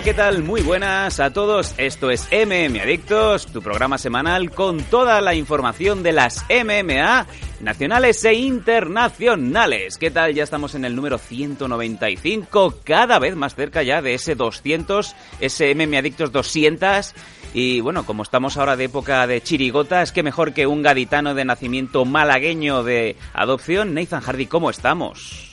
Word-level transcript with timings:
¿Qué 0.00 0.14
tal? 0.14 0.42
Muy 0.42 0.62
buenas 0.62 1.20
a 1.20 1.34
todos. 1.34 1.74
Esto 1.76 2.10
es 2.10 2.26
MM 2.32 2.80
Adictos, 2.80 3.46
tu 3.46 3.60
programa 3.60 3.98
semanal 3.98 4.50
con 4.50 4.82
toda 4.84 5.20
la 5.20 5.34
información 5.34 6.02
de 6.02 6.12
las 6.12 6.46
MMA 6.48 7.26
nacionales 7.60 8.24
e 8.24 8.32
internacionales. 8.32 9.98
¿Qué 9.98 10.10
tal? 10.10 10.32
Ya 10.32 10.44
estamos 10.44 10.74
en 10.74 10.86
el 10.86 10.96
número 10.96 11.18
195, 11.18 12.76
cada 12.82 13.18
vez 13.18 13.36
más 13.36 13.54
cerca 13.54 13.82
ya 13.82 14.00
de 14.00 14.14
ese 14.14 14.34
200, 14.34 15.14
ese 15.40 15.74
MM 15.74 15.98
Adictos 15.98 16.32
200. 16.32 17.12
Y 17.52 17.82
bueno, 17.82 18.06
como 18.06 18.22
estamos 18.22 18.56
ahora 18.56 18.76
de 18.76 18.84
época 18.84 19.26
de 19.26 19.42
chirigota, 19.42 20.00
es 20.00 20.10
que 20.10 20.22
mejor 20.22 20.54
que 20.54 20.66
un 20.66 20.82
gaditano 20.82 21.34
de 21.34 21.44
nacimiento 21.44 22.06
malagueño 22.06 22.82
de 22.82 23.16
adopción. 23.34 23.92
Nathan 23.92 24.22
Hardy, 24.22 24.46
¿cómo 24.46 24.70
estamos? 24.70 25.52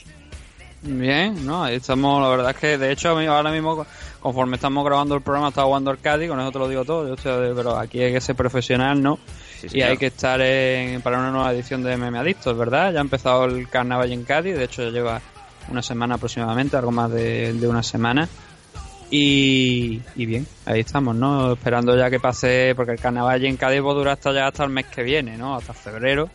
Bien, 0.82 1.44
¿no? 1.44 1.64
Ahí 1.64 1.76
estamos, 1.76 2.22
la 2.22 2.28
verdad 2.30 2.50
es 2.52 2.56
que 2.56 2.78
de 2.78 2.90
hecho 2.90 3.10
ahora 3.10 3.50
mismo 3.50 3.86
conforme 4.20 4.56
estamos 4.56 4.84
grabando 4.84 5.14
el 5.14 5.22
programa 5.22 5.48
está 5.48 5.62
jugando 5.64 5.90
Arcadi, 5.90 6.28
con 6.28 6.38
eso 6.40 6.52
te 6.52 6.58
lo 6.58 6.68
digo 6.68 6.84
todo, 6.84 7.08
yo 7.08 7.14
estoy- 7.14 7.54
pero 7.54 7.76
aquí 7.76 8.00
hay 8.02 8.12
que 8.12 8.20
ser 8.20 8.36
profesional, 8.36 9.02
¿no? 9.02 9.18
Sí, 9.60 9.68
y 9.72 9.82
hay 9.82 9.96
que 9.96 10.06
estar 10.06 10.40
en, 10.40 11.02
para 11.02 11.18
una 11.18 11.30
nueva 11.30 11.52
edición 11.52 11.82
de 11.82 11.96
Meme 11.96 12.18
Adictos, 12.18 12.56
¿verdad? 12.56 12.92
Ya 12.92 12.98
ha 12.98 13.02
empezado 13.02 13.44
el 13.46 13.68
carnaval 13.68 14.12
en 14.12 14.24
Cádiz, 14.24 14.56
de 14.56 14.64
hecho 14.64 14.82
ya 14.84 14.90
lleva 14.90 15.20
una 15.70 15.82
semana 15.82 16.14
aproximadamente, 16.16 16.76
algo 16.76 16.90
más 16.92 17.10
de, 17.10 17.52
de 17.52 17.68
una 17.68 17.82
semana. 17.82 18.28
Y, 19.12 20.00
y 20.14 20.26
bien, 20.26 20.46
ahí 20.66 20.80
estamos, 20.80 21.16
¿no? 21.16 21.52
Esperando 21.52 21.96
ya 21.96 22.08
que 22.10 22.20
pase, 22.20 22.74
porque 22.76 22.92
el 22.92 23.00
carnaval 23.00 23.44
en 23.44 23.56
Cádiz 23.56 23.82
va 23.84 23.90
a 23.90 23.94
durar 23.94 24.12
hasta 24.14 24.32
ya 24.32 24.46
hasta 24.46 24.64
el 24.64 24.70
mes 24.70 24.86
que 24.86 25.02
viene, 25.02 25.36
¿no? 25.36 25.56
Hasta 25.56 25.72
febrero. 25.74 26.30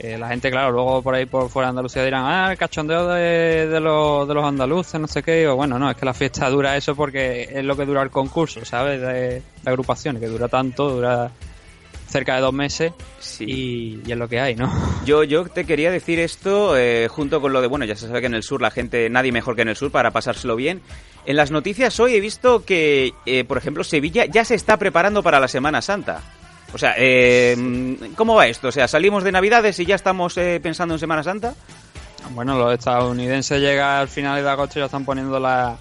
Que 0.00 0.18
la 0.18 0.28
gente, 0.28 0.50
claro, 0.50 0.72
luego 0.72 1.02
por 1.02 1.14
ahí 1.14 1.26
por 1.26 1.48
fuera 1.48 1.68
de 1.68 1.70
Andalucía 1.70 2.04
dirán, 2.04 2.24
ah, 2.26 2.52
el 2.52 2.58
cachondeo 2.58 3.08
de, 3.08 3.66
de, 3.68 3.80
los, 3.80 4.26
de 4.28 4.34
los 4.34 4.44
andaluces, 4.44 5.00
no 5.00 5.06
sé 5.06 5.22
qué. 5.22 5.46
O 5.48 5.56
bueno, 5.56 5.78
no, 5.78 5.90
es 5.90 5.96
que 5.96 6.04
la 6.06 6.14
fiesta 6.14 6.48
dura 6.50 6.76
eso 6.76 6.94
porque 6.94 7.48
es 7.52 7.64
lo 7.64 7.76
que 7.76 7.84
dura 7.86 8.02
el 8.02 8.10
concurso, 8.10 8.64
¿sabes? 8.64 9.00
De, 9.00 9.06
de 9.06 9.42
agrupaciones, 9.64 10.20
que 10.20 10.28
dura 10.28 10.48
tanto, 10.48 10.90
dura 10.90 11.30
cerca 12.06 12.36
de 12.36 12.42
dos 12.42 12.52
meses 12.52 12.92
Sí. 13.18 13.44
y, 13.44 14.02
y 14.06 14.12
es 14.12 14.18
lo 14.18 14.28
que 14.28 14.38
hay, 14.38 14.54
¿no? 14.54 14.72
Yo, 15.04 15.24
yo 15.24 15.44
te 15.46 15.64
quería 15.64 15.90
decir 15.90 16.20
esto 16.20 16.76
eh, 16.76 17.08
junto 17.08 17.40
con 17.40 17.52
lo 17.52 17.60
de, 17.60 17.66
bueno, 17.66 17.84
ya 17.86 17.96
se 17.96 18.06
sabe 18.06 18.20
que 18.20 18.26
en 18.26 18.34
el 18.34 18.42
sur 18.42 18.62
la 18.62 18.70
gente, 18.70 19.08
nadie 19.10 19.32
mejor 19.32 19.56
que 19.56 19.62
en 19.62 19.68
el 19.68 19.76
sur 19.76 19.90
para 19.90 20.10
pasárselo 20.12 20.54
bien. 20.54 20.80
En 21.26 21.36
las 21.36 21.50
noticias 21.50 21.98
hoy 21.98 22.14
he 22.14 22.20
visto 22.20 22.64
que, 22.64 23.12
eh, 23.26 23.44
por 23.44 23.58
ejemplo, 23.58 23.82
Sevilla 23.82 24.26
ya 24.26 24.44
se 24.44 24.54
está 24.54 24.76
preparando 24.76 25.22
para 25.22 25.40
la 25.40 25.48
Semana 25.48 25.82
Santa. 25.82 26.22
O 26.74 26.78
sea, 26.78 26.94
eh, 26.98 27.56
¿cómo 28.16 28.34
va 28.34 28.48
esto? 28.48 28.68
O 28.68 28.72
sea, 28.72 28.88
salimos 28.88 29.22
de 29.24 29.30
Navidades 29.32 29.78
y 29.78 29.86
ya 29.86 29.94
estamos 29.94 30.36
eh, 30.38 30.58
pensando 30.62 30.94
en 30.94 31.00
Semana 31.00 31.22
Santa. 31.22 31.54
Bueno, 32.30 32.58
los 32.58 32.74
estadounidenses 32.74 33.60
llegan 33.60 34.00
al 34.00 34.08
final 34.08 34.42
de 34.42 34.48
agosto 34.50 34.78
y 34.78 34.82
ya 34.82 34.86
están 34.86 35.04
poniendo 35.04 35.38
la, 35.38 35.76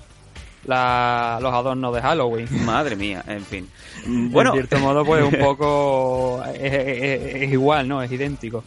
la- 0.66 1.40
los 1.42 1.54
adornos 1.54 1.96
de 1.96 2.02
Halloween. 2.02 2.48
Madre 2.66 2.96
mía, 2.96 3.24
en 3.28 3.44
fin. 3.46 3.70
Bueno, 4.06 4.52
En 4.52 4.58
cierto 4.58 4.80
modo, 4.80 5.04
pues 5.04 5.24
un 5.24 5.32
poco 5.40 6.44
es, 6.54 6.74
es- 6.74 7.36
es 7.44 7.52
igual, 7.52 7.88
¿no? 7.88 8.02
Es 8.04 8.12
idéntico. 8.12 8.64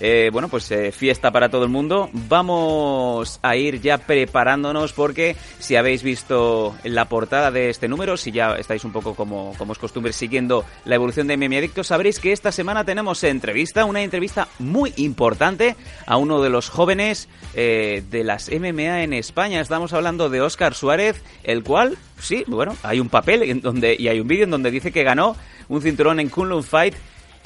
Eh, 0.00 0.30
bueno, 0.32 0.48
pues 0.48 0.70
eh, 0.70 0.92
fiesta 0.92 1.30
para 1.30 1.48
todo 1.48 1.64
el 1.64 1.70
mundo. 1.70 2.08
Vamos 2.12 3.40
a 3.42 3.56
ir 3.56 3.80
ya 3.80 3.98
preparándonos 3.98 4.92
porque 4.92 5.36
si 5.58 5.76
habéis 5.76 6.02
visto 6.02 6.76
la 6.84 7.06
portada 7.06 7.50
de 7.50 7.70
este 7.70 7.88
número, 7.88 8.16
si 8.16 8.30
ya 8.30 8.52
estáis 8.56 8.84
un 8.84 8.92
poco 8.92 9.14
como, 9.14 9.54
como 9.58 9.72
es 9.72 9.78
costumbre 9.78 10.12
siguiendo 10.12 10.64
la 10.84 10.94
evolución 10.94 11.26
de 11.26 11.36
Meme 11.36 11.58
Adictos, 11.58 11.88
sabréis 11.88 12.20
que 12.20 12.32
esta 12.32 12.52
semana 12.52 12.84
tenemos 12.84 13.24
entrevista, 13.24 13.84
una 13.84 14.02
entrevista 14.02 14.48
muy 14.58 14.92
importante 14.96 15.76
a 16.06 16.16
uno 16.16 16.40
de 16.42 16.50
los 16.50 16.68
jóvenes 16.68 17.28
eh, 17.54 18.04
de 18.10 18.24
las 18.24 18.50
MMA 18.50 19.02
en 19.02 19.12
España. 19.12 19.60
Estamos 19.60 19.92
hablando 19.92 20.28
de 20.28 20.40
Óscar 20.40 20.74
Suárez, 20.74 21.22
el 21.42 21.64
cual, 21.64 21.98
sí, 22.20 22.44
bueno, 22.46 22.76
hay 22.82 23.00
un 23.00 23.08
papel 23.08 23.42
en 23.42 23.60
donde, 23.60 23.96
y 23.98 24.08
hay 24.08 24.20
un 24.20 24.28
vídeo 24.28 24.44
en 24.44 24.50
donde 24.50 24.70
dice 24.70 24.92
que 24.92 25.02
ganó 25.02 25.36
un 25.68 25.82
cinturón 25.82 26.20
en 26.20 26.28
Kunlun 26.28 26.62
Fight 26.62 26.94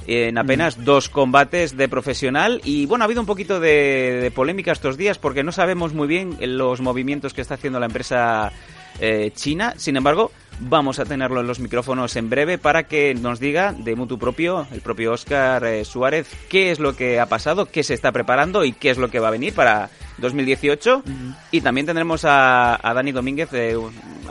en 0.06 0.38
apenas 0.38 0.84
dos 0.84 1.08
combates 1.08 1.76
de 1.76 1.88
profesional. 1.88 2.60
Y 2.64 2.86
bueno 2.86 3.04
ha 3.04 3.06
habido 3.06 3.20
un 3.20 3.26
poquito 3.26 3.60
de, 3.60 4.20
de 4.22 4.30
polémica 4.30 4.72
estos 4.72 4.96
días 4.96 5.18
porque 5.18 5.42
no 5.42 5.52
sabemos 5.52 5.94
muy 5.94 6.08
bien 6.08 6.36
los 6.40 6.80
movimientos 6.80 7.34
que 7.34 7.40
está 7.40 7.54
haciendo 7.54 7.80
la 7.80 7.86
empresa 7.86 8.52
eh, 9.00 9.30
china. 9.34 9.74
Sin 9.76 9.96
embargo 9.96 10.30
vamos 10.60 10.98
a 10.98 11.04
tenerlo 11.04 11.41
en 11.41 11.46
los 11.46 11.60
micrófonos 11.60 12.14
en 12.16 12.30
breve 12.30 12.58
para 12.58 12.84
que 12.84 13.14
nos 13.14 13.41
diga 13.41 13.72
de 13.72 13.96
mutu 13.96 14.18
propio 14.18 14.66
el 14.70 14.80
propio 14.80 15.12
Oscar 15.12 15.64
eh, 15.64 15.84
Suárez 15.84 16.28
qué 16.48 16.70
es 16.70 16.78
lo 16.78 16.94
que 16.94 17.18
ha 17.18 17.26
pasado 17.26 17.66
qué 17.66 17.82
se 17.82 17.94
está 17.94 18.12
preparando 18.12 18.64
y 18.64 18.72
qué 18.72 18.91
es 18.91 18.98
lo 18.98 19.08
que 19.08 19.18
va 19.18 19.28
a 19.28 19.32
venir 19.32 19.54
para 19.54 19.91
2018 20.18 21.02
y 21.50 21.62
también 21.62 21.86
tendremos 21.86 22.24
a, 22.24 22.78
a 22.86 22.94
Dani 22.94 23.12
Domínguez 23.12 23.48
eh, 23.54 23.76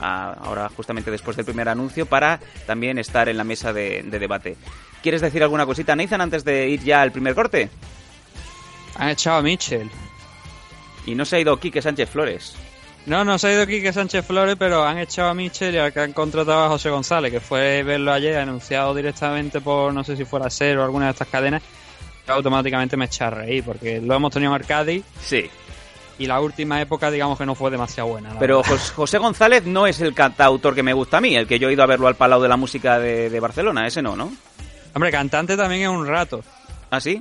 a- 0.01 0.33
ahora 0.33 0.69
justamente 0.75 1.11
después 1.11 1.37
del 1.37 1.45
primer 1.45 1.69
anuncio 1.69 2.05
para 2.05 2.39
también 2.65 2.97
estar 2.99 3.29
en 3.29 3.37
la 3.37 3.43
mesa 3.43 3.71
de, 3.73 4.03
de 4.03 4.19
debate 4.19 4.55
¿Quieres 5.01 5.21
decir 5.21 5.41
alguna 5.41 5.65
cosita, 5.65 5.95
Nathan, 5.95 6.21
antes 6.21 6.43
de 6.43 6.69
ir 6.69 6.83
ya 6.83 7.01
al 7.01 7.11
primer 7.11 7.33
corte? 7.33 7.69
Han 8.97 9.09
echado 9.09 9.37
a 9.37 9.41
Mitchell. 9.41 9.89
Y 11.07 11.15
no 11.15 11.25
se 11.25 11.37
ha 11.37 11.39
ido 11.39 11.57
Quique 11.59 11.81
Sánchez 11.81 12.07
Flores. 12.09 12.53
No, 13.07 13.25
no 13.25 13.39
se 13.39 13.47
ha 13.47 13.53
ido 13.53 13.65
Quique 13.65 13.91
Sánchez 13.91 14.23
Flores, 14.23 14.55
pero 14.59 14.83
han 14.85 14.99
echado 14.99 15.29
a 15.29 15.33
Mitchell 15.33 15.73
y 15.73 15.79
al 15.79 15.91
que 15.91 16.01
han 16.01 16.13
contratado 16.13 16.65
a 16.65 16.69
José 16.69 16.91
González, 16.91 17.31
que 17.31 17.39
fue 17.39 17.81
verlo 17.81 18.13
ayer, 18.13 18.37
anunciado 18.37 18.93
directamente 18.93 19.59
por, 19.59 19.91
no 19.91 20.03
sé 20.03 20.15
si 20.15 20.23
fuera 20.23 20.51
Ser 20.51 20.77
o 20.77 20.83
alguna 20.83 21.05
de 21.05 21.11
estas 21.13 21.27
cadenas. 21.29 21.63
Automáticamente 22.27 22.95
me 22.95 23.05
echa 23.05 23.25
a 23.25 23.31
reír, 23.31 23.63
porque 23.63 23.99
lo 23.99 24.13
hemos 24.13 24.31
tenido 24.31 24.51
en 24.51 24.61
Arcadi 24.61 25.03
Sí. 25.23 25.49
Y 26.21 26.27
la 26.27 26.39
última 26.41 26.81
época, 26.81 27.09
digamos 27.11 27.37
que 27.37 27.45
no 27.45 27.55
fue 27.55 27.71
demasiado 27.71 28.09
buena. 28.09 28.29
Pero 28.39 28.57
verdad. 28.61 28.71
Jos- 28.71 28.91
José 28.91 29.17
González 29.17 29.65
no 29.65 29.87
es 29.87 29.99
el 30.01 30.13
cantautor 30.13 30.75
que 30.75 30.83
me 30.83 30.93
gusta 30.93 31.17
a 31.17 31.21
mí, 31.21 31.35
el 31.35 31.47
que 31.47 31.59
yo 31.59 31.69
he 31.69 31.73
ido 31.73 31.83
a 31.83 31.87
verlo 31.87 32.07
al 32.07 32.15
Palau 32.15 32.41
de 32.41 32.49
la 32.49 32.57
Música 32.57 32.99
de, 32.99 33.29
de 33.29 33.39
Barcelona. 33.39 33.87
Ese 33.87 34.01
no, 34.01 34.15
¿no? 34.15 34.31
Hombre, 34.93 35.11
cantante 35.11 35.55
también 35.57 35.83
es 35.83 35.87
un 35.89 36.05
rato. 36.05 36.41
¿Ah, 36.89 36.99
sí? 36.99 37.19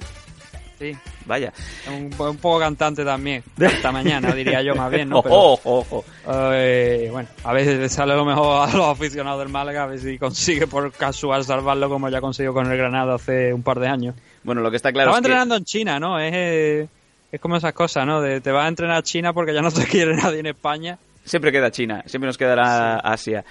Sí, 0.78 0.96
Vaya. 1.26 1.52
un, 1.88 2.10
un 2.18 2.36
poco 2.38 2.58
cantante 2.58 3.04
también. 3.04 3.44
Esta 3.60 3.92
mañana, 3.92 4.32
diría 4.32 4.62
yo 4.62 4.74
más 4.74 4.90
bien, 4.90 5.10
¿no? 5.10 5.22
Pero- 5.22 5.34
Ojo, 5.36 5.78
ojo. 5.80 6.04
Eh, 6.52 7.08
bueno, 7.12 7.28
a 7.44 7.52
veces 7.52 7.78
le 7.78 7.88
sale 7.90 8.14
lo 8.16 8.24
mejor 8.24 8.66
a 8.68 8.72
los 8.74 8.86
aficionados 8.88 9.40
del 9.40 9.50
Málaga, 9.50 9.82
a 9.82 9.86
ver 9.86 9.98
si 10.00 10.16
consigue 10.18 10.66
por 10.66 10.90
casual 10.92 11.44
salvarlo 11.44 11.88
como 11.90 12.08
ya 12.08 12.20
consiguió 12.22 12.54
con 12.54 12.70
el 12.72 12.78
Granada 12.78 13.16
hace 13.16 13.52
un 13.52 13.62
par 13.62 13.78
de 13.78 13.88
años. 13.88 14.14
Bueno, 14.42 14.62
lo 14.62 14.70
que 14.70 14.76
está 14.78 14.90
claro 14.90 15.10
Estaba 15.10 15.18
es 15.18 15.22
que... 15.22 15.26
entrenando 15.28 15.56
en 15.56 15.64
China, 15.66 16.00
¿no? 16.00 16.18
Es, 16.18 16.32
eh, 16.34 16.88
es 17.32 17.40
como 17.40 17.56
esas 17.56 17.72
cosas, 17.72 18.06
¿no? 18.06 18.20
De 18.20 18.40
te 18.40 18.50
vas 18.50 18.64
a 18.64 18.68
entrenar 18.68 18.98
a 18.98 19.02
China 19.02 19.32
porque 19.32 19.54
ya 19.54 19.62
no 19.62 19.70
te 19.70 19.84
quiere 19.90 20.14
nadie 20.16 20.40
en 20.40 20.46
España. 20.46 20.98
Siempre 21.24 21.52
queda 21.52 21.70
China, 21.70 22.02
siempre 22.06 22.26
nos 22.26 22.38
quedará 22.38 22.96
Asia. 22.96 23.44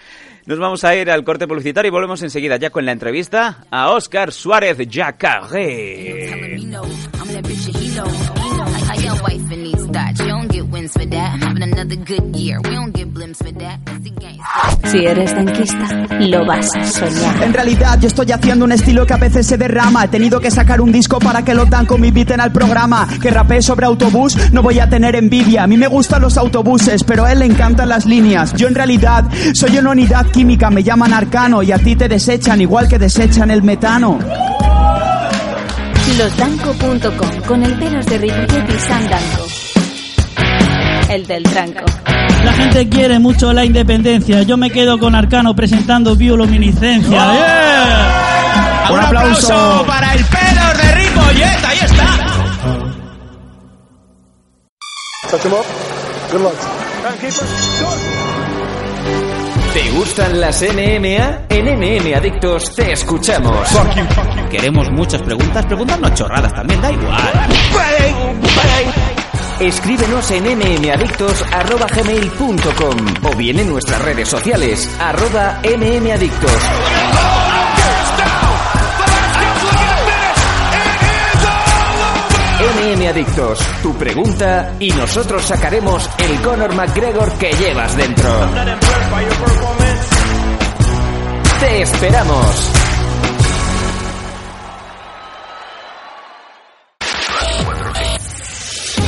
Nos 0.45 0.57
vamos 0.57 0.83
a 0.83 0.95
ir 0.95 1.09
al 1.11 1.23
corte 1.23 1.47
publicitario 1.47 1.89
y 1.89 1.91
volvemos 1.91 2.21
enseguida 2.23 2.57
ya 2.57 2.71
con 2.71 2.83
la 2.83 2.91
entrevista 2.91 3.65
a 3.69 3.91
Oscar 3.91 4.31
Suárez 4.31 4.77
Jacaré. 4.91 6.57
Telling 8.99 9.07
me 9.07 9.07
no. 9.07 9.07
I'm 9.07 9.07
that 9.07 9.07
bitch 9.07 9.07
and 9.07 9.07
he 9.07 9.07
know. 9.07 9.07
He 9.07 9.07
know. 9.07 9.09
How 9.09 9.15
your 9.15 9.23
wife 9.23 9.51
in 9.51 9.63
these 9.63 9.85
thoughts? 9.85 10.19
You 10.19 10.27
don't 10.27 10.51
get 10.51 10.67
wins 10.67 10.93
for 10.93 11.05
that. 11.05 11.33
I'm 11.33 11.41
having 11.41 11.63
another 11.63 11.95
good 11.95 12.35
year. 12.35 12.61
We 12.61 12.69
don't 12.71 12.93
get 12.93 13.13
blimps 13.13 13.37
for 13.37 13.51
that. 13.51 13.79
It's 13.87 13.99
the 14.03 14.09
game. 14.09 14.39
Si 14.85 15.05
eres 15.05 15.35
denquista, 15.35 16.07
lo 16.19 16.45
vas 16.45 16.75
a 16.75 16.83
soñar. 16.83 17.43
En 17.43 17.53
realidad 17.53 17.99
yo 17.99 18.07
estoy 18.07 18.31
haciendo 18.31 18.65
un 18.65 18.71
estilo 18.71 19.05
que 19.05 19.13
a 19.13 19.17
veces 19.17 19.47
se 19.47 19.57
derrama 19.57 20.05
He 20.05 20.07
tenido 20.07 20.39
que 20.39 20.51
sacar 20.51 20.81
un 20.81 20.91
disco 20.91 21.19
para 21.19 21.43
que 21.43 21.53
lo 21.53 21.65
dan 21.65 21.87
me 21.99 22.07
inviten 22.07 22.39
al 22.41 22.51
programa 22.51 23.07
Que 23.21 23.29
rapee 23.31 23.61
sobre 23.61 23.85
autobús, 23.85 24.37
no 24.51 24.61
voy 24.61 24.79
a 24.79 24.89
tener 24.89 25.15
envidia 25.15 25.63
A 25.63 25.67
mí 25.67 25.77
me 25.77 25.87
gustan 25.87 26.21
los 26.21 26.37
autobuses, 26.37 27.03
pero 27.03 27.25
a 27.25 27.31
él 27.31 27.39
le 27.39 27.45
encantan 27.45 27.89
las 27.89 28.05
líneas 28.05 28.53
Yo 28.53 28.67
en 28.67 28.75
realidad 28.75 29.25
soy 29.53 29.77
una 29.77 29.91
unidad 29.91 30.27
química, 30.27 30.69
me 30.69 30.83
llaman 30.83 31.13
arcano 31.13 31.63
Y 31.63 31.71
a 31.71 31.77
ti 31.77 31.95
te 31.95 32.07
desechan 32.07 32.61
igual 32.61 32.87
que 32.87 32.99
desechan 32.99 33.51
el 33.51 33.63
metano 33.63 34.19
Losdanco.com 36.17 37.41
con 37.47 37.63
el 37.63 37.77
pelos 37.77 38.05
de 38.05 38.17
Ripollet 38.17 38.75
y 38.75 38.79
San 38.79 39.07
Danco. 39.09 39.47
El 41.09 41.25
del 41.25 41.43
tranco. 41.43 41.85
La 42.43 42.53
gente 42.53 42.87
quiere 42.89 43.19
mucho 43.19 43.51
la 43.53 43.65
independencia. 43.65 44.43
Yo 44.43 44.57
me 44.57 44.69
quedo 44.69 44.97
con 44.97 45.15
Arcano 45.15 45.55
presentando 45.55 46.15
bioluminiscencia. 46.15 47.33
¡Yeah! 47.33 48.89
Un 48.91 48.99
aplauso 48.99 49.83
para 49.87 50.13
el 50.13 50.23
pelos 50.25 50.77
de 50.77 50.95
Ripollet. 50.95 51.37
Yes, 51.37 51.63
ahí 51.65 51.77
está. 51.81 52.05
Touch 55.29 55.45
him 55.45 55.53
up. 55.53 55.65
Good 56.31 56.41
luck. 56.41 56.55
¿Te 59.73 59.89
gustan 59.91 60.39
las 60.41 60.61
NMA? 60.63 61.45
En 61.49 61.65
NM 61.65 62.13
Adictos 62.15 62.73
te 62.75 62.91
escuchamos. 62.91 63.69
Queremos 64.49 64.89
muchas 64.91 65.21
preguntas, 65.21 65.63
preguntas 65.65 65.99
chorradas 66.15 66.53
también, 66.53 66.81
da 66.81 66.91
igual. 66.91 67.31
Escríbenos 69.59 70.31
en 70.31 70.57
mmadictos.gmail.com 70.57 72.97
o 73.25 73.35
bien 73.35 73.59
en 73.59 73.69
nuestras 73.69 74.01
redes 74.01 74.27
sociales, 74.27 74.89
arroba 74.99 75.61
mmadictos. 75.63 76.51
MM 82.59 83.07
Adictos, 83.07 83.57
tu 83.81 83.95
pregunta 83.95 84.75
y 84.79 84.91
nosotros 84.91 85.45
sacaremos 85.45 86.09
el 86.17 86.41
Conor 86.41 86.75
McGregor 86.75 87.31
que 87.37 87.53
llevas 87.53 87.95
dentro. 87.95 88.29
Te 91.61 91.81
esperamos. 91.81 92.71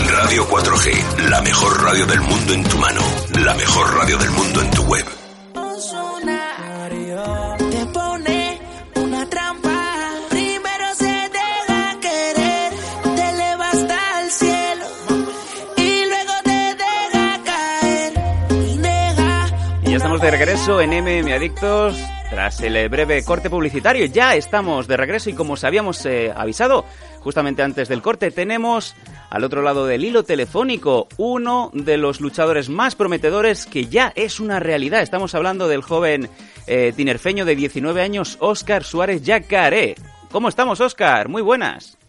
Radio 0.07 0.47
4G, 0.47 1.29
la 1.29 1.41
mejor 1.41 1.83
radio 1.83 2.05
del 2.05 2.21
mundo 2.21 2.53
en 2.53 2.63
tu 2.63 2.77
mano, 2.77 3.01
la 3.43 3.53
mejor 3.55 3.97
radio 3.97 4.17
del 4.17 4.31
mundo 4.31 4.61
en 4.61 4.71
tu 4.71 4.83
web. 4.83 5.20
Estamos 20.01 20.21
de 20.21 20.31
regreso 20.31 20.81
en 20.81 20.89
MM 20.89 21.31
Adictos. 21.31 21.95
Tras 22.31 22.59
el 22.61 22.89
breve 22.89 23.23
corte 23.23 23.51
publicitario, 23.51 24.07
ya 24.07 24.33
estamos 24.33 24.87
de 24.87 24.97
regreso 24.97 25.29
y 25.29 25.35
como 25.35 25.53
os 25.53 25.63
habíamos 25.63 26.03
eh, 26.07 26.33
avisado 26.35 26.85
justamente 27.19 27.61
antes 27.61 27.87
del 27.87 28.01
corte, 28.01 28.31
tenemos 28.31 28.95
al 29.29 29.43
otro 29.43 29.61
lado 29.61 29.85
del 29.85 30.03
hilo 30.03 30.23
telefónico 30.23 31.07
uno 31.17 31.69
de 31.73 31.97
los 31.97 32.19
luchadores 32.19 32.67
más 32.67 32.95
prometedores 32.95 33.67
que 33.67 33.85
ya 33.85 34.11
es 34.15 34.39
una 34.39 34.59
realidad. 34.59 35.03
Estamos 35.03 35.35
hablando 35.35 35.67
del 35.67 35.83
joven 35.83 36.31
eh, 36.65 36.93
tinerfeño 36.95 37.45
de 37.45 37.55
19 37.55 38.01
años, 38.01 38.37
Óscar 38.39 38.83
Suárez 38.83 39.21
Yacaré. 39.21 39.93
¿Cómo 40.31 40.49
estamos, 40.49 40.81
Óscar? 40.81 41.29
Muy 41.29 41.43
buenas. 41.43 41.99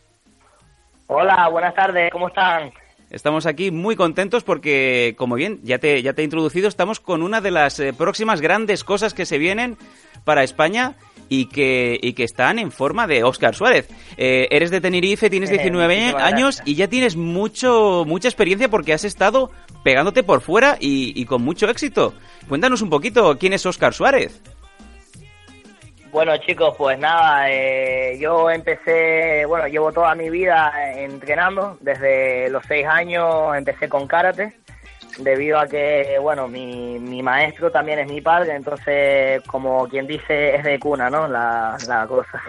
Hola, 1.08 1.46
buenas 1.50 1.74
tardes, 1.74 2.10
¿cómo 2.10 2.28
están? 2.28 2.72
Estamos 3.12 3.44
aquí 3.44 3.70
muy 3.70 3.94
contentos 3.94 4.42
porque, 4.42 5.14
como 5.18 5.34
bien 5.34 5.60
ya 5.62 5.78
te, 5.78 6.00
ya 6.02 6.14
te 6.14 6.22
he 6.22 6.24
introducido, 6.24 6.66
estamos 6.66 6.98
con 6.98 7.22
una 7.22 7.42
de 7.42 7.50
las 7.50 7.78
eh, 7.78 7.92
próximas 7.92 8.40
grandes 8.40 8.84
cosas 8.84 9.12
que 9.12 9.26
se 9.26 9.36
vienen 9.36 9.76
para 10.24 10.42
España 10.42 10.96
y 11.28 11.46
que, 11.46 11.98
y 12.00 12.14
que 12.14 12.24
están 12.24 12.58
en 12.58 12.72
forma 12.72 13.06
de 13.06 13.22
Óscar 13.22 13.54
Suárez. 13.54 13.86
Eh, 14.16 14.48
eres 14.50 14.70
de 14.70 14.80
Tenerife, 14.80 15.28
tienes 15.28 15.50
Eh, 15.50 15.52
19 15.58 15.94
muchísimas 15.94 16.22
años 16.22 16.62
y 16.64 16.74
ya 16.74 16.88
tienes 16.88 17.14
mucho, 17.14 18.04
mucha 18.06 18.28
experiencia 18.28 18.70
porque 18.70 18.94
has 18.94 19.04
estado 19.04 19.50
pegándote 19.84 20.22
por 20.22 20.40
fuera 20.40 20.78
y, 20.80 21.12
y 21.14 21.26
con 21.26 21.42
mucho 21.42 21.68
éxito. 21.68 22.14
Cuéntanos 22.48 22.80
un 22.80 22.88
poquito 22.88 23.36
quién 23.38 23.52
es 23.52 23.66
Óscar 23.66 23.92
Suárez. 23.92 24.40
Bueno 26.12 26.36
chicos, 26.36 26.74
pues 26.76 26.98
nada, 26.98 27.50
eh, 27.50 28.18
yo 28.20 28.50
empecé, 28.50 29.46
bueno, 29.46 29.66
llevo 29.66 29.92
toda 29.92 30.14
mi 30.14 30.28
vida 30.28 30.70
entrenando, 30.94 31.78
desde 31.80 32.50
los 32.50 32.62
seis 32.68 32.86
años 32.86 33.56
empecé 33.56 33.88
con 33.88 34.06
karate, 34.06 34.52
debido 35.18 35.58
a 35.58 35.66
que, 35.66 36.18
bueno, 36.20 36.48
mi, 36.48 36.98
mi 36.98 37.22
maestro 37.22 37.70
también 37.70 38.00
es 38.00 38.10
mi 38.10 38.20
padre, 38.20 38.54
entonces, 38.54 39.42
como 39.46 39.88
quien 39.88 40.06
dice, 40.06 40.56
es 40.56 40.64
de 40.64 40.78
cuna, 40.78 41.08
¿no? 41.08 41.26
La, 41.26 41.78
la 41.88 42.06
cosa. 42.06 42.42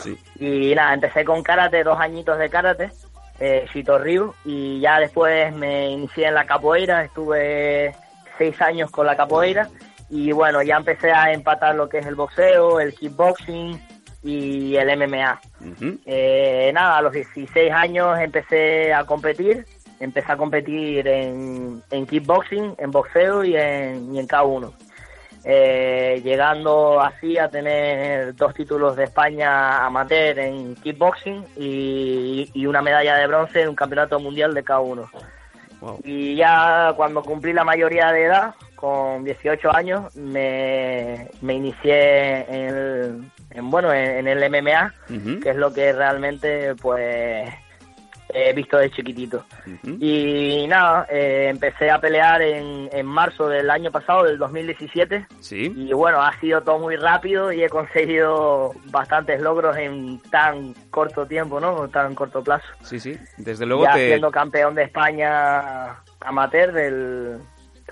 Sí. 0.00 0.16
Y 0.38 0.72
nada, 0.76 0.94
empecé 0.94 1.24
con 1.24 1.42
karate, 1.42 1.82
dos 1.82 1.98
añitos 1.98 2.38
de 2.38 2.48
karate, 2.50 2.92
eh, 3.40 3.66
Shito 3.74 3.98
Ryu, 3.98 4.32
y 4.44 4.78
ya 4.78 5.00
después 5.00 5.52
me 5.54 5.90
inicié 5.90 6.28
en 6.28 6.34
la 6.34 6.46
capoeira, 6.46 7.02
estuve 7.02 7.96
seis 8.38 8.60
años 8.62 8.92
con 8.92 9.06
la 9.06 9.16
capoeira, 9.16 9.68
y 10.12 10.30
bueno, 10.30 10.60
ya 10.60 10.76
empecé 10.76 11.10
a 11.10 11.32
empatar 11.32 11.74
lo 11.74 11.88
que 11.88 11.96
es 11.96 12.06
el 12.06 12.14
boxeo, 12.14 12.78
el 12.80 12.92
kickboxing 12.92 13.80
y 14.22 14.76
el 14.76 14.98
MMA. 14.98 15.40
Eh, 16.04 16.70
nada, 16.74 16.98
a 16.98 17.02
los 17.02 17.14
16 17.14 17.72
años 17.72 18.18
empecé 18.18 18.92
a 18.92 19.04
competir, 19.04 19.64
empecé 20.00 20.30
a 20.30 20.36
competir 20.36 21.08
en, 21.08 21.82
en 21.90 22.06
kickboxing, 22.06 22.74
en 22.76 22.90
boxeo 22.90 23.42
y 23.42 23.56
en, 23.56 24.14
y 24.14 24.18
en 24.18 24.28
K1. 24.28 24.70
Eh, 25.44 26.20
llegando 26.22 27.00
así 27.00 27.38
a 27.38 27.48
tener 27.48 28.36
dos 28.36 28.52
títulos 28.52 28.94
de 28.96 29.04
España 29.04 29.86
amateur 29.86 30.38
en 30.38 30.74
kickboxing 30.74 31.42
y, 31.56 32.50
y 32.52 32.66
una 32.66 32.82
medalla 32.82 33.16
de 33.16 33.26
bronce 33.26 33.62
en 33.62 33.70
un 33.70 33.74
campeonato 33.74 34.20
mundial 34.20 34.52
de 34.52 34.62
K1. 34.62 35.08
Y 36.04 36.36
ya 36.36 36.92
cuando 36.96 37.22
cumplí 37.22 37.54
la 37.54 37.64
mayoría 37.64 38.12
de 38.12 38.24
edad, 38.24 38.54
con 38.82 39.22
18 39.22 39.74
años, 39.74 40.14
me, 40.16 41.28
me 41.40 41.54
inicié 41.54 42.40
en, 42.52 42.64
el- 42.68 43.24
en, 43.52 43.70
bueno, 43.70 43.92
en, 43.92 44.26
en 44.26 44.42
el 44.42 44.50
MMA, 44.50 44.92
que 45.40 45.50
es 45.50 45.56
lo 45.56 45.72
que 45.72 45.92
realmente 45.92 46.74
pues 46.82 47.48
he 48.34 48.52
visto 48.54 48.78
de 48.78 48.90
chiquitito. 48.90 49.44
Y 50.00 50.66
nada, 50.66 51.06
eh, 51.10 51.46
empecé 51.50 51.90
a 51.92 52.00
pelear 52.00 52.42
en, 52.42 52.88
en 52.90 53.06
marzo 53.06 53.46
del 53.46 53.70
año 53.70 53.92
pasado, 53.92 54.24
del 54.24 54.36
2017. 54.38 55.26
Sí. 55.38 55.72
Y 55.76 55.92
bueno, 55.92 56.20
ha 56.20 56.32
sido 56.40 56.62
todo 56.62 56.78
muy 56.80 56.96
rápido 56.96 57.52
y 57.52 57.62
he 57.62 57.68
conseguido 57.68 58.72
bastantes 58.86 59.40
logros 59.40 59.76
en 59.76 60.18
tan 60.30 60.74
corto 60.90 61.26
tiempo, 61.26 61.60
¿no? 61.60 61.88
Tan 61.88 62.14
corto 62.16 62.42
plazo. 62.42 62.64
Sí, 62.80 62.98
sí. 62.98 63.16
Desde 63.36 63.64
luego 63.64 63.84
ya 63.84 63.92
te... 63.92 64.08
siendo 64.08 64.30
campeón 64.32 64.74
de 64.74 64.84
España 64.84 65.98
amateur 66.20 66.72
del 66.72 67.38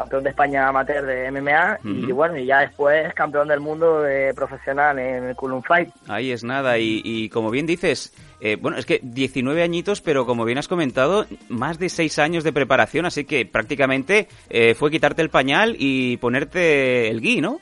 campeón 0.01 0.25
de 0.25 0.31
España 0.31 0.67
amateur 0.67 1.05
de 1.05 1.31
MMA 1.31 1.79
y 1.85 2.11
bueno 2.13 2.39
y 2.39 2.47
ya 2.47 2.61
después 2.61 3.13
campeón 3.13 3.49
del 3.49 3.61
mundo 3.61 4.01
de 4.01 4.33
profesional 4.33 4.99
en 4.99 5.25
el 5.25 5.37
Kulun 5.37 5.63
Fight 5.63 5.91
Ahí 6.09 6.33
es 6.33 6.43
nada, 6.43 6.79
y, 6.79 7.03
y 7.05 7.29
como 7.29 7.51
bien 7.51 7.67
dices, 7.67 8.15
eh, 8.41 8.57
bueno, 8.57 8.79
es 8.79 8.87
que 8.87 9.01
19 9.03 9.63
añitos, 9.63 10.01
pero 10.01 10.25
como 10.25 10.47
bien 10.47 10.57
has 10.57 10.69
comentado, 10.69 11.27
más 11.51 11.79
de 11.79 11.91
6 11.91 12.19
años 12.19 12.45
de 12.45 12.53
preparación, 12.53 13.05
así 13.05 13.27
que 13.27 13.45
prácticamente 13.45 14.29
eh, 14.49 14.75
fue 14.75 14.91
quitarte 14.91 15.21
el 15.21 15.29
pañal 15.29 15.77
y 15.79 16.17
ponerte 16.17 17.09
el 17.09 17.21
gui, 17.21 17.41
¿no? 17.43 17.61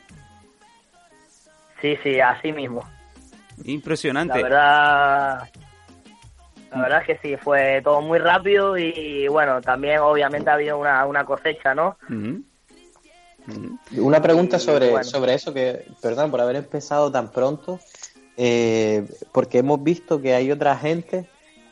sí 1.80 1.96
sí 2.02 2.20
así 2.20 2.52
mismo 2.52 2.88
Impresionante. 3.64 4.40
la 4.40 4.42
verdad 4.42 5.48
la 6.70 6.80
verdad 6.82 7.00
es 7.00 7.06
que 7.06 7.28
sí 7.28 7.36
fue 7.36 7.80
todo 7.82 8.00
muy 8.00 8.18
rápido 8.18 8.76
y 8.76 9.26
bueno 9.28 9.60
también 9.60 10.00
obviamente 10.00 10.50
ha 10.50 10.54
habido 10.54 10.78
una, 10.78 11.06
una 11.06 11.24
cosecha 11.24 11.74
no. 11.74 11.96
Una 13.96 14.20
pregunta 14.20 14.58
sobre, 14.58 14.90
bueno. 14.90 15.04
sobre 15.04 15.34
eso, 15.34 15.54
que, 15.54 15.86
perdón, 16.02 16.30
por 16.30 16.40
haber 16.40 16.56
empezado 16.56 17.10
tan 17.10 17.30
pronto, 17.30 17.80
eh, 18.36 19.06
porque 19.32 19.58
hemos 19.58 19.82
visto 19.82 20.20
que 20.20 20.34
hay 20.34 20.52
otra 20.52 20.76
gente 20.76 21.26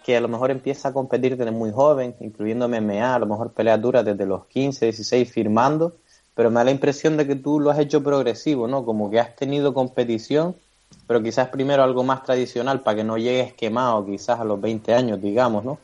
que 0.05 0.17
a 0.17 0.21
lo 0.21 0.29
mejor 0.29 0.51
empieza 0.51 0.89
a 0.89 0.93
competir 0.93 1.37
desde 1.37 1.51
muy 1.51 1.73
joven, 1.73 2.15
incluyendo 2.21 2.69
MMA, 2.69 3.15
a 3.15 3.19
lo 3.19 3.27
mejor 3.27 3.53
peleas 3.53 3.81
duras 3.81 4.05
desde 4.05 4.25
los 4.25 4.47
15, 4.47 4.87
16 4.87 5.31
firmando, 5.31 5.97
pero 6.35 6.51
me 6.51 6.57
da 6.57 6.65
la 6.65 6.71
impresión 6.71 7.17
de 7.17 7.27
que 7.27 7.35
tú 7.35 7.61
lo 7.61 7.71
has 7.71 7.79
hecho 7.79 8.03
progresivo, 8.03 8.69
¿no? 8.69 8.85
Como 8.85 9.11
que 9.11 9.19
has 9.19 9.35
tenido 9.37 9.75
competición, 9.75 10.55
pero 11.07 11.23
quizás 11.23 11.49
primero 11.49 11.83
algo 11.83 12.03
más 12.05 12.23
tradicional 12.23 12.81
para 12.81 12.97
que 12.99 13.05
no 13.05 13.17
llegues 13.17 13.53
quemado 13.55 14.05
quizás 14.05 14.41
a 14.41 14.45
los 14.45 14.61
20 14.61 14.93
años, 14.95 15.21
digamos, 15.21 15.65
¿no? 15.65 15.79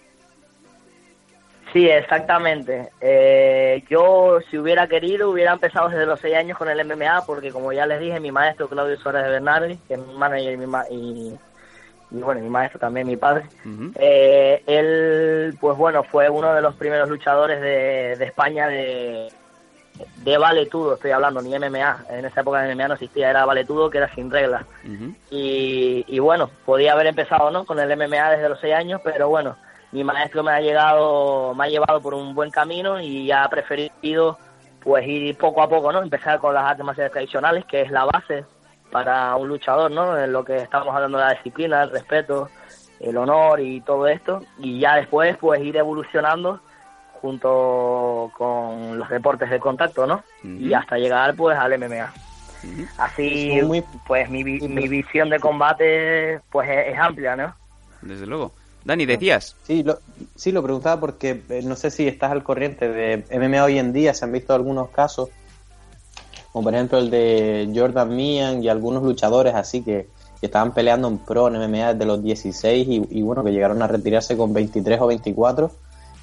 Sí, 1.73 1.89
exactamente. 1.89 2.91
Eh, 3.01 3.83
yo, 3.89 4.41
si 4.51 4.59
hubiera 4.59 4.87
querido, 4.89 5.31
hubiera 5.31 5.53
empezado 5.55 5.89
desde 5.89 6.05
los 6.05 6.21
seis 6.21 6.35
años 6.37 6.59
con 6.59 6.69
el 6.69 6.79
MMA, 6.81 7.25
porque 7.25 7.51
como 7.51 7.73
ya 7.73 7.87
les 7.87 7.99
dije, 7.99 8.21
mi 8.21 8.31
maestro 8.31 8.69
Claudio 8.69 8.99
Suárez 8.99 9.25
de 9.25 9.31
Bernardi, 9.31 9.77
que 9.89 9.95
es 9.95 10.01
mi 10.07 10.13
manager 10.15 10.53
y, 10.53 10.57
mi 10.59 10.67
ma- 10.67 10.85
y, 10.91 11.35
y, 12.11 12.17
bueno, 12.19 12.43
mi 12.43 12.51
maestro 12.51 12.79
también, 12.79 13.07
mi 13.07 13.17
padre, 13.17 13.45
eh, 13.95 14.63
él, 14.67 15.57
pues 15.61 15.79
bueno, 15.79 16.05
fue 16.05 16.29
uno 16.29 16.53
de 16.53 16.61
los 16.61 16.75
primeros 16.75 17.09
luchadores 17.09 17.61
de, 17.63 18.17
de 18.19 18.25
España 18.27 18.69
de, 18.69 19.29
de 20.17 20.39
valetudo, 20.39 20.95
estoy 20.95 21.11
hablando, 21.11 21.43
ni 21.43 21.57
MMA. 21.59 22.05
En 22.11 22.25
esa 22.25 22.41
época 22.41 22.67
el 22.67 22.77
MMA 22.77 22.89
no 22.89 22.95
existía, 22.95 23.31
era 23.31 23.45
valetudo, 23.45 23.91
que 23.91 23.99
era 23.99 24.15
sin 24.15 24.31
reglas. 24.31 24.65
Y, 25.31 26.05
y 26.07 26.19
bueno, 26.19 26.51
podía 26.65 26.93
haber 26.93 27.07
empezado 27.07 27.51
¿no? 27.51 27.65
con 27.65 27.79
el 27.79 27.97
MMA 27.97 28.31
desde 28.31 28.49
los 28.49 28.61
seis 28.61 28.75
años, 28.75 29.01
pero 29.05 29.29
bueno, 29.29 29.57
mi 29.93 30.05
maestro 30.05 30.43
me 30.43 30.53
ha 30.53 30.61
llegado, 30.61 31.55
me 31.55 31.65
ha 31.65 31.69
llevado 31.69 32.01
por 32.01 32.15
un 32.15 32.35
buen 32.35 32.51
camino 32.51 33.01
y 33.01 33.31
ha 33.31 33.47
preferido 33.49 34.39
pues 34.81 35.07
ir 35.07 35.37
poco 35.37 35.63
a 35.63 35.69
poco, 35.69 35.93
¿no? 35.93 36.03
Empezar 36.03 36.41
con 36.41 36.55
las 36.55 36.65
artes 36.65 36.85
marciales 36.85 37.13
tradicionales, 37.13 37.65
que 37.67 37.83
es 37.83 37.91
la 37.91 38.05
base 38.05 38.45
para 38.91 39.37
un 39.37 39.49
luchador, 39.49 39.91
¿no? 39.91 40.19
En 40.19 40.33
lo 40.33 40.45
que 40.45 40.57
estamos 40.57 40.95
hablando 40.95 41.19
de 41.19 41.25
la 41.25 41.35
disciplina, 41.35 41.83
el 41.83 41.91
respeto, 41.91 42.49
el 42.99 43.17
honor 43.17 43.61
y 43.61 43.81
todo 43.83 44.09
esto, 44.09 44.41
y 44.59 44.81
ya 44.81 44.97
después 44.97 45.37
pues 45.37 45.61
ir 45.63 45.77
evolucionando 45.77 46.61
junto 47.23 48.31
con 48.37 48.99
los 48.99 49.09
deportes 49.09 49.49
de 49.49 49.59
contacto, 49.61 50.07
¿no? 50.07 50.23
Y 50.43 50.75
hasta 50.75 50.99
llegar 50.99 51.35
pues 51.37 51.57
al 51.57 51.73
MMA. 51.79 52.13
Así, 52.99 53.49
muy- 53.63 53.85
pues 54.07 54.29
mi, 54.29 54.43
vi- 54.45 54.61
mi 54.69 54.89
visión 54.89 55.31
de 55.31 55.39
combate 55.41 56.41
pues 56.51 56.69
es, 56.69 56.89
es 56.95 56.99
amplia, 56.99 57.35
¿no? 57.37 57.55
Desde 58.03 58.27
luego. 58.27 58.53
Dani, 58.85 59.07
decías. 59.07 59.55
Sí, 59.63 59.85
lo, 59.85 59.99
sí, 60.35 60.51
lo 60.51 60.63
preguntaba 60.63 61.01
porque 61.01 61.41
eh, 61.49 61.61
no 61.65 61.77
sé 61.77 61.91
si 61.93 62.07
estás 62.09 62.33
al 62.33 62.43
corriente 62.43 62.89
de 62.89 63.25
MMA 63.31 63.65
hoy 63.65 63.79
en 63.79 63.93
día, 63.93 64.13
se 64.13 64.25
han 64.25 64.33
visto 64.33 64.53
algunos 64.55 64.91
casos, 64.91 65.31
como 66.53 66.65
por 66.65 66.75
ejemplo 66.75 66.99
el 66.99 67.09
de 67.09 67.71
Jordan 67.75 68.15
Meehan 68.15 68.63
y 68.63 68.69
algunos 68.69 69.05
luchadores 69.05 69.55
así 69.55 69.83
que, 69.83 70.09
que 70.41 70.47
estaban 70.47 70.75
peleando 70.75 71.07
en 71.09 71.19
pro 71.19 71.47
en 71.49 71.55
MMA 71.63 71.95
desde 71.95 72.07
los 72.07 72.23
16 72.23 72.89
y, 72.89 73.07
y 73.11 73.23
bueno, 73.23 73.45
que 73.45 73.53
llegaron 73.53 73.81
a 73.83 73.87
retirarse 73.87 74.37
con 74.37 74.53
23 74.53 75.01
o 75.01 75.07
24, 75.07 75.71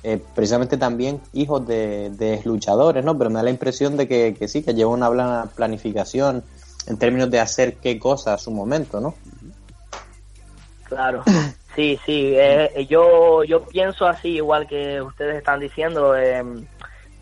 eh, 0.03 0.22
precisamente 0.36 0.77
también 0.77 1.22
hijos 1.34 1.65
de, 1.68 2.41
luchadores, 2.46 3.03
¿no? 3.03 3.18
Pero 3.18 3.29
me 3.29 3.38
da 3.38 3.44
la 3.44 3.50
impresión 3.50 3.98
de 3.98 4.08
que, 4.08 4.48
sí, 4.48 4.63
que 4.63 4.74
lleva 4.74 4.91
una 4.91 5.46
planificación 5.56 6.44
en 6.88 6.98
términos 6.98 7.29
de 7.29 7.39
hacer 7.39 7.75
qué 7.77 8.00
cosa 8.00 8.34
a 8.34 8.38
su 8.38 8.51
momento, 8.51 9.00
¿no? 9.00 9.15
Claro, 10.86 11.24
sí, 11.75 12.00
sí. 12.06 12.34
eh, 12.36 12.88
yo, 12.89 13.44
yo 13.44 13.63
pienso 13.65 14.08
así, 14.08 14.29
igual 14.29 14.68
que 14.68 15.01
ustedes 15.01 15.38
están 15.38 15.60
diciendo. 15.60 16.15
eh, 16.15 16.44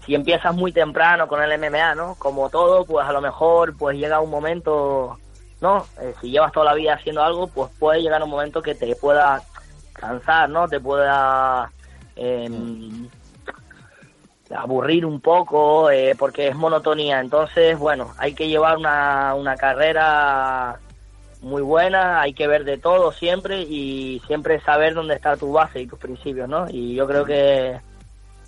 si 0.08 0.16
empiezas 0.16 0.56
muy 0.56 0.72
temprano 0.72 1.28
con 1.28 1.44
el 1.44 1.60
MMA, 1.60 1.94
¿no? 1.94 2.16
Como 2.16 2.50
todo, 2.50 2.86
pues 2.86 3.06
a 3.06 3.12
lo 3.12 3.20
mejor 3.20 3.76
pues 3.76 3.98
llega 3.98 4.22
un 4.22 4.30
momento, 4.30 5.20
¿no? 5.60 5.86
Eh, 6.00 6.16
si 6.22 6.32
llevas 6.32 6.54
toda 6.54 6.68
la 6.68 6.74
vida 6.74 6.94
haciendo 6.94 7.22
algo, 7.22 7.48
pues 7.48 7.70
puede 7.78 8.02
llegar 8.02 8.24
un 8.24 8.30
momento 8.30 8.62
que 8.62 8.74
te 8.74 8.96
pueda 8.96 9.44
cansar, 9.92 10.50
¿no? 10.50 10.66
Te 10.70 10.80
pueda 10.80 11.70
eh, 12.18 12.50
aburrir 14.56 15.06
un 15.06 15.20
poco 15.22 15.90
eh, 15.92 16.16
porque 16.18 16.48
es 16.48 16.56
monotonía. 16.56 17.20
Entonces, 17.20 17.78
bueno, 17.78 18.14
hay 18.18 18.34
que 18.34 18.48
llevar 18.48 18.78
una, 18.78 19.34
una 19.36 19.56
carrera 19.56 20.80
muy 21.42 21.62
buena, 21.62 22.22
hay 22.22 22.34
que 22.34 22.48
ver 22.48 22.64
de 22.64 22.78
todo 22.78 23.12
siempre 23.12 23.62
y 23.62 24.22
siempre 24.28 24.60
saber 24.62 24.94
dónde 24.94 25.16
está 25.16 25.38
tu 25.38 25.52
base 25.52 25.82
y 25.82 25.88
tus 25.88 26.00
principios, 26.00 26.50
¿no? 26.50 26.66
Y 26.70 26.96
yo 26.96 27.08
creo 27.08 27.26
que, 27.26 27.80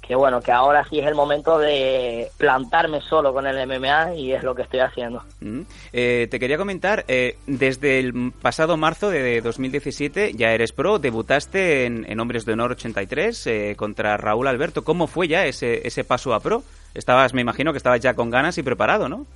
que 0.09 0.15
bueno, 0.15 0.41
que 0.41 0.51
ahora 0.51 0.83
sí 0.89 0.97
es 0.97 1.05
el 1.05 1.13
momento 1.13 1.59
de 1.59 2.31
plantarme 2.35 2.99
solo 2.99 3.31
con 3.31 3.45
el 3.45 3.67
MMA 3.67 4.15
y 4.15 4.33
es 4.33 4.41
lo 4.41 4.55
que 4.55 4.63
estoy 4.63 4.79
haciendo. 4.79 5.23
Mm. 5.39 5.61
Eh, 5.93 6.27
te 6.31 6.39
quería 6.39 6.57
comentar, 6.57 7.05
eh, 7.07 7.37
desde 7.45 7.99
el 7.99 8.31
pasado 8.31 8.75
marzo 8.75 9.11
de 9.11 9.39
2017 9.41 10.33
ya 10.33 10.51
eres 10.51 10.71
pro, 10.71 10.97
debutaste 10.97 11.85
en, 11.85 12.09
en 12.09 12.19
Hombres 12.19 12.43
de 12.45 12.53
Honor 12.53 12.71
83 12.71 13.45
eh, 13.45 13.75
contra 13.77 14.17
Raúl 14.17 14.47
Alberto. 14.47 14.83
¿Cómo 14.83 15.05
fue 15.05 15.27
ya 15.27 15.45
ese, 15.45 15.87
ese 15.87 16.03
paso 16.03 16.33
a 16.33 16.39
pro? 16.39 16.63
Estabas, 16.95 17.35
me 17.35 17.41
imagino 17.41 17.71
que 17.71 17.77
estabas 17.77 17.99
ya 17.99 18.15
con 18.15 18.31
ganas 18.31 18.57
y 18.57 18.63
preparado, 18.63 19.09
¿no? 19.09 19.27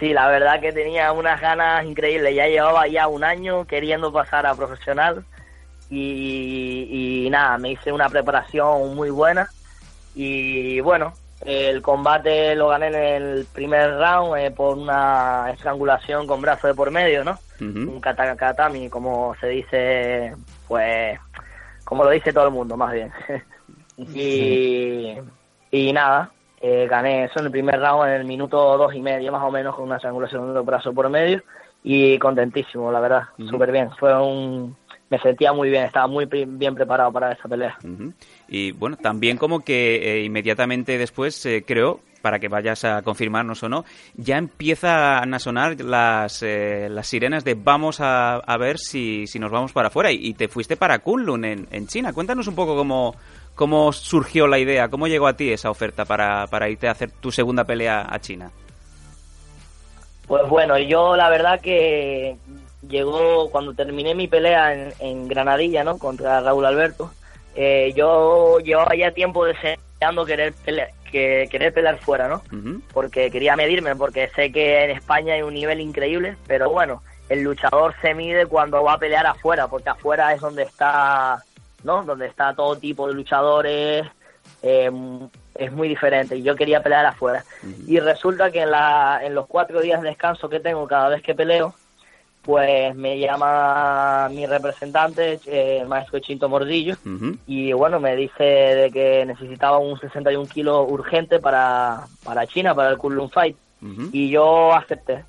Sí, 0.00 0.14
la 0.14 0.26
verdad 0.28 0.58
que 0.58 0.72
tenía 0.72 1.12
unas 1.12 1.38
ganas 1.38 1.84
increíbles. 1.84 2.34
Ya 2.34 2.46
llevaba 2.46 2.88
ya 2.88 3.08
un 3.08 3.24
año 3.24 3.66
queriendo 3.66 4.10
pasar 4.10 4.46
a 4.46 4.54
profesional 4.54 5.22
y, 5.90 7.24
y 7.26 7.30
nada, 7.30 7.58
me 7.58 7.72
hice 7.72 7.92
una 7.92 8.08
preparación 8.08 8.94
muy 8.94 9.10
buena 9.10 9.48
y 10.14 10.80
bueno, 10.80 11.12
el 11.44 11.82
combate 11.82 12.54
lo 12.54 12.68
gané 12.68 12.88
en 12.88 12.94
el 12.94 13.46
primer 13.52 13.96
round 13.98 14.36
eh, 14.38 14.50
por 14.50 14.76
una 14.76 15.50
estrangulación 15.52 16.26
con 16.26 16.40
brazo 16.40 16.66
de 16.66 16.74
por 16.74 16.90
medio, 16.90 17.24
¿no? 17.24 17.38
Un 17.60 18.00
katakatami, 18.00 18.88
como 18.88 19.34
se 19.40 19.48
dice, 19.48 20.34
pues, 20.66 21.18
como 21.84 22.04
lo 22.04 22.10
dice 22.10 22.32
todo 22.32 22.46
el 22.46 22.52
mundo, 22.52 22.76
más 22.76 22.92
bien. 22.92 23.12
y, 23.96 25.14
y 25.70 25.92
nada, 25.92 26.30
eh, 26.60 26.86
gané 26.88 27.24
eso 27.24 27.38
en 27.38 27.46
el 27.46 27.52
primer 27.52 27.80
round 27.80 28.08
en 28.08 28.14
el 28.14 28.24
minuto 28.24 28.76
dos 28.76 28.94
y 28.94 29.00
medio, 29.00 29.32
más 29.32 29.42
o 29.42 29.50
menos, 29.50 29.74
con 29.74 29.84
una 29.84 29.96
estrangulación 29.96 30.52
de 30.52 30.60
brazo 30.60 30.92
por 30.92 31.08
medio. 31.08 31.42
Y 31.84 32.18
contentísimo, 32.18 32.90
la 32.90 33.00
verdad, 33.00 33.22
Ujú. 33.38 33.48
súper 33.48 33.70
bien. 33.70 33.90
Fue 33.92 34.12
un. 34.20 34.76
Me 35.10 35.18
sentía 35.20 35.54
muy 35.54 35.70
bien, 35.70 35.84
estaba 35.84 36.06
muy 36.06 36.26
bien 36.26 36.74
preparado 36.74 37.10
para 37.10 37.32
esa 37.32 37.48
pelea. 37.48 37.78
Y 38.46 38.72
bueno, 38.72 38.96
también 38.96 39.38
como 39.38 39.60
que 39.60 39.96
eh, 39.96 40.24
inmediatamente 40.24 40.98
después, 40.98 41.46
eh, 41.46 41.64
creo, 41.66 42.00
para 42.20 42.38
que 42.38 42.48
vayas 42.48 42.84
a 42.84 43.00
confirmarnos 43.00 43.62
o 43.62 43.70
no, 43.70 43.84
ya 44.16 44.36
empiezan 44.36 45.32
a 45.32 45.38
sonar 45.38 45.80
las, 45.80 46.42
eh, 46.42 46.88
las 46.90 47.06
sirenas 47.06 47.42
de 47.44 47.54
vamos 47.54 48.00
a, 48.00 48.34
a 48.34 48.58
ver 48.58 48.76
si, 48.78 49.26
si 49.26 49.38
nos 49.38 49.50
vamos 49.50 49.72
para 49.72 49.88
afuera. 49.88 50.12
Y, 50.12 50.16
y 50.26 50.34
te 50.34 50.48
fuiste 50.48 50.76
para 50.76 50.98
Kunlun, 50.98 51.44
en, 51.46 51.68
en 51.70 51.86
China. 51.86 52.12
Cuéntanos 52.12 52.46
un 52.46 52.54
poco 52.54 52.76
cómo, 52.76 53.14
cómo 53.54 53.92
surgió 53.92 54.46
la 54.46 54.58
idea, 54.58 54.88
cómo 54.88 55.06
llegó 55.06 55.26
a 55.26 55.36
ti 55.36 55.50
esa 55.50 55.70
oferta 55.70 56.04
para, 56.04 56.46
para 56.48 56.68
irte 56.68 56.86
a 56.86 56.90
hacer 56.92 57.12
tu 57.12 57.32
segunda 57.32 57.64
pelea 57.64 58.06
a 58.10 58.18
China. 58.18 58.50
Pues 60.26 60.46
bueno, 60.50 60.78
yo 60.78 61.16
la 61.16 61.30
verdad 61.30 61.58
que 61.62 62.36
llegó 62.88 63.50
cuando 63.50 63.74
terminé 63.74 64.14
mi 64.14 64.28
pelea 64.28 64.72
en, 64.74 64.92
en 65.00 65.28
Granadilla, 65.28 65.84
¿no? 65.84 65.98
Contra 65.98 66.40
Raúl 66.40 66.66
Alberto. 66.66 67.10
eh, 67.54 67.92
yo 67.96 68.58
llevaba 68.60 68.94
ya 68.94 69.10
tiempo 69.12 69.44
deseando 69.44 70.24
querer 70.24 70.52
pelear, 70.64 70.90
que, 71.10 71.48
querer 71.50 71.72
pelear 71.72 71.98
fuera, 71.98 72.28
¿no? 72.28 72.42
Porque 72.92 73.30
quería 73.30 73.56
medirme, 73.56 73.96
porque 73.96 74.28
sé 74.34 74.52
que 74.52 74.84
en 74.84 74.90
España 74.90 75.34
hay 75.34 75.42
un 75.42 75.54
nivel 75.54 75.80
increíble, 75.80 76.36
pero 76.46 76.70
bueno, 76.70 77.02
el 77.28 77.42
luchador 77.42 77.94
se 78.00 78.14
mide 78.14 78.46
cuando 78.46 78.82
va 78.82 78.94
a 78.94 78.98
pelear 78.98 79.26
afuera, 79.26 79.66
porque 79.68 79.88
afuera 79.90 80.32
es 80.32 80.40
donde 80.40 80.62
está, 80.62 81.42
¿no? 81.82 82.04
Donde 82.04 82.26
está 82.26 82.54
todo 82.54 82.76
tipo 82.76 83.08
de 83.08 83.14
luchadores, 83.14 84.06
eh, 84.62 84.90
es 85.54 85.72
muy 85.72 85.88
diferente 85.88 86.36
y 86.36 86.42
yo 86.42 86.54
quería 86.54 86.82
pelear 86.82 87.04
afuera. 87.06 87.44
Y 87.86 87.98
resulta 87.98 88.50
que 88.52 88.62
en, 88.62 88.70
la, 88.70 89.20
en 89.22 89.34
los 89.34 89.46
cuatro 89.46 89.80
días 89.80 90.00
de 90.00 90.08
descanso 90.10 90.48
que 90.48 90.60
tengo 90.60 90.86
cada 90.86 91.08
vez 91.08 91.22
que 91.22 91.34
peleo, 91.34 91.74
pues 92.48 92.96
me 92.96 93.18
llama 93.18 94.26
mi 94.30 94.46
representante, 94.46 95.38
eh, 95.44 95.80
el 95.82 95.86
maestro 95.86 96.18
Chinto 96.18 96.48
Mordillo, 96.48 96.96
y 97.46 97.74
bueno, 97.74 98.00
me 98.00 98.16
dice 98.16 98.42
de 98.42 98.90
que 98.90 99.26
necesitaba 99.26 99.76
un 99.76 100.00
61 100.00 100.48
kilos 100.48 100.86
urgente 100.90 101.40
para, 101.40 102.06
para 102.24 102.46
China, 102.46 102.74
para 102.74 102.88
el 102.88 102.96
Kunlun 102.96 103.28
Fight, 103.28 103.54
y 104.12 104.30
yo 104.30 104.72
acepté. 104.72 105.26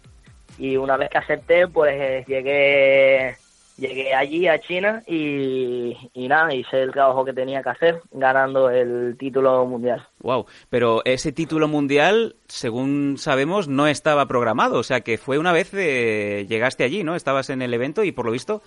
Y 0.57 0.77
una 0.77 0.95
vez 0.95 1.09
que 1.09 1.17
acepté, 1.17 1.67
pues 1.67 1.93
eh, 1.93 2.23
llegué 2.25 3.35
llegué 3.79 4.13
allí 4.13 4.47
a 4.47 4.59
China 4.59 5.01
y, 5.07 5.95
y 6.13 6.27
nada, 6.27 6.53
hice 6.53 6.81
el 6.83 6.91
trabajo 6.91 7.25
que 7.25 7.33
tenía 7.33 7.63
que 7.63 7.69
hacer, 7.69 8.01
ganando 8.11 8.69
el 8.69 9.15
título 9.17 9.65
mundial. 9.65 10.05
Wow, 10.19 10.45
pero 10.69 11.01
ese 11.05 11.31
título 11.31 11.67
mundial, 11.67 12.35
según 12.47 13.15
sabemos, 13.17 13.67
no 13.67 13.87
estaba 13.87 14.25
programado. 14.27 14.79
O 14.79 14.83
sea 14.83 15.01
que 15.01 15.17
fue 15.17 15.37
una 15.37 15.51
vez 15.53 15.71
eh, 15.73 16.45
llegaste 16.47 16.83
allí, 16.83 17.03
¿no? 17.03 17.15
Estabas 17.15 17.49
en 17.49 17.61
el 17.61 17.73
evento 17.73 18.03
y 18.03 18.11
por 18.11 18.25
lo 18.25 18.31
visto 18.31 18.61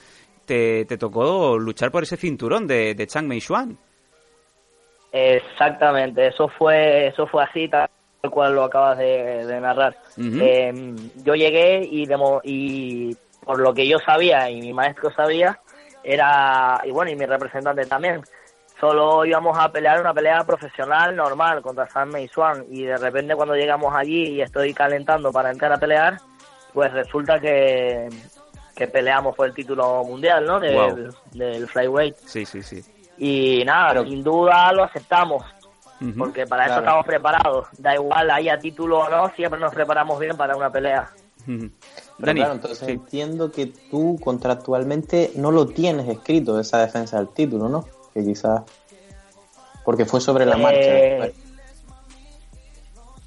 te, 0.47 0.85
te 0.87 0.99
tocó 0.99 1.59
luchar 1.59 1.91
por 1.93 2.03
ese 2.03 2.17
cinturón 2.17 2.67
de, 2.67 2.95
de 2.95 3.07
Chang 3.07 3.27
Mei 3.27 3.41
Xuan. 3.41 3.79
Exactamente, 5.13 6.29
eso 6.29 6.49
fue, 6.49 7.09
eso 7.09 7.27
fue 7.27 7.45
así, 7.45 7.69
tal 7.69 7.89
cual 8.31 8.55
lo 8.55 8.65
acabas 8.65 8.97
de, 8.97 9.45
de 9.47 9.61
narrar. 9.61 9.95
Eh, 10.17 10.95
yo 11.23 11.35
llegué 11.35 11.87
y, 11.91 12.07
demo- 12.07 12.41
y 12.43 13.15
por 13.45 13.59
lo 13.61 13.75
que 13.75 13.87
yo 13.87 13.99
sabía 13.99 14.49
y 14.51 14.61
mi 14.61 14.73
maestro 14.73 15.13
sabía, 15.13 15.59
era, 16.05 16.81
y 16.85 16.91
bueno, 16.91 17.11
y 17.11 17.17
mi 17.17 17.27
representante 17.27 17.87
también, 17.87 18.23
solo 18.81 19.25
íbamos 19.25 19.57
a 19.59 19.71
pelear 19.71 20.01
una 20.01 20.13
pelea 20.13 20.45
profesional 20.45 21.15
normal 21.15 21.63
contra 21.63 21.89
San 21.89 22.09
Mei 22.09 22.27
Swan 22.29 22.65
y 22.71 22.83
de 22.85 22.97
repente 22.97 23.35
cuando 23.37 23.55
llegamos 23.55 23.95
allí 23.95 24.31
y 24.31 24.41
estoy 24.43 24.75
calentando 24.75 25.31
para 25.31 25.51
entrar 25.51 25.73
a 25.73 25.79
pelear, 25.79 26.19
pues 26.73 26.93
resulta 26.93 27.39
que, 27.39 28.09
que 28.75 28.89
peleamos 28.89 29.37
por 29.37 29.47
el 29.47 29.55
título 29.55 30.03
mundial, 30.05 30.45
¿no? 30.47 30.59
Del, 30.59 30.75
Wow. 30.75 31.13
del 31.33 31.69
flyweight. 31.69 32.17
Sí, 32.25 32.45
sí, 32.45 32.63
sí. 32.63 32.83
Y 33.19 33.63
nada, 33.65 34.03
sin 34.05 34.25
duda 34.25 34.73
lo 34.73 34.83
aceptamos, 34.85 35.45
porque 36.19 36.47
para 36.47 36.65
eso 36.65 36.79
estamos 36.81 37.07
preparados. 37.07 37.69
Da 37.79 37.95
igual, 37.95 38.29
haya 38.31 38.59
título 38.59 38.99
o 39.01 39.09
no, 39.09 39.29
siempre 39.37 39.61
nos 39.61 39.73
preparamos 39.73 40.19
bien 40.19 40.37
para 40.37 40.57
una 40.57 40.71
pelea. 40.71 41.09
Pero 42.23 42.31
Dani, 42.31 42.41
claro, 42.41 42.55
entonces 42.55 42.79
sí. 42.87 42.93
entiendo 42.93 43.53
que 43.53 43.67
tú 43.91 44.19
contractualmente 44.25 45.33
no 45.37 45.51
lo 45.51 45.67
tienes 45.67 46.09
escrito, 46.09 46.59
esa 46.59 46.79
defensa 46.79 47.19
del 47.19 47.29
título, 47.29 47.69
¿no? 47.69 47.85
Que 48.15 48.25
quizás... 48.25 48.63
Porque 49.85 50.07
fue 50.07 50.21
sobre 50.21 50.47
la 50.47 50.57
marcha. 50.57 50.79
Eh, 50.81 51.11
después. 51.21 51.33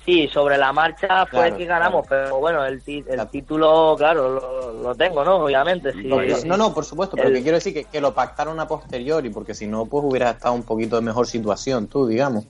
Sí, 0.06 0.28
sobre 0.32 0.58
la 0.58 0.72
marcha 0.72 1.26
fue 1.26 1.30
Claro, 1.40 1.46
el 1.48 1.58
que 1.58 1.66
ganamos, 1.66 2.06
pero 2.08 2.38
bueno, 2.40 2.64
el, 2.64 2.82
ti- 2.84 3.04
el 3.10 3.28
título, 3.28 3.96
claro, 3.98 4.30
lo, 4.30 4.74
lo 4.84 4.96
tengo, 4.96 5.24
¿no? 5.26 5.38
Obviamente, 5.38 5.92
sí. 5.94 6.04
No, 6.06 6.22
no, 6.22 6.38
no, 6.46 6.58
no, 6.58 6.74
por 6.76 6.86
supuesto, 6.86 7.16
pero 7.18 7.30
El- 7.30 7.34
que 7.36 7.42
quiero 7.42 7.58
decir 7.58 7.74
que, 7.74 7.86
que 7.86 8.00
lo 8.00 8.14
pactaron 8.14 8.60
a 8.60 8.68
posteriori, 8.68 9.32
porque 9.32 9.56
si 9.56 9.66
no, 9.66 9.86
pues 9.88 10.04
hubieras 10.06 10.36
estado 10.36 10.54
un 10.54 10.62
poquito 10.64 10.96
de 10.96 11.02
mejor 11.02 11.26
situación 11.26 11.88
tú, 11.88 12.06
digamos. 12.08 12.46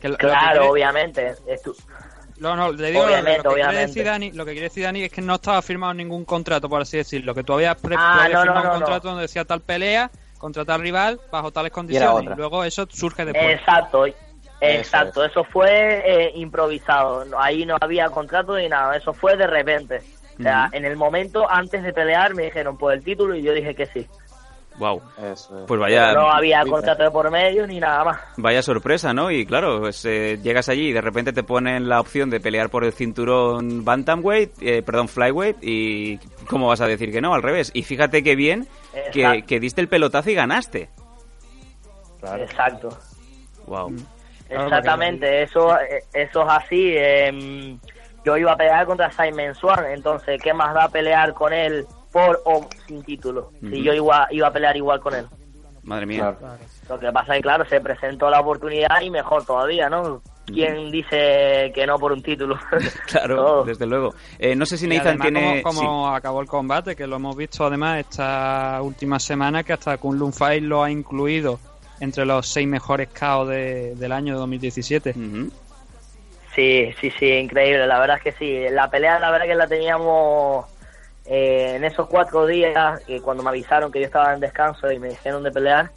Que 0.00 0.06
lo- 0.08 0.12
lo 0.12 0.18
que 0.18 0.26
Claro, 0.26 0.70
obviamente. 0.70 1.34
Estu- 1.48 1.74
No, 2.44 2.56
no, 2.56 2.72
le 2.72 2.88
digo 2.88 3.00
lo- 3.00 3.06
Obviamente, 3.06 3.42
lo, 3.42 3.54
que 3.54 3.60
quiere 3.62 3.78
decir 3.78 4.04
Dani, 4.04 4.32
lo 4.32 4.44
que 4.44 4.52
quiere 4.52 4.68
decir 4.68 4.84
Dani 4.84 5.02
es 5.04 5.12
que 5.12 5.22
no 5.22 5.34
estaba 5.36 5.62
firmado 5.62 5.94
ningún 5.94 6.24
contrato, 6.24 6.68
por 6.68 6.82
así 6.82 6.98
decirlo. 6.98 7.34
Que 7.34 7.42
tú 7.42 7.54
habías, 7.54 7.74
pre- 7.76 7.96
Ah, 7.98 8.12
tú 8.16 8.20
habías 8.20 8.34
no, 8.34 8.42
firmado 8.42 8.64
no, 8.66 8.72
un 8.72 8.78
contrato 8.80 9.08
donde 9.08 9.22
decía 9.22 9.44
tal 9.44 9.62
pelea 9.62 10.10
contra 10.38 10.64
tal 10.64 10.82
rival 10.82 11.18
bajo 11.32 11.50
tales 11.50 11.72
condiciones. 11.72 12.32
Y, 12.32 12.36
luego 12.36 12.62
eso 12.64 12.86
surge 12.90 13.24
después. 13.24 13.58
Exacto, 13.58 14.04
exacto. 14.60 15.24
Eso 15.24 15.42
fue 15.44 16.02
eh, 16.04 16.32
improvisado. 16.34 17.24
Ahí 17.38 17.64
no 17.64 17.76
había 17.80 18.10
contrato 18.10 18.56
ni 18.56 18.68
nada. 18.68 18.94
Eso 18.96 19.14
fue 19.14 19.36
de 19.36 19.46
repente. 19.46 20.02
O 20.38 20.42
sea, 20.42 20.68
en 20.72 20.84
el 20.84 20.96
momento 20.96 21.48
antes 21.48 21.82
de 21.82 21.92
pelear 21.92 22.34
me 22.34 22.42
dijeron 22.44 22.76
por 22.76 22.92
el 22.92 23.02
título 23.02 23.36
y 23.36 23.42
yo 23.42 23.52
dije 23.52 23.74
que 23.74 23.86
sí. 23.86 24.06
Wow. 24.78 25.00
Pues 25.66 25.80
vaya, 25.80 26.12
no 26.12 26.28
había 26.28 26.64
contrato 26.64 27.04
de 27.04 27.10
por 27.10 27.30
medio 27.30 27.66
ni 27.66 27.78
nada 27.78 28.04
más. 28.04 28.18
vaya 28.36 28.60
sorpresa, 28.60 29.12
¿no? 29.12 29.30
Y 29.30 29.46
claro, 29.46 29.80
pues 29.80 30.04
eh, 30.04 30.38
llegas 30.42 30.68
allí 30.68 30.88
y 30.88 30.92
de 30.92 31.00
repente 31.00 31.32
te 31.32 31.44
ponen 31.44 31.88
la 31.88 32.00
opción 32.00 32.28
de 32.28 32.40
pelear 32.40 32.70
por 32.70 32.84
el 32.84 32.92
cinturón 32.92 33.84
bantamweight, 33.84 34.62
eh, 34.62 34.82
perdón, 34.82 35.08
flyweight 35.08 35.58
y 35.62 36.18
¿cómo 36.48 36.68
vas 36.68 36.80
a 36.80 36.86
decir 36.86 37.12
que 37.12 37.20
no? 37.20 37.34
Al 37.34 37.42
revés. 37.42 37.70
Y 37.72 37.84
fíjate 37.84 38.22
qué 38.24 38.34
bien 38.34 38.66
que, 39.12 39.44
que 39.46 39.60
diste 39.60 39.80
el 39.80 39.88
pelotazo 39.88 40.30
y 40.30 40.34
ganaste. 40.34 40.88
Exacto. 42.38 42.88
Wow. 43.66 43.94
Exactamente, 44.48 45.42
eso, 45.42 45.74
eh, 45.78 46.04
eso 46.12 46.42
es 46.42 46.48
así. 46.48 46.92
em, 46.96 47.78
yo 48.24 48.36
iba 48.36 48.52
a 48.52 48.56
pelear 48.56 48.86
contra 48.86 49.10
Simon 49.10 49.54
Swan, 49.54 49.84
entonces, 49.90 50.40
¿qué 50.42 50.52
más 50.52 50.74
da 50.74 50.88
pelear 50.88 51.34
con 51.34 51.52
él 51.52 51.86
por 52.14 52.40
o 52.44 52.68
sin 52.86 53.02
título? 53.02 53.50
Si 53.60 53.82
yo 53.82 53.92
iba, 53.92 54.28
iba 54.30 54.46
a 54.46 54.52
pelear 54.52 54.76
igual 54.76 55.00
con 55.00 55.14
él. 55.16 55.26
Madre 55.82 56.06
mía. 56.06 56.34
Lo 56.88 56.98
que 56.98 57.10
pasa 57.12 57.32
es 57.34 57.38
que, 57.38 57.42
claro, 57.42 57.64
se 57.68 57.80
presentó 57.80 58.30
la 58.30 58.40
oportunidad 58.40 59.00
y 59.02 59.10
mejor 59.10 59.44
todavía, 59.44 59.88
¿no? 59.90 60.22
¿Quién 60.46 60.90
dice 60.90 61.72
que 61.74 61.86
no 61.86 61.98
por 61.98 62.12
un 62.12 62.22
título? 62.22 62.56
Claro, 63.08 63.36
Todo. 63.36 63.64
desde 63.64 63.84
luego. 63.86 64.14
Eh, 64.38 64.54
no 64.54 64.64
sé 64.64 64.78
si 64.78 64.86
Nathan 64.86 65.18
tiene... 65.18 65.60
como, 65.62 65.80
como 65.80 66.14
acabó 66.14 66.40
el 66.40 66.46
combate, 66.46 66.94
que 66.94 67.06
lo 67.06 67.16
hemos 67.16 67.36
visto 67.36 67.66
además 67.66 67.98
esta 67.98 68.78
última 68.82 69.18
semana, 69.18 69.62
que 69.64 69.72
hasta 69.72 69.96
Kunlun 69.98 70.32
Fight 70.32 70.62
lo 70.62 70.82
ha 70.84 70.90
incluido 70.90 71.58
entre 72.00 72.24
los 72.26 72.46
seis 72.46 72.68
mejores 72.68 73.08
KO 73.08 73.44
de- 73.46 73.94
del 73.96 74.12
año 74.12 74.38
2017. 74.38 75.14
Sí, 76.54 76.92
sí, 77.00 77.10
sí, 77.18 77.26
increíble. 77.32 77.86
La 77.86 77.98
verdad 77.98 78.18
es 78.18 78.22
que 78.22 78.32
sí. 78.32 78.64
La 78.72 78.88
pelea, 78.88 79.18
la 79.18 79.30
verdad 79.30 79.46
que 79.46 79.54
la 79.54 79.66
teníamos 79.66 80.66
eh, 81.26 81.74
en 81.76 81.84
esos 81.84 82.06
cuatro 82.06 82.46
días, 82.46 83.00
eh, 83.08 83.20
cuando 83.20 83.42
me 83.42 83.50
avisaron 83.50 83.90
que 83.90 84.00
yo 84.00 84.06
estaba 84.06 84.34
en 84.34 84.40
descanso 84.40 84.90
y 84.90 84.98
me 84.98 85.08
dijeron 85.08 85.42
de 85.42 85.50
pelear, 85.50 85.90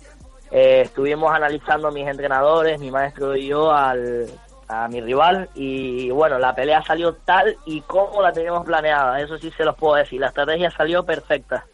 eh, 0.52 0.82
estuvimos 0.86 1.34
analizando 1.34 1.92
mis 1.92 2.08
entrenadores, 2.08 2.80
mi 2.80 2.92
maestro 2.92 3.36
y 3.36 3.48
yo, 3.48 3.72
al, 3.72 4.28
a 4.68 4.88
mi 4.88 5.02
rival. 5.02 5.50
Y 5.56 6.10
bueno, 6.12 6.40
la 6.40 6.56
pelea 6.56 6.82
salió 6.84 7.14
tal 7.14 7.58
y 7.66 7.82
como 7.82 8.22
la 8.22 8.32
teníamos 8.32 8.66
planeada. 8.66 9.20
Eso 9.20 9.38
sí 9.38 9.52
se 9.56 9.66
los 9.66 9.76
puedo 9.76 9.96
decir. 9.96 10.22
La 10.22 10.28
estrategia 10.28 10.72
salió 10.72 11.04
perfecta. 11.04 11.66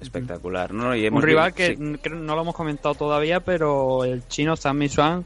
Espectacular, 0.00 0.72
¿no? 0.72 0.94
Y 0.94 1.08
Un 1.08 1.22
rival 1.22 1.52
que 1.52 1.76
sí. 1.76 2.10
no 2.10 2.34
lo 2.34 2.42
hemos 2.42 2.54
comentado 2.54 2.94
todavía, 2.94 3.40
pero 3.40 4.04
el 4.04 4.26
chino 4.28 4.56
Zhang 4.56 4.78
Misuan 4.78 5.24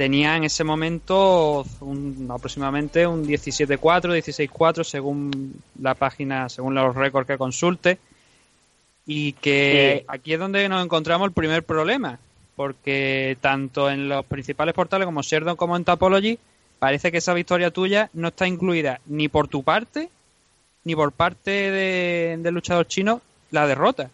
tenía 0.00 0.34
en 0.34 0.44
ese 0.44 0.64
momento 0.64 1.62
un- 1.80 2.26
aproximadamente 2.30 3.06
un 3.06 3.26
17-4, 3.26 4.14
16-4 4.14 4.82
según 4.82 5.52
la 5.78 5.94
página, 5.94 6.48
según 6.48 6.74
los 6.74 6.96
récords 6.96 7.26
que 7.26 7.36
consulte. 7.36 7.98
Y 9.04 9.34
que 9.34 9.98
Sí. 9.98 10.04
aquí 10.08 10.32
es 10.32 10.38
donde 10.40 10.66
nos 10.70 10.82
encontramos 10.82 11.26
el 11.26 11.32
primer 11.34 11.64
problema, 11.64 12.18
porque 12.56 13.36
tanto 13.42 13.90
en 13.90 14.08
los 14.08 14.24
principales 14.24 14.72
portales 14.74 15.04
como 15.04 15.20
Sherdon 15.20 15.56
como 15.56 15.76
en 15.76 15.84
Tapology, 15.84 16.38
parece 16.78 17.12
que 17.12 17.18
esa 17.18 17.34
victoria 17.34 17.70
tuya 17.70 18.08
no 18.14 18.28
está 18.28 18.46
incluida 18.46 19.00
ni 19.04 19.28
por 19.28 19.48
tu 19.48 19.62
parte, 19.62 20.08
ni 20.84 20.94
por 20.94 21.12
parte 21.12 21.50
de- 21.50 22.38
del 22.38 22.54
luchador 22.54 22.86
chino, 22.88 23.20
la 23.50 23.66
derrota. 23.66 24.08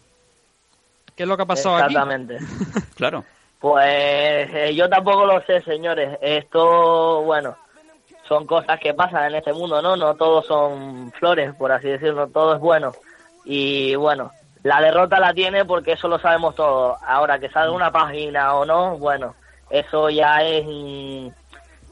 ¿Qué 1.15 1.23
es 1.23 1.29
lo 1.29 1.37
que 1.37 1.43
ha 1.43 1.45
pasado 1.45 1.77
aquí? 1.77 1.93
Exactamente. 1.95 2.39
Claro. 2.97 3.23
Pues 3.59 4.49
eh, 4.53 4.75
yo 4.75 4.89
tampoco 4.89 5.25
lo 5.25 5.41
sé, 5.41 5.61
señores. 5.61 6.17
Esto, 6.21 7.23
bueno, 7.23 7.57
son 8.27 8.45
cosas 8.45 8.79
que 8.79 8.93
pasan 8.93 9.25
en 9.25 9.35
este 9.35 9.53
mundo, 9.53 9.81
¿no? 9.81 9.95
No 9.95 10.15
todos 10.15 10.45
son 10.45 11.11
flores, 11.13 11.53
por 11.55 11.71
así 11.71 11.87
decirlo, 11.87 12.27
todo 12.27 12.55
es 12.55 12.59
bueno. 12.59 12.91
Y 13.45 13.95
bueno, 13.95 14.31
la 14.63 14.81
derrota 14.81 15.19
la 15.19 15.33
tiene 15.33 15.65
porque 15.65 15.93
eso 15.93 16.07
lo 16.07 16.19
sabemos 16.19 16.55
todos. 16.55 16.97
Ahora 17.07 17.39
que 17.39 17.49
salga 17.49 17.71
una 17.71 17.91
página 17.91 18.55
o 18.55 18.65
no, 18.65 18.97
bueno, 18.97 19.35
eso 19.69 20.09
ya 20.09 20.43
es 20.43 20.65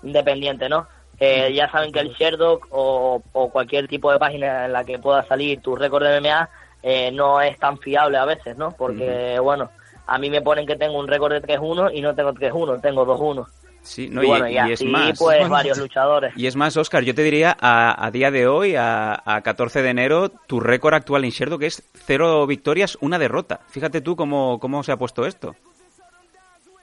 independiente, 0.03 0.69
¿no? 0.69 0.87
Eh, 1.19 1.53
ya 1.53 1.69
saben 1.71 1.93
que 1.93 2.01
el 2.01 2.13
Sherdock 2.13 2.67
o, 2.71 3.21
o 3.31 3.49
cualquier 3.49 3.87
tipo 3.87 4.11
de 4.11 4.19
página 4.19 4.65
en 4.65 4.73
la 4.73 4.83
que 4.83 4.99
pueda 4.99 5.23
salir 5.23 5.61
tu 5.61 5.75
récord 5.75 6.03
de 6.03 6.19
MMA 6.19 6.49
eh, 6.83 7.11
no 7.11 7.41
es 7.41 7.57
tan 7.57 7.79
fiable 7.79 8.17
a 8.17 8.25
veces, 8.25 8.57
¿no? 8.57 8.71
Porque, 8.71 9.39
bueno, 9.39 9.71
a 10.07 10.17
mí 10.17 10.29
me 10.29 10.41
ponen 10.41 10.65
que 10.65 10.75
tengo 10.75 10.99
un 10.99 11.07
récord 11.07 11.33
de 11.33 11.41
3-1 11.41 11.91
y 11.93 12.01
no 12.01 12.13
tengo 12.15 12.33
3-1, 12.33 12.81
tengo 12.81 13.05
2-1. 13.05 13.47
Sí, 13.81 14.09
no, 14.09 14.23
y 14.23 14.25
y, 14.25 14.29
bueno, 14.29 14.49
y, 14.49 14.53
y 14.53 14.57
es 14.57 14.81
así, 14.81 14.87
más. 14.87 15.19
pues, 15.19 15.47
varios 15.49 15.77
luchadores. 15.77 16.33
Y 16.35 16.47
es 16.47 16.55
más, 16.55 16.75
Oscar, 16.75 17.03
yo 17.03 17.13
te 17.13 17.21
diría 17.21 17.55
a, 17.59 18.05
a 18.05 18.09
día 18.09 18.31
de 18.31 18.47
hoy, 18.47 18.75
a, 18.75 19.21
a 19.23 19.41
14 19.41 19.83
de 19.83 19.89
enero, 19.89 20.29
tu 20.29 20.59
récord 20.59 20.95
actual 20.95 21.23
en 21.23 21.29
Sherdo, 21.29 21.59
que 21.59 21.67
es 21.67 21.87
cero 21.93 22.47
victorias, 22.47 22.97
una 23.01 23.19
derrota. 23.19 23.59
Fíjate 23.67 24.01
tú 24.01 24.15
cómo, 24.15 24.59
cómo 24.59 24.81
se 24.81 24.91
ha 24.91 24.97
puesto 24.97 25.25
esto. 25.25 25.55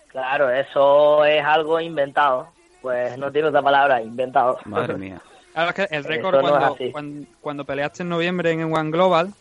Claro, 0.08 0.50
eso 0.50 1.24
es 1.24 1.42
algo 1.44 1.80
inventado. 1.80 2.48
Pues 2.80 3.16
no 3.16 3.32
tiene 3.32 3.48
otra 3.48 3.62
palabra, 3.62 4.02
inventado. 4.02 4.58
Madre 4.64 4.94
mía. 4.96 5.20
Claro, 5.52 5.70
es 5.70 5.74
que 5.74 5.96
el 5.96 6.04
récord 6.04 6.40
no 6.40 6.76
cuando, 6.92 7.26
cuando 7.40 7.64
peleaste 7.64 8.02
en 8.02 8.08
noviembre 8.08 8.52
en 8.52 8.72
One 8.72 8.90
Global, 8.90 9.32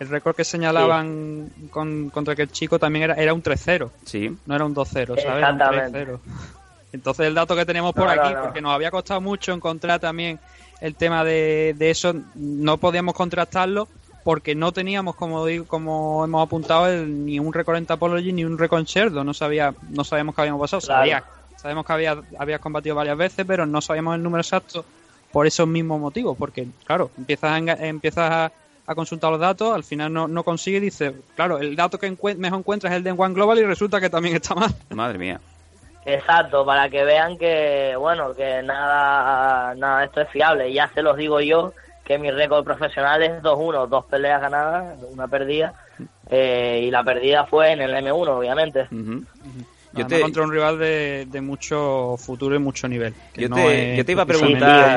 el 0.00 0.08
récord 0.08 0.34
que 0.34 0.44
señalaban 0.44 1.50
con, 1.70 2.10
contra 2.10 2.32
aquel 2.32 2.50
chico 2.50 2.78
también 2.78 3.04
era, 3.04 3.14
era 3.14 3.32
un 3.34 3.42
3-0. 3.42 3.90
Sí. 4.04 4.36
No 4.46 4.54
era 4.56 4.64
un 4.64 4.74
2-0, 4.74 4.86
¿sabes? 4.88 5.24
Un 5.26 5.30
Exactamente. 5.34 6.06
3-0. 6.06 6.18
Entonces 6.92 7.26
el 7.26 7.34
dato 7.34 7.54
que 7.54 7.64
tenemos 7.64 7.92
por 7.94 8.06
No, 8.06 8.10
aquí, 8.10 8.34
no. 8.34 8.42
porque 8.42 8.60
nos 8.60 8.72
había 8.74 8.90
costado 8.90 9.20
mucho 9.20 9.52
encontrar 9.52 10.00
también 10.00 10.40
el 10.80 10.96
tema 10.96 11.22
de, 11.22 11.74
de 11.78 11.90
eso, 11.90 12.14
no 12.34 12.78
podíamos 12.78 13.14
contrastarlo 13.14 13.86
porque 14.24 14.54
no 14.54 14.72
teníamos, 14.72 15.14
como 15.14 15.46
digo, 15.46 15.66
como 15.66 16.24
hemos 16.24 16.44
apuntado, 16.46 16.88
el- 16.88 17.24
ni 17.24 17.38
un 17.38 17.52
récord 17.52 17.76
en 17.76 17.86
Tapology 17.86 18.32
ni 18.32 18.44
un 18.44 18.58
récord 18.58 18.80
en 18.80 18.86
Sherdo. 18.86 19.22
No 19.22 19.32
sabía, 19.34 19.72
no 19.90 20.02
sabíamos 20.04 20.34
que 20.34 20.40
habíamos 20.40 20.60
pasado. 20.62 20.80
Claro. 20.80 21.00
Sabía- 21.00 21.24
sabemos 21.56 21.86
que 21.86 21.92
había, 21.92 22.16
habías 22.38 22.60
combatido 22.60 22.96
varias 22.96 23.16
veces, 23.18 23.44
pero 23.46 23.66
no 23.66 23.80
sabíamos 23.80 24.14
el 24.16 24.22
número 24.22 24.40
exacto 24.40 24.84
por 25.30 25.46
esos 25.46 25.68
mismos 25.68 26.00
motivos. 26.00 26.36
Porque, 26.38 26.66
claro, 26.84 27.10
empiezas 27.18 27.50
a, 27.52 27.58
empiezas 27.86 28.30
a, 28.30 28.52
a 28.90 28.94
consultar 28.96 29.30
los 29.30 29.38
datos, 29.40 29.72
al 29.72 29.84
final 29.84 30.12
no, 30.12 30.26
no 30.26 30.42
consigues 30.42 30.82
y 30.82 30.86
dices, 30.86 31.12
claro, 31.36 31.58
el 31.58 31.76
dato 31.76 31.96
que 31.98 32.10
mejor 32.36 32.58
encuentras 32.58 32.92
es 32.92 32.96
el 32.96 33.04
de 33.04 33.12
One 33.12 33.34
Global 33.34 33.58
y 33.58 33.64
resulta 33.64 34.00
que 34.00 34.10
también 34.10 34.34
está 34.34 34.54
mal. 34.56 34.74
Madre 34.90 35.16
mía. 35.16 35.40
Exacto, 36.04 36.64
para 36.66 36.88
que 36.88 37.04
vean 37.04 37.38
que, 37.38 37.94
bueno, 37.96 38.34
que 38.34 38.62
nada, 38.64 39.74
nada 39.76 40.00
de 40.00 40.06
esto 40.06 40.22
es 40.22 40.28
fiable. 40.30 40.72
Ya 40.72 40.90
se 40.92 41.02
los 41.02 41.16
digo 41.16 41.40
yo, 41.40 41.72
que 42.04 42.18
mi 42.18 42.30
récord 42.32 42.64
profesional 42.64 43.22
es 43.22 43.40
2-1, 43.42 43.86
dos 43.86 44.06
peleas 44.06 44.40
ganadas, 44.40 44.96
una 45.12 45.28
perdida. 45.28 45.72
eh, 46.28 46.80
y 46.84 46.90
la 46.90 47.04
perdida 47.04 47.44
fue 47.46 47.70
en 47.72 47.82
el 47.82 47.92
M1, 47.94 48.28
obviamente. 48.28 48.88
Yo 49.92 50.06
te- 50.06 50.20
contra 50.20 50.42
un 50.42 50.50
rival 50.52 50.78
de, 50.80 51.26
de 51.30 51.40
mucho 51.40 52.16
futuro 52.18 52.56
y 52.56 52.58
mucho 52.58 52.88
nivel. 52.88 53.14
que 53.32 53.42
Yo 53.42 53.48
no 53.50 53.56
te, 53.56 53.92
es 53.92 53.98
yo 53.98 54.04
te 54.04 54.12
iba 54.12 54.22
a 54.22 54.26
preguntar... 54.26 54.96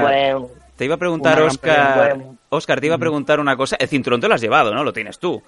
Te 0.76 0.86
iba 0.86 0.96
a 0.96 0.98
preguntar, 0.98 1.42
Oscar... 1.42 2.18
Oscar, 2.50 2.80
te 2.80 2.88
iba 2.88 2.96
a 2.96 3.00
preguntar 3.00 3.40
una 3.40 3.56
cosa. 3.56 3.76
El 3.80 3.88
cinturón 3.88 4.22
te 4.22 4.28
lo 4.28 4.36
has 4.36 4.42
llevado, 4.42 4.74
¿no? 4.74 4.84
Lo 4.84 4.94
tienes 4.94 5.20
tú. 5.20 5.42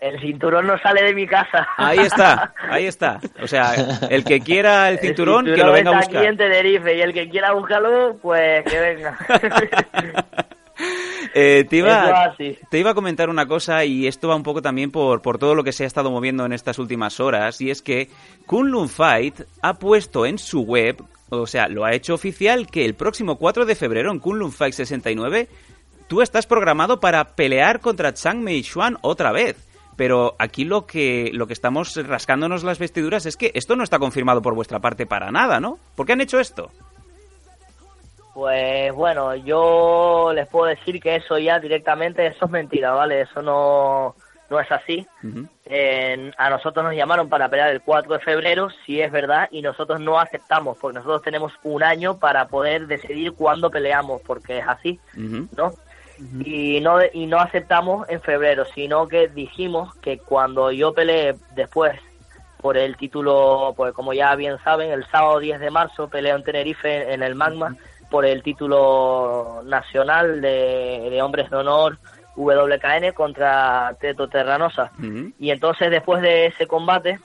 El 0.00 0.20
cinturón 0.20 0.66
no 0.66 0.78
sale 0.78 1.02
de 1.02 1.14
mi 1.14 1.26
casa. 1.26 1.66
Ahí 1.76 1.98
está, 1.98 2.54
ahí 2.70 2.86
está. 2.86 3.20
O 3.42 3.48
sea, 3.48 3.74
el 4.08 4.24
que 4.24 4.40
quiera 4.40 4.88
el 4.88 4.98
cinturón, 5.00 5.44
que 5.44 5.56
lo 5.56 5.72
venga 5.72 5.90
a 5.90 6.00
está 6.00 6.06
aquí 6.06 6.16
buscar. 6.16 6.24
en 6.24 6.36
Tenerife 6.36 6.96
y 6.96 7.00
el 7.00 7.12
que 7.12 7.28
quiera 7.28 7.52
buscarlo, 7.52 8.16
pues 8.22 8.64
que 8.64 8.80
venga. 8.80 9.18
Eh, 11.34 11.66
te, 11.68 11.76
iba, 11.76 12.36
te 12.70 12.78
iba 12.78 12.90
a 12.92 12.94
comentar 12.94 13.28
una 13.28 13.46
cosa 13.46 13.84
y 13.84 14.06
esto 14.06 14.28
va 14.28 14.36
un 14.36 14.44
poco 14.44 14.62
también 14.62 14.90
por, 14.90 15.20
por 15.22 15.36
todo 15.38 15.54
lo 15.54 15.64
que 15.64 15.72
se 15.72 15.84
ha 15.84 15.86
estado 15.86 16.10
moviendo 16.10 16.46
en 16.46 16.52
estas 16.52 16.78
últimas 16.78 17.20
horas 17.20 17.60
y 17.60 17.70
es 17.70 17.82
que 17.82 18.08
Kunlun 18.46 18.88
Fight 18.88 19.40
ha 19.60 19.74
puesto 19.74 20.24
en 20.24 20.38
su 20.38 20.62
web, 20.62 21.02
o 21.30 21.46
sea, 21.46 21.68
lo 21.68 21.84
ha 21.84 21.92
hecho 21.92 22.14
oficial 22.14 22.66
que 22.66 22.84
el 22.84 22.94
próximo 22.94 23.36
4 23.36 23.66
de 23.66 23.74
febrero 23.74 24.10
en 24.10 24.18
Kunlun 24.18 24.52
Fight 24.52 24.74
69 24.74 25.48
tú 26.08 26.22
estás 26.22 26.46
programado 26.46 27.00
para 27.00 27.36
pelear 27.36 27.80
contra 27.80 28.14
Chang 28.14 28.38
Mei 28.38 28.62
Xuan 28.62 28.96
otra 29.02 29.32
vez. 29.32 29.64
Pero 29.96 30.36
aquí 30.38 30.64
lo 30.64 30.86
que, 30.86 31.30
lo 31.32 31.48
que 31.48 31.52
estamos 31.52 31.94
rascándonos 32.06 32.62
las 32.62 32.78
vestiduras 32.78 33.26
es 33.26 33.36
que 33.36 33.50
esto 33.54 33.74
no 33.74 33.82
está 33.82 33.98
confirmado 33.98 34.40
por 34.40 34.54
vuestra 34.54 34.78
parte 34.78 35.06
para 35.06 35.32
nada, 35.32 35.58
¿no? 35.58 35.78
¿Por 35.96 36.06
qué 36.06 36.12
han 36.12 36.20
hecho 36.20 36.38
esto? 36.38 36.70
Pues 38.32 38.92
bueno, 38.94 39.34
yo 39.34 40.30
les 40.32 40.48
puedo 40.48 40.66
decir 40.66 41.00
que 41.00 41.16
eso 41.16 41.36
ya 41.38 41.58
directamente, 41.58 42.24
eso 42.28 42.44
es 42.44 42.50
mentira, 42.52 42.92
¿vale? 42.92 43.22
Eso 43.22 43.42
no, 43.42 44.14
no 44.50 44.60
es 44.60 44.70
así. 44.70 45.06
Eh, 45.66 46.30
a 46.36 46.50
nosotros 46.50 46.84
nos 46.84 46.94
llamaron 46.94 47.28
para 47.28 47.48
pelear 47.48 47.70
el 47.70 47.82
4 47.82 48.14
de 48.14 48.20
febrero, 48.20 48.68
si 48.86 49.00
es 49.00 49.12
verdad, 49.12 49.48
y 49.50 49.62
nosotros 49.62 50.00
no 50.00 50.18
aceptamos, 50.18 50.78
porque 50.78 50.98
nosotros 50.98 51.22
tenemos 51.22 51.52
un 51.62 51.82
año 51.82 52.18
para 52.18 52.48
poder 52.48 52.86
decidir 52.86 53.32
cuándo 53.32 53.70
peleamos, 53.70 54.22
porque 54.22 54.58
es 54.58 54.68
así, 54.68 54.98
¿no? 55.14 55.72
Y 56.44 56.80
no 56.80 56.98
y 57.12 57.26
no 57.26 57.38
aceptamos 57.38 58.08
en 58.08 58.20
febrero, 58.20 58.64
sino 58.74 59.06
que 59.06 59.28
dijimos 59.28 59.94
que 59.96 60.18
cuando 60.18 60.72
yo 60.72 60.92
peleé 60.92 61.36
después 61.54 62.00
por 62.60 62.76
el 62.76 62.96
título, 62.96 63.72
pues 63.76 63.92
como 63.92 64.12
ya 64.12 64.34
bien 64.34 64.56
saben, 64.64 64.90
el 64.90 65.06
sábado 65.10 65.38
10 65.38 65.60
de 65.60 65.70
marzo 65.70 66.08
peleo 66.08 66.34
en 66.34 66.42
Tenerife 66.42 67.12
en 67.12 67.22
el 67.22 67.36
Magma 67.36 67.76
por 68.10 68.24
el 68.24 68.42
título 68.42 69.62
nacional 69.64 70.40
de, 70.40 71.08
de 71.08 71.22
hombres 71.22 71.50
de 71.50 71.56
honor 71.56 71.98
WKN 72.38 73.12
contra 73.14 73.96
Teto 74.00 74.28
Terranosa. 74.28 74.92
Y 75.38 75.50
entonces 75.50 75.90
después 75.90 76.22
de 76.22 76.46
ese 76.46 76.66
combate, 76.66 77.18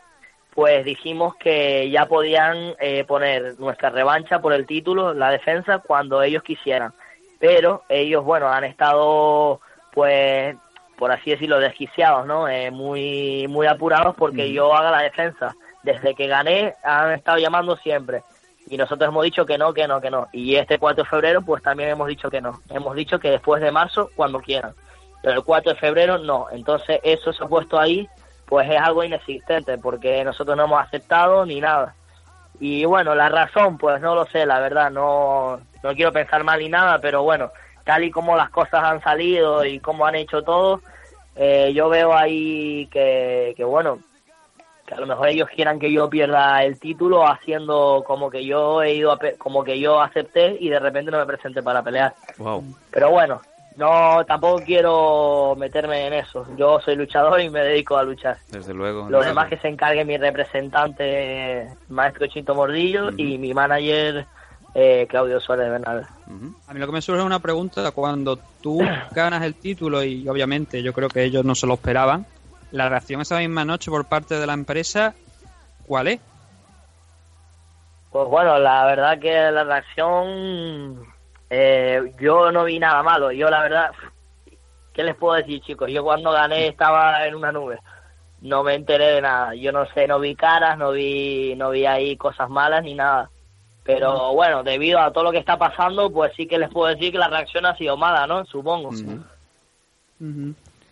pues 0.54 0.84
dijimos 0.86 1.36
que 1.36 1.90
ya 1.90 2.08
podían 2.08 2.76
eh, 2.80 3.04
poner 3.06 3.60
nuestra 3.60 3.90
revancha 3.90 4.40
por 4.40 4.54
el 4.54 4.66
título, 4.66 5.14
la 5.14 5.30
defensa, 5.30 5.80
cuando 5.80 6.22
ellos 6.22 6.44
quisieran. 6.44 6.94
Pero 7.40 7.84
ellos, 7.90 8.24
bueno, 8.24 8.50
han 8.50 8.64
estado, 8.64 9.60
pues, 9.94 10.56
por 10.98 11.12
así 11.12 11.32
decirlo, 11.32 11.60
desquiciados, 11.60 12.26
¿no? 12.26 12.48
Eh, 12.48 12.72
muy, 12.72 13.48
muy 13.50 13.68
apurados 13.68 14.16
porque 14.16 14.52
yo 14.52 14.74
haga 14.74 14.92
la 14.92 15.02
defensa. 15.02 15.56
Desde 15.84 16.16
que 16.16 16.28
gané, 16.28 16.76
han 16.84 17.12
estado 17.12 17.40
llamando 17.40 17.76
siempre. 17.78 18.24
Y 18.68 18.78
nosotros 18.78 19.10
hemos 19.10 19.26
dicho 19.26 19.46
que 19.46 19.58
no, 19.58 19.74
que 19.74 19.88
no, 19.88 20.00
que 20.00 20.10
no. 20.10 20.30
Y 20.32 20.56
este 20.56 20.80
4 20.80 21.04
de 21.04 21.10
febrero, 21.10 21.42
pues 21.42 21.62
también 21.62 21.90
hemos 21.90 22.08
dicho 22.08 22.30
que 22.30 22.40
no. 22.40 22.62
Hemos 22.70 22.96
dicho 22.96 23.20
que 23.20 23.32
después 23.32 23.62
de 23.62 23.72
marzo, 23.72 24.10
cuando 24.16 24.40
quieran. 24.40 24.74
Pero 25.24 25.36
el 25.40 25.44
4 25.44 25.72
de 25.74 25.80
febrero, 25.80 26.18
no. 26.20 26.48
Entonces, 26.52 27.00
eso 27.02 27.34
se 27.34 27.44
ha 27.44 27.48
puesto 27.48 27.80
ahí, 27.80 28.08
pues 28.46 28.70
es 28.70 28.80
algo 28.80 29.04
inexistente, 29.04 29.78
porque 29.80 30.24
nosotros 30.24 30.56
no 30.56 30.66
hemos 30.66 30.82
aceptado 30.84 31.46
ni 31.46 31.60
nada. 31.60 31.96
Y 32.60 32.86
bueno, 32.86 33.16
la 33.16 33.30
razón, 33.30 33.78
pues 33.80 34.00
no 34.02 34.14
lo 34.14 34.26
sé, 34.26 34.46
la 34.46 34.60
verdad, 34.60 34.92
no, 34.92 35.60
no 35.82 35.94
quiero 35.96 36.12
pensar 36.12 36.44
mal 36.44 36.60
ni 36.60 36.70
nada, 36.70 37.00
pero 37.00 37.24
bueno, 37.24 37.52
tal 37.84 38.04
y 38.04 38.12
como 38.12 38.36
las 38.38 38.50
cosas 38.52 38.84
han 38.84 39.02
salido 39.02 39.66
y 39.66 39.80
como 39.80 40.06
han 40.06 40.16
hecho 40.16 40.44
todo, 40.44 40.82
eh, 41.36 41.72
yo 41.74 41.90
veo 41.90 42.14
ahí 42.14 42.88
que, 42.92 43.54
que 43.58 43.64
bueno, 43.64 44.00
que 44.86 44.94
a 44.94 45.00
lo 45.00 45.08
mejor 45.08 45.30
ellos 45.30 45.50
quieran 45.56 45.80
que 45.80 45.92
yo 45.92 46.10
pierda 46.10 46.64
el 46.64 46.80
título 46.80 47.26
haciendo 47.26 48.04
como 48.06 48.30
que 48.30 48.46
yo 48.46 48.84
he 48.84 48.94
ido 48.94 49.12
a 49.12 49.18
pe- 49.18 49.36
como 49.38 49.64
que 49.64 49.80
yo 49.80 50.00
acepté 50.02 50.56
y 50.60 50.70
de 50.70 50.80
repente 50.80 51.10
no 51.10 51.18
me 51.18 51.26
presenté 51.26 51.64
para 51.64 51.82
pelear. 51.82 52.14
Wow. 52.38 52.64
Pero 52.92 53.10
bueno, 53.10 53.42
no 53.76 54.24
tampoco 54.26 54.64
quiero 54.64 55.56
meterme 55.58 56.08
en 56.08 56.14
eso. 56.14 56.46
Yo 56.58 56.80
soy 56.80 56.96
luchador 56.96 57.42
y 57.42 57.50
me 57.50 57.62
dedico 57.62 57.98
a 57.98 58.04
luchar. 58.04 58.38
Desde 58.50 58.74
luego. 58.74 59.10
Lo 59.10 59.22
demás 59.22 59.50
que 59.50 59.58
se 59.58 59.68
encargue 59.68 60.06
mi 60.06 60.18
representante, 60.18 61.68
maestro 61.90 62.28
Chito 62.28 62.56
Mordillo, 62.56 63.10
y 63.18 63.38
mi 63.38 63.54
manager, 63.54 64.26
eh, 64.76 65.08
Claudio 65.10 65.40
Suárez 65.40 65.70
Bernal. 65.70 66.08
A 66.68 66.74
mí 66.74 66.80
lo 66.80 66.86
que 66.86 66.94
me 66.94 67.02
surge 67.02 67.20
es 67.20 67.26
una 67.26 67.40
pregunta, 67.40 67.92
cuando 67.92 68.38
tú 68.62 68.82
ganas 69.12 69.44
el 69.44 69.56
título 69.56 70.04
y 70.04 70.28
obviamente 70.28 70.82
yo 70.82 70.94
creo 70.94 71.10
que 71.10 71.24
ellos 71.24 71.46
no 71.46 71.56
se 71.56 71.68
lo 71.68 71.76
esperaban, 71.76 72.26
la 72.72 72.90
reacción 72.90 73.22
esa 73.22 73.38
misma 73.38 73.66
noche 73.66 73.92
por 73.92 74.06
parte 74.06 74.40
de 74.40 74.48
la 74.48 74.54
empresa, 74.54 75.14
¿cuál 75.86 76.08
es? 76.08 76.20
Pues 78.12 78.28
bueno, 78.28 78.60
la 78.60 78.86
verdad 78.86 79.20
que 79.20 79.32
la 79.32 79.64
reacción, 79.64 81.04
eh, 81.56 82.14
yo 82.20 82.52
no 82.52 82.64
vi 82.64 82.80
nada 82.80 83.04
malo. 83.04 83.32
Yo 83.32 83.48
la 83.48 83.62
verdad, 83.62 83.92
¿qué 84.92 85.04
les 85.04 85.16
puedo 85.16 85.36
decir 85.36 85.62
chicos? 85.62 85.92
Yo 85.92 86.04
cuando 86.04 86.32
gané 86.32 86.68
estaba 86.68 87.28
en 87.28 87.36
una 87.36 87.52
nube. 87.52 87.78
No 88.42 88.64
me 88.64 88.74
enteré 88.74 89.06
de 89.14 89.22
nada. 89.22 89.54
Yo 89.54 89.72
no 89.72 89.86
sé, 89.94 90.08
no 90.08 90.20
vi 90.20 90.36
caras, 90.36 90.80
no 90.80 90.92
vi, 90.92 91.54
no 91.56 91.70
vi 91.70 91.86
ahí 91.86 92.18
cosas 92.18 92.50
malas 92.50 92.84
ni 92.84 92.96
nada. 92.96 93.30
Pero 93.84 94.34
bueno, 94.34 94.64
debido 94.64 95.00
a 95.00 95.14
todo 95.14 95.26
lo 95.26 95.32
que 95.32 95.38
está 95.38 95.58
pasando, 95.58 96.12
pues 96.12 96.34
sí 96.36 96.48
que 96.48 96.58
les 96.58 96.72
puedo 96.72 96.88
decir 96.88 97.12
que 97.12 97.20
la 97.20 97.28
reacción 97.28 97.68
ha 97.68 97.78
sido 97.78 97.98
mala, 97.98 98.26
¿no? 98.26 98.46
Supongo. 98.46 98.90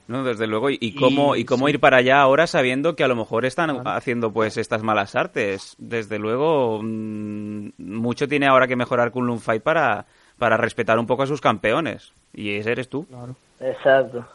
No, 0.07 0.23
desde 0.23 0.45
luego. 0.45 0.69
¿Y, 0.69 0.77
y 0.79 0.93
cómo, 0.93 1.35
y 1.35 1.43
cómo 1.43 1.69
ir 1.69 1.79
para 1.79 1.97
allá 1.97 2.21
ahora 2.21 2.45
sabiendo 2.45 2.95
que 2.95 3.03
a 3.03 3.07
lo 3.07 3.15
mejor 3.15 3.45
están 3.45 3.87
haciendo 3.87 4.31
pues 4.31 4.57
estas 4.57 4.83
malas 4.83 5.15
artes? 5.15 5.75
Desde 5.79 6.19
luego, 6.19 6.81
mm, 6.83 7.69
mucho 7.79 8.27
tiene 8.27 8.47
ahora 8.47 8.67
que 8.67 8.75
mejorar 8.75 9.11
Kunlun 9.11 9.39
Fight 9.39 9.63
para, 9.63 10.05
para 10.41 10.57
respetar 10.57 10.97
un 10.97 11.05
poco 11.05 11.21
a 11.21 11.27
sus 11.27 11.39
campeones. 11.39 12.11
Y 12.33 12.55
ese 12.55 12.71
eres 12.71 12.89
tú. 12.89 13.05
Exacto. 13.59 14.25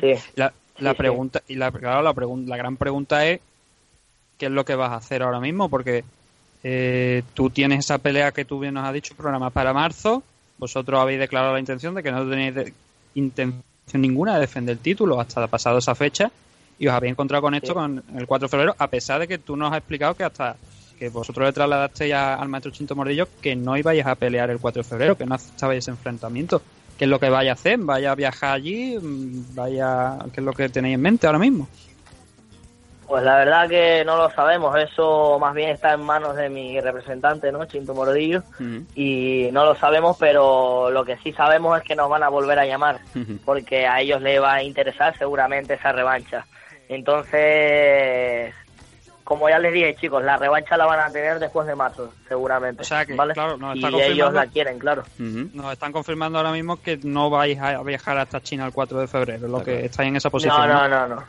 Sí. 0.00 0.14
La, 0.36 0.52
la 0.78 0.90
Sí, 0.90 0.94
sí. 0.94 0.94
pregunta 0.98 1.42
y 1.48 1.56
la, 1.56 1.72
claro, 1.72 2.00
la, 2.00 2.14
pregun- 2.14 2.46
la 2.46 2.56
gran 2.56 2.76
pregunta 2.76 3.26
es 3.26 3.40
qué 4.38 4.46
es 4.46 4.52
lo 4.52 4.64
que 4.64 4.76
vas 4.76 4.92
a 4.92 4.96
hacer 4.96 5.20
ahora 5.24 5.40
mismo 5.40 5.68
porque 5.68 6.04
eh, 6.62 7.24
tú 7.34 7.50
tienes 7.50 7.80
esa 7.80 7.98
pelea 7.98 8.30
que 8.30 8.44
tú 8.44 8.60
bien 8.60 8.74
nos 8.74 8.84
has 8.86 8.94
dicho 8.94 9.16
programada 9.16 9.50
para 9.50 9.72
marzo 9.72 10.22
vosotros 10.58 11.00
habéis 11.00 11.18
declarado 11.18 11.52
la 11.54 11.58
intención 11.58 11.92
de 11.96 12.04
que 12.04 12.12
no 12.12 12.28
tenéis 12.30 12.54
de- 12.54 12.72
intención 13.16 13.62
ninguna 13.94 14.34
de 14.34 14.42
defender 14.42 14.74
el 14.74 14.78
título 14.78 15.20
hasta 15.20 15.44
pasado 15.48 15.78
esa 15.78 15.96
fecha 15.96 16.30
y 16.78 16.86
os 16.86 16.94
habéis 16.94 17.10
encontrado 17.12 17.42
con 17.42 17.54
esto 17.54 17.68
Sí. 17.68 17.74
con 17.74 18.04
el 18.16 18.26
4 18.28 18.46
de 18.46 18.50
febrero 18.50 18.76
a 18.78 18.86
pesar 18.86 19.18
de 19.20 19.26
que 19.26 19.38
tú 19.38 19.56
nos 19.56 19.72
has 19.72 19.78
explicado 19.78 20.14
que 20.14 20.22
hasta 20.22 20.54
que 21.02 21.08
vosotros 21.08 21.48
le 21.48 21.52
trasladasteis 21.52 22.14
al 22.14 22.48
maestro 22.48 22.70
Chinto 22.70 22.94
Mordillo 22.94 23.26
que 23.40 23.56
no 23.56 23.76
ibais 23.76 24.06
a 24.06 24.14
pelear 24.14 24.50
el 24.50 24.60
4 24.60 24.84
de 24.84 24.88
febrero 24.88 25.18
que 25.18 25.26
no 25.26 25.34
aceptabais 25.34 25.78
ese 25.78 25.90
enfrentamiento 25.90 26.62
¿Qué 26.96 27.06
es 27.06 27.10
lo 27.10 27.18
que 27.18 27.30
vaya 27.30 27.50
a 27.50 27.54
hacer? 27.54 27.78
¿Vaya 27.80 28.12
a 28.12 28.14
viajar 28.14 28.54
allí? 28.54 28.96
Mm, 28.96 29.56
¿Vaya... 29.56 30.18
¿Qué 30.32 30.40
es 30.40 30.44
lo 30.44 30.52
que 30.52 30.68
tenéis 30.68 30.94
en 30.94 31.00
mente 31.00 31.26
ahora 31.26 31.40
mismo? 31.40 31.66
Pues 33.08 33.24
la 33.24 33.38
verdad 33.38 33.68
que 33.68 34.04
no 34.04 34.16
lo 34.16 34.30
sabemos, 34.30 34.76
eso 34.78 35.36
más 35.40 35.52
bien 35.52 35.70
está 35.70 35.94
en 35.94 36.02
manos 36.02 36.36
de 36.36 36.48
mi 36.48 36.80
representante, 36.80 37.50
¿no? 37.50 37.64
Chinto 37.64 37.92
Morodillo, 37.92 38.44
y 38.94 39.48
no 39.52 39.64
lo 39.64 39.74
sabemos, 39.74 40.16
pero 40.20 40.90
lo 40.90 41.04
que 41.04 41.16
sí 41.18 41.32
sabemos 41.32 41.76
es 41.76 41.84
que 41.84 41.96
nos 41.96 42.08
van 42.08 42.22
a 42.22 42.28
volver 42.28 42.58
a 42.60 42.66
llamar, 42.66 43.00
porque 43.44 43.86
a 43.86 44.00
ellos 44.00 44.22
les 44.22 44.40
va 44.40 44.54
a 44.54 44.62
interesar 44.62 45.18
seguramente 45.18 45.74
esa 45.74 45.90
revancha. 45.90 46.46
Entonces, 46.88 48.54
como 49.24 49.48
ya 49.48 49.58
les 49.58 49.72
dije, 49.72 49.94
chicos, 50.00 50.22
la 50.24 50.36
revancha 50.36 50.76
la 50.76 50.86
van 50.86 51.00
a 51.00 51.10
tener 51.12 51.38
después 51.38 51.66
de 51.66 51.74
marzo, 51.74 52.12
seguramente. 52.28 52.82
O 52.82 52.84
sea 52.84 53.04
que, 53.06 53.14
¿vale? 53.14 53.34
claro, 53.34 53.56
nos 53.56 53.76
y 53.76 53.78
está 53.78 53.88
ellos 53.88 54.00
confirmando- 54.28 54.32
la 54.32 54.46
quieren, 54.46 54.78
claro. 54.78 55.02
Nos 55.18 55.72
están 55.72 55.92
confirmando 55.92 56.38
ahora 56.38 56.52
mismo 56.52 56.80
que 56.82 56.98
no 57.02 57.30
vais 57.30 57.58
a 57.60 57.82
viajar 57.82 58.18
hasta 58.18 58.40
China 58.40 58.66
el 58.66 58.72
4 58.72 58.98
de 59.00 59.06
febrero, 59.06 59.48
lo 59.48 59.62
que 59.62 59.84
estáis 59.86 60.08
en 60.08 60.16
esa 60.16 60.30
posición. 60.30 60.56
No, 60.68 60.88
no, 60.88 60.88
no, 60.88 61.14
no. 61.16 61.24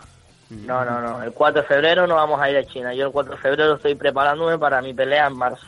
No, 0.49 0.85
no, 0.85 1.01
no. 1.01 1.23
El 1.23 1.31
4 1.33 1.61
de 1.61 1.67
febrero 1.67 2.05
no 2.05 2.15
vamos 2.15 2.39
a 2.39 2.49
ir 2.49 2.57
a 2.57 2.63
China. 2.65 2.93
Yo 2.93 3.07
el 3.07 3.11
4 3.11 3.33
de 3.35 3.41
febrero 3.41 3.75
estoy 3.75 3.95
preparándome 3.95 4.57
para 4.59 4.81
mi 4.81 4.93
pelea 4.93 5.27
en 5.27 5.35
marzo. 5.37 5.65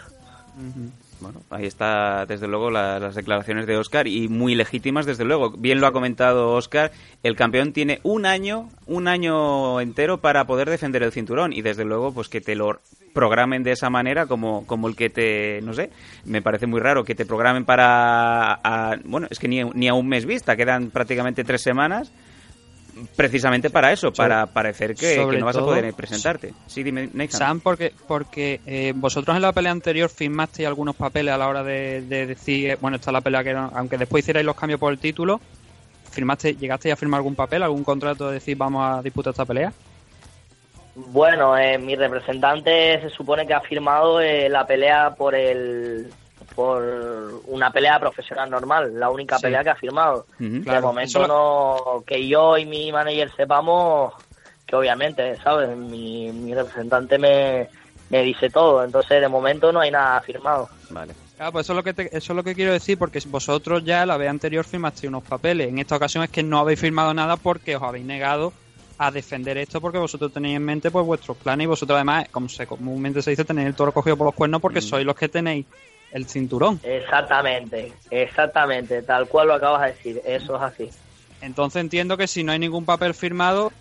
Bueno, 1.25 1.41
ahí 1.49 1.65
está, 1.65 2.27
desde 2.27 2.47
luego, 2.47 2.69
la- 2.69 2.99
las 2.99 3.15
declaraciones 3.15 3.65
de 3.65 3.77
Oscar 3.77 4.05
y 4.05 4.27
muy 4.27 4.53
legítimas, 4.53 5.07
desde 5.07 5.25
luego. 5.25 5.49
Bien 5.57 5.81
lo 5.81 5.87
ha 5.87 5.91
comentado 5.91 6.51
Oscar, 6.51 6.91
el 7.23 7.35
campeón 7.35 7.73
tiene 7.73 7.99
un 8.03 8.27
año, 8.27 8.69
un 8.85 9.07
año 9.07 9.81
entero 9.81 10.19
para 10.19 10.45
poder 10.45 10.69
defender 10.69 11.01
el 11.01 11.11
cinturón 11.11 11.51
y 11.51 11.63
desde 11.63 11.83
luego, 11.83 12.13
pues 12.13 12.29
que 12.29 12.41
te 12.41 12.53
lo 12.53 12.79
programen 13.15 13.63
de 13.63 13.71
esa 13.71 13.89
manera 13.89 14.27
como, 14.27 14.67
como 14.67 14.87
el 14.87 14.95
que 14.95 15.09
te, 15.09 15.61
no 15.63 15.73
sé, 15.73 15.89
me 16.25 16.43
parece 16.43 16.67
muy 16.67 16.79
raro 16.79 17.03
que 17.03 17.15
te 17.15 17.25
programen 17.25 17.65
para, 17.65 18.99
bueno, 19.05 19.25
es 19.31 19.39
que 19.39 19.47
ni, 19.47 19.63
ni 19.63 19.87
a 19.87 19.95
un 19.95 20.07
mes 20.07 20.27
vista, 20.27 20.55
quedan 20.55 20.91
prácticamente 20.91 21.43
tres 21.43 21.63
semanas 21.63 22.11
precisamente 23.15 23.69
para 23.69 23.91
eso, 23.91 24.11
para 24.13 24.45
parecer 24.45 24.95
que, 24.95 25.25
no 25.39 25.45
vas 25.45 25.57
a 25.57 25.61
poder 25.61 25.93
presentarte. 25.93 26.53
Sí, 26.67 26.83
dime, 26.83 27.09
Nathan. 27.13 27.39
Sam, 27.39 27.59
porque, 27.59 27.93
porque 28.07 28.61
eh, 28.65 28.93
vosotros 28.95 29.35
en 29.35 29.41
la 29.41 29.51
pelea 29.51 29.71
anterior 29.71 30.09
firmasteis 30.09 30.67
algunos 30.67 30.95
papeles 30.95 31.33
a 31.33 31.37
la 31.37 31.47
hora 31.47 31.63
de, 31.63 32.01
de 32.01 32.25
decir, 32.27 32.71
eh, 32.71 32.77
bueno, 32.79 32.95
esta 32.97 33.11
es 33.11 33.13
la 33.13 33.21
pelea 33.21 33.43
que 33.43 33.49
era- 33.49 33.69
aunque 33.75 33.97
después 33.97 34.23
hicierais 34.23 34.45
los 34.45 34.55
cambios 34.55 34.79
por 34.79 34.91
el 34.93 34.99
título, 34.99 35.39
firmaste, 36.11 36.55
¿llegasteis 36.55 36.93
a 36.93 36.95
firmar 36.95 37.19
algún 37.19 37.35
papel, 37.35 37.63
algún 37.63 37.83
contrato 37.83 38.27
de 38.27 38.35
decir 38.35 38.55
vamos 38.57 38.85
a 38.85 39.01
disputar 39.01 39.31
esta 39.31 39.45
pelea? 39.45 39.73
Bueno, 40.95 41.57
eh, 41.57 41.77
mi 41.77 41.95
representante 41.95 43.01
se 43.01 43.09
supone 43.09 43.45
que 43.45 43.53
ha 43.53 43.59
firmado 43.59 44.21
eh, 44.21 44.47
la 44.47 44.65
pelea 44.65 45.13
por 45.15 45.35
el 45.35 46.09
por 46.55 47.41
una 47.47 47.69
pelea 47.71 47.99
profesional 47.99 48.49
normal, 48.49 48.97
la 48.99 49.09
única 49.09 49.37
Sí. 49.37 49.43
pelea 49.43 49.63
que 49.63 49.69
ha 49.71 49.75
firmado. 49.75 50.25
Ujú. 50.39 50.49
de 50.53 50.61
Claro, 50.61 50.81
momento 50.87 51.19
eso- 51.23 51.27
no 51.27 52.03
que 52.07 52.27
yo 52.27 52.57
y 52.57 52.65
mi 52.65 52.91
manager 52.91 53.29
sepamos 53.35 54.13
que 54.65 54.75
obviamente, 54.75 55.37
¿sabes? 55.43 55.75
Mi, 55.77 56.31
mi 56.31 56.55
representante 56.55 57.17
me, 57.19 57.69
me 58.09 58.23
dice 58.23 58.49
todo, 58.49 58.83
entonces 58.83 59.21
de 59.21 59.27
momento 59.27 59.71
no 59.71 59.79
hay 59.81 59.91
nada 59.91 60.19
firmado. 60.21 60.67
Vale. 60.89 61.13
Claro, 61.35 61.51
pues 61.51 61.65
eso 61.65 61.73
es 61.73 61.77
lo 61.77 61.83
que 61.83 61.93
te- 61.93 62.17
eso 62.17 62.33
es 62.33 62.35
lo 62.35 62.43
que 62.43 62.55
quiero 62.55 62.71
decir, 62.71 62.97
porque 62.97 63.19
vosotros 63.27 63.83
ya 63.83 64.05
la 64.05 64.17
vez 64.17 64.29
anterior 64.29 64.63
firmasteis 64.65 65.09
unos 65.09 65.23
papeles. 65.23 65.67
En 65.67 65.77
esta 65.79 65.97
ocasión 65.97 66.23
es 66.23 66.29
que 66.29 66.41
no 66.41 66.59
habéis 66.59 66.79
firmado 66.79 67.13
nada 67.13 67.35
porque 67.37 67.75
os 67.75 67.83
habéis 67.83 68.05
negado 68.05 68.53
a 68.97 69.11
defender 69.11 69.57
esto 69.57 69.81
porque 69.81 69.97
vosotros 69.97 70.31
tenéis 70.31 70.55
en 70.55 70.63
mente 70.63 70.89
pues 70.89 71.05
vuestros 71.05 71.35
planes 71.37 71.65
y 71.65 71.67
vosotros 71.67 71.95
además, 71.97 72.25
como 72.31 72.47
se 72.47 72.65
comúnmente 72.65 73.21
se 73.21 73.31
dice, 73.31 73.43
tenéis 73.43 73.67
el 73.67 73.75
toro 73.75 73.91
cogido 73.91 74.15
por 74.15 74.25
los 74.25 74.33
cuernos 74.33 74.61
porque 74.61 74.79
sois 74.81 75.05
los 75.05 75.15
que 75.15 75.27
tenéis 75.27 75.65
el 76.15 76.25
cinturón. 76.27 76.79
Exactamente, 76.81 77.91
exactamente, 78.09 79.01
tal 79.03 79.27
cual 79.27 79.49
lo 79.49 79.53
acabas 79.55 79.81
de 79.81 79.87
decir, 79.89 80.21
eso 80.25 80.55
es 80.55 80.61
así. 80.61 80.89
Entonces 81.41 81.81
entiendo 81.81 82.15
que 82.15 82.25
si 82.25 82.41
no 82.41 82.53
hay 82.53 82.59
ningún 82.59 82.85
papel 82.85 83.13
firmado, 83.13 83.73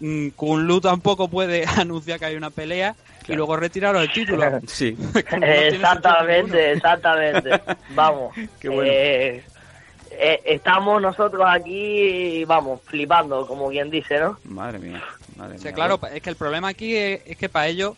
mm, 0.00 0.28
Kunlu 0.30 0.80
tampoco 0.80 1.28
puede 1.28 1.66
anunciar 1.76 2.18
que 2.18 2.24
hay 2.24 2.36
una 2.36 2.48
pelea 2.48 2.96
y 3.28 3.34
luego 3.34 3.54
retiraros 3.56 4.00
el 4.02 4.10
título. 4.10 4.42
Sí. 4.66 4.96
exactamente, 5.42 6.72
exactamente. 6.72 7.50
Vamos. 7.90 8.34
Qué 8.58 8.70
bueno. 8.70 8.90
eh, 8.90 9.44
eh, 10.12 10.40
estamos 10.46 11.02
nosotros 11.02 11.44
aquí, 11.46 12.44
vamos, 12.46 12.80
flipando, 12.86 13.46
como 13.46 13.68
quien 13.68 13.90
dice, 13.90 14.18
¿no? 14.18 14.38
Madre 14.44 14.78
mía. 14.78 15.04
Madre 15.36 15.56
O 15.56 15.58
sea, 15.58 15.70
mía. 15.70 15.74
claro, 15.74 16.00
es 16.14 16.22
que 16.22 16.30
el 16.30 16.36
problema 16.36 16.68
aquí 16.68 16.96
es, 16.96 17.20
es 17.26 17.36
que 17.36 17.50
para 17.50 17.66
ellos, 17.68 17.94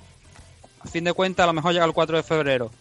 a 0.85 0.89
fin 0.89 1.05
de 1.05 1.13
cuentas, 1.13 1.45
a 1.45 1.47
lo 1.47 1.53
mejor 1.53 1.73
llega 1.73 1.85
el 1.85 1.93
4 1.93 2.17
de 2.17 2.23
febrero. 2.25 2.73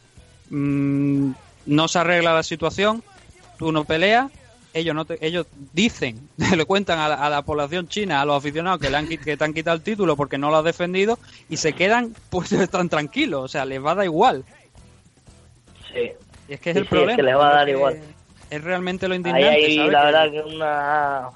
Mm, 0.50 1.32
no 1.68 1.88
se 1.88 2.00
arregla 2.00 2.34
la 2.34 2.44
situación, 2.44 3.04
tú 3.58 3.72
no 3.72 3.84
peleas, 3.84 4.32
ellos 4.74 4.96
no 4.96 5.06
te- 5.06 5.24
ellos 5.26 5.46
dicen, 5.74 6.30
le 6.56 6.66
cuentan 6.66 7.00
a 7.00 7.10
la, 7.10 7.16
a 7.16 7.30
la 7.30 7.42
población 7.42 7.88
china, 7.88 8.22
a 8.22 8.26
los 8.26 8.38
aficionados 8.38 8.80
que, 8.80 8.90
le 8.90 8.98
han, 8.98 9.08
que 9.08 9.38
te 9.38 9.44
han 9.44 9.54
quitado 9.54 9.78
el 9.78 9.84
título 9.84 10.16
porque 10.16 10.38
no 10.38 10.50
lo 10.50 10.58
has 10.58 10.64
defendido 10.64 11.20
y 11.50 11.58
se 11.58 11.74
quedan 11.74 12.14
pues 12.30 12.50
tan 12.70 12.90
tranquilos, 12.90 13.44
o 13.44 13.48
sea, 13.48 13.66
les 13.66 13.84
va 13.84 13.92
a 13.92 13.96
dar 13.96 14.06
igual. 14.06 14.44
Sí. 15.94 16.12
Y 16.48 16.54
es 16.54 16.60
que 16.60 16.72
es 16.72 16.76
Sí, 16.76 16.82
el 16.82 16.86
sí, 16.86 16.90
problema. 16.90 17.12
es 17.12 17.18
que 17.18 17.24
les 17.24 17.36
va 17.36 17.50
a 17.50 17.54
dar 17.54 17.70
igual. 17.70 18.00
Es 18.50 18.64
realmente 18.64 19.08
lo 19.08 19.14
Ahí 19.14 19.20
indignante, 19.20 19.66
hay, 19.66 19.78
¿sabes? 19.78 19.92
la 19.92 20.04
verdad, 20.06 20.32
que 20.32 20.42
una... 20.42 21.30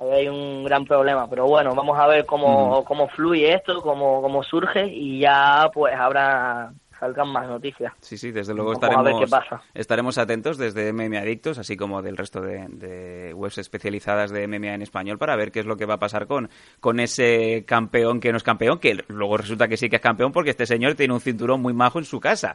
Ahí 0.00 0.10
hay 0.10 0.28
un 0.28 0.64
gran 0.64 0.84
problema, 0.84 1.28
pero 1.28 1.46
bueno, 1.46 1.74
vamos 1.74 1.96
a 1.98 2.06
ver 2.08 2.26
cómo, 2.26 2.84
cómo 2.84 3.08
fluye 3.08 3.54
esto, 3.54 3.80
cómo, 3.82 4.20
cómo 4.20 4.42
surge 4.42 4.86
y 4.86 5.20
ya 5.20 5.70
pues 5.72 5.94
habrá 5.94 6.72
salgan 7.02 7.28
más 7.32 7.48
noticias. 7.48 7.92
Sí, 8.00 8.16
sí, 8.16 8.30
desde 8.30 8.54
luego 8.54 8.74
Vamos 8.74 8.84
a 8.84 9.02
ver 9.02 9.12
estaremos, 9.12 9.24
qué 9.24 9.30
pasa. 9.30 9.62
estaremos 9.74 10.18
atentos 10.18 10.56
desde 10.56 10.92
MMA 10.92 11.18
Adictos, 11.18 11.58
así 11.58 11.76
como 11.76 12.00
del 12.00 12.16
resto 12.16 12.40
de, 12.40 12.68
de 12.68 13.34
webs 13.34 13.58
especializadas 13.58 14.30
de 14.30 14.46
MMA 14.46 14.74
en 14.74 14.82
español, 14.82 15.18
para 15.18 15.34
ver 15.34 15.50
qué 15.50 15.58
es 15.60 15.66
lo 15.66 15.76
que 15.76 15.84
va 15.84 15.94
a 15.94 15.98
pasar 15.98 16.28
con, 16.28 16.48
con 16.78 17.00
ese 17.00 17.64
campeón 17.66 18.20
que 18.20 18.30
no 18.30 18.36
es 18.36 18.44
campeón, 18.44 18.78
que 18.78 19.04
luego 19.08 19.36
resulta 19.36 19.66
que 19.66 19.76
sí 19.76 19.88
que 19.90 19.96
es 19.96 20.02
campeón 20.02 20.30
porque 20.30 20.50
este 20.50 20.64
señor 20.64 20.94
tiene 20.94 21.12
un 21.12 21.20
cinturón 21.20 21.60
muy 21.60 21.72
majo 21.74 21.98
en 21.98 22.04
su 22.04 22.20
casa. 22.20 22.54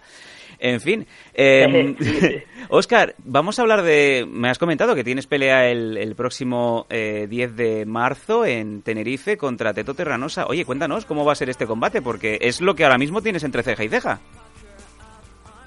En 0.60 0.82
fin, 0.82 1.08
eh, 1.34 2.46
Oscar, 2.70 3.16
vamos 3.20 3.60
a 3.60 3.62
hablar 3.62 3.84
de... 3.84 4.26
Me 4.28 4.50
has 4.50 4.58
comentado 4.58 4.96
que 4.96 5.04
tienes 5.04 5.28
pelea 5.28 5.70
el, 5.70 5.98
el 5.98 6.16
próximo 6.16 6.86
eh, 6.90 7.28
10 7.30 7.56
de 7.56 7.86
marzo 7.86 8.46
en 8.46 8.82
Tenerife 8.82 9.38
contra 9.38 9.74
Teto 9.74 9.94
Terranosa. 9.94 10.48
Oye, 10.48 10.66
cuéntanos 10.66 11.06
cómo 11.06 11.26
va 11.26 11.34
a 11.34 11.36
ser 11.36 11.50
este 11.50 11.68
combate, 11.68 12.02
porque 12.02 12.40
es 12.42 12.62
lo 12.62 12.76
que 12.76 12.84
ahora 12.84 12.98
mismo 12.98 13.22
tienes 13.22 13.44
entre 13.44 13.64
ceja 13.64 13.84
y 13.84 13.90
ceja. 13.90 14.20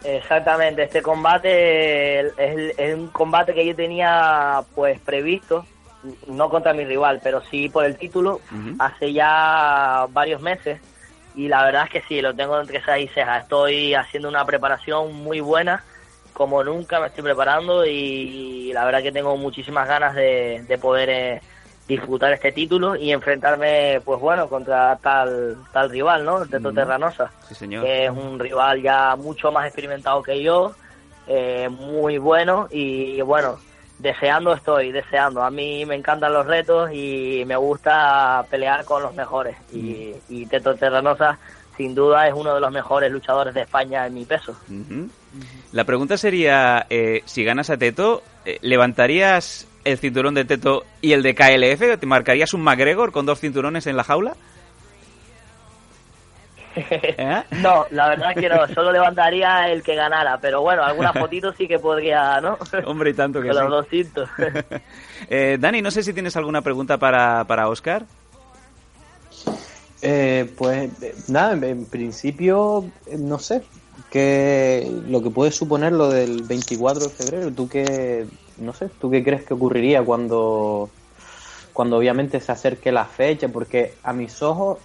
Exactamente, 0.02 0.84
este 0.84 1.02
combate 1.02 2.20
es, 2.20 2.32
es 2.78 2.94
un 2.94 3.08
combate 3.08 3.52
que 3.52 3.66
yo 3.66 3.76
tenía 3.76 4.62
pues 4.74 4.98
previsto, 5.00 5.66
no 6.26 6.48
contra 6.48 6.72
mi 6.72 6.86
rival, 6.86 7.20
pero 7.22 7.42
sí 7.50 7.68
por 7.68 7.84
el 7.84 7.96
título, 7.96 8.40
hace 8.78 9.12
ya 9.12 10.06
varios 10.10 10.40
meses 10.40 10.80
y 11.34 11.48
la 11.48 11.64
verdad 11.64 11.84
es 11.84 11.90
que 11.90 12.02
sí, 12.08 12.20
lo 12.20 12.34
tengo 12.34 12.60
entre 12.60 12.78
cejas 12.80 12.98
y 13.00 13.08
cejas. 13.08 13.42
Estoy 13.44 13.94
haciendo 13.94 14.28
una 14.28 14.44
preparación 14.44 15.14
muy 15.14 15.40
buena, 15.40 15.82
como 16.32 16.62
nunca 16.64 17.00
me 17.00 17.06
estoy 17.08 17.22
preparando 17.24 17.84
y 17.86 18.72
la 18.72 18.84
verdad 18.84 19.02
que 19.02 19.12
tengo 19.12 19.36
muchísimas 19.36 19.86
ganas 19.88 20.14
de, 20.14 20.64
de 20.66 20.78
poder 20.78 21.10
eh, 21.10 21.40
disfrutar 21.88 22.32
este 22.32 22.52
título 22.52 22.94
y 22.96 23.10
enfrentarme, 23.12 24.00
pues 24.04 24.20
bueno, 24.20 24.48
contra 24.48 24.96
tal 25.02 25.56
tal 25.72 25.90
rival, 25.90 26.24
¿no? 26.24 26.46
Teto. 26.46 26.72
Terranosa 26.72 27.30
Sí, 27.48 27.54
señor. 27.54 27.84
que 27.84 28.04
es 28.04 28.10
un 28.10 28.38
rival 28.38 28.80
ya 28.80 29.16
mucho 29.16 29.50
más 29.50 29.66
experimentado 29.66 30.22
que 30.22 30.40
yo, 30.42 30.72
eh, 31.26 31.68
muy 31.68 32.18
bueno 32.18 32.68
y 32.70 33.20
bueno, 33.22 33.58
deseando 34.00 34.52
estoy, 34.52 34.92
deseando. 34.92 35.42
A 35.42 35.50
mí 35.50 35.84
me 35.86 35.94
encantan 35.94 36.32
los 36.32 36.46
retos 36.46 36.90
y 36.92 37.44
me 37.46 37.56
gusta 37.56 38.44
pelear 38.50 38.84
con 38.84 39.02
los 39.02 39.14
mejores. 39.14 39.56
Y, 39.72 40.14
y 40.28 40.46
Teto 40.46 40.74
Terranosa 40.74 41.38
sin 41.76 41.94
duda 41.94 42.28
es 42.28 42.34
uno 42.34 42.54
de 42.54 42.60
los 42.60 42.70
mejores 42.70 43.10
luchadores 43.10 43.54
de 43.54 43.62
España 43.62 44.06
en 44.06 44.12
mi 44.12 44.26
peso. 44.26 44.54
La 45.72 45.84
pregunta 45.84 46.18
sería, 46.18 46.86
eh, 46.90 47.22
si 47.24 47.42
ganas 47.42 47.70
a 47.70 47.78
Teto, 47.78 48.22
eh, 48.44 48.58
¿levantarías 48.60 49.66
el 49.84 49.96
cinturón 49.96 50.34
de 50.34 50.44
Teto 50.44 50.84
y 51.00 51.12
el 51.12 51.22
de 51.22 51.34
KLF? 51.34 51.98
¿Te 51.98 52.06
marcarías 52.06 52.52
un 52.52 52.62
McGregor 52.62 53.12
con 53.12 53.24
dos 53.24 53.40
cinturones 53.40 53.86
en 53.86 53.96
la 53.96 54.04
jaula? 54.04 54.34
¿Eh? 56.76 57.42
No, 57.62 57.86
la 57.90 58.08
verdad 58.08 58.34
que 58.34 58.48
no, 58.48 58.66
solo 58.68 58.92
levantaría 58.92 59.68
el 59.70 59.82
que 59.82 59.94
ganara, 59.94 60.38
pero 60.38 60.62
bueno, 60.62 60.82
alguna 60.82 61.12
fotito 61.14 61.52
sí 61.52 61.66
que 61.66 61.78
podría, 61.78 62.40
¿no? 62.40 62.58
Hombre, 62.86 63.10
y 63.10 63.14
tanto 63.14 63.40
que 63.40 63.48
Con 63.48 63.56
sí. 63.56 63.62
los 63.62 63.70
dos 63.70 63.86
cintos. 63.88 64.28
Eh, 65.28 65.58
Dani, 65.60 65.82
no 65.82 65.90
sé 65.90 66.02
si 66.02 66.12
tienes 66.12 66.36
alguna 66.36 66.62
pregunta 66.62 66.98
para, 66.98 67.44
para 67.44 67.68
Oscar. 67.68 68.04
Eh, 70.02 70.50
pues 70.56 70.90
nada, 71.28 71.52
en, 71.52 71.84
principio, 71.84 72.86
no 73.18 73.38
sé, 73.38 73.62
que 74.10 74.90
lo 75.06 75.22
que 75.22 75.30
puede 75.30 75.52
suponer 75.52 75.92
lo 75.92 76.08
del 76.08 76.42
24 76.42 77.04
de 77.04 77.10
febrero, 77.10 77.50
tú 77.52 77.68
qué, 77.68 78.26
no 78.58 78.72
sé, 78.72 78.88
tú 79.00 79.10
qué 79.10 79.22
crees 79.22 79.44
que 79.44 79.54
ocurriría 79.54 80.02
cuando, 80.02 80.88
cuando 81.74 81.98
obviamente 81.98 82.40
se 82.40 82.50
acerque 82.50 82.92
la 82.92 83.04
fecha, 83.04 83.48
porque 83.48 83.94
a 84.02 84.14
mis 84.14 84.42
ojos 84.42 84.78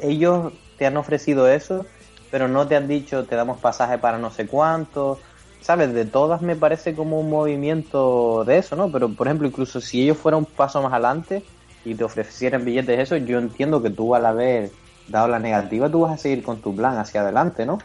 ellos 0.00 0.52
te 0.82 0.86
han 0.86 0.96
ofrecido 0.96 1.46
eso, 1.46 1.86
pero 2.32 2.48
no 2.48 2.66
te 2.66 2.74
han 2.74 2.88
dicho 2.88 3.24
te 3.24 3.36
damos 3.36 3.60
pasaje 3.60 3.98
para 3.98 4.18
no 4.18 4.32
sé 4.32 4.48
cuánto, 4.48 5.20
sabes, 5.60 5.94
de 5.94 6.04
todas 6.04 6.42
me 6.42 6.56
parece 6.56 6.96
como 6.96 7.20
un 7.20 7.30
movimiento 7.30 8.42
de 8.44 8.58
eso, 8.58 8.74
¿no? 8.74 8.90
Pero 8.90 9.08
por 9.08 9.28
ejemplo, 9.28 9.46
incluso 9.46 9.80
si 9.80 10.02
ellos 10.02 10.18
fueran 10.18 10.40
un 10.40 10.46
paso 10.46 10.82
más 10.82 10.92
adelante 10.92 11.44
y 11.84 11.94
te 11.94 12.02
ofrecieran 12.02 12.64
billetes 12.64 12.98
eso, 12.98 13.16
yo 13.16 13.38
entiendo 13.38 13.80
que 13.80 13.90
tú 13.90 14.12
al 14.16 14.26
haber 14.26 14.70
dado 15.06 15.28
la 15.28 15.38
negativa, 15.38 15.88
tú 15.88 16.00
vas 16.00 16.14
a 16.14 16.16
seguir 16.16 16.42
con 16.42 16.60
tu 16.60 16.74
plan 16.74 16.98
hacia 16.98 17.20
adelante, 17.20 17.64
¿no? 17.64 17.78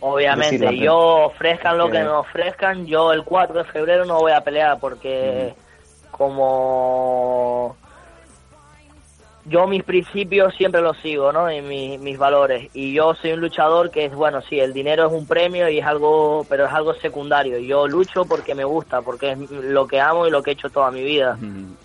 Obviamente, 0.00 0.58
decir, 0.58 0.82
yo 0.82 0.96
ofrezcan 1.26 1.78
lo 1.78 1.88
que 1.88 2.00
me 2.00 2.08
ofrezcan, 2.08 2.84
yo 2.84 3.12
el 3.12 3.22
4 3.22 3.62
de 3.62 3.64
febrero 3.70 4.04
no 4.06 4.18
voy 4.18 4.32
a 4.32 4.40
pelear 4.40 4.80
porque 4.80 5.54
como 6.10 7.76
yo 9.48 9.66
mis 9.66 9.84
principios 9.84 10.54
siempre 10.54 10.80
los 10.80 10.96
sigo, 10.98 11.32
¿no? 11.32 11.50
Y 11.50 11.62
mis, 11.62 12.00
mis 12.00 12.18
valores. 12.18 12.68
Y 12.74 12.92
yo 12.92 13.14
soy 13.14 13.32
un 13.32 13.40
luchador 13.40 13.90
que 13.90 14.06
es, 14.06 14.14
bueno, 14.14 14.40
sí, 14.42 14.58
el 14.58 14.72
dinero 14.72 15.06
es 15.06 15.12
un 15.12 15.26
premio 15.26 15.68
y 15.68 15.78
es 15.78 15.86
algo, 15.86 16.44
pero 16.48 16.66
es 16.66 16.72
algo 16.72 16.94
secundario. 16.94 17.58
Yo 17.58 17.86
lucho 17.86 18.24
porque 18.24 18.54
me 18.54 18.64
gusta, 18.64 19.02
porque 19.02 19.32
es 19.32 19.50
lo 19.50 19.86
que 19.86 20.00
amo 20.00 20.26
y 20.26 20.30
lo 20.30 20.42
que 20.42 20.50
he 20.50 20.54
hecho 20.54 20.70
toda 20.70 20.90
mi 20.90 21.04
vida. 21.04 21.38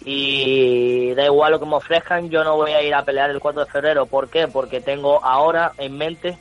Y 0.03 1.13
da 1.13 1.25
igual 1.25 1.51
lo 1.51 1.59
que 1.59 1.65
me 1.67 1.75
ofrezcan, 1.75 2.29
yo 2.29 2.43
no 2.43 2.55
voy 2.55 2.71
a 2.71 2.81
ir 2.81 2.95
a 2.95 3.05
pelear 3.05 3.29
el 3.29 3.39
4 3.39 3.65
de 3.65 3.71
febrero. 3.71 4.05
¿Por 4.07 4.29
qué? 4.29 4.47
Porque 4.47 4.81
tengo 4.81 5.23
ahora 5.23 5.73
en 5.77 5.97
mente 5.97 6.37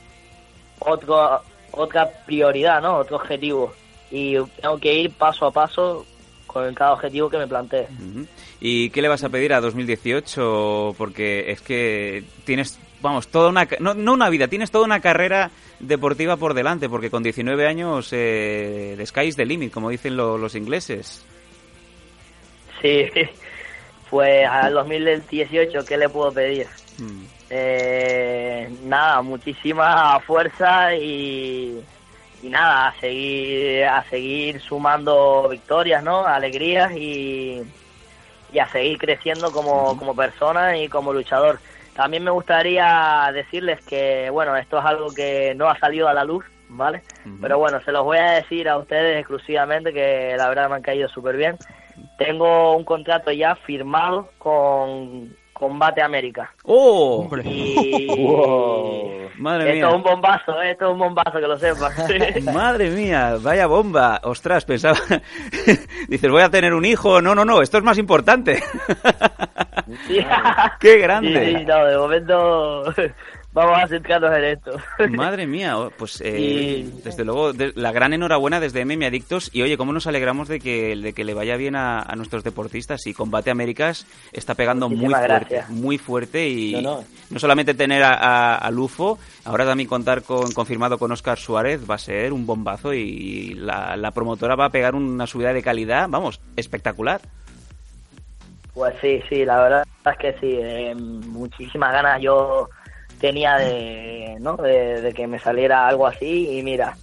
otro, 0.79 1.41
otra 1.71 2.09
prioridad, 2.25 2.81
¿no? 2.81 2.97
Otro 2.97 3.17
objetivo. 3.17 3.73
Y 4.09 4.37
tengo 4.59 4.77
que 4.79 4.93
ir 4.93 5.11
paso 5.11 5.45
a 5.45 5.51
paso 5.51 6.05
con 6.47 6.73
cada 6.73 6.93
objetivo 6.93 7.29
que 7.29 7.37
me 7.37 7.47
plantee. 7.47 7.87
Ujú. 7.91 8.25
¿Y 8.63 8.91
qué 8.91 9.01
le 9.01 9.07
vas 9.07 9.23
a 9.23 9.29
pedir 9.29 9.53
a 9.53 9.59
2018? 9.61 10.93
Porque 10.97 11.51
es 11.51 11.61
que 11.61 12.23
tienes, 12.45 12.79
vamos, 13.01 13.27
toda 13.27 13.49
una, 13.49 13.67
no, 13.79 13.95
no 13.95 14.13
una 14.13 14.29
vida, 14.29 14.47
tienes 14.47 14.69
toda 14.69 14.85
una 14.85 14.99
carrera 14.99 15.49
deportiva 15.79 16.37
por 16.37 16.53
delante, 16.53 16.87
porque 16.87 17.09
con 17.09 17.23
19 17.23 17.65
años 17.65 18.09
eh, 18.11 18.93
the 18.97 19.05
sky 19.07 19.21
is 19.21 19.35
the 19.35 19.45
limit, 19.45 19.73
como 19.73 19.89
dicen 19.89 20.15
lo- 20.15 20.37
los 20.37 20.53
ingleses. 20.53 21.25
Sí, 22.83 23.05
pues 24.11 24.47
al 24.47 24.73
2018, 24.73 25.83
¿qué 25.85 25.97
le 25.97 26.07
puedo 26.09 26.31
pedir? 26.31 26.67
Mm. 26.99 27.23
Eh, 27.49 28.69
nada, 28.83 29.21
muchísima 29.23 30.19
fuerza 30.19 30.95
y, 30.95 31.81
y 32.43 32.47
nada, 32.49 32.89
a 32.89 32.99
seguir, 32.99 33.85
a 33.85 34.03
seguir 34.09 34.61
sumando 34.61 35.49
victorias, 35.49 36.03
¿no? 36.03 36.25
Alegrías 36.25 36.91
y, 36.95 37.61
y 38.51 38.59
a 38.59 38.71
seguir 38.71 38.97
creciendo 38.97 39.51
como, 39.51 39.97
como 39.97 40.15
persona 40.15 40.77
y 40.77 40.87
como 40.87 41.13
luchador. 41.13 41.59
También 41.95 42.23
me 42.23 42.31
gustaría 42.31 43.29
decirles 43.33 43.79
que, 43.81 44.29
bueno, 44.29 44.55
esto 44.55 44.79
es 44.79 44.85
algo 44.85 45.13
que 45.13 45.53
no 45.55 45.69
ha 45.69 45.77
salido 45.79 46.07
a 46.07 46.13
la 46.13 46.23
luz, 46.23 46.45
¿vale? 46.69 47.03
Pero 47.41 47.59
bueno, 47.59 47.81
se 47.83 47.91
los 47.91 48.03
voy 48.03 48.17
a 48.17 48.31
decir 48.31 48.69
a 48.69 48.77
ustedes 48.77 49.19
exclusivamente, 49.19 49.93
que 49.93 50.35
la 50.37 50.47
verdad 50.49 50.69
me 50.69 50.75
han 50.75 50.81
caído 50.81 51.09
súper 51.09 51.35
bien. 51.37 51.57
Tengo 52.17 52.75
un 52.75 52.83
contrato 52.85 53.31
ya 53.31 53.55
firmado 53.55 54.29
con 54.37 55.35
Combate 55.61 56.01
América. 56.01 56.51
¡Oh! 56.63 57.29
Y... 57.43 58.07
Madre 59.37 59.75
esto 59.75 59.89
es 59.89 59.93
un 59.93 60.01
bombazo, 60.01 60.59
¿eh? 60.59 60.71
esto 60.71 60.85
es 60.87 60.91
un 60.91 60.97
bombazo, 60.97 61.33
que 61.33 61.47
lo 61.47 61.55
sepas. 61.55 61.93
Madre 62.51 62.89
mía, 62.89 63.35
vaya 63.39 63.67
bomba. 63.67 64.19
Ostras, 64.23 64.65
pensaba. 64.65 64.97
Dices, 66.07 66.31
voy 66.31 66.41
a 66.41 66.49
tener 66.49 66.73
un 66.73 66.83
hijo. 66.83 67.21
No, 67.21 67.35
no, 67.35 67.45
no, 67.45 67.61
esto 67.61 67.77
es 67.77 67.83
más 67.83 67.99
importante. 67.99 68.59
¡Qué 70.79 70.97
grande! 70.97 71.45
Sí, 71.45 71.55
sí, 71.57 71.65
no, 71.65 71.85
de 71.85 71.97
momento, 71.97 72.83
vamos 73.53 73.77
a 73.83 73.87
centrarnos 73.87 74.35
en 74.37 74.43
esto. 74.45 74.71
Madre 75.09 75.45
mía, 75.47 75.77
oh, 75.77 75.89
pues 75.91 76.21
eh, 76.21 76.39
Y- 76.39 77.01
desde 77.03 77.25
luego 77.25 77.53
de- 77.53 77.73
la 77.75 77.91
gran 77.91 78.13
enhorabuena 78.13 78.59
desde 78.59 78.85
MM 78.85 79.05
Adictos 79.05 79.49
y 79.53 79.61
oye, 79.61 79.77
cómo 79.77 79.91
nos 79.93 80.07
alegramos 80.07 80.47
de 80.47 80.59
que, 80.59 80.95
de 80.95 81.13
que 81.13 81.23
le 81.23 81.33
vaya 81.33 81.57
bien 81.57 81.75
a, 81.75 81.99
a 82.01 82.15
nuestros 82.15 82.43
deportistas 82.43 83.05
y 83.07 83.13
Combate 83.13 83.51
Américas 83.51 84.05
está 84.31 84.55
pegando 84.55 84.87
muy 84.89 85.09
fuerte, 85.13 85.27
gracias. 85.27 85.69
muy 85.69 85.97
fuerte 85.97 86.47
y 86.49 86.73
No, 86.73 86.81
no, 86.81 87.03
no. 87.29 87.39
solamente 87.39 87.73
tener 87.73 88.03
a, 88.03 88.13
a- 88.13 88.55
a 88.55 88.71
Lufo, 88.71 89.19
ahora 89.45 89.65
también 89.65 89.89
contar 89.89 90.23
con 90.23 90.51
confirmado 90.53 90.97
con 90.97 91.11
Oscar 91.11 91.37
Suárez 91.37 91.81
va 91.89 91.95
a 91.95 91.99
ser 91.99 92.33
un 92.33 92.45
bombazo 92.45 92.93
y 92.93 93.53
la, 93.55 93.95
la 93.97 94.11
promotora 94.11 94.55
va 94.55 94.65
a 94.65 94.69
pegar 94.69 94.95
una 94.95 95.27
subida 95.27 95.53
de 95.53 95.61
calidad, 95.61 96.07
vamos, 96.09 96.39
espectacular. 96.55 97.21
Pues 98.73 98.93
sí, 99.01 99.21
sí, 99.27 99.43
la 99.43 99.61
verdad 99.61 99.83
es 100.09 100.17
que 100.17 100.31
sí, 100.39 100.57
eh, 100.57 100.95
muchísimas 100.95 101.91
ganas 101.91 102.21
yo 102.21 102.69
tenía 103.21 103.55
de, 103.57 104.35
¿no? 104.41 104.57
de, 104.57 105.01
de 105.01 105.13
que 105.13 105.27
me 105.27 105.39
saliera 105.39 105.87
algo 105.87 106.07
así 106.07 106.57
y 106.57 106.63
mira, 106.63 106.97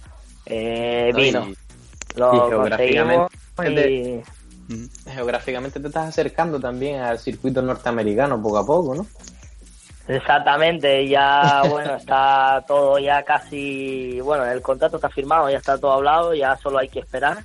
eh, 0.45 1.09
No, 1.13 1.19
y- 1.19 1.23
vino. 1.23 1.47
y 1.47 1.55
Lo 2.15 2.47
geográficamente 2.49 3.31
conseguimos 3.57 4.23
y- 4.69 5.09
Geográficamente 5.09 5.79
te 5.79 5.87
estás 5.87 6.09
acercando 6.09 6.59
también 6.59 7.01
al 7.01 7.17
circuito 7.17 7.61
norteamericano 7.61 8.41
poco 8.41 8.57
a 8.59 8.65
poco, 8.65 8.93
¿no? 8.95 9.07
Exactamente, 10.07 11.07
ya 11.07 11.63
bueno, 11.69 11.95
está 11.95 12.63
todo 12.67 12.99
ya 12.99 13.23
casi, 13.23 14.19
bueno, 14.21 14.45
el 14.45 14.61
contrato 14.61 14.97
está 14.97 15.09
firmado, 15.09 15.49
ya 15.49 15.57
está 15.57 15.77
todo 15.77 15.93
hablado, 15.93 16.33
ya 16.35 16.55
solo 16.57 16.79
hay 16.79 16.89
que 16.89 16.99
esperar 16.99 17.39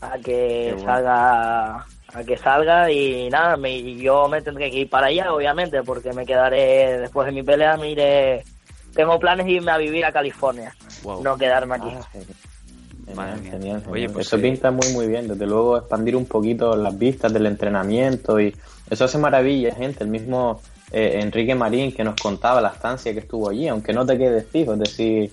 a 0.00 0.18
que 0.18 0.72
bueno. 0.74 0.84
salga, 0.84 1.86
a 2.14 2.24
que 2.24 2.36
salga 2.36 2.90
y 2.90 3.28
nada, 3.30 3.56
me, 3.56 3.94
yo 3.96 4.28
me 4.28 4.42
tendré 4.42 4.70
que 4.70 4.78
ir 4.80 4.90
para 4.90 5.06
allá, 5.06 5.32
obviamente, 5.32 5.82
porque 5.82 6.12
me 6.12 6.26
quedaré 6.26 6.98
después 7.00 7.26
de 7.26 7.32
mi 7.32 7.42
pelea, 7.42 7.76
me 7.76 7.90
iré, 7.90 8.44
tengo 8.94 9.18
planes 9.18 9.46
de 9.46 9.52
irme 9.52 9.70
a 9.72 9.78
vivir 9.78 10.04
a 10.04 10.12
California, 10.12 10.74
Wow. 11.02 11.22
no 11.22 11.36
quedarme 11.38 11.76
aquí. 11.76 11.88
Ah, 11.90 12.06
genial, 12.12 12.36
Madre 13.16 13.40
mía. 13.40 13.50
genial, 13.50 13.80
genial. 13.80 13.82
Oye, 13.92 14.08
pues, 14.08 14.26
eso 14.26 14.38
pinta 14.40 14.70
muy 14.70 14.92
muy 14.92 15.06
bien. 15.08 15.26
Desde 15.28 15.46
luego 15.46 15.76
expandir 15.78 16.14
un 16.16 16.26
poquito 16.26 16.76
las 16.76 16.96
vistas 16.96 17.32
del 17.32 17.46
entrenamiento 17.46 18.40
y 18.40 18.54
eso 18.88 19.04
hace 19.04 19.18
maravilla, 19.18 19.74
gente. 19.74 20.04
El 20.04 20.10
mismo 20.10 20.60
eh, 20.92 21.18
Enrique 21.20 21.54
Marín 21.54 21.92
que 21.92 22.04
nos 22.04 22.14
contaba 22.16 22.60
la 22.60 22.68
estancia 22.68 23.12
que 23.12 23.18
estuvo 23.20 23.48
allí, 23.50 23.66
aunque 23.68 23.92
no 23.92 24.06
te 24.06 24.16
quedes 24.16 24.46
fijo, 24.46 24.74
es 24.74 24.78
decir, 24.78 25.30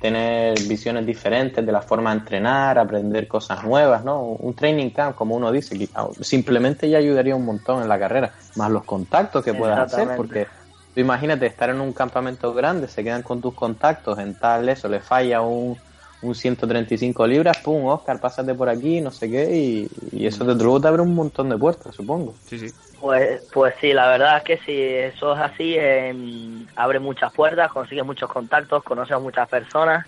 tener 0.00 0.54
visiones 0.68 1.06
diferentes 1.06 1.64
de 1.64 1.72
la 1.72 1.80
forma 1.80 2.10
de 2.12 2.20
entrenar, 2.20 2.78
aprender 2.78 3.26
cosas 3.26 3.64
nuevas, 3.64 4.04
¿no? 4.04 4.20
Un 4.20 4.54
training 4.54 4.90
camp, 4.90 5.16
como 5.16 5.34
uno 5.34 5.50
dice, 5.50 5.78
que 5.78 5.88
simplemente 6.20 6.88
ya 6.88 6.98
ayudaría 6.98 7.34
un 7.34 7.44
montón 7.44 7.82
en 7.82 7.88
la 7.88 7.98
carrera, 7.98 8.32
más 8.56 8.70
los 8.70 8.84
contactos 8.84 9.42
que 9.44 9.54
puedas 9.54 9.78
hacer, 9.78 10.16
porque 10.16 10.46
tú 10.94 11.00
imagínate 11.00 11.46
estar 11.46 11.70
en 11.70 11.80
un 11.80 11.92
campamento 11.92 12.52
grande, 12.52 12.86
se 12.88 13.02
quedan 13.02 13.22
con 13.22 13.40
tus 13.40 13.54
contactos, 13.54 14.18
en 14.18 14.34
tal 14.34 14.68
eso, 14.68 14.88
le 14.88 15.00
falla 15.00 15.40
un, 15.40 15.76
un 16.20 16.34
135 16.34 17.26
libras, 17.26 17.58
pum, 17.64 17.86
Oscar, 17.86 18.20
pásate 18.20 18.54
por 18.54 18.68
aquí, 18.68 19.00
no 19.00 19.10
sé 19.10 19.30
qué, 19.30 19.56
y, 19.56 19.88
y 20.12 20.26
eso 20.26 20.44
luego 20.44 20.80
te 20.80 20.88
abre 20.88 21.02
un 21.02 21.14
montón 21.14 21.48
de 21.48 21.56
puertas, 21.56 21.94
supongo. 21.94 22.34
Sí, 22.46 22.58
sí. 22.58 22.72
Pues, 23.04 23.46
pues 23.52 23.74
sí, 23.82 23.92
la 23.92 24.08
verdad 24.08 24.38
es 24.38 24.44
que 24.44 24.56
si 24.64 24.82
eso 24.82 25.34
es 25.34 25.40
así, 25.40 25.74
eh, 25.76 26.64
abre 26.74 26.98
muchas 27.00 27.30
puertas, 27.34 27.70
consigues 27.70 28.02
muchos 28.02 28.30
contactos, 28.32 28.82
conoces 28.82 29.12
a 29.12 29.18
muchas 29.18 29.46
personas 29.46 30.06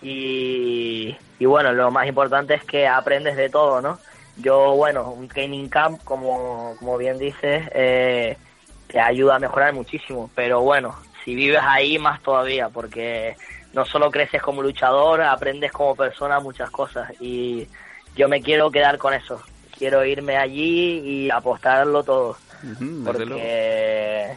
y, 0.00 1.14
y 1.38 1.44
bueno, 1.44 1.74
lo 1.74 1.90
más 1.90 2.06
importante 2.06 2.54
es 2.54 2.64
que 2.64 2.88
aprendes 2.88 3.36
de 3.36 3.50
todo, 3.50 3.82
¿no? 3.82 3.98
Yo, 4.38 4.74
bueno, 4.76 5.10
un 5.10 5.28
training 5.28 5.68
camp, 5.68 6.02
como, 6.04 6.74
como 6.78 6.96
bien 6.96 7.18
dices, 7.18 7.68
eh, 7.74 8.38
te 8.86 8.98
ayuda 8.98 9.36
a 9.36 9.38
mejorar 9.38 9.74
muchísimo, 9.74 10.30
pero 10.34 10.62
bueno, 10.62 10.96
si 11.26 11.34
vives 11.34 11.60
ahí 11.62 11.98
más 11.98 12.22
todavía, 12.22 12.70
porque 12.70 13.36
no 13.74 13.84
solo 13.84 14.10
creces 14.10 14.40
como 14.40 14.62
luchador, 14.62 15.20
aprendes 15.20 15.70
como 15.70 15.94
persona 15.94 16.40
muchas 16.40 16.70
cosas 16.70 17.12
y 17.20 17.68
yo 18.16 18.26
me 18.26 18.40
quiero 18.40 18.70
quedar 18.70 18.96
con 18.96 19.12
eso. 19.12 19.38
Quiero 19.82 20.04
irme 20.06 20.36
allí 20.36 21.00
y 21.04 21.28
apostarlo 21.28 22.04
todo 22.04 22.36
luego. 22.62 23.02
porque 23.04 24.36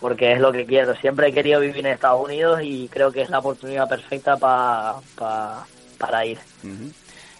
porque 0.00 0.32
es 0.34 0.38
lo 0.40 0.52
que 0.52 0.64
quiero. 0.66 0.94
Siempre 0.94 1.26
he 1.26 1.32
querido 1.32 1.58
vivir 1.58 1.78
en 1.78 1.86
Estados 1.86 2.24
Unidos 2.24 2.60
y 2.62 2.86
creo 2.92 3.10
que 3.10 3.22
es 3.22 3.28
la 3.30 3.40
oportunidad 3.40 3.88
perfecta 3.88 4.36
pa- 4.36 5.00
pa- 5.16 5.66
para 5.98 6.24
ir. 6.24 6.38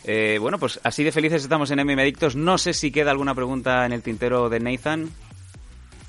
Eh, 0.02 0.38
bueno, 0.40 0.58
pues 0.58 0.80
así 0.82 1.04
de 1.04 1.12
felices 1.12 1.42
estamos 1.44 1.70
en 1.70 1.78
MM 1.78 2.02
Adictos. 2.02 2.34
No 2.34 2.58
sé 2.58 2.72
si 2.74 2.90
queda 2.90 3.12
alguna 3.12 3.36
pregunta 3.36 3.86
en 3.86 3.92
el 3.92 4.02
tintero 4.02 4.48
de 4.48 4.58
Nathan. 4.58 5.10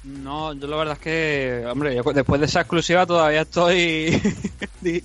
No, 0.03 0.53
yo 0.53 0.67
la 0.67 0.77
verdad 0.77 0.93
es 0.95 0.99
que, 0.99 1.63
hombre, 1.69 1.95
yo 1.95 2.01
después 2.11 2.39
de 2.41 2.47
esa 2.47 2.61
exclusiva 2.61 3.05
todavía 3.05 3.41
estoy 3.41 4.19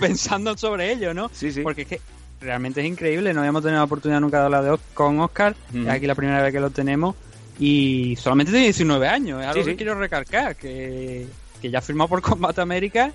pensando 0.00 0.56
sobre 0.56 0.92
ello, 0.92 1.12
¿no? 1.12 1.30
Sí, 1.34 1.52
sí. 1.52 1.60
Porque 1.62 1.82
es 1.82 1.88
que 1.88 2.00
realmente 2.44 2.80
es 2.80 2.86
increíble, 2.86 3.32
no 3.34 3.40
habíamos 3.40 3.62
tenido 3.62 3.78
la 3.80 3.84
oportunidad 3.84 4.20
nunca 4.20 4.38
de 4.38 4.44
hablar 4.44 4.64
de 4.64 4.78
con 4.94 5.18
Oscar, 5.20 5.54
Ujú. 5.70 5.82
es 5.82 5.88
aquí 5.88 6.06
la 6.06 6.14
primera 6.14 6.42
vez 6.42 6.52
que 6.52 6.60
lo 6.60 6.70
tenemos, 6.70 7.16
y 7.58 8.14
solamente 8.16 8.52
tiene 8.52 8.66
19 8.66 9.08
años, 9.08 9.40
es 9.40 9.46
algo 9.46 9.62
Sí, 9.62 9.64
sí. 9.64 9.70
que 9.70 9.76
quiero 9.76 9.94
recalcar, 9.98 10.54
que, 10.56 11.26
que 11.60 11.70
ya 11.70 11.80
firmó 11.80 12.06
por 12.08 12.20
Combate 12.22 12.60
América 12.60 13.12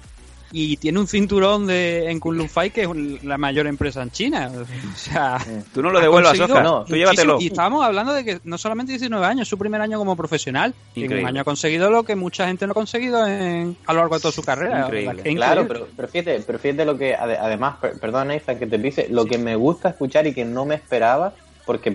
y 0.51 0.77
tiene 0.77 0.99
un 0.99 1.07
cinturón 1.07 1.67
de, 1.67 2.09
en 2.09 2.19
Kunlun 2.19 2.49
Fight 2.49 2.73
que 2.73 2.81
es 2.81 2.87
un- 2.87 3.19
la 3.23 3.37
mayor 3.37 3.67
empresa 3.67 4.01
en 4.01 4.11
China. 4.11 4.51
O 4.93 4.97
sea, 4.97 5.37
Tú 5.73 5.81
no 5.81 5.91
lo 5.91 5.99
devuelvas, 5.99 6.39
Oscar. 6.39 6.63
No, 6.63 6.83
Tú 6.85 6.95
llévatelo. 6.95 7.37
Y 7.39 7.47
estábamos 7.47 7.83
hablando 7.85 8.13
de 8.13 8.25
que 8.25 8.39
no 8.43 8.57
solamente 8.57 8.91
19 8.93 9.25
años, 9.25 9.43
es 9.43 9.47
su 9.47 9.57
primer 9.57 9.79
año 9.81 9.97
como 9.99 10.15
profesional. 10.15 10.73
Y 10.95 10.99
en 11.01 11.05
Increíble. 11.05 11.23
un 11.23 11.27
año 11.29 11.41
ha 11.41 11.45
conseguido 11.45 11.89
lo 11.91 12.03
que 12.03 12.15
mucha 12.15 12.47
gente 12.47 12.65
no 12.65 12.71
ha 12.71 12.73
conseguido 12.75 13.25
en- 13.27 13.77
a 13.85 13.93
lo 13.93 13.99
largo 13.99 14.15
de 14.15 14.21
toda 14.21 14.31
su 14.31 14.41
carrera. 14.43 14.85
Increíble. 14.85 15.35
Claro, 15.35 15.67
pero, 15.67 15.87
pero 15.95 16.07
fíjate, 16.07 16.41
pero 16.45 16.57
fíjate 16.59 16.85
lo 16.85 16.97
que, 16.97 17.15
ade- 17.15 17.37
además, 17.39 17.77
per- 17.79 17.99
perdón 17.99 18.29
Nathan 18.29 18.57
que 18.59 18.67
te 18.67 18.79
pise, 18.79 19.07
lo 19.09 19.25
que 19.25 19.37
me 19.37 19.55
gusta 19.55 19.89
escuchar 19.89 20.25
y 20.27 20.33
que 20.33 20.45
no 20.45 20.65
me 20.65 20.75
esperaba, 20.75 21.33
porque 21.65 21.91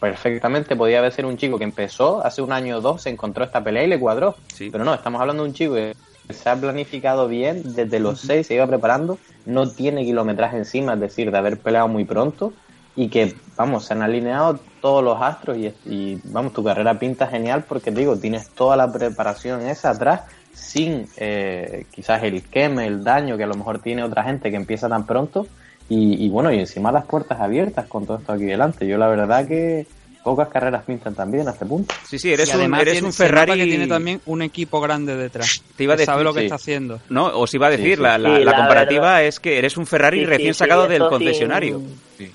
perfectamente 0.00 0.76
podía 0.76 0.98
haber 0.98 1.12
sido 1.12 1.28
un 1.28 1.36
chico 1.38 1.58
que 1.58 1.64
empezó 1.64 2.24
hace 2.24 2.42
un 2.42 2.52
año 2.52 2.78
o 2.78 2.80
dos, 2.80 3.02
se 3.02 3.10
encontró 3.10 3.44
esta 3.44 3.64
pelea 3.64 3.84
y 3.84 3.86
le 3.88 3.98
cuadró. 3.98 4.36
Sí. 4.54 4.68
Pero 4.70 4.84
no, 4.84 4.92
estamos 4.94 5.20
hablando 5.20 5.42
de 5.42 5.48
un 5.48 5.54
chico 5.54 5.74
que 5.74 5.96
se 6.30 6.48
ha 6.48 6.56
planificado 6.56 7.28
bien, 7.28 7.62
desde 7.74 8.00
los 8.00 8.20
seis 8.20 8.46
se 8.46 8.54
iba 8.54 8.66
preparando, 8.66 9.18
no 9.44 9.68
tiene 9.68 10.04
kilometraje 10.04 10.56
encima, 10.56 10.94
es 10.94 11.00
decir, 11.00 11.30
de 11.30 11.38
haber 11.38 11.58
peleado 11.58 11.88
muy 11.88 12.04
pronto 12.04 12.52
y 12.94 13.08
que, 13.08 13.34
vamos, 13.56 13.84
se 13.84 13.94
han 13.94 14.02
alineado 14.02 14.58
todos 14.80 15.04
los 15.04 15.20
astros 15.20 15.58
y, 15.58 15.72
y, 15.84 16.20
vamos, 16.24 16.52
tu 16.52 16.64
carrera 16.64 16.98
pinta 16.98 17.26
genial 17.26 17.64
porque, 17.68 17.92
te 17.92 18.00
digo, 18.00 18.16
tienes 18.16 18.48
toda 18.50 18.76
la 18.76 18.90
preparación 18.90 19.62
esa 19.66 19.90
atrás 19.90 20.22
sin 20.52 21.06
eh, 21.18 21.84
quizás 21.90 22.22
el 22.22 22.42
queme, 22.42 22.86
el 22.86 23.04
daño 23.04 23.36
que 23.36 23.44
a 23.44 23.46
lo 23.46 23.54
mejor 23.54 23.80
tiene 23.80 24.02
otra 24.02 24.24
gente 24.24 24.50
que 24.50 24.56
empieza 24.56 24.88
tan 24.88 25.04
pronto 25.04 25.46
y, 25.88 26.24
y 26.24 26.28
bueno, 26.30 26.50
y 26.50 26.58
encima 26.58 26.90
las 26.90 27.04
puertas 27.04 27.40
abiertas 27.40 27.86
con 27.86 28.06
todo 28.06 28.16
esto 28.16 28.32
aquí 28.32 28.44
delante. 28.44 28.86
Yo 28.86 28.96
la 28.96 29.08
verdad 29.08 29.46
que 29.46 29.86
pocas 30.26 30.48
carreras 30.48 30.82
pintan 30.84 31.14
tan 31.14 31.30
bien 31.30 31.46
a 31.46 31.52
este 31.52 31.64
punto. 31.64 31.94
Sí, 32.04 32.18
sí, 32.18 32.32
eres, 32.32 32.48
Y 32.48 32.52
un, 32.54 32.58
además 32.58 32.80
eres 32.82 32.92
tiene- 32.94 33.06
un 33.06 33.12
Ferrari. 33.12 33.52
que 33.56 33.64
tiene 33.64 33.86
también 33.86 34.20
un 34.26 34.42
equipo 34.42 34.80
grande 34.80 35.14
detrás. 35.16 35.62
Te 35.76 35.84
iba 35.84 35.94
a 35.94 35.96
que 35.96 36.00
decir, 36.00 36.12
sabe 36.12 36.24
lo 36.24 36.34
que 36.34 36.40
sí. 36.40 36.46
está 36.46 36.56
haciendo. 36.56 37.00
No, 37.08 37.26
os 37.38 37.54
iba 37.54 37.68
a 37.68 37.70
decir, 37.70 37.90
Sí, 37.90 37.94
sí. 37.94 38.02
La, 38.02 38.18
la- 38.18 38.36
Sí, 38.38 38.44
la 38.44 38.50
la 38.50 38.56
comparativa 38.58 39.00
verdad. 39.02 39.24
es 39.24 39.38
que 39.38 39.56
eres 39.56 39.76
un 39.76 39.86
Ferrari 39.86 40.18
Sí, 40.18 40.24
sí, 40.24 40.30
recién 40.30 40.54
sí, 40.54 40.58
sacado 40.58 40.88
del 40.88 41.00
sin- 41.02 41.08
concesionario. 41.10 41.80
Sí. 42.18 42.32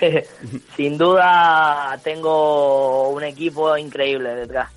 Sin 0.76 0.98
duda 0.98 1.96
tengo 2.02 3.08
un 3.10 3.22
equipo 3.22 3.76
increíble 3.78 4.34
detrás. 4.34 4.68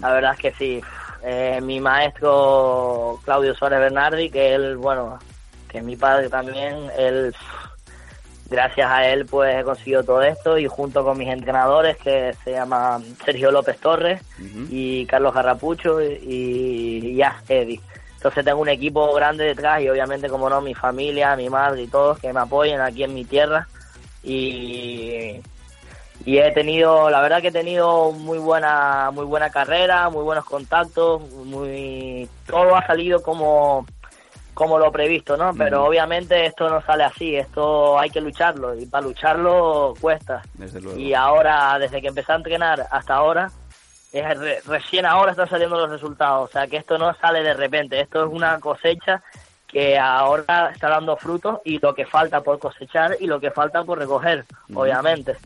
La 0.00 0.12
verdad 0.12 0.32
es 0.34 0.38
que 0.38 0.52
sí. 0.52 0.80
Eh, 1.22 1.60
mi 1.62 1.80
maestro 1.80 3.18
Claudio 3.24 3.54
Suárez 3.54 3.80
Bernardi, 3.80 4.30
que 4.30 4.54
él, 4.54 4.76
bueno, 4.76 5.18
que 5.68 5.82
mi 5.82 5.96
padre 5.96 6.28
también, 6.30 6.76
él, 6.96 7.34
gracias 8.50 8.90
a 8.90 9.06
él, 9.06 9.26
pues 9.26 9.56
he 9.56 9.62
conseguido 9.62 10.02
todo 10.02 10.22
esto 10.22 10.58
y 10.58 10.66
junto 10.66 11.04
con 11.04 11.16
mis 11.16 11.28
entrenadores, 11.28 11.96
que 11.98 12.34
se 12.44 12.52
llaman 12.52 13.02
Sergio 13.24 13.50
López 13.50 13.78
Torres 13.78 14.20
y 14.68 15.06
Carlos 15.06 15.32
Garrapucho 15.32 16.02
y, 16.02 17.00
y 17.02 17.14
ya, 17.14 17.40
Eddie. 17.48 17.80
Entonces 18.16 18.44
tengo 18.44 18.60
un 18.60 18.68
equipo 18.68 19.14
grande 19.14 19.44
detrás 19.44 19.80
y 19.80 19.88
obviamente, 19.88 20.28
como 20.28 20.50
no, 20.50 20.60
mi 20.60 20.74
familia, 20.74 21.36
mi 21.36 21.48
madre 21.48 21.82
y 21.82 21.86
todos 21.86 22.18
que 22.18 22.32
me 22.32 22.40
apoyen 22.40 22.80
aquí 22.80 23.04
en 23.04 23.14
mi 23.14 23.24
tierra. 23.24 23.66
Y, 24.22 25.40
y 26.26 26.38
he 26.38 26.50
tenido, 26.52 27.08
la 27.08 27.22
verdad 27.22 27.40
que 27.40 27.48
he 27.48 27.52
tenido 27.52 28.12
muy 28.12 28.38
buena, 28.38 29.10
muy 29.10 29.24
buena 29.24 29.48
carrera, 29.48 30.10
muy 30.10 30.22
buenos 30.22 30.44
contactos, 30.44 31.22
muy 31.46 32.28
todo 32.46 32.76
ha 32.76 32.86
salido 32.86 33.22
como 33.22 33.86
como 34.54 34.78
lo 34.78 34.90
previsto, 34.92 35.36
¿no? 35.36 35.52
Pero 35.54 35.84
obviamente 35.84 36.46
esto 36.46 36.68
no 36.68 36.82
sale 36.82 37.04
así, 37.04 37.36
esto 37.36 37.98
hay 37.98 38.10
que 38.10 38.20
lucharlo 38.20 38.74
y 38.74 38.86
para 38.86 39.06
lucharlo 39.06 39.94
cuesta. 40.00 40.42
Desde 40.54 40.80
luego. 40.80 40.98
Y 40.98 41.14
ahora, 41.14 41.78
desde 41.78 42.00
que 42.00 42.08
empecé 42.08 42.32
a 42.32 42.36
entrenar 42.36 42.86
hasta 42.90 43.14
ahora, 43.14 43.50
es 44.12 44.38
re- 44.38 44.60
recién 44.66 45.06
ahora 45.06 45.30
están 45.30 45.48
saliendo 45.48 45.78
los 45.78 45.88
resultados. 45.90 46.48
O 46.50 46.52
sea, 46.52 46.66
que 46.66 46.76
esto 46.78 46.98
no 46.98 47.14
sale 47.14 47.42
de 47.42 47.54
repente. 47.54 48.00
Esto 48.00 48.24
es 48.26 48.30
una 48.32 48.58
cosecha 48.60 49.22
que 49.66 49.96
ahora 49.98 50.70
está 50.72 50.88
dando 50.88 51.16
frutos 51.16 51.60
y 51.64 51.78
lo 51.78 51.94
que 51.94 52.04
falta 52.04 52.40
por 52.40 52.58
cosechar 52.58 53.16
y 53.20 53.26
lo 53.28 53.38
que 53.38 53.52
falta 53.52 53.84
por 53.84 53.98
recoger, 53.98 54.44
obviamente. 54.74 55.36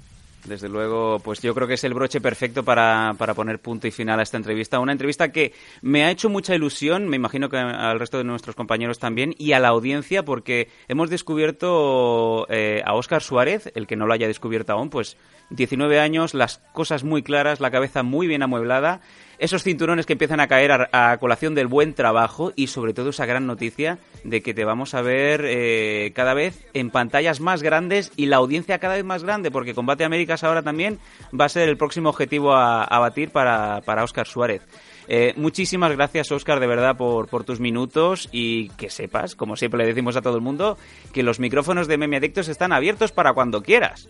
Desde 0.45 0.68
luego, 0.68 1.20
pues 1.20 1.40
yo 1.40 1.55
creo 1.55 1.66
que 1.66 1.74
es 1.74 1.84
el 1.84 1.95
broche 1.95 2.20
perfecto 2.20 2.62
para, 2.62 3.14
para 3.16 3.32
poner 3.32 3.61
punto 3.61 3.86
y 3.86 3.90
final 3.90 4.20
a 4.20 4.22
esta 4.22 4.36
entrevista. 4.36 4.78
Una 4.78 4.92
entrevista 4.92 5.32
que 5.32 5.55
me 5.80 6.05
ha 6.05 6.11
hecho 6.11 6.28
mucha 6.28 6.55
ilusión, 6.55 7.09
me 7.09 7.16
imagino 7.16 7.49
que 7.49 7.57
al 7.57 7.99
resto 7.99 8.18
de 8.18 8.24
nuestros 8.24 8.55
compañeros 8.55 8.99
también, 8.99 9.34
y 9.38 9.53
a 9.53 9.59
la 9.59 9.68
audiencia, 9.68 10.22
porque 10.22 10.68
hemos 10.86 11.09
descubierto 11.09 12.47
eh, 12.51 12.82
a 12.84 12.95
Óscar 12.95 13.22
Suárez, 13.22 13.72
el 13.74 13.86
que 13.86 13.97
no 13.97 14.07
lo 14.07 14.12
haya 14.12 14.26
descubierto 14.26 14.74
aún, 14.74 14.90
pues 14.90 15.16
19 15.51 15.99
años, 15.99 16.34
las 16.34 16.59
cosas 16.74 17.05
muy 17.05 17.22
claras, 17.22 17.61
la 17.61 17.70
cabeza 17.70 18.03
muy 18.03 18.26
bien 18.26 18.42
amueblada, 18.42 19.01
esos 19.39 19.62
cinturones 19.62 20.07
que 20.07 20.14
empiezan 20.14 20.41
a 20.41 20.47
caer 20.47 20.89
a, 20.93 21.16
colación 21.18 21.55
del 21.55 21.66
buen 21.66 21.95
trabajo 21.95 22.53
y 22.57 22.68
sobre 22.68 22.95
todo 22.95 23.11
esa 23.11 23.26
gran 23.26 23.47
noticia 23.47 23.99
de 24.24 24.43
que 24.43 24.55
te 24.55 24.64
vamos 24.64 24.95
a 24.95 25.03
ver 25.03 25.45
eh, 25.47 26.12
cada 26.14 26.35
vez 26.35 26.66
en 26.74 26.91
pantallas 26.91 27.41
más 27.41 27.62
grandes 27.62 28.12
y 28.16 28.26
la 28.26 28.37
audiencia 28.37 28.78
cada 28.78 28.95
vez 28.95 29.05
más 29.05 29.24
grande, 29.24 29.51
porque 29.51 29.74
Combate 29.74 30.05
Américas 30.05 30.45
ahora 30.45 30.62
también 30.62 30.99
va 31.39 31.47
a 31.47 31.49
ser 31.49 31.68
el 31.68 31.76
próximo 31.76 32.09
objetivo 32.09 32.55
a, 32.55 32.99
batir 32.99 33.30
para, 33.30 33.80
para 33.85 34.05
Óscar 34.05 34.26
Suárez. 34.26 34.62
Eh, 35.09 35.35
muchísimas 35.37 35.93
gracias, 35.93 36.32
Óscar, 36.32 36.61
de 36.61 36.66
verdad, 36.66 36.97
por, 36.97 37.28
por 37.28 37.45
tus 37.45 37.61
minutos 37.61 38.28
y 38.32 38.68
que 38.70 38.89
sepas, 38.89 39.35
como 39.35 39.57
siempre 39.57 39.78
le 39.78 39.87
decimos 39.87 40.16
a 40.16 40.22
todo 40.22 40.37
el 40.37 40.43
mundo, 40.43 40.78
que 41.12 41.22
los 41.22 41.41
micrófonos 41.41 41.89
de 41.89 41.99
Meme 41.99 42.16
Adictos 42.16 42.49
están 42.49 42.72
abiertos 42.72 43.12
para 43.12 43.35
cuando 43.35 43.62
quieras. 43.62 44.09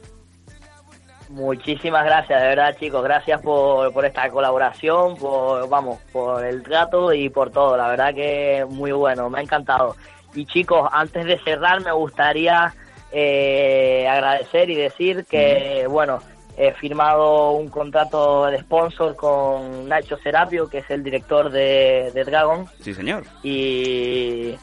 Muchísimas 1.34 2.04
gracias, 2.04 2.40
de 2.40 2.46
verdad, 2.46 2.76
chicos. 2.78 3.02
Gracias 3.02 3.42
por, 3.42 3.92
por 3.92 4.04
esta 4.04 4.30
colaboración, 4.30 5.16
por, 5.16 5.68
vamos, 5.68 5.98
por 6.12 6.44
el 6.44 6.62
trato 6.62 7.12
y 7.12 7.28
por 7.28 7.50
todo. 7.50 7.76
La 7.76 7.88
verdad 7.88 8.14
que 8.14 8.64
muy 8.68 8.92
bueno, 8.92 9.28
me 9.28 9.40
ha 9.40 9.42
encantado. 9.42 9.96
Y 10.32 10.46
chicos, 10.46 10.88
antes 10.92 11.26
de 11.26 11.36
cerrar, 11.40 11.80
me 11.80 11.90
gustaría 11.90 12.72
eh, 13.10 14.06
agradecer 14.08 14.70
y 14.70 14.76
decir 14.76 15.24
que, 15.28 15.88
bueno, 15.88 16.20
he 16.56 16.70
firmado 16.74 17.50
un 17.50 17.68
contrato 17.68 18.46
de 18.46 18.60
sponsor 18.60 19.16
con 19.16 19.88
Nacho 19.88 20.16
Serapio, 20.18 20.68
que 20.68 20.78
es 20.78 20.90
el 20.90 21.02
director 21.02 21.50
de, 21.50 22.12
de 22.14 22.24
Dragon. 22.24 22.68
Sí, 22.80 22.94
señor. 22.94 23.24
Y, 23.42 24.54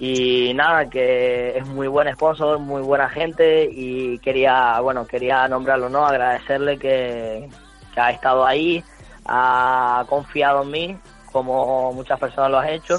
y 0.00 0.54
nada, 0.54 0.88
que 0.88 1.58
es 1.58 1.66
muy 1.68 1.86
buen 1.86 2.10
sponsor, 2.14 2.58
muy 2.58 2.80
buena 2.80 3.10
gente 3.10 3.68
y 3.70 4.18
quería, 4.20 4.80
bueno, 4.80 5.06
quería 5.06 5.46
nombrarlo, 5.46 5.90
¿no? 5.90 6.06
Agradecerle 6.06 6.78
que, 6.78 7.50
que 7.94 8.00
ha 8.00 8.10
estado 8.10 8.46
ahí, 8.46 8.82
ha 9.26 10.02
confiado 10.08 10.62
en 10.62 10.70
mí, 10.70 10.96
como 11.30 11.92
muchas 11.92 12.18
personas 12.18 12.50
lo 12.50 12.58
han 12.58 12.70
hecho. 12.70 12.96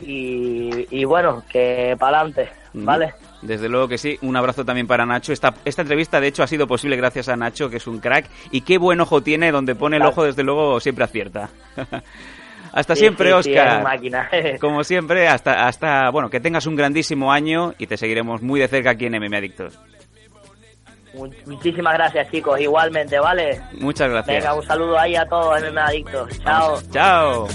Y, 0.00 0.86
y 0.96 1.04
bueno, 1.04 1.42
que 1.50 1.96
para 1.98 2.20
adelante, 2.20 2.48
¿vale? 2.74 3.12
Desde 3.42 3.68
luego 3.68 3.88
que 3.88 3.98
sí. 3.98 4.16
Un 4.22 4.36
abrazo 4.36 4.64
también 4.64 4.86
para 4.86 5.04
Nacho. 5.04 5.32
Esta, 5.32 5.54
esta 5.64 5.82
entrevista, 5.82 6.20
de 6.20 6.28
hecho, 6.28 6.44
ha 6.44 6.46
sido 6.46 6.66
posible 6.68 6.96
gracias 6.96 7.28
a 7.28 7.36
Nacho, 7.36 7.68
que 7.68 7.78
es 7.78 7.86
un 7.86 7.98
crack. 7.98 8.26
Y 8.52 8.60
qué 8.60 8.78
buen 8.78 9.00
ojo 9.00 9.20
tiene, 9.20 9.50
donde 9.50 9.74
pone 9.74 9.96
el 9.96 10.04
ojo, 10.04 10.24
desde 10.24 10.44
luego, 10.44 10.78
siempre 10.78 11.04
acierta. 11.04 11.50
hasta 12.72 12.94
Sí, 12.94 13.00
siempre, 13.00 13.28
sí, 13.28 13.34
Oscar. 13.34 13.82
Como 14.60 14.84
siempre, 14.84 15.28
hasta, 15.28 15.66
hasta, 15.66 16.10
bueno, 16.10 16.30
que 16.30 16.40
tengas 16.40 16.66
un 16.66 16.76
grandísimo 16.76 17.32
año 17.32 17.74
y 17.78 17.86
te 17.86 17.96
seguiremos 17.96 18.42
muy 18.42 18.60
de 18.60 18.68
cerca 18.68 18.90
aquí 18.90 19.06
en 19.06 19.14
MM 19.20 19.34
Adictos. 19.36 19.78
Mu- 21.14 21.28
Muchísimas 21.46 21.94
gracias, 21.94 22.30
chicos, 22.30 22.60
igualmente, 22.60 23.18
¿vale? 23.18 23.60
Muchas 23.80 24.08
gracias. 24.10 24.36
Venga, 24.38 24.54
un 24.54 24.62
saludo 24.64 24.96
ahí 24.98 25.16
a 25.16 25.26
todos, 25.26 25.60
MMA 25.60 25.86
Adictos. 25.86 26.38
Chao. 26.44 26.78
Chao. 26.92 27.48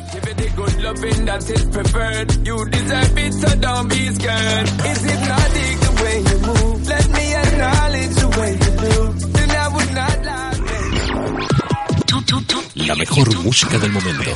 La 12.86 12.96
mejor 12.96 13.36
música 13.44 13.80
del 13.80 13.92
momento. 13.92 14.32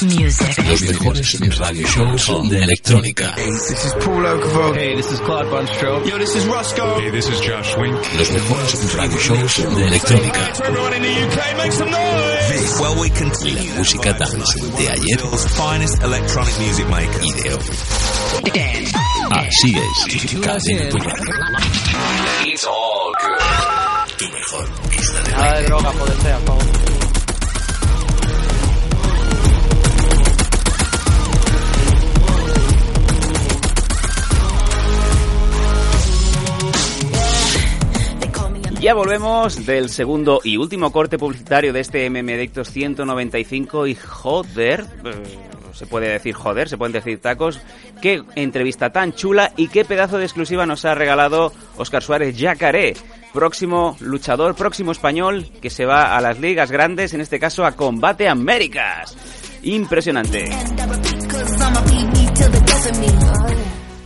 Los 0.00 0.82
mejores 0.82 1.58
radio 1.58 1.86
shows 1.86 2.48
de 2.48 2.62
electrónica. 2.62 3.34
This 3.34 3.84
is 3.84 3.92
Paul 4.04 4.24
Oakenfold. 4.24 4.76
Hey, 4.76 4.96
this 4.96 5.12
is 5.12 5.20
Clyde 5.20 5.46
Bunstro. 5.50 6.04
Yo, 6.06 6.18
this 6.18 6.34
is 6.34 6.46
Roscoe. 6.46 6.98
Hey, 6.98 7.10
this 7.10 7.28
is 7.28 7.40
Josh 7.40 7.76
Wink. 7.76 7.94
Los 8.16 8.30
mejores 8.30 8.94
radio 8.94 9.18
shows 9.18 9.76
de 9.76 9.86
electrónica. 9.86 10.40
Everyone 10.64 10.94
in 10.94 11.02
the 11.02 11.26
UK, 11.26 11.56
make 11.58 11.72
some 11.72 11.90
noise. 11.90 12.80
Well, 12.80 12.98
we 12.98 13.10
continue. 13.10 13.70
La 13.70 13.78
música 13.78 14.12
dance 14.14 14.60
de 14.78 14.88
ayer 14.88 15.20
finest 15.56 16.02
electronic 16.02 16.58
music 16.60 16.88
maker. 16.88 17.22
y 17.22 17.32
de 17.32 17.54
hoy. 17.54 17.60
Así 19.32 19.74
es. 19.76 20.40
Cadena 20.40 20.88
tu 20.88 20.98
radio. 20.98 21.34
It's 22.46 22.64
all 22.64 23.12
good. 23.20 24.16
Tu 24.16 24.24
mejor 24.28 24.68
pista 24.88 25.22
de 25.22 25.30
Nada 25.32 25.60
de 25.60 25.66
droga, 25.66 25.90
poder 25.92 26.16
ser, 26.22 26.38
por 26.38 26.58
favor. 26.58 27.01
Ya 38.82 38.94
volvemos 38.94 39.64
del 39.64 39.90
segundo 39.90 40.40
y 40.42 40.56
último 40.56 40.90
corte 40.90 41.16
publicitario 41.16 41.72
de 41.72 41.78
este 41.78 42.10
MM 42.10 42.34
Adictos 42.34 42.68
195 42.72 43.86
y 43.86 43.94
joder, 43.94 44.84
eh, 45.04 45.12
se 45.72 45.86
puede 45.86 46.08
decir 46.08 46.34
joder, 46.34 46.68
se 46.68 46.76
pueden 46.76 46.92
decir 46.92 47.20
tacos, 47.20 47.60
qué 48.00 48.24
entrevista 48.34 48.90
tan 48.90 49.12
chula 49.12 49.52
y 49.56 49.68
qué 49.68 49.84
pedazo 49.84 50.18
de 50.18 50.24
exclusiva 50.24 50.66
nos 50.66 50.84
ha 50.84 50.96
regalado 50.96 51.52
Oscar 51.76 52.02
Suárez 52.02 52.36
Yacaré, 52.36 52.94
próximo 53.32 53.96
luchador, 54.00 54.56
próximo 54.56 54.90
español 54.90 55.46
que 55.62 55.70
se 55.70 55.86
va 55.86 56.16
a 56.16 56.20
las 56.20 56.40
ligas 56.40 56.72
grandes, 56.72 57.14
en 57.14 57.20
este 57.20 57.38
caso 57.38 57.64
a 57.64 57.76
Combate 57.76 58.28
Américas. 58.28 59.16
Impresionante. 59.62 60.50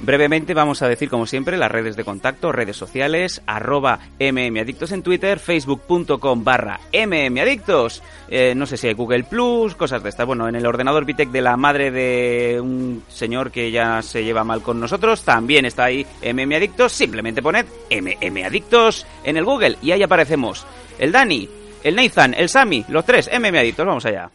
Brevemente 0.07 0.55
vamos 0.55 0.83
a 0.83 0.89
decir, 0.89 1.11
como 1.11 1.27
siempre, 1.27 1.57
las 1.57 1.69
redes 1.69 1.97
de 1.97 2.05
contacto, 2.05 2.53
redes 2.53 2.77
sociales, 2.77 3.43
arroba 3.45 3.99
mmadictos 4.21 4.93
en 4.93 5.03
Twitter, 5.03 5.41
facebook.com 5.41 6.45
barra 6.45 6.79
mmadictos, 6.93 8.05
eh, 8.29 8.55
no 8.55 8.67
sé 8.67 8.77
si 8.77 8.87
hay 8.87 8.95
Google 8.95 9.25
Plus, 9.25 9.75
cosas 9.75 10.05
de 10.05 10.11
estas. 10.11 10.25
Bueno, 10.25 10.47
en 10.49 10.55
el 10.55 10.65
ordenador 10.65 11.05
Vitec 11.05 11.31
de 11.31 11.41
la 11.41 11.57
madre 11.57 11.91
de 11.91 12.61
un 12.61 13.03
señor 13.09 13.51
que 13.51 13.73
ya 13.73 14.01
se 14.01 14.23
lleva 14.23 14.45
mal 14.45 14.63
con 14.63 14.79
nosotros, 14.79 15.25
también 15.25 15.65
está 15.65 15.87
ahí 15.87 16.07
mmadictos, 16.23 16.93
simplemente 16.93 17.43
poned 17.43 17.67
mmadictos 17.91 19.09
en 19.25 19.37
el 19.37 19.45
Google 19.45 19.77
y 19.83 19.91
ahí 19.91 20.05
aparecemos. 20.05 20.65
El 21.01 21.11
Dani, 21.11 21.49
el 21.83 21.97
Nathan, 21.97 22.33
el 22.35 22.49
Sami, 22.49 22.85
los 22.91 23.05
tres 23.05 23.29
mmadictos, 23.37 23.85
vamos 23.85 24.07
allá. 24.07 24.31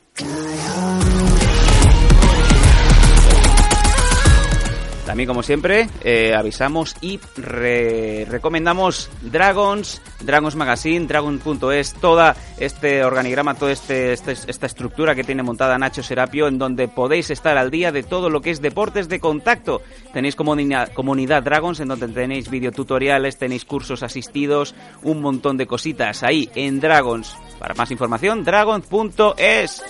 También, 5.11 5.27
como 5.27 5.43
siempre, 5.43 5.89
eh, 6.05 6.33
avisamos 6.33 6.95
y 7.01 7.19
re- 7.35 8.25
recomendamos 8.29 9.09
Dragons, 9.21 10.01
Dragons 10.21 10.55
Magazine, 10.55 11.05
Dragon.es, 11.05 11.93
toda 11.95 12.33
este 12.57 13.03
organigrama, 13.03 13.55
toda 13.55 13.73
este, 13.73 14.13
este- 14.13 14.31
esta 14.47 14.67
estructura 14.67 15.13
que 15.13 15.25
tiene 15.25 15.43
montada 15.43 15.77
Nacho 15.77 16.01
Serapio, 16.01 16.47
en 16.47 16.57
donde 16.57 16.87
podéis 16.87 17.29
estar 17.29 17.57
al 17.57 17.69
día 17.69 17.91
de 17.91 18.03
todo 18.03 18.29
lo 18.29 18.39
que 18.39 18.51
es 18.51 18.61
deportes 18.61 19.09
de 19.09 19.19
contacto. 19.19 19.81
Tenéis 20.13 20.37
comunidad, 20.37 20.93
comunidad 20.93 21.43
Dragons, 21.43 21.81
en 21.81 21.89
donde 21.89 22.07
tenéis 22.07 22.49
videotutoriales, 22.49 23.37
tenéis 23.37 23.65
cursos 23.65 24.03
asistidos, 24.03 24.73
un 25.03 25.19
montón 25.21 25.57
de 25.57 25.67
cositas 25.67 26.23
ahí 26.23 26.49
en 26.55 26.79
Dragons. 26.79 27.35
Para 27.59 27.73
más 27.73 27.91
información, 27.91 28.45
dragon.es. 28.45 29.83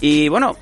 Y 0.00 0.28
bueno, 0.28 0.56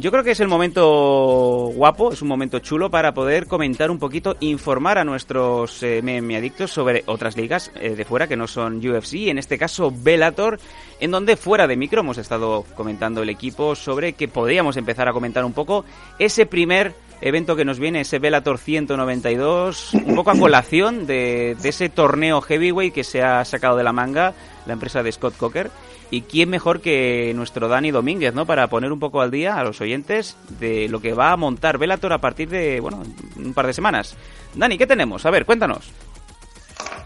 yo 0.00 0.10
creo 0.10 0.24
que 0.24 0.30
es 0.30 0.40
el 0.40 0.48
momento 0.48 1.70
guapo, 1.74 2.12
es 2.12 2.22
un 2.22 2.28
momento 2.28 2.58
chulo 2.60 2.90
para 2.90 3.12
poder 3.12 3.46
comentar 3.46 3.90
un 3.90 3.98
poquito, 3.98 4.36
informar 4.40 4.98
a 4.98 5.04
nuestros 5.04 5.82
eh, 5.82 6.00
meme 6.02 6.36
adictos 6.36 6.70
sobre 6.70 7.02
otras 7.06 7.36
ligas 7.36 7.70
eh, 7.74 7.94
de 7.94 8.04
fuera 8.04 8.26
que 8.26 8.36
no 8.36 8.46
son 8.46 8.78
UFC, 8.78 9.28
en 9.28 9.38
este 9.38 9.58
caso 9.58 9.92
Bellator, 9.94 10.58
en 11.00 11.10
donde 11.10 11.36
fuera 11.36 11.66
de 11.66 11.76
micro 11.76 12.00
hemos 12.00 12.18
estado 12.18 12.64
comentando 12.74 13.22
el 13.22 13.28
equipo 13.28 13.74
sobre 13.74 14.14
que 14.14 14.28
podríamos 14.28 14.76
empezar 14.76 15.08
a 15.08 15.12
comentar 15.12 15.44
un 15.44 15.52
poco 15.52 15.84
ese 16.18 16.46
primer 16.46 16.94
evento 17.20 17.54
que 17.56 17.64
nos 17.64 17.78
viene, 17.78 18.00
ese 18.00 18.18
Bellator 18.18 18.58
192, 18.58 19.94
un 19.94 20.14
poco 20.14 20.30
a 20.30 20.38
colación 20.38 21.06
de, 21.06 21.56
de 21.60 21.68
ese 21.68 21.88
torneo 21.88 22.40
heavyweight 22.40 22.94
que 22.94 23.04
se 23.04 23.22
ha 23.22 23.44
sacado 23.44 23.76
de 23.76 23.84
la 23.84 23.92
manga 23.92 24.34
la 24.66 24.72
empresa 24.72 25.02
de 25.02 25.12
Scott 25.12 25.36
Coker. 25.36 25.70
Y 26.10 26.22
quién 26.22 26.50
mejor 26.50 26.80
que 26.80 27.32
nuestro 27.34 27.68
Dani 27.68 27.90
Domínguez, 27.90 28.34
¿no? 28.34 28.46
Para 28.46 28.68
poner 28.68 28.92
un 28.92 29.00
poco 29.00 29.20
al 29.20 29.30
día 29.30 29.56
a 29.56 29.64
los 29.64 29.80
oyentes 29.80 30.36
de 30.60 30.88
lo 30.88 31.00
que 31.00 31.12
va 31.12 31.32
a 31.32 31.36
montar 31.36 31.78
Bellator 31.78 32.12
a 32.12 32.20
partir 32.20 32.48
de, 32.48 32.80
bueno, 32.80 33.02
un 33.36 33.54
par 33.54 33.66
de 33.66 33.72
semanas. 33.72 34.14
Dani, 34.54 34.78
¿qué 34.78 34.86
tenemos? 34.86 35.26
A 35.26 35.30
ver, 35.30 35.44
cuéntanos. 35.44 35.90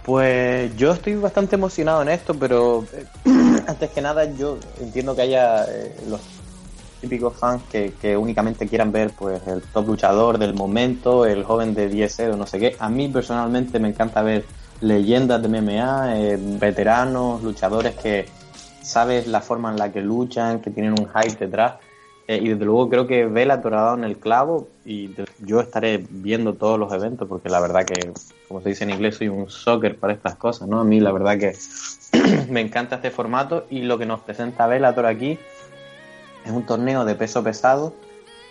Pues 0.09 0.75
yo 0.75 0.93
estoy 0.93 1.17
bastante 1.17 1.57
emocionado 1.57 2.01
en 2.01 2.09
esto, 2.09 2.33
pero 2.33 2.83
eh, 2.95 3.05
antes 3.67 3.91
que 3.91 4.01
nada 4.01 4.25
yo 4.35 4.59
entiendo 4.81 5.15
que 5.15 5.21
haya 5.21 5.65
eh, 5.65 5.95
los 6.09 6.23
típicos 7.01 7.37
fans 7.37 7.63
que, 7.71 8.17
únicamente 8.17 8.67
quieran 8.67 8.91
ver 8.91 9.11
pues 9.11 9.47
el 9.47 9.61
top 9.63 9.87
luchador 9.87 10.39
del 10.39 10.55
momento, 10.55 11.27
el 11.27 11.45
joven 11.45 11.75
de 11.75 11.91
10 11.91 12.21
o 12.21 12.37
no 12.39 12.47
sé 12.47 12.59
qué. 12.59 12.77
A 12.79 12.89
mí 12.89 13.09
personalmente 13.09 13.79
me 13.79 13.89
encanta 13.89 14.23
ver 14.23 14.47
leyendas 14.81 15.43
de 15.43 15.49
MMA, 15.49 16.19
eh, 16.19 16.39
veteranos, 16.41 17.43
luchadores 17.43 17.95
que 17.97 18.27
sabes 18.89 19.27
la 19.27 19.41
forma 19.41 19.71
en 19.71 19.79
la 19.79 19.93
que 19.93 20.01
luchan, 20.01 20.61
que 20.61 20.71
tienen 20.71 20.93
un 20.93 21.09
hype 21.09 21.37
detrás. 21.37 21.75
Eh, 22.27 22.41
y 22.43 22.49
desde 22.49 22.65
luego 22.65 22.89
creo 22.91 23.07
que 23.07 23.25
Bellator 23.27 23.75
ha 23.75 23.83
dado 23.83 23.97
en 23.97 24.05
el 24.05 24.19
clavo 24.19 24.69
y 24.85 25.11
yo 25.39 25.61
estaré 25.61 26.05
viendo 26.11 26.55
todos 26.55 26.79
los 26.79 26.93
eventos 26.93 27.27
porque 27.27 27.49
la 27.49 27.59
verdad 27.59 27.87
que, 27.87 28.13
como 28.49 28.61
se 28.61 28.71
dice 28.71 28.85
en 28.85 28.91
inglés, 28.91 29.17
soy 29.17 29.29
un 29.29 29.49
soccer 29.49 29.97
para 29.97 30.13
estas 30.13 30.35
cosas, 30.35 30.69
¿no? 30.69 30.81
A 30.81 30.85
mí 30.85 31.01
la 31.01 31.11
verdad 31.13 31.39
que 31.39 31.57
me 32.51 32.61
encanta 32.61 32.97
este 32.97 33.11
formato 33.11 33.67
y 33.71 33.81
lo 33.81 33.97
que 33.99 34.05
nos 34.05 34.21
presenta 34.21 34.67
Bellator 34.67 35.07
aquí 35.07 35.39
es 36.45 36.53
un 36.53 36.67
torneo 36.67 37.07
de 37.07 37.15
peso 37.15 37.43
pesado 37.43 37.95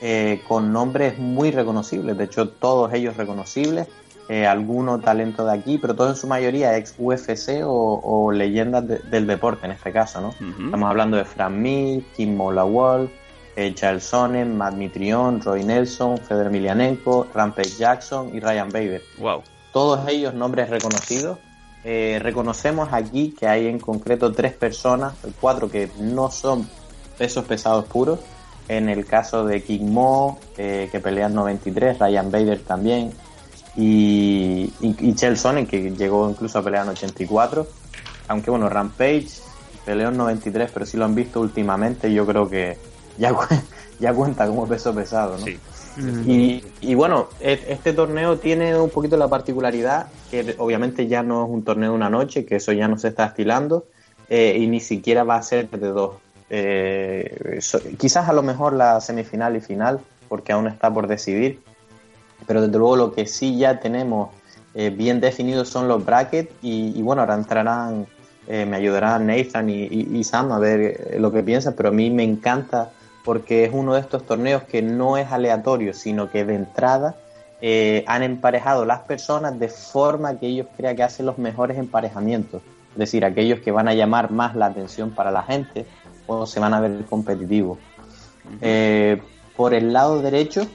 eh, 0.02 0.42
con 0.48 0.74
nombres 0.74 1.20
muy 1.20 1.52
reconocibles, 1.52 2.18
de 2.18 2.24
hecho 2.24 2.50
todos 2.50 2.94
ellos 2.94 3.18
reconocibles, 3.18 3.88
eh, 4.30 4.46
alguno 4.46 5.00
talento 5.00 5.46
de 5.46 5.54
aquí, 5.54 5.78
pero 5.78 5.96
todos 5.96 6.12
en 6.12 6.16
su 6.18 6.28
mayoría 6.28 6.76
ex 6.78 6.94
UFC 6.98 7.62
o, 7.64 8.02
o 8.04 8.32
leyendas 8.32 8.88
de- 8.88 9.00
del 9.00 9.26
deporte 9.28 9.66
en 9.66 9.72
este 9.72 9.92
caso, 9.92 10.20
¿no? 10.22 10.34
Estamos 10.66 10.90
hablando 10.90 11.16
de 11.18 11.24
Fran 11.26 11.62
Mir, 11.62 12.04
Kim 12.16 12.36
Molawal, 12.36 13.10
eh, 13.56 13.74
Charles 13.74 14.04
Sonnen, 14.04 14.56
Matt 14.58 14.74
Mitrion, 14.76 15.42
Roy 15.42 15.64
Nelson, 15.64 16.18
Fedor 16.18 16.48
Emelianenko, 16.48 17.28
Rampage 17.34 17.78
Jackson 17.78 18.32
y 18.36 18.40
Ryan 18.40 18.70
Bader. 18.70 19.02
Wow. 19.20 19.42
Todos 19.72 20.08
ellos 20.10 20.34
nombres 20.34 20.70
reconocidos. 20.70 21.38
Eh, 21.84 22.20
reconocemos 22.22 22.90
aquí 22.92 23.34
que 23.38 23.48
hay 23.48 23.68
en 23.68 23.80
concreto 23.80 24.34
tres 24.34 24.54
personas, 24.54 25.14
cuatro 25.40 25.70
que 25.70 25.90
no 26.00 26.30
son 26.32 26.68
pesos 27.18 27.46
pesados 27.46 27.86
puros. 27.86 28.20
En 28.68 28.90
el 28.90 29.06
caso 29.06 29.46
de 29.46 29.64
King 29.64 29.86
Mo, 29.92 30.38
eh, 30.58 30.90
que 30.92 31.00
pelea 31.00 31.28
en 31.28 31.36
93, 31.36 31.98
Ryan 32.00 32.30
Bader 32.30 32.60
también, 32.60 33.12
y, 33.78 34.74
y, 34.82 34.96
y 35.00 35.14
Chael 35.16 35.38
Sonnen, 35.38 35.68
que 35.68 35.92
llegó 35.92 36.30
incluso 36.30 36.60
a 36.60 36.64
pelear 36.64 36.84
en 36.86 36.90
84. 36.92 37.68
Aunque 38.28 38.50
bueno, 38.52 38.68
Rampage 38.70 39.28
peleó 39.86 40.10
en 40.10 40.18
93, 40.18 40.72
pero 40.74 40.86
si 40.86 40.98
lo 40.98 41.06
han 41.06 41.16
visto 41.16 41.40
últimamente, 41.40 42.12
yo 42.12 42.26
creo 42.26 42.50
que 42.50 42.78
ya, 43.18 43.34
ya 44.00 44.14
cuenta 44.14 44.48
como 44.48 44.68
peso 44.68 44.94
pesado, 44.94 45.38
¿no? 45.38 45.46
Y, 46.26 46.64
y 46.82 46.94
bueno, 46.96 47.28
este 47.40 47.94
torneo 47.94 48.38
tiene 48.38 48.78
un 48.78 48.90
poquito 48.90 49.16
la 49.18 49.28
particularidad 49.28 50.08
que 50.30 50.56
obviamente 50.58 51.08
ya 51.08 51.24
no 51.24 51.46
es 51.46 51.50
un 51.50 51.64
torneo 51.64 51.92
de 51.92 51.96
una 51.96 52.10
noche, 52.10 52.46
que 52.46 52.58
eso 52.58 52.72
ya 52.74 52.88
no 52.88 52.98
se 53.00 53.08
está 53.08 53.26
estilando, 53.26 53.86
eh, 54.30 54.58
y 54.60 54.68
ni 54.68 54.80
siquiera 54.80 55.24
va 55.24 55.36
a 55.38 55.42
ser 55.44 55.70
de 55.70 55.88
dos. 55.88 56.16
Eh, 56.50 57.58
so- 57.62 57.80
quizás 57.98 58.28
a 58.30 58.34
lo 58.34 58.44
mejor 58.44 58.74
la 58.74 59.00
semifinal 59.02 59.56
y 59.56 59.62
final, 59.62 60.00
porque 60.28 60.52
aún 60.52 60.68
está 60.68 60.94
por 60.94 61.08
decidir, 61.08 61.62
pero 62.46 62.62
desde 62.62 62.78
luego 62.78 62.96
lo 62.96 63.12
que 63.14 63.26
sí 63.26 63.58
ya 63.58 63.80
tenemos 63.80 64.30
eh, 64.76 64.90
bien 64.90 65.20
definidos 65.20 65.70
son 65.70 65.88
los 65.88 66.06
brackets 66.06 66.54
y, 66.62 66.94
y 66.98 67.02
bueno, 67.02 67.22
ahora 67.22 67.34
entrarán, 67.36 68.06
eh, 68.48 68.66
me 68.66 68.78
ayudarán 68.78 69.26
Nathan 69.28 69.70
y, 69.70 69.84
y- 69.86 70.08
y 70.18 70.24
Sam 70.24 70.52
a 70.52 70.60
ver 70.60 70.80
eh, 70.82 71.20
lo 71.20 71.32
que 71.32 71.42
piensan, 71.44 71.74
pero 71.76 71.90
a 71.90 71.92
mí 71.92 72.10
me 72.12 72.24
encanta 72.24 72.92
porque 73.26 73.66
es 73.66 73.72
uno 73.74 73.96
de 73.96 74.02
estos 74.02 74.26
torneos 74.26 74.64
que 74.64 74.82
no 74.82 75.18
es 75.18 75.32
aleatorio, 75.32 75.94
sino 75.94 76.30
que 76.30 76.46
de 76.46 76.56
entrada 76.56 77.16
eh, 77.60 78.06
han 78.08 78.22
emparejado 78.24 78.86
las 78.86 79.00
personas 79.00 79.60
de 79.60 79.68
forma 79.68 80.38
que 80.40 80.48
ellos 80.48 80.68
crean 80.78 80.96
que 80.96 81.04
hacen 81.04 81.26
los 81.26 81.38
mejores 81.40 81.78
emparejamientos, 81.78 82.62
es 82.94 82.98
decir, 82.98 83.26
aquellos 83.26 83.60
que 83.62 83.72
van 83.72 83.88
a 83.88 83.94
llamar 83.96 84.32
más 84.32 84.56
la 84.56 84.68
atención 84.68 85.10
para 85.10 85.32
la 85.32 85.42
gente 85.44 85.86
o 86.28 86.46
se 86.46 86.60
van 86.60 86.74
a 86.76 86.80
ver 86.80 87.04
competitivos. 87.06 87.80
Por 89.56 89.74
el 89.74 89.92
lado 89.92 90.22
derecho 90.22 90.68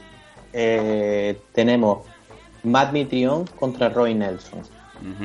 eh, 0.53 1.39
tenemos 1.53 2.07
Matt 2.63 2.93
Mitrion 2.93 3.45
contra 3.59 3.89
Roy 3.89 4.15
Nelson. 4.15 4.61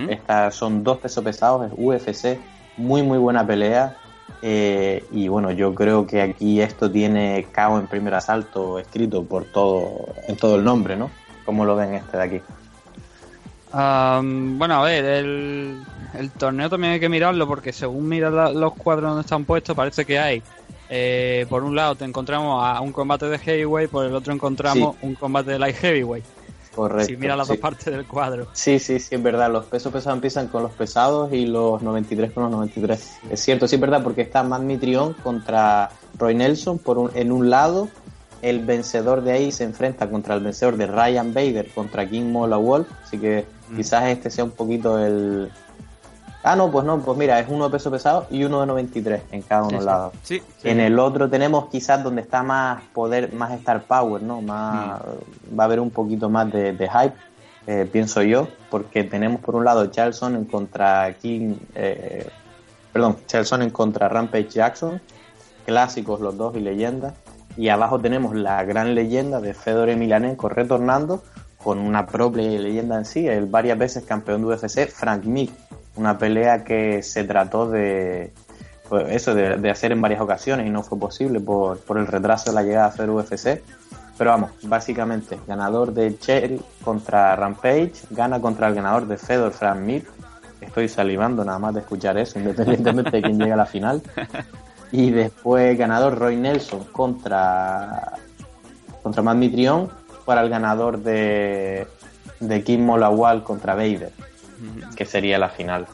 Estas 0.09 0.55
son 0.55 0.83
dos 0.83 0.97
pesos 0.97 1.23
pesados, 1.23 1.67
es 1.67 1.73
UFC, 1.77 2.39
muy 2.77 3.03
muy 3.03 3.17
buena 3.17 3.45
pelea. 3.45 3.95
eh, 4.41 5.03
y 5.11 5.27
bueno, 5.27 5.51
yo 5.51 5.73
creo 5.73 6.05
que 6.05 6.21
aquí 6.21 6.61
esto 6.61 6.89
tiene 6.91 7.47
KO 7.53 7.79
en 7.79 7.87
primer 7.87 8.13
asalto 8.13 8.77
escrito 8.79 9.23
por 9.23 9.45
todo, 9.45 10.13
en 10.27 10.35
todo 10.37 10.55
el 10.57 10.63
nombre, 10.63 10.95
¿no? 10.95 11.09
¿Cómo 11.45 11.63
lo 11.65 11.75
ven 11.75 11.93
este 11.95 12.17
de 12.17 12.23
aquí? 12.23 12.41
Bueno, 13.71 14.75
a 14.75 14.83
ver, 14.83 15.03
el, 15.05 15.81
el 16.17 16.31
torneo 16.31 16.69
también 16.69 16.93
hay 16.93 16.99
que 16.99 17.09
mirarlo 17.09 17.47
porque 17.47 17.73
según 17.73 18.07
miras 18.07 18.33
la- 18.33 18.51
los 18.51 18.73
cuadros 18.73 19.09
donde 19.09 19.21
están 19.21 19.45
puestos 19.45 19.75
parece 19.75 20.05
que 20.05 20.17
hay, 20.19 20.41
eh, 20.89 21.45
por 21.49 21.63
un 21.63 21.75
lado 21.75 21.95
te 21.95 22.05
encontramos 22.05 22.63
a 22.63 22.79
un 22.81 22.91
combate 22.91 23.27
de 23.27 23.37
heavyweight, 23.39 23.89
por 23.89 24.05
el 24.05 24.13
otro 24.15 24.33
encontramos 24.33 24.95
un 25.01 25.15
combate 25.15 25.51
de 25.51 25.59
light 25.59 25.75
heavyweight. 25.75 26.25
Correcto. 26.75 27.07
si 27.07 27.17
miras 27.17 27.35
las 27.37 27.47
sí. 27.47 27.53
dos 27.53 27.59
partes 27.59 27.85
del 27.85 28.05
cuadro. 28.05 28.47
Sí, 28.53 28.77
sí, 28.77 28.99
sí, 28.99 29.15
es 29.15 29.23
verdad. 29.23 29.51
Los 29.51 29.65
pesos 29.65 29.91
pesados 29.91 30.15
empiezan 30.17 30.47
con 30.47 30.61
los 30.61 30.71
pesados 30.73 31.33
y 31.33 31.47
los 31.47 31.81
93 31.81 32.31
con 32.31 32.43
los 32.43 32.51
93. 32.51 33.17
Es 33.31 33.39
cierto, 33.39 33.67
sí, 33.67 33.75
es 33.75 33.81
verdad, 33.81 34.03
porque 34.03 34.21
está 34.21 34.43
Matt 34.43 34.61
Mitrion 34.61 35.13
contra 35.13 35.89
Roy 36.19 36.35
Nelson 36.35 36.77
por 36.77 36.99
un- 36.99 37.09
en 37.15 37.31
un 37.31 37.49
lado. 37.49 37.89
El 38.43 38.63
vencedor 38.63 39.23
de 39.23 39.31
ahí 39.31 39.51
se 39.51 39.63
enfrenta 39.63 40.07
contra 40.07 40.35
el 40.35 40.41
vencedor 40.43 40.77
de 40.77 40.85
Ryan 40.85 41.33
Bader 41.33 41.67
contra 41.73 42.07
King 42.07 42.31
Mola 42.31 42.57
Wolf. 42.57 42.87
Así 43.03 43.17
que 43.17 43.45
quizás 43.75 44.03
este 44.09 44.29
sea 44.29 44.43
un 44.43 44.51
poquito 44.51 44.99
el. 45.03 45.49
Ah, 46.43 46.55
no, 46.55 46.71
pues 46.71 46.85
no, 46.85 46.99
pues 46.99 47.17
mira, 47.17 47.39
es 47.39 47.47
uno 47.49 47.65
de 47.65 47.71
peso 47.71 47.91
pesado 47.91 48.27
y 48.29 48.43
uno 48.43 48.61
de 48.61 48.67
93 48.67 49.21
en 49.31 49.41
cada 49.41 49.63
uno 49.63 49.71
de 49.71 49.75
los 49.77 49.85
lados. 49.85 50.13
Sí, 50.23 50.41
En 50.63 50.79
el 50.79 50.97
otro 50.99 51.29
tenemos 51.29 51.67
quizás 51.69 52.03
donde 52.03 52.21
está 52.21 52.43
más 52.43 52.81
poder, 52.93 53.33
más 53.33 53.51
star 53.53 53.83
power, 53.83 54.21
¿no? 54.21 54.41
Más, 54.41 55.01
Va 55.57 55.63
a 55.63 55.65
haber 55.65 55.79
un 55.79 55.89
poquito 55.89 56.29
más 56.29 56.51
de, 56.51 56.73
de 56.73 56.87
hype, 56.87 57.15
eh, 57.65 57.89
pienso 57.91 58.21
yo, 58.21 58.47
porque 58.69 59.03
tenemos 59.03 59.41
por 59.41 59.55
un 59.55 59.65
lado 59.65 59.87
Charlson 59.87 60.35
en 60.35 60.45
contra 60.45 61.13
King, 61.15 61.55
eh, 61.75 62.29
perdón, 62.93 63.17
Charlson 63.25 63.63
en 63.63 63.71
contra 63.71 64.07
Rampage 64.07 64.49
Jackson, 64.49 65.01
clásicos 65.65 66.21
los 66.21 66.37
dos 66.37 66.55
y 66.55 66.61
leyendas, 66.61 67.13
y 67.57 67.67
abajo 67.69 67.99
tenemos 67.99 68.35
la 68.35 68.63
gran 68.63 68.95
leyenda 68.95 69.41
de 69.41 69.53
Fedor 69.53 69.89
Emelianenko 69.89 70.47
retornando 70.47 71.23
con 71.61 71.79
una 71.79 72.05
propia 72.05 72.43
leyenda 72.43 72.97
en 72.97 73.03
sí, 73.03 73.27
el 73.27 73.47
varias 73.47 73.77
veces 73.77 74.05
campeón 74.05 74.41
de 74.41 74.55
UFC, 74.55 74.87
Frank 74.87 75.25
Mir, 75.25 75.49
una 75.97 76.17
pelea 76.17 76.63
que 76.63 77.01
se 77.03 77.23
trató 77.23 77.69
de 77.69 78.31
pues 78.89 79.05
eso 79.09 79.35
de, 79.35 79.69
hacer 79.69 79.91
en 79.91 80.01
varias 80.01 80.21
ocasiones 80.21 80.65
y 80.65 80.69
no 80.69 80.81
fue 80.81 80.97
posible 80.97 81.41
por, 81.41 81.79
por 81.79 81.97
el 81.97 82.07
retraso 82.07 82.51
de 82.51 82.55
la 82.55 82.63
llegada 82.63 82.85
a 82.85 82.89
hacer 82.89 83.09
UFC. 83.09 83.61
Pero 84.17 84.31
vamos, 84.31 84.51
básicamente, 84.63 85.37
ganador 85.45 85.93
de 85.93 86.17
Cherry 86.17 86.59
contra 86.83 87.35
Rampage, 87.35 87.93
gana 88.09 88.39
contra 88.41 88.67
el 88.67 88.75
ganador 88.75 89.07
de 89.07 89.17
Fedor 89.17 89.51
Frank 89.51 89.79
Mir. 89.79 90.07
Estoy 90.61 90.89
salivando 90.89 91.45
nada 91.45 91.59
más 91.59 91.73
de 91.75 91.81
escuchar 91.81 92.17
eso, 92.17 92.39
independientemente 92.39 93.11
de 93.11 93.21
quién 93.21 93.37
llegue 93.37 93.53
a 93.53 93.57
la 93.57 93.65
final. 93.65 94.01
Y 94.91 95.11
después 95.11 95.77
ganador 95.77 96.17
Roy 96.17 96.37
Nelson 96.37 96.85
contra 96.93 98.13
contra 99.03 99.21
Matt 99.21 99.37
Mitrion 99.37 99.89
para 100.25 100.41
el 100.41 100.49
ganador 100.49 100.99
de, 100.99 101.87
de 102.39 102.63
Kim 102.63 102.85
Molawal 102.85 103.43
contra 103.43 103.75
Vader, 103.75 104.11
que 104.95 105.05
sería 105.05 105.37
la 105.37 105.49
final. 105.49 105.87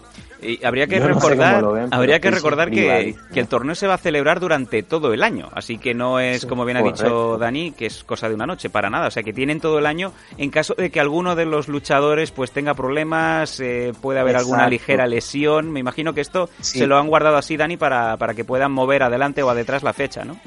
Y 0.45 0.61
habría 0.65 0.87
que 0.87 0.99
Yo 0.99 1.07
no 1.07 1.21
sé 1.21 1.29
recordar, 1.29 1.65
ven, 1.73 1.87
habría 1.93 2.19
que 2.19 2.29
recordar 2.29 2.69
que, 2.69 3.15
que 3.33 3.39
el 3.39 3.47
torneo 3.47 3.75
se 3.75 3.87
va 3.87 3.93
a 3.93 3.97
celebrar 3.97 4.41
durante 4.41 4.83
todo 4.83 5.13
el 5.13 5.23
año, 5.23 5.47
así 5.53 5.77
que 5.77 5.93
no 5.93 6.19
es, 6.19 6.41
Sí, 6.41 6.47
como 6.47 6.65
bien 6.65 6.75
ha 6.75 6.81
dicho 6.81 7.37
Dani, 7.37 7.71
que 7.71 7.85
es 7.85 8.03
cosa 8.03 8.27
de 8.27 8.35
una 8.35 8.45
noche, 8.45 8.69
para 8.69 8.89
nada. 8.89 9.07
O 9.07 9.11
sea, 9.11 9.23
que 9.23 9.31
tienen 9.31 9.61
todo 9.61 9.79
el 9.79 9.85
año 9.85 10.11
en 10.37 10.49
caso 10.49 10.73
de 10.77 10.89
que 10.89 10.99
alguno 10.99 11.35
de 11.37 11.45
los 11.45 11.69
luchadores 11.69 12.31
pues 12.31 12.51
tenga 12.51 12.73
problemas, 12.73 13.57
eh, 13.61 13.93
puede 14.01 14.19
haber 14.19 14.35
alguna 14.35 14.67
ligera 14.67 15.07
lesión. 15.07 15.71
Me 15.71 15.79
imagino 15.79 16.13
que 16.13 16.19
esto 16.19 16.49
Sí. 16.59 16.79
se 16.79 16.87
lo 16.87 16.97
han 16.97 17.07
guardado 17.07 17.37
así, 17.37 17.55
Dani, 17.55 17.77
para, 17.77 18.17
para 18.17 18.33
que 18.33 18.43
puedan 18.43 18.73
mover 18.73 19.03
adelante 19.03 19.43
o 19.43 19.49
a 19.49 19.55
detrás 19.55 19.81
la 19.81 19.93
fecha, 19.93 20.25
¿no? 20.25 20.37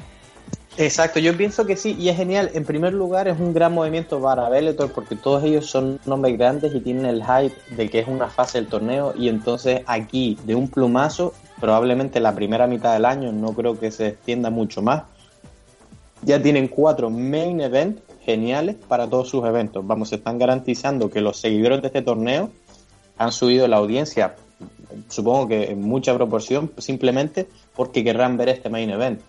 Exacto, 0.79 1.19
yo 1.19 1.35
pienso 1.35 1.65
que 1.65 1.75
sí, 1.75 1.95
y 1.99 2.09
es 2.09 2.17
genial. 2.17 2.51
En 2.53 2.63
primer 2.63 2.93
lugar, 2.93 3.27
es 3.27 3.39
un 3.39 3.51
gran 3.51 3.73
movimiento 3.73 4.21
para 4.21 4.47
Bellator 4.47 4.91
porque 4.91 5.15
todos 5.15 5.43
ellos 5.43 5.65
son 5.65 5.99
nombres 6.05 6.37
grandes 6.37 6.75
y 6.75 6.79
tienen 6.81 7.07
el 7.07 7.23
hype 7.23 7.55
de 7.75 7.89
que 7.89 7.99
es 7.99 8.07
una 8.07 8.27
fase 8.27 8.59
del 8.59 8.67
torneo. 8.67 9.11
Y 9.17 9.27
entonces, 9.27 9.81
aquí, 9.87 10.37
de 10.45 10.53
un 10.53 10.67
plumazo, 10.67 11.33
probablemente 11.59 12.19
la 12.19 12.35
primera 12.35 12.67
mitad 12.67 12.93
del 12.93 13.05
año, 13.05 13.31
no 13.31 13.53
creo 13.53 13.79
que 13.79 13.89
se 13.89 14.09
extienda 14.09 14.51
mucho 14.51 14.83
más. 14.83 15.03
Ya 16.21 16.39
tienen 16.41 16.67
cuatro 16.67 17.09
main 17.09 17.59
events 17.59 18.03
geniales 18.23 18.75
para 18.75 19.09
todos 19.09 19.29
sus 19.29 19.45
eventos. 19.45 19.85
Vamos, 19.87 20.09
se 20.09 20.15
están 20.17 20.37
garantizando 20.37 21.09
que 21.09 21.21
los 21.21 21.37
seguidores 21.39 21.81
de 21.81 21.87
este 21.87 22.03
torneo 22.03 22.51
han 23.17 23.31
subido 23.31 23.67
la 23.67 23.77
audiencia, 23.77 24.35
supongo 25.07 25.47
que 25.47 25.71
en 25.71 25.81
mucha 25.81 26.13
proporción, 26.13 26.71
simplemente 26.77 27.47
porque 27.75 28.03
querrán 28.03 28.37
ver 28.37 28.49
este 28.49 28.69
main 28.69 28.91
event. 28.91 29.21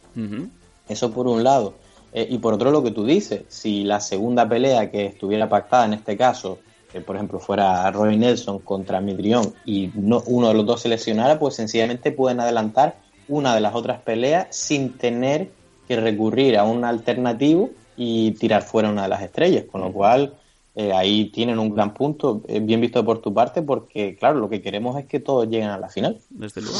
Eso 0.88 1.10
por 1.10 1.26
un 1.26 1.44
lado. 1.44 1.74
Eh, 2.12 2.26
y 2.30 2.38
por 2.38 2.54
otro 2.54 2.70
lo 2.70 2.82
que 2.82 2.90
tú 2.90 3.04
dices, 3.04 3.42
si 3.48 3.84
la 3.84 4.00
segunda 4.00 4.48
pelea 4.48 4.90
que 4.90 5.06
estuviera 5.06 5.48
pactada 5.48 5.84
en 5.84 5.92
este 5.92 6.16
caso, 6.16 6.58
que 6.90 7.00
por 7.00 7.16
ejemplo 7.16 7.38
fuera 7.38 7.90
Roy 7.90 8.16
Nelson 8.16 8.60
contra 8.60 9.00
Mitrión 9.00 9.52
y 9.66 9.90
no, 9.94 10.22
uno 10.26 10.48
de 10.48 10.54
los 10.54 10.64
dos 10.64 10.80
se 10.80 10.88
lesionara, 10.88 11.38
pues 11.38 11.54
sencillamente 11.54 12.12
pueden 12.12 12.40
adelantar 12.40 12.96
una 13.28 13.54
de 13.54 13.60
las 13.60 13.74
otras 13.74 14.00
peleas 14.00 14.48
sin 14.50 14.96
tener 14.96 15.50
que 15.86 15.96
recurrir 15.96 16.56
a 16.56 16.64
un 16.64 16.84
alternativo 16.84 17.70
y 17.96 18.30
tirar 18.32 18.62
fuera 18.62 18.90
una 18.90 19.02
de 19.02 19.08
las 19.08 19.22
estrellas, 19.22 19.64
con 19.70 19.82
lo 19.82 19.92
cual 19.92 20.34
eh, 20.74 20.92
ahí 20.92 21.26
tienen 21.26 21.58
un 21.58 21.74
gran 21.74 21.92
punto, 21.92 22.42
eh, 22.46 22.60
bien 22.60 22.80
visto 22.80 23.04
por 23.04 23.20
tu 23.20 23.34
parte, 23.34 23.62
porque 23.62 24.16
claro, 24.16 24.38
lo 24.38 24.48
que 24.48 24.62
queremos 24.62 24.98
es 24.98 25.06
que 25.06 25.20
todos 25.20 25.46
lleguen 25.48 25.68
a 25.68 25.78
la 25.78 25.88
final. 25.88 26.18
Desde 26.30 26.62
luego. 26.62 26.78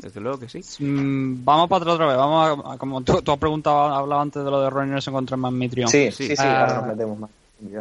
Desde 0.00 0.20
luego 0.20 0.38
que 0.38 0.48
sí. 0.48 0.60
Mm, 0.82 1.44
vamos 1.44 1.68
para 1.68 1.82
atrás 1.82 1.94
otra 1.94 2.06
vez. 2.06 2.16
Vamos 2.16 2.64
a- 2.66 2.72
a- 2.72 2.78
como 2.78 3.00
tú, 3.02 3.20
tú 3.22 3.32
has 3.32 3.38
preguntado, 3.38 3.78
hablado 3.94 4.20
antes 4.22 4.44
de 4.44 4.50
lo 4.50 4.60
de 4.62 4.70
Ronnie 4.70 4.92
Nelson 4.94 5.14
contra 5.14 5.36
Man 5.36 5.56
Mitrion. 5.58 5.88
Sí, 5.88 6.10
sí, 6.10 6.28
sí, 6.28 6.34
Ah, 6.38 6.60
ahora 6.60 6.74
nos 6.74 6.86
metemos 6.86 7.18
más. 7.18 7.30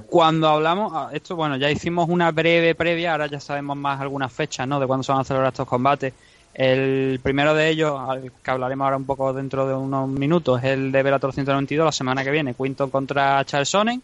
Cuando 0.10 0.50
hablamos, 0.50 0.92
ah, 0.94 1.10
esto 1.14 1.36
bueno, 1.38 1.56
ya 1.56 1.72
hicimos 1.72 2.10
una 2.10 2.32
breve 2.32 2.76
previa, 2.76 3.14
ahora 3.14 3.28
ya 3.28 3.40
sabemos 3.40 3.78
más 3.78 4.02
algunas 4.02 4.32
fechas, 4.34 4.68
¿no? 4.68 4.78
De 4.80 4.86
cuándo 4.86 5.04
se 5.04 5.12
van 5.14 5.22
a 5.22 5.24
celebrar 5.24 5.54
estos 5.54 5.68
combates. 5.68 6.14
El 6.54 7.20
primero 7.24 7.54
de 7.54 7.70
ellos, 7.70 7.98
al 7.98 8.30
que 8.44 8.52
hablaremos 8.52 8.84
ahora 8.84 8.98
un 8.98 9.06
poco 9.06 9.32
dentro 9.32 9.66
de 9.66 9.74
unos 9.76 10.10
minutos, 10.10 10.60
es 10.62 10.72
el 10.72 10.92
de 10.92 11.02
Bellator 11.04 11.32
192, 11.32 11.86
la 11.86 11.92
semana 11.94 12.24
que 12.26 12.32
viene, 12.32 12.54
Quinton 12.56 12.90
contra 12.90 13.46
Charles 13.46 13.70
Sonnen. 13.70 14.02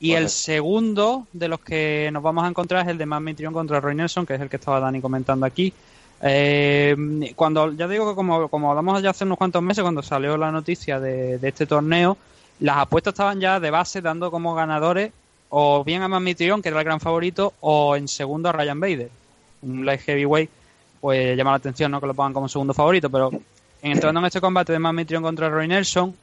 Y 0.00 0.12
el 0.12 0.28
segundo 0.28 1.26
de 1.32 1.48
los 1.48 1.60
que 1.60 2.10
nos 2.12 2.22
vamos 2.22 2.44
a 2.44 2.48
encontrar 2.48 2.82
es 2.82 2.88
el 2.88 2.98
de 2.98 3.06
Man 3.06 3.24
Mitrion 3.24 3.52
contra 3.54 3.80
Roy 3.80 3.94
Nelson, 3.94 4.26
que 4.26 4.34
es 4.34 4.40
el 4.40 4.48
que 4.50 4.56
estaba 4.56 4.78
Dani 4.80 5.00
comentando 5.00 5.46
aquí. 5.46 5.72
Eh, 6.22 6.96
cuando 7.36 7.72
ya 7.72 7.86
digo 7.86 8.08
que 8.08 8.14
como, 8.16 8.48
como 8.48 8.70
hablamos 8.70 9.00
ya 9.02 9.10
hace 9.10 9.24
unos 9.24 9.38
cuantos 9.38 9.62
meses, 9.62 9.82
cuando 9.82 10.02
salió 10.02 10.36
la 10.36 10.50
noticia 10.50 10.98
de, 10.98 11.38
de 11.38 11.48
este 11.48 11.66
torneo, 11.66 12.16
las 12.60 12.78
apuestas 12.78 13.12
estaban 13.14 13.40
ya 13.40 13.60
de 13.60 13.70
base 13.70 14.00
dando 14.02 14.30
como 14.30 14.54
ganadores 14.54 15.12
o 15.50 15.84
bien 15.84 16.02
a 16.02 16.08
Man 16.08 16.24
Mitrion, 16.24 16.60
que 16.60 16.68
era 16.68 16.78
el 16.80 16.84
gran 16.84 17.00
favorito, 17.00 17.54
o 17.60 17.96
en 17.96 18.08
segundo 18.08 18.48
a 18.48 18.52
Ryan 18.52 18.80
Bader. 18.80 19.10
Un 19.62 19.86
light 19.86 20.00
heavyweight, 20.02 20.50
pues 21.00 21.36
llama 21.36 21.50
la 21.52 21.56
atención 21.56 21.90
¿no? 21.90 22.00
que 22.00 22.06
lo 22.06 22.14
pongan 22.14 22.32
como 22.34 22.48
segundo 22.48 22.74
favorito, 22.74 23.08
pero 23.08 23.30
en- 23.32 23.92
entrando 23.92 24.20
en 24.20 24.26
este 24.26 24.40
combate 24.40 24.72
de 24.72 24.78
Man 24.78 24.94
Mitrion 24.96 25.22
contra 25.22 25.48
Roy 25.48 25.68
Nelson, 25.68 26.14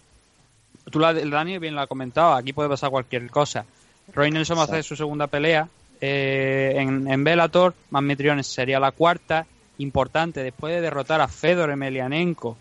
tú, 0.91 0.99
la, 0.99 1.13
Dani, 1.13 1.57
bien 1.57 1.73
lo 1.73 1.81
ha 1.81 1.87
comentado, 1.87 2.33
aquí 2.33 2.53
puede 2.53 2.69
pasar 2.69 2.89
cualquier 2.91 3.29
cosa. 3.31 3.65
Roy 4.13 4.29
Nelson 4.29 4.57
va 4.57 4.61
a 4.61 4.65
hacer 4.65 4.83
su 4.83 4.95
segunda 4.95 5.25
pelea 5.27 5.67
eh, 6.01 6.73
en, 6.77 7.09
en 7.09 7.23
Bellator, 7.23 7.73
Man 7.89 8.05
Mitrion 8.05 8.43
sería 8.43 8.79
la 8.79 8.91
cuarta, 8.91 9.47
importante, 9.77 10.43
después 10.43 10.73
de 10.73 10.81
derrotar 10.81 11.21
a 11.21 11.27
Fedor 11.27 11.69
Emelianenko, 11.71 12.57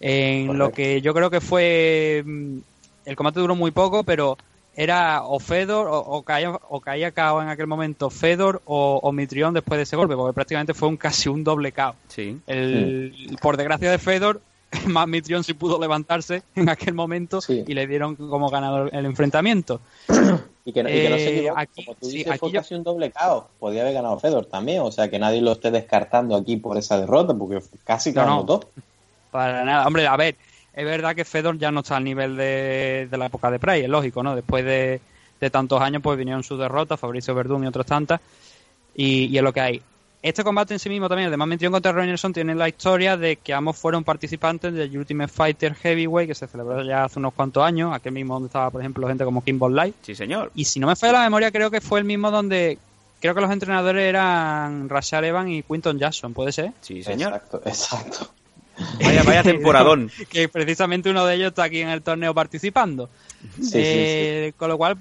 en 0.00 0.58
lo 0.58 0.70
que 0.72 1.00
yo 1.00 1.14
creo 1.14 1.30
que 1.30 1.40
fue... 1.40 2.22
mm, 2.24 2.58
El 3.06 3.16
combate 3.16 3.40
duró 3.40 3.54
muy 3.54 3.70
poco, 3.70 4.02
pero 4.04 4.36
era 4.76 5.22
o 5.22 5.38
Fedor 5.38 5.86
o, 5.86 5.98
o 5.98 6.22
caía, 6.22 6.50
o 6.50 6.80
caía 6.80 7.12
KO 7.12 7.40
en 7.40 7.48
aquel 7.48 7.66
momento 7.68 8.10
Fedor 8.10 8.60
o, 8.64 8.98
o 9.02 9.12
Mitrión 9.12 9.54
después 9.54 9.78
de 9.78 9.84
ese 9.84 9.94
golpe, 9.96 10.16
porque 10.16 10.34
prácticamente 10.34 10.74
fue 10.74 10.88
un 10.88 10.96
casi 11.06 11.28
un 11.28 11.44
doble 11.44 11.72
KO. 11.72 11.94
Sí. 12.08 12.38
El, 12.46 13.36
Por 13.40 13.56
desgracia 13.56 13.90
de 13.90 13.98
Fedor, 13.98 14.40
más 14.86 15.06
Mitrión 15.06 15.44
sí 15.44 15.54
pudo 15.54 15.80
levantarse 15.80 16.42
en 16.56 16.68
aquel 16.68 16.94
momento 16.94 17.38
y 17.48 17.72
le 17.74 17.86
dieron 17.86 18.16
como 18.16 18.50
ganador 18.50 18.90
el 18.92 19.06
enfrentamiento. 19.06 19.80
Y 20.66 20.72
que, 20.72 20.82
no- 20.82 20.88
y 20.88 20.92
que 20.94 21.10
no 21.10 21.16
se 21.16 21.24
Eh, 21.28 21.38
equivoque, 21.40 21.60
aquí- 21.62 21.84
como 21.84 21.96
tú 21.96 22.06
sí, 22.06 22.16
dices, 22.18 22.30
aquí 22.32 22.38
fue 22.38 22.50
yo- 22.52 22.60
casi 22.60 22.74
un 22.74 22.82
doble 22.82 23.10
caos. 23.10 23.44
Podía 23.58 23.82
haber 23.82 23.94
ganado 23.94 24.18
Fedor 24.18 24.46
también, 24.46 24.80
o 24.80 24.90
sea 24.90 25.10
que 25.10 25.18
nadie 25.18 25.42
lo 25.42 25.52
esté 25.52 25.70
descartando 25.70 26.34
aquí 26.36 26.56
por 26.56 26.78
esa 26.78 26.98
derrota, 26.98 27.34
porque 27.34 27.60
casi 27.84 28.12
No, 28.12 28.22
ganó 28.22 28.36
no. 28.36 28.46
todo. 28.46 28.68
Para 29.30 29.64
nada. 29.64 29.86
Hombre, 29.86 30.06
a 30.06 30.16
ver, 30.16 30.36
es 30.72 30.84
verdad 30.84 31.14
que 31.14 31.24
Fedor 31.26 31.58
ya 31.58 31.70
no 31.70 31.80
está 31.80 31.96
al 31.98 32.04
nivel 32.04 32.36
de, 32.36 33.08
de 33.10 33.18
la 33.18 33.26
época 33.26 33.50
de 33.50 33.58
Prey, 33.58 33.82
es 33.82 33.88
lógico, 33.88 34.22
¿no? 34.22 34.34
Después 34.34 34.64
de, 34.64 35.00
de 35.40 35.50
tantos 35.50 35.80
años, 35.82 36.00
pues 36.02 36.16
vinieron 36.16 36.42
sus 36.42 36.58
derrotas, 36.58 36.98
Fabricio 36.98 37.34
Verdún 37.34 37.64
y 37.64 37.66
otras 37.66 37.84
tantas, 37.86 38.20
y, 38.94 39.24
y 39.26 39.36
es 39.36 39.42
lo 39.42 39.52
que 39.52 39.60
hay. 39.60 39.82
Este 40.24 40.42
combate 40.42 40.72
en 40.72 40.80
sí 40.80 40.88
mismo 40.88 41.06
también, 41.06 41.26
el 41.26 41.30
de 41.32 41.36
Man 41.36 41.50
21 41.50 41.70
contra 41.70 41.92
Roy 41.92 42.06
Nelson, 42.06 42.32
tiene 42.32 42.54
la 42.54 42.66
historia 42.66 43.18
de 43.18 43.36
que 43.36 43.52
ambos 43.52 43.76
fueron 43.76 44.04
participantes 44.04 44.72
del 44.72 44.96
Ultimate 44.96 45.30
Fighter 45.30 45.74
Heavyweight, 45.74 46.30
que 46.30 46.34
se 46.34 46.46
celebró 46.48 46.82
ya 46.82 47.04
hace 47.04 47.18
unos 47.18 47.34
cuantos 47.34 47.62
años, 47.62 47.94
aquel 47.94 48.12
mismo 48.12 48.32
donde 48.32 48.46
estaba, 48.46 48.70
por 48.70 48.80
ejemplo, 48.80 49.06
gente 49.06 49.22
como 49.22 49.44
Kimball 49.44 49.74
Light. 49.76 49.94
Sí, 50.00 50.14
señor. 50.14 50.50
Y 50.54 50.64
si 50.64 50.80
no 50.80 50.86
me 50.86 50.96
falla 50.96 51.12
la 51.12 51.24
memoria, 51.24 51.50
creo 51.50 51.70
que 51.70 51.82
fue 51.82 51.98
el 51.98 52.06
mismo 52.06 52.30
donde 52.30 52.78
creo 53.20 53.34
que 53.34 53.42
los 53.42 53.50
entrenadores 53.50 54.02
eran 54.02 54.88
Rashad 54.88 55.24
Evans 55.24 55.50
y 55.50 55.62
Quinton 55.62 55.98
Jackson, 55.98 56.32
¿puede 56.32 56.52
ser? 56.52 56.72
Sí, 56.80 57.02
señor. 57.02 57.34
Exacto, 57.34 57.60
exacto. 57.66 58.30
Vaya, 59.04 59.24
vaya 59.24 59.42
temporadón. 59.42 60.10
que 60.30 60.48
precisamente 60.48 61.10
uno 61.10 61.26
de 61.26 61.34
ellos 61.34 61.48
está 61.48 61.64
aquí 61.64 61.80
en 61.80 61.90
el 61.90 62.00
torneo 62.00 62.32
participando. 62.32 63.10
Sí, 63.60 63.64
sí, 63.66 63.72
Eh, 63.76 64.52
Con 64.56 64.70
lo 64.70 64.78
cual 64.78 64.96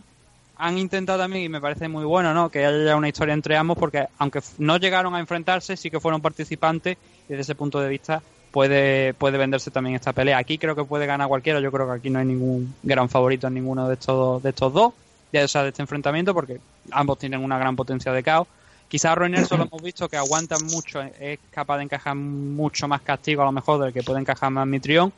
han 0.57 0.77
intentado 0.77 1.19
también, 1.19 1.43
y 1.45 1.49
me 1.49 1.61
parece 1.61 1.87
muy 1.87 2.05
bueno, 2.05 2.33
¿no? 2.33 2.49
que 2.49 2.65
haya 2.65 2.95
una 2.95 3.09
historia 3.09 3.33
entre 3.33 3.57
ambos, 3.57 3.77
porque 3.77 4.07
aunque 4.19 4.41
no 4.59 4.77
llegaron 4.77 5.15
a 5.15 5.19
enfrentarse, 5.19 5.75
sí 5.77 5.89
que 5.89 5.99
fueron 5.99 6.21
participantes, 6.21 6.97
y 7.27 7.29
desde 7.29 7.41
ese 7.41 7.55
punto 7.55 7.79
de 7.79 7.89
vista 7.89 8.21
puede, 8.51 9.13
puede 9.13 9.37
venderse 9.37 9.71
también 9.71 9.95
esta 9.95 10.13
pelea. 10.13 10.37
Aquí 10.37 10.57
creo 10.57 10.75
que 10.75 10.83
puede 10.83 11.05
ganar 11.05 11.27
cualquiera, 11.27 11.59
yo 11.59 11.71
creo 11.71 11.87
que 11.87 11.93
aquí 11.93 12.09
no 12.09 12.19
hay 12.19 12.25
ningún 12.25 12.75
gran 12.83 13.09
favorito 13.09 13.47
en 13.47 13.55
ninguno 13.55 13.87
de 13.87 13.95
estos, 13.95 14.43
de 14.43 14.49
estos 14.49 14.71
dos, 14.71 14.93
ya, 15.31 15.47
sea, 15.47 15.63
de 15.63 15.69
este 15.69 15.81
enfrentamiento, 15.81 16.33
porque 16.33 16.59
ambos 16.91 17.17
tienen 17.17 17.43
una 17.43 17.57
gran 17.57 17.75
potencia 17.75 18.11
de 18.13 18.23
caos. 18.23 18.47
Quizás 18.87 19.15
Roy 19.15 19.31
Nelson 19.31 19.57
lo 19.57 19.65
hemos 19.65 19.81
visto 19.81 20.07
que 20.07 20.17
aguanta 20.17 20.55
mucho, 20.59 21.01
es 21.01 21.39
capaz 21.49 21.77
de 21.77 21.83
encajar 21.83 22.15
mucho 22.15 22.87
más 22.87 23.01
castigo 23.01 23.41
a 23.41 23.45
lo 23.45 23.51
mejor 23.51 23.81
del 23.81 23.91
que 23.91 24.03
puede 24.03 24.19
encajar 24.19 24.51
más 24.51 24.67
Mitrión, 24.67 25.11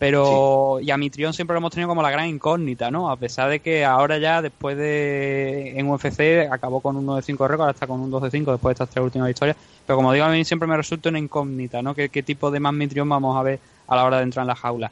pero 0.00 0.78
y 0.80 0.90
a 0.90 0.96
Mitrión 0.96 1.34
siempre 1.34 1.52
lo 1.52 1.58
hemos 1.58 1.72
tenido 1.72 1.88
como 1.88 2.00
la 2.02 2.10
gran 2.10 2.26
incógnita, 2.26 2.90
¿no? 2.90 3.10
A 3.10 3.16
pesar 3.16 3.50
de 3.50 3.60
que 3.60 3.84
ahora 3.84 4.16
ya 4.16 4.40
después 4.40 4.74
de 4.78 5.78
en 5.78 5.86
UFC 5.90 6.48
acabó 6.50 6.80
con 6.80 6.96
un 6.96 7.04
9 7.04 7.20
de 7.20 7.26
5 7.26 7.46
récord, 7.46 7.60
ahora 7.66 7.72
está 7.74 7.86
con 7.86 8.00
un 8.00 8.10
2 8.10 8.22
de 8.22 8.30
5 8.30 8.50
después 8.52 8.70
de 8.70 8.82
estas 8.82 8.88
tres 8.94 9.04
últimas 9.04 9.28
victorias, 9.28 9.58
pero 9.86 9.96
como 9.98 10.10
digo 10.14 10.24
a 10.24 10.30
mí 10.30 10.42
siempre 10.44 10.66
me 10.66 10.76
resulta 10.76 11.10
una 11.10 11.18
incógnita, 11.18 11.82
¿no? 11.82 11.94
¿Qué, 11.94 12.08
qué 12.08 12.22
tipo 12.22 12.50
de 12.50 12.58
más 12.60 12.72
Mitrión 12.72 13.08
vamos 13.10 13.36
a 13.38 13.42
ver 13.42 13.60
a 13.88 13.94
la 13.94 14.04
hora 14.04 14.16
de 14.16 14.22
entrar 14.22 14.44
en 14.44 14.48
la 14.48 14.56
jaula? 14.56 14.90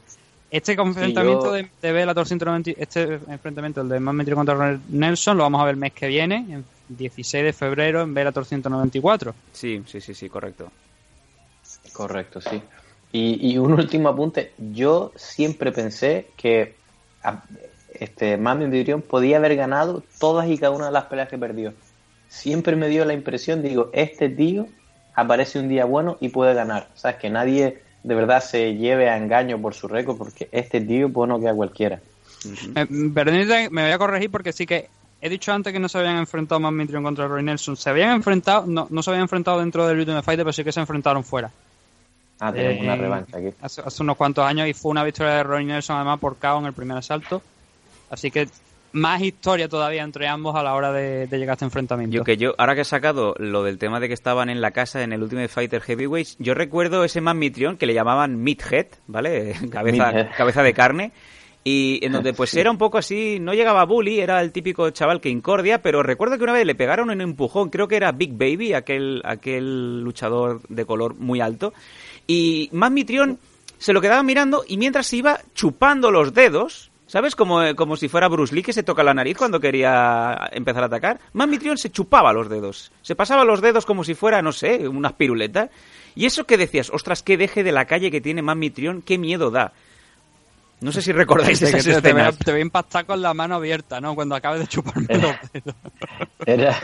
Este 0.51 0.73
enfrentamiento 0.73 1.47
yo- 1.47 1.53
de, 1.53 1.71
de 1.81 1.93
Bellator 1.93 2.27
190, 2.27 2.71
este 2.79 3.15
enfrentamiento, 3.29 3.81
el 3.81 3.89
de 3.89 4.01
Man 4.01 4.15
Mitrión 4.15 4.37
contra 4.45 4.79
Nelson, 4.91 5.39
lo 5.39 5.43
vamos 5.45 5.61
a 5.63 5.65
ver 5.65 5.73
el 5.75 5.81
mes 5.81 5.93
que 5.95 6.07
viene, 6.07 6.47
el 6.51 6.65
16 6.89 7.45
de 7.45 7.53
febrero 7.55 8.03
en 8.03 8.13
Bellator 8.13 8.45
194. 8.45 9.35
Sí, 9.53 9.83
sí, 9.87 10.03
sí, 10.03 10.13
sí, 10.13 10.29
correcto. 10.29 10.71
Correcto, 11.93 12.41
sí. 12.43 12.61
Y, 13.13 13.53
y 13.53 13.59
un 13.59 13.73
último 13.79 14.09
apunte. 14.09 14.53
Yo 14.59 15.13
siempre 15.17 15.73
pensé 15.73 16.29
que 16.37 16.75
este 17.95 18.37
Mami 18.37 18.67
Vidrión 18.67 19.03
podía 19.03 19.39
haber 19.39 19.57
ganado 19.57 20.03
todas 20.19 20.49
y 20.49 20.59
cada 20.59 20.73
una 20.73 20.87
de 20.87 20.93
las 20.93 21.05
peleas 21.05 21.29
que 21.29 21.39
perdió. 21.39 21.73
Siempre 22.29 22.77
me 22.77 22.89
dio 22.89 23.05
la 23.05 23.15
impresión, 23.15 23.63
digo, 23.63 23.91
este 23.93 24.29
tío 24.29 24.67
aparece 25.15 25.59
un 25.59 25.69
día 25.69 25.85
bueno 25.85 26.17
y 26.21 26.29
puede 26.29 26.55
ganar. 26.55 26.89
O 26.97 27.19
que 27.19 27.31
nadie 27.31 27.83
de 28.03 28.15
verdad 28.15 28.41
se 28.41 28.75
lleve 28.75 29.09
a 29.09 29.17
engaño 29.17 29.61
por 29.61 29.75
su 29.75 29.89
récord, 29.89 30.17
porque 30.17 30.49
este 30.53 30.81
tío 30.81 31.13
pues 31.13 31.29
no 31.29 31.41
queda 31.41 31.55
cualquiera. 31.55 32.01
Permíteme, 33.15 33.71
me 33.71 33.83
voy 33.83 33.91
a 33.91 33.99
corregir 33.99 34.31
porque 34.31 34.53
sí 34.53 34.67
que 34.67 34.89
he 35.21 35.29
dicho 35.29 35.53
antes 35.53 35.73
que 35.73 35.81
no 35.81 35.89
se 35.89 35.99
habían 35.99 36.19
enfrentado 36.19 36.61
más 36.61 36.73
Mitrion 36.73 37.03
contra 37.03 37.27
Roy 37.27 37.43
Nelson. 37.43 37.77
Se 37.77 37.91
habían 37.91 38.13
enfrentado, 38.13 38.67
no, 38.67 38.87
no 38.91 39.03
se 39.03 39.11
habían 39.11 39.23
enfrentado 39.23 39.59
dentro 39.59 39.87
del 39.89 39.99
Ultimate 39.99 40.23
Fighter, 40.23 40.45
pero 40.45 40.53
sí 40.53 40.63
que 40.63 40.73
se 40.73 40.81
enfrentaron 40.81 41.25
fuera. 41.25 41.51
Ah, 42.41 42.53
tenemos 42.53 42.77
Eh, 42.81 42.85
una 42.85 42.97
revancha 42.97 43.37
aquí. 43.39 43.49
Hace, 43.61 43.83
hace 43.85 44.03
unos 44.03 44.17
cuantos 44.17 44.45
años 44.45 44.69
y 44.69 44.75
fue 44.75 44.91
una 44.91 45.05
victoria 45.05 45.35
de 45.35 45.43
Roy 45.43 45.65
Nelson 45.65 45.97
además 45.97 46.21
por 46.21 46.37
KO 46.37 46.59
en 46.59 46.67
el 46.67 46.73
primer 46.73 46.97
asalto. 46.97 47.43
Así 48.11 48.31
que 48.31 48.49
más 48.93 49.21
historia 49.21 49.69
todavía 49.69 50.03
entre 50.03 50.27
ambos 50.29 50.57
a 50.57 50.63
la 50.63 50.75
hora 50.75 50.93
de, 50.93 51.27
de 51.27 51.39
llegar 51.39 51.53
a 51.53 51.55
este 51.55 51.65
enfrentamiento. 51.67 52.17
Yo 52.17 52.25
que 52.25 52.37
yo, 52.39 52.55
ahora 52.57 52.75
que 52.75 52.81
he 52.81 52.85
sacado 52.85 53.35
lo 53.39 53.63
del 53.63 53.77
tema 53.79 54.01
de 54.01 54.09
que 54.09 54.15
estaban 54.15 54.49
en 54.49 54.61
la 54.61 54.71
casa 54.71 55.03
en 55.03 55.13
el 55.13 55.23
Ultimate 55.23 55.49
Fighter 55.49 55.83
Heavyweights, 55.83 56.37
yo 56.39 56.55
recuerdo 56.55 57.05
ese 57.05 57.21
man 57.21 57.39
Mitrión 57.39 57.77
que 57.77 57.87
le 57.87 57.93
llamaban 57.95 58.43
Meathead, 58.43 58.87
¿vale? 59.07 59.55
Cabeza, 59.71 60.13
Meathead. 60.13 60.37
cabeza 60.37 60.63
de 60.63 60.73
carne. 60.73 61.13
Y 61.65 61.99
en 62.07 62.13
donde 62.13 62.33
pues 62.33 62.55
era 62.57 62.71
un 62.71 62.79
poco 62.79 62.97
así, 62.97 63.39
no 63.41 63.53
llegaba 63.53 63.85
bully, 63.85 64.21
era 64.21 64.41
el 64.41 64.53
típico 64.53 64.89
chaval 64.91 65.21
que 65.21 65.29
incordia, 65.29 65.83
pero 65.83 66.03
recuerdo 66.03 66.39
que 66.39 66.45
una 66.45 66.55
vez 66.55 66.65
le 66.65 66.75
pegaron 66.75 67.11
un 67.11 67.21
empujón, 67.21 67.69
creo 67.69 67.89
que 67.89 67.97
era 67.97 68.13
Big 68.13 68.33
Baby, 68.33 68.73
aquel, 68.73 69.21
aquel 69.25 70.01
luchador 70.03 70.63
de 70.69 70.87
color 70.87 71.17
muy 71.17 71.43
alto, 71.43 71.75
y 72.29 72.69
Man 72.73 72.95
Mitrión 72.95 73.39
se 73.79 73.93
lo 73.93 74.01
quedaba 74.01 74.23
mirando 74.23 74.65
y 74.69 74.77
mientras 74.77 75.07
se 75.07 75.17
iba 75.17 75.41
chupando 75.55 76.11
los 76.11 76.35
dedos, 76.35 76.91
¿sabes? 77.07 77.35
Como, 77.35 77.63
eh, 77.63 77.75
como 77.75 77.97
si 77.97 78.09
fuera 78.09 78.29
Bruce 78.29 78.55
Lee 78.55 78.63
que 78.63 78.73
se 78.73 78.83
toca 78.83 79.03
la 79.03 79.15
nariz 79.15 79.37
cuando 79.39 79.59
quería 79.59 80.49
empezar 80.53 80.83
a 80.83 80.87
atacar. 80.87 81.19
Man 81.33 81.51
Mitrión 81.51 81.79
se 81.79 81.91
chupaba 81.91 82.33
los 82.33 82.49
dedos, 82.49 82.93
se 83.03 83.17
pasaba 83.17 83.45
los 83.45 83.61
dedos 83.63 83.87
como 83.87 84.05
si 84.05 84.15
fuera, 84.15 84.43
no 84.43 84.53
sé, 84.53 84.87
unas 84.87 85.15
piruletas. 85.15 85.71
Y 86.15 86.27
eso 86.27 86.45
que 86.45 86.59
decías, 86.59 86.91
ostras, 86.91 87.23
qué 87.23 87.37
deje 87.37 87.65
de 87.65 87.73
la 87.73 87.87
calle 87.87 88.11
que 88.11 88.21
tiene 88.21 88.43
Man 88.43 88.59
Mitrión, 88.59 89.03
qué 89.03 89.17
miedo 89.17 89.51
da. 89.51 89.73
No 90.81 90.93
sé 90.93 91.01
si 91.01 91.13
recordáis 91.13 91.63
esas 91.63 91.85
te, 91.85 92.03
te, 92.03 92.13
voy 92.13 92.23
te 92.45 92.51
voy 92.51 92.61
a 92.61 92.63
impactar 92.63 93.07
con 93.07 93.23
la 93.23 93.33
mano 93.33 93.55
abierta, 93.55 94.01
¿no? 94.01 94.15
Cuando 94.15 94.35
acabes 94.35 94.61
de 94.61 94.67
chuparme 94.67 95.07
los 95.09 95.37
dedos. 95.53 95.75
Era, 96.45 96.79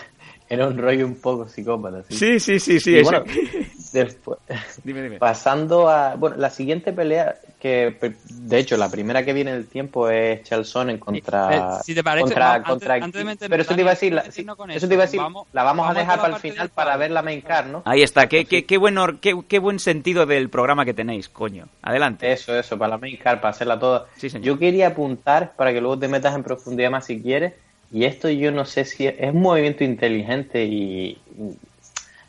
era 0.49 0.69
un 0.69 0.79
rollo 0.79 1.07
un 1.07 1.17
poco 1.17 1.49
psicópata. 1.49 2.03
Sí, 2.09 2.41
sí, 2.41 2.59
sí, 2.59 2.81
sí. 2.81 3.03
Bueno, 3.03 3.25
después, 3.95 4.39
Dime, 4.83 5.03
dime. 5.03 5.19
pasando 5.19 5.89
a. 5.89 6.17
Bueno, 6.17 6.37
la 6.37 6.51
siguiente 6.51 6.93
pelea 6.93 7.37
que, 7.59 7.97
de 8.29 8.59
hecho, 8.59 8.77
la 8.77 8.91
primera 8.91 9.25
que 9.25 9.33
viene 9.33 9.53
del 9.53 9.67
tiempo 9.69 10.11
es 10.11 10.43
Chalsonen 10.43 10.99
contra. 10.99 11.79
Eh, 11.79 11.83
si 11.85 11.95
te 11.95 12.03
parece, 12.05 12.25
contra, 12.25 12.63
contra- 12.63 12.95
antes- 12.95 13.05
antes 13.05 13.19
de 13.21 13.25
meternos, 13.25 13.51
pero 13.51 13.63
eso 13.63 13.75
te 13.75 13.81
iba 13.81 13.91
a 13.91 13.95
decir, 13.95 14.13
la, 14.13 14.21
eso 14.23 14.89
te 14.89 14.95
iba 14.95 15.03
a 15.03 15.07
decir, 15.07 15.21
vamos- 15.21 15.47
la 15.53 15.63
vamos, 15.63 15.87
vamos 15.87 15.97
a 15.97 16.01
dejar 16.01 16.21
para 16.21 16.35
el 16.35 16.41
final 16.41 16.69
para 16.71 16.97
ver 16.97 17.11
la 17.13 17.23
main 17.23 17.41
card, 17.41 17.69
¿no? 17.69 17.83
Ahí 17.87 18.03
está, 18.03 18.27
qué, 18.29 18.45
qué, 18.45 18.65
qué, 18.67 18.77
buen 18.77 18.99
or- 18.99 19.21
qué, 19.21 19.35
qué 19.49 19.59
buen 19.59 19.79
sentido 19.79 20.27
del 20.27 20.51
programa 20.51 20.85
que 20.85 20.93
tenéis, 20.93 21.29
coño. 21.29 21.69
Adelante. 21.83 22.31
Eso, 22.31 22.59
eso, 22.59 22.77
para 22.77 22.91
la 22.91 22.99
main 22.99 23.17
card, 23.17 23.39
para 23.41 23.51
hacerla 23.51 23.79
toda. 23.79 24.07
Sí, 24.17 24.29
señor. 24.29 24.45
Yo 24.47 24.59
quería 24.59 24.89
apuntar 24.89 25.55
para 25.57 25.73
que 25.73 25.81
luego 25.81 25.99
te 25.99 26.09
metas 26.09 26.35
en 26.35 26.43
profundidad 26.43 26.91
más 26.91 27.07
si 27.07 27.23
quieres. 27.23 27.55
Y 27.93 28.07
esto 28.07 28.29
yo 28.29 28.51
no 28.51 28.65
sé 28.65 28.85
si 28.85 29.07
es, 29.07 29.15
es 29.19 29.33
un 29.33 29.41
movimiento 29.41 29.85
inteligente 29.85 30.65
y 30.65 31.17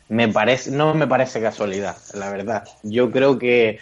me 0.08 0.28
parece, 0.28 0.70
no 0.70 0.94
me 0.94 1.06
parece 1.06 1.40
casualidad, 1.40 1.96
la 2.14 2.30
verdad. 2.30 2.64
Yo 2.82 3.10
creo 3.10 3.38
que 3.38 3.78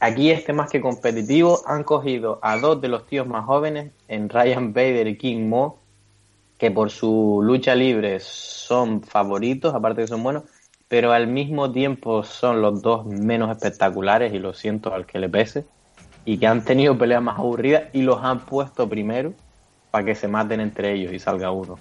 aquí 0.00 0.30
este 0.30 0.52
más 0.52 0.70
que 0.70 0.80
competitivo 0.80 1.62
han 1.66 1.84
cogido 1.84 2.38
a 2.42 2.58
dos 2.58 2.80
de 2.80 2.88
los 2.88 3.06
tíos 3.06 3.26
más 3.26 3.44
jóvenes 3.46 3.92
en 4.08 4.28
Ryan 4.28 4.72
Bader 4.72 5.08
y 5.08 5.16
King 5.16 5.48
Mo 5.48 5.82
que 6.62 6.70
por 6.70 6.90
su 6.90 7.40
lucha 7.42 7.74
libre 7.74 8.20
son 8.20 9.02
favoritos, 9.02 9.74
aparte 9.74 10.02
que 10.02 10.06
son 10.06 10.22
buenos, 10.22 10.44
pero 10.86 11.10
al 11.10 11.26
mismo 11.26 11.72
tiempo 11.72 12.22
son 12.22 12.62
los 12.62 12.80
dos 12.80 13.04
menos 13.04 13.50
espectaculares, 13.50 14.32
y 14.32 14.38
lo 14.38 14.54
siento 14.54 14.94
al 14.94 15.04
que 15.04 15.18
le 15.18 15.28
pese, 15.28 15.64
y 16.24 16.38
que 16.38 16.46
han 16.46 16.64
tenido 16.64 16.96
peleas 16.96 17.20
más 17.20 17.36
aburridas 17.36 17.84
y 17.92 18.02
los 18.02 18.22
han 18.22 18.46
puesto 18.46 18.88
primero 18.88 19.32
para 19.90 20.04
que 20.04 20.14
se 20.14 20.28
maten 20.28 20.60
entre 20.60 20.92
ellos 20.92 21.12
y 21.12 21.18
salga 21.18 21.50
uno. 21.50 21.80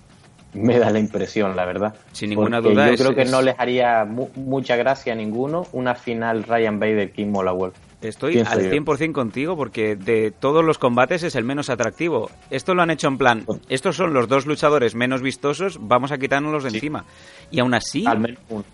Me 0.54 0.78
da 0.80 0.90
la 0.90 1.00
impresión, 1.00 1.56
la 1.56 1.66
verdad. 1.66 1.96
Sin 2.12 2.30
ninguna 2.32 2.58
Porque 2.62 2.74
duda 2.74 2.88
Yo 2.88 2.94
es- 2.94 3.02
creo 3.02 3.16
que 3.16 3.22
es- 3.22 3.32
no 3.32 3.42
les 3.42 3.58
haría 3.58 4.04
mu- 4.06 4.30
mucha 4.36 4.76
gracia 4.76 5.14
a 5.14 5.16
ninguno 5.16 5.66
una 5.72 5.96
final 5.96 6.44
Ryan 6.44 6.80
Bader 6.80 7.12
King 7.12 7.28
Mola 7.28 7.52
Wolf. 7.54 7.76
Estoy 8.02 8.34
Pienso 8.34 8.52
al 8.54 8.64
yo. 8.64 8.70
100% 8.72 9.14
contigo 9.14 9.56
porque 9.56 9.96
de 9.96 10.32
todos 10.32 10.66
los 10.66 10.78
combates 10.80 11.22
es 11.24 11.36
el 11.36 11.44
menos 11.44 11.70
atractivo. 11.70 12.32
Esto 12.50 12.74
lo 12.74 12.82
han 12.82 12.90
hecho 12.90 13.08
en 13.08 13.18
plan, 13.20 13.46
estos 13.70 13.96
son 13.96 14.14
los 14.14 14.28
dos 14.28 14.46
luchadores 14.48 14.96
menos 14.96 15.22
vistosos, 15.22 15.78
vamos 15.80 16.12
a 16.12 16.18
quitárnoslos 16.18 16.64
de 16.64 16.70
encima. 16.70 17.06
Y 17.52 17.60
aún 17.60 17.74
así, 17.76 18.04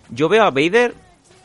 yo 0.09 0.29
veo 0.29 0.43
a 0.43 0.49
Vader 0.51 0.93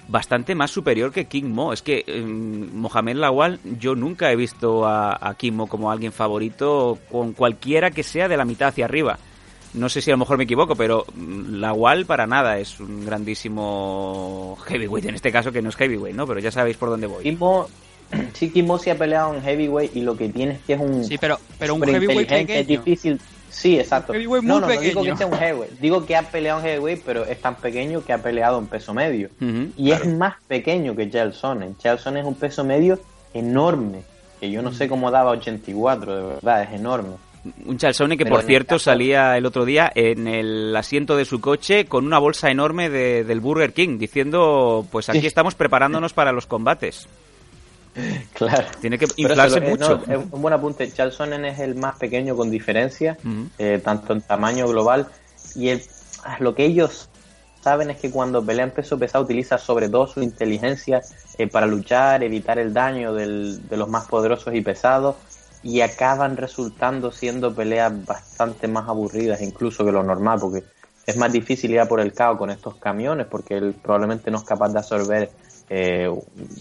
bastante 0.08 0.54
más 0.54 0.70
superior 0.70 1.12
que 1.12 1.24
King 1.26 1.44
Mo. 1.50 1.72
Es 1.72 1.82
que 1.82 2.04
eh, 2.06 2.22
Mohamed 2.22 3.16
Lawal, 3.16 3.58
yo 3.80 3.94
nunca 3.94 4.30
he 4.32 4.36
visto 4.36 4.86
a, 4.86 5.18
a 5.20 5.34
King 5.34 5.52
Mo 5.52 5.66
como 5.66 5.90
alguien 5.90 6.12
favorito 6.12 6.98
con 7.10 7.32
cualquiera 7.32 7.90
que 7.90 8.02
sea 8.02 8.28
de 8.28 8.36
la 8.36 8.44
mitad 8.44 8.68
hacia 8.68 8.84
arriba. 8.84 9.18
No 9.74 9.88
sé 9.88 10.02
si 10.02 10.10
a 10.10 10.14
lo 10.14 10.18
mejor 10.18 10.36
me 10.38 10.44
equivoco, 10.44 10.76
pero 10.76 11.06
mm, 11.14 11.54
Lawal 11.60 12.04
para 12.06 12.26
nada 12.26 12.58
es 12.58 12.78
un 12.80 13.06
grandísimo 13.06 14.56
heavyweight, 14.66 15.06
en 15.08 15.14
este 15.14 15.32
caso 15.32 15.50
que 15.52 15.62
no 15.62 15.70
es 15.70 15.76
heavyweight, 15.76 16.16
¿no? 16.16 16.26
Pero 16.26 16.40
ya 16.40 16.50
sabéis 16.50 16.76
por 16.76 16.90
dónde 16.90 17.06
voy. 17.06 17.22
Kimo, 17.22 17.68
sí, 18.34 18.50
Kimo 18.50 18.78
se 18.78 18.90
ha 18.90 18.98
peleado 18.98 19.34
en 19.34 19.42
heavyweight 19.42 19.96
y 19.96 20.02
lo 20.02 20.16
que 20.16 20.28
tiene 20.28 20.54
es 20.54 20.60
que 20.60 20.74
es 20.74 20.80
un. 20.80 21.04
Sí, 21.04 21.16
pero, 21.18 21.38
pero 21.58 21.74
un 21.74 21.82
heavyweight 21.82 22.30
Es 22.30 22.46
pequeño. 22.46 22.66
difícil. 22.66 23.20
Sí, 23.48 23.78
exacto. 23.78 24.12
Un 24.12 24.18
heavyweight 24.18 24.44
no, 24.44 24.54
muy 24.54 24.60
no, 24.62 24.66
no 24.74 24.80
digo 24.80 25.02
que 25.02 25.10
pequeño. 25.10 25.16
sea 25.18 25.26
un 25.26 25.38
heavyweight. 25.38 25.72
Digo 25.78 26.06
que 26.06 26.16
ha 26.16 26.22
peleado 26.22 26.60
en 26.60 26.66
heavyweight, 26.66 27.02
pero 27.04 27.24
es 27.26 27.40
tan 27.40 27.54
pequeño 27.56 28.02
que 28.04 28.12
ha 28.12 28.18
peleado 28.18 28.58
en 28.58 28.66
peso 28.66 28.94
medio. 28.94 29.28
Y 29.76 29.90
es 29.92 30.06
más 30.06 30.34
pequeño 30.48 30.94
que 30.96 31.10
Gelson. 31.10 31.76
Gelson 31.82 32.16
es 32.16 32.24
un 32.24 32.34
peso 32.34 32.64
medio 32.64 32.98
enorme. 33.34 34.02
Que 34.40 34.50
yo 34.50 34.60
no 34.62 34.72
sé 34.72 34.88
cómo 34.88 35.10
daba 35.10 35.30
84, 35.32 36.16
de 36.16 36.22
verdad, 36.34 36.62
es 36.64 36.72
enorme. 36.72 37.14
Un 37.66 37.76
Chalsone 37.76 38.16
que, 38.16 38.24
Pero 38.24 38.34
por 38.36 38.40
en 38.40 38.44
el 38.46 38.48
cierto, 38.50 38.74
caso- 38.76 38.84
salía 38.84 39.36
el 39.36 39.46
otro 39.46 39.64
día 39.64 39.90
en 39.94 40.28
el 40.28 40.74
asiento 40.76 41.16
de 41.16 41.24
su 41.24 41.40
coche 41.40 41.86
con 41.86 42.06
una 42.06 42.18
bolsa 42.18 42.50
enorme 42.50 42.88
de- 42.88 43.24
del 43.24 43.40
Burger 43.40 43.72
King, 43.72 43.98
diciendo, 43.98 44.86
pues 44.92 45.08
aquí 45.08 45.20
Sí. 45.22 45.26
estamos 45.26 45.54
preparándonos 45.56 46.12
para 46.12 46.30
los 46.32 46.46
combates. 46.46 47.08
Claro. 48.34 48.64
Tiene 48.80 48.98
que 48.98 49.06
inflarse 49.16 49.58
eh, 49.58 49.68
mucho. 49.68 50.02
no, 50.06 50.12
es 50.14 50.18
un 50.30 50.40
buen 50.42 50.54
apunte. 50.54 50.90
Charles 50.92 51.14
Sonnen 51.14 51.44
es 51.44 51.58
el 51.58 51.74
más 51.74 51.96
pequeño 51.96 52.34
con 52.36 52.50
diferencia, 52.50 53.18
eh, 53.58 53.80
tanto 53.84 54.12
en 54.14 54.22
tamaño 54.22 54.66
global. 54.68 55.08
Y 55.54 55.68
el- 55.68 55.82
lo 56.38 56.54
que 56.54 56.64
ellos 56.64 57.08
saben 57.60 57.90
es 57.90 57.98
que 57.98 58.10
cuando 58.10 58.44
pelean 58.44 58.70
peso 58.70 58.98
pesado 58.98 59.24
utiliza 59.24 59.58
sobre 59.58 59.88
todo 59.88 60.06
su 60.06 60.22
inteligencia 60.22 61.02
eh, 61.38 61.46
para 61.46 61.66
luchar, 61.66 62.22
evitar 62.24 62.58
el 62.58 62.72
daño 62.72 63.12
del- 63.14 63.68
de 63.68 63.76
los 63.76 63.88
más 63.88 64.06
poderosos 64.08 64.54
y 64.54 64.60
pesados. 64.62 65.16
Y 65.62 65.80
acaban 65.80 66.36
resultando 66.36 67.12
siendo 67.12 67.54
peleas 67.54 68.04
bastante 68.04 68.66
más 68.68 68.88
aburridas 68.88 69.40
incluso 69.42 69.84
que 69.84 69.92
lo 69.92 70.02
normal, 70.02 70.38
porque 70.40 70.64
es 71.06 71.16
más 71.16 71.32
difícil 71.32 71.70
ir 71.70 71.80
a 71.80 71.86
por 71.86 72.00
el 72.00 72.12
caos 72.12 72.38
con 72.38 72.50
estos 72.50 72.76
camiones, 72.76 73.26
porque 73.26 73.56
él 73.56 73.74
probablemente 73.80 74.30
no 74.30 74.38
es 74.38 74.44
capaz 74.44 74.70
de 74.70 74.78
absorber 74.78 75.30
eh, 75.74 76.06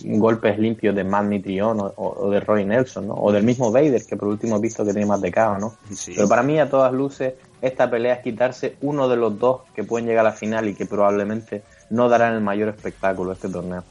golpes 0.04 0.58
limpios 0.58 0.96
de 0.96 1.04
Matt 1.04 1.26
Mitrione 1.26 1.82
o, 1.82 1.94
o 1.98 2.30
de 2.30 2.40
Roy 2.40 2.64
Nelson, 2.64 3.08
¿no? 3.08 3.16
o 3.16 3.32
del 3.32 3.44
mismo 3.44 3.72
Vader, 3.72 4.06
que 4.06 4.16
por 4.16 4.30
último 4.30 4.58
he 4.58 4.62
visto 4.62 4.86
que 4.86 4.94
tiene 4.94 5.06
más 5.06 5.22
de 5.22 5.32
caos, 5.32 5.60
¿no? 5.60 5.76
Sí. 5.94 6.14
Pero 6.16 6.30
para 6.30 6.44
mí, 6.44 6.60
a 6.60 6.70
todas 6.70 6.94
luces, 6.94 7.34
esta 7.62 7.90
pelea 7.90 8.16
es 8.16 8.24
quitarse 8.24 8.78
uno 8.82 9.10
de 9.10 9.18
los 9.18 9.38
dos 9.38 9.62
que 9.76 9.84
pueden 9.84 10.08
llegar 10.08 10.26
a 10.26 10.30
la 10.30 10.36
final 10.36 10.70
y 10.70 10.76
que 10.76 10.86
probablemente 10.86 11.64
no 11.90 12.08
darán 12.10 12.34
el 12.34 12.42
mayor 12.42 12.70
espectáculo 12.70 13.32
a 13.32 13.34
este 13.34 13.50
torneo. 13.50 13.84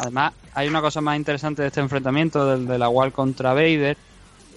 Además, 0.00 0.32
hay 0.54 0.68
una 0.68 0.80
cosa 0.80 1.00
más 1.00 1.16
interesante 1.16 1.62
de 1.62 1.68
este 1.68 1.80
enfrentamiento, 1.80 2.46
del 2.46 2.66
de 2.66 2.78
la 2.78 2.88
Wall 2.88 3.12
contra 3.12 3.54
Vader, 3.54 3.96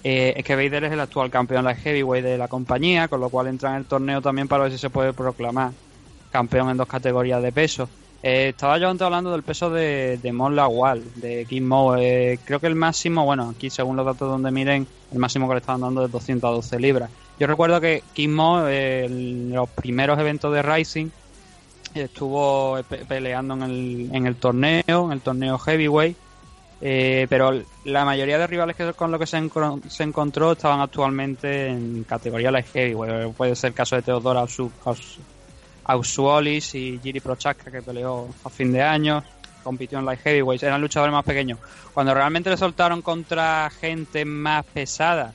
eh, 0.04 0.34
es 0.36 0.44
que 0.44 0.54
Vader 0.54 0.84
es 0.84 0.92
el 0.92 1.00
actual 1.00 1.30
campeón 1.30 1.64
light 1.64 1.78
heavyweight 1.78 2.24
de 2.24 2.38
la 2.38 2.46
compañía, 2.48 3.08
con 3.08 3.20
lo 3.20 3.28
cual 3.30 3.48
entra 3.48 3.70
en 3.70 3.76
el 3.76 3.84
torneo 3.86 4.20
también 4.22 4.46
para 4.46 4.64
ver 4.64 4.72
si 4.72 4.78
se 4.78 4.90
puede 4.90 5.12
proclamar 5.12 5.72
campeón 6.30 6.70
en 6.70 6.76
dos 6.76 6.86
categorías 6.88 7.42
de 7.42 7.50
peso. 7.52 7.88
Eh, 8.22 8.48
estaba 8.50 8.78
yo 8.78 8.88
antes 8.88 9.04
hablando 9.04 9.32
del 9.32 9.42
peso 9.42 9.68
de, 9.70 10.18
de 10.22 10.32
Mon 10.32 10.56
Lawal, 10.56 11.02
de 11.16 11.44
Kim 11.46 11.66
Mo. 11.66 11.96
Eh, 11.96 12.38
creo 12.44 12.58
que 12.60 12.66
el 12.66 12.74
máximo, 12.74 13.24
bueno, 13.24 13.52
aquí 13.54 13.68
según 13.70 13.96
los 13.96 14.06
datos 14.06 14.28
donde 14.30 14.50
miren, 14.50 14.86
el 15.12 15.18
máximo 15.18 15.46
que 15.46 15.54
le 15.54 15.60
estaban 15.60 15.82
dando 15.82 16.04
es 16.06 16.10
212 16.10 16.78
libras. 16.80 17.10
Yo 17.38 17.46
recuerdo 17.46 17.80
que 17.80 18.02
Kim 18.14 18.32
Mo, 18.34 18.66
en 18.68 19.52
los 19.52 19.68
primeros 19.68 20.18
eventos 20.18 20.52
de 20.54 20.62
Rising, 20.62 21.08
estuvo 21.94 22.78
pe- 22.88 23.04
peleando 23.04 23.54
en 23.54 23.62
el, 23.62 24.08
en 24.12 24.26
el 24.26 24.36
torneo, 24.36 24.82
en 25.06 25.12
el 25.12 25.20
torneo 25.20 25.58
heavyweight, 25.58 26.16
eh, 26.86 27.26
pero 27.30 27.50
la 27.84 28.04
mayoría 28.04 28.36
de 28.36 28.46
rivales 28.46 28.76
que 28.76 28.92
con 28.92 29.10
los 29.10 29.18
que 29.18 29.26
se, 29.26 29.40
se 29.88 30.02
encontró 30.02 30.52
estaban 30.52 30.80
actualmente 30.80 31.68
en 31.68 32.04
categoría 32.04 32.50
light 32.50 32.66
heavyweight. 32.74 33.34
Puede 33.34 33.56
ser 33.56 33.68
el 33.68 33.74
caso 33.74 33.96
de 33.96 34.02
Teodora 34.02 34.42
Ausu- 34.42 34.70
Aus- 34.84 35.18
Ausuolis 35.84 36.74
y 36.74 37.00
Giri 37.02 37.20
Prochaska 37.20 37.70
que 37.70 37.82
peleó 37.82 38.28
a 38.44 38.50
fin 38.50 38.70
de 38.70 38.82
año, 38.82 39.22
compitió 39.62 39.98
en 39.98 40.04
light 40.04 40.20
heavyweight, 40.20 40.62
eran 40.62 40.80
luchadores 40.80 41.12
más 41.12 41.24
pequeños. 41.24 41.58
Cuando 41.94 42.12
realmente 42.12 42.50
le 42.50 42.56
soltaron 42.58 43.00
contra 43.02 43.70
gente 43.70 44.24
más 44.26 44.64
pesada, 44.66 45.32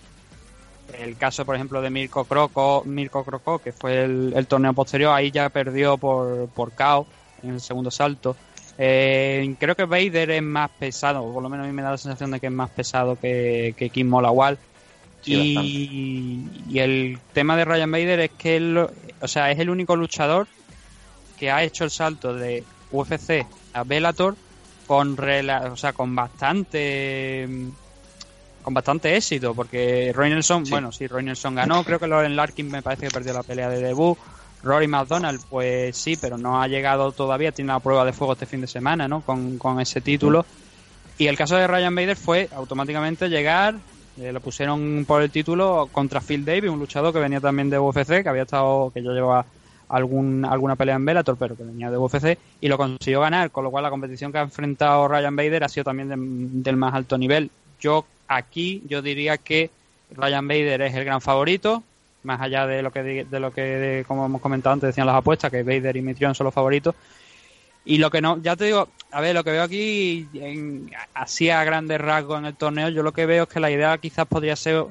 el 0.99 1.17
caso, 1.17 1.45
por 1.45 1.55
ejemplo, 1.55 1.81
de 1.81 1.89
Mirko 1.89 2.25
Croco, 2.25 2.83
Mirko 2.85 3.23
Croco, 3.23 3.59
que 3.59 3.71
fue 3.71 4.03
el, 4.03 4.33
el 4.35 4.47
torneo 4.47 4.73
posterior, 4.73 5.13
ahí 5.13 5.29
ya 5.31 5.49
perdió 5.49 5.97
por, 5.97 6.47
por 6.49 6.71
KO 6.73 7.07
en 7.43 7.51
el 7.51 7.61
segundo 7.61 7.89
salto. 7.91 8.35
Eh, 8.81 9.55
creo 9.59 9.75
que 9.75 9.83
Vader 9.85 10.31
es 10.31 10.41
más 10.41 10.69
pesado, 10.79 11.23
o 11.23 11.33
por 11.33 11.43
lo 11.43 11.49
menos 11.49 11.65
a 11.65 11.67
mí 11.67 11.75
me 11.75 11.81
da 11.81 11.91
la 11.91 11.97
sensación 11.97 12.31
de 12.31 12.39
que 12.39 12.47
es 12.47 12.53
más 12.53 12.69
pesado 12.71 13.17
que, 13.17 13.73
que 13.77 13.89
Kim 13.89 14.07
Molawal. 14.07 14.57
Sí, 15.21 15.33
y, 15.65 16.63
y 16.69 16.79
el 16.79 17.19
tema 17.33 17.57
de 17.57 17.65
Ryan 17.65 17.91
Vader 17.91 18.19
es 18.21 18.31
que 18.37 18.55
él, 18.55 18.77
o 18.77 19.27
sea, 19.27 19.51
es 19.51 19.59
el 19.59 19.69
único 19.69 19.95
luchador 19.97 20.47
que 21.35 21.51
ha 21.51 21.61
hecho 21.63 21.83
el 21.83 21.89
salto 21.91 22.33
de 22.33 22.63
UFC 22.91 23.45
a 23.73 23.83
Bellator 23.83 24.35
con, 24.87 25.17
rela- 25.17 25.71
o 25.71 25.75
sea, 25.75 25.91
con 25.93 26.15
bastante 26.15 27.47
con 28.61 28.73
bastante 28.73 29.15
éxito, 29.15 29.53
porque 29.55 30.11
Roy 30.13 30.29
Nelson, 30.29 30.63
bueno, 30.69 30.91
sí, 30.91 31.07
Roy 31.07 31.23
Nelson 31.23 31.55
ganó, 31.55 31.83
creo 31.83 31.99
que 31.99 32.07
Lauren 32.07 32.35
Larkin 32.35 32.69
me 32.69 32.81
parece 32.81 33.07
que 33.07 33.11
perdió 33.11 33.33
la 33.33 33.43
pelea 33.43 33.69
de 33.69 33.81
debut, 33.81 34.17
Rory 34.63 34.87
McDonald, 34.87 35.41
pues 35.49 35.95
sí, 35.97 36.17
pero 36.19 36.37
no 36.37 36.61
ha 36.61 36.67
llegado 36.67 37.11
todavía, 37.11 37.51
tiene 37.51 37.71
la 37.71 37.79
prueba 37.79 38.03
de 38.05 38.13
fuego 38.13 38.33
este 38.33 38.45
fin 38.45 38.61
de 38.61 38.67
semana, 38.67 39.07
¿no? 39.07 39.21
Con, 39.21 39.57
con 39.57 39.79
ese 39.79 40.01
título. 40.01 40.45
Y 41.17 41.27
el 41.27 41.37
caso 41.37 41.55
de 41.55 41.67
Ryan 41.67 41.95
Bader 41.95 42.15
fue 42.17 42.49
automáticamente 42.55 43.29
llegar, 43.29 43.75
eh, 44.19 44.31
lo 44.31 44.39
pusieron 44.41 45.05
por 45.07 45.21
el 45.21 45.29
título 45.31 45.87
contra 45.91 46.21
Phil 46.21 46.43
Davis, 46.45 46.69
un 46.69 46.79
luchador 46.79 47.13
que 47.13 47.19
venía 47.19 47.39
también 47.39 47.69
de 47.69 47.79
UFC, 47.79 48.21
que 48.23 48.29
había 48.29 48.43
estado, 48.43 48.91
que 48.93 49.01
yo 49.03 49.11
llevaba 49.13 49.45
algún, 49.89 50.45
alguna 50.45 50.75
pelea 50.75 50.95
en 50.95 51.05
Bellator, 51.05 51.35
pero 51.37 51.55
que 51.57 51.63
venía 51.63 51.89
de 51.89 51.97
UFC, 51.97 52.37
y 52.61 52.67
lo 52.67 52.77
consiguió 52.77 53.21
ganar, 53.21 53.51
con 53.51 53.63
lo 53.63 53.71
cual 53.71 53.83
la 53.83 53.89
competición 53.89 54.31
que 54.31 54.37
ha 54.37 54.41
enfrentado 54.43 55.07
Ryan 55.07 55.35
Bader 55.35 55.63
ha 55.63 55.69
sido 55.69 55.83
también 55.85 56.09
de- 56.09 56.15
del 56.61 56.75
más 56.77 56.93
alto 56.93 57.17
nivel. 57.17 57.49
Yo 57.81 58.05
aquí, 58.27 58.83
yo 58.87 59.01
diría 59.01 59.37
que 59.37 59.71
Ryan 60.15 60.47
Bader 60.47 60.81
es 60.83 60.93
el 60.95 61.05
gran 61.05 61.21
favorito, 61.21 61.83
más 62.23 62.41
allá 62.41 62.67
de 62.67 62.81
lo 62.81 62.91
que, 62.91 63.25
de 63.25 63.39
lo 63.39 63.51
que 63.51 63.61
de- 63.61 64.05
como 64.05 64.25
hemos 64.25 64.41
comentado 64.41 64.73
antes, 64.73 64.87
decían 64.89 65.07
las 65.07 65.15
apuestas, 65.15 65.51
que 65.51 65.63
Vader 65.63 65.95
y 65.97 66.01
Mitrion 66.01 66.35
son 66.35 66.45
los 66.45 66.53
favoritos. 66.53 66.95
Y 67.85 67.97
lo 67.97 68.11
que 68.11 68.21
no, 68.21 68.37
ya 68.41 68.55
te 68.55 68.65
digo, 68.65 68.89
a 69.11 69.21
ver, 69.21 69.33
lo 69.33 69.43
que 69.43 69.51
veo 69.51 69.63
aquí, 69.63 70.27
en, 70.33 70.91
así 71.13 71.49
a 71.49 71.63
grandes 71.63 71.99
rasgos 71.99 72.37
en 72.39 72.45
el 72.45 72.55
torneo, 72.55 72.89
yo 72.89 73.01
lo 73.03 73.13
que 73.13 73.25
veo 73.25 73.43
es 73.43 73.49
que 73.49 73.59
la 73.59 73.71
idea 73.71 73.97
quizás 73.97 74.27
podría 74.27 74.55
ser 74.55 74.83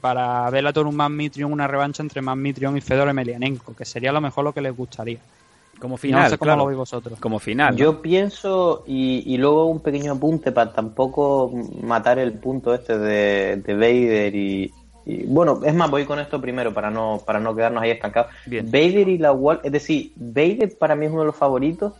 para 0.00 0.48
Bellator 0.50 0.86
un 0.86 0.96
más 0.96 1.10
Mitrion, 1.10 1.52
una 1.52 1.66
revancha 1.66 2.02
entre 2.02 2.22
más 2.22 2.36
Mitrion 2.36 2.76
y 2.76 2.80
Fedor 2.80 3.08
Emelianenko, 3.08 3.74
que 3.74 3.84
sería 3.84 4.10
a 4.10 4.12
lo 4.14 4.20
mejor 4.20 4.44
lo 4.44 4.52
que 4.52 4.60
les 4.62 4.74
gustaría. 4.74 5.18
Como 5.78 5.94
No 5.94 5.98
final, 5.98 6.30
sé 6.30 6.38
cómo 6.38 6.46
claro. 6.46 6.60
lo 6.62 6.66
veis 6.68 6.78
vosotros. 6.78 7.18
Como 7.20 7.38
final. 7.38 7.74
¿no? 7.74 7.78
Yo 7.78 8.00
pienso, 8.00 8.84
y, 8.86 9.22
y 9.26 9.36
luego 9.36 9.66
un 9.66 9.80
pequeño 9.80 10.12
apunte 10.12 10.50
para 10.52 10.72
tampoco 10.72 11.52
matar 11.82 12.18
el 12.18 12.32
punto 12.32 12.72
este 12.72 12.96
de, 12.96 13.56
de 13.56 13.74
Vader 13.74 14.34
y, 14.34 14.72
y- 15.06 15.24
Bueno, 15.24 15.60
es 15.64 15.72
más, 15.74 15.90
voy 15.90 16.04
con 16.04 16.18
esto 16.18 16.40
primero 16.40 16.74
para 16.74 16.90
no, 16.90 17.22
para 17.24 17.40
no 17.40 17.54
quedarnos 17.54 17.82
ahí 17.82 17.90
estancados. 17.90 18.32
Vader 18.64 19.08
y 19.08 19.18
la 19.18 19.32
Wall, 19.32 19.60
es 19.62 19.72
decir, 19.72 20.12
Vader 20.16 20.76
para 20.78 20.94
mí 20.96 21.06
es 21.06 21.12
uno 21.12 21.20
de 21.22 21.26
los 21.26 21.36
favoritos 21.36 21.94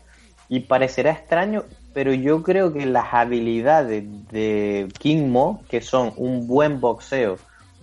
y 0.48 0.60
parecerá 0.60 1.10
extraño, 1.12 1.64
pero 1.94 2.12
yo 2.12 2.42
creo 2.42 2.72
que 2.72 2.84
las 2.86 3.12
habilidades 3.14 4.04
de 4.30 4.88
King 4.98 5.28
Mo, 5.28 5.62
que 5.68 5.80
son 5.80 6.12
un 6.16 6.46
buen 6.46 6.80
boxeo 6.80 7.38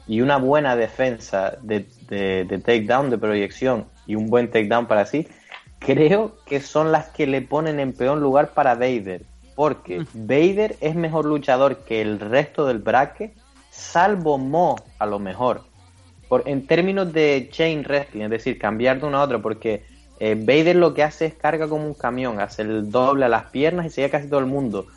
y 0.07 0.21
una 0.21 0.38
buena 0.38 0.76
defensa 0.76 1.57
de, 1.61 1.88
de, 2.09 2.45
de 2.45 2.59
takedown, 2.59 3.09
de 3.09 3.17
proyección 3.17 3.86
y 4.05 4.15
un 4.15 4.30
buen 4.30 4.51
takedown 4.51 4.86
para 4.86 5.05
sí, 5.05 5.28
creo 5.80 6.36
que 6.45 6.61
son 6.61 6.91
las 6.91 7.07
que 7.07 7.28
le 7.28 7.41
ponen 7.41 7.80
en 7.80 7.93
peor 7.93 8.17
lugar 8.17 8.49
para 8.53 8.76
Vader. 8.76 9.24
Porque 9.55 10.05
Vader 10.13 10.76
es 10.82 10.95
mejor 10.95 11.26
luchador 11.26 11.78
que 11.80 12.01
el 12.01 12.19
resto 12.19 12.65
del 12.65 12.80
bracket, 12.80 13.34
salvo 13.74 14.38
Mo, 14.38 14.76
a 14.99 15.05
lo 15.05 15.19
mejor. 15.19 15.63
Por, 16.28 16.47
en 16.47 16.67
términos 16.67 17.11
de 17.11 17.49
chain 17.51 17.84
wrestling, 17.84 18.24
es 18.24 18.30
decir, 18.30 18.57
cambiar 18.59 18.99
de 18.99 19.07
una 19.07 19.19
a 19.19 19.24
otra, 19.24 19.41
porque 19.41 19.86
eh, 20.19 20.36
Vader 20.36 20.76
lo 20.76 20.93
que 20.93 21.03
hace 21.03 21.26
es 21.26 21.36
carga 21.36 21.67
como 21.67 21.86
un 21.86 21.93
camión, 21.95 22.39
hace 22.39 22.61
el 22.63 22.89
doble 22.91 23.26
a 23.26 23.30
las 23.30 23.45
piernas 23.45 23.86
y 23.86 23.89
se 23.89 24.01
llega 24.01 24.11
casi 24.19 24.30
todo 24.30 24.39
el 24.39 24.45
mundo. 24.45 24.88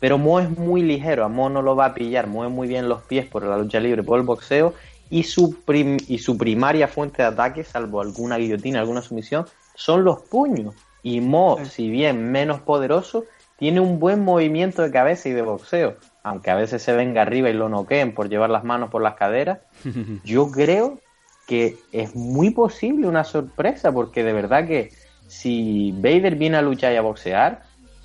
Pero 0.00 0.18
Mo 0.18 0.40
es 0.40 0.50
muy 0.50 0.82
ligero, 0.82 1.24
a 1.24 1.28
Mo 1.28 1.48
no 1.48 1.62
lo 1.62 1.74
va 1.76 1.86
a 1.86 1.94
pillar, 1.94 2.26
mueve 2.26 2.52
muy 2.52 2.68
bien 2.68 2.88
los 2.88 3.02
pies 3.04 3.26
por 3.26 3.44
la 3.44 3.56
lucha 3.56 3.80
libre, 3.80 4.02
por 4.02 4.18
el 4.18 4.26
boxeo, 4.26 4.74
y 5.10 5.22
su, 5.24 5.64
prim- 5.64 5.96
y 6.08 6.18
su 6.18 6.36
primaria 6.36 6.86
fuente 6.88 7.22
de 7.22 7.28
ataque, 7.28 7.64
salvo 7.64 8.00
alguna 8.00 8.36
guillotina, 8.36 8.80
alguna 8.80 9.02
sumisión, 9.02 9.46
son 9.74 10.04
los 10.04 10.20
puños. 10.22 10.74
Y 11.02 11.20
Mo, 11.20 11.64
si 11.64 11.88
bien 11.90 12.30
menos 12.30 12.60
poderoso, 12.60 13.26
tiene 13.58 13.80
un 13.80 13.98
buen 13.98 14.24
movimiento 14.24 14.82
de 14.82 14.90
cabeza 14.90 15.28
y 15.28 15.32
de 15.32 15.42
boxeo. 15.42 15.96
Aunque 16.22 16.50
a 16.50 16.54
veces 16.54 16.82
se 16.82 16.92
venga 16.94 17.22
arriba 17.22 17.50
y 17.50 17.54
lo 17.54 17.68
noqueen 17.68 18.14
por 18.14 18.28
llevar 18.28 18.50
las 18.50 18.64
manos 18.64 18.90
por 18.90 19.02
las 19.02 19.14
caderas, 19.14 19.58
yo 20.24 20.50
creo 20.50 20.98
que 21.46 21.76
es 21.92 22.14
muy 22.14 22.50
posible 22.50 23.06
una 23.06 23.24
sorpresa, 23.24 23.90
porque 23.92 24.22
de 24.22 24.32
verdad 24.32 24.66
que 24.66 24.92
si 25.26 25.92
Vader 25.92 26.36
viene 26.36 26.58
a 26.58 26.62
luchar 26.62 26.92
y 26.92 26.96
a 26.96 27.02
boxear, 27.02 27.62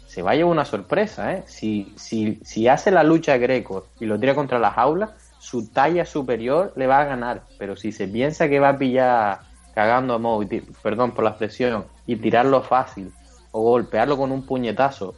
se 0.08 0.22
va 0.22 0.32
a 0.32 0.36
llevar 0.36 0.52
una 0.52 0.66
sorpresa, 0.66 1.34
¿eh? 1.34 1.44
Si, 1.48 1.94
si, 1.98 2.40
si 2.44 2.68
hace 2.68 2.92
la 2.92 3.04
lucha 3.04 3.38
greco 3.38 3.88
y 4.00 4.06
lo 4.06 4.20
tira 4.20 4.36
contra 4.36 4.60
la 4.60 4.72
jaula, 4.72 5.12
su 5.40 5.68
talla 5.72 6.06
superior 6.06 6.72
le 6.76 6.88
va 6.88 7.02
a 7.02 7.06
ganar. 7.06 7.42
Pero 7.58 7.76
si 7.76 7.92
se 7.92 8.08
piensa 8.08 8.48
que 8.48 8.60
va 8.60 8.70
a 8.70 8.78
pillar 8.78 9.40
cagando 9.74 10.14
a 10.14 10.20
Mo, 10.20 10.42
y 10.44 10.46
ti- 10.46 10.62
perdón 10.82 11.12
por 11.12 11.24
la 11.24 11.32
expresión, 11.32 11.86
y 12.06 12.16
tirarlo 12.16 12.62
fácil, 12.62 13.12
o 13.52 13.62
golpearlo 13.62 14.18
con 14.18 14.32
un 14.32 14.46
puñetazo, 14.46 15.16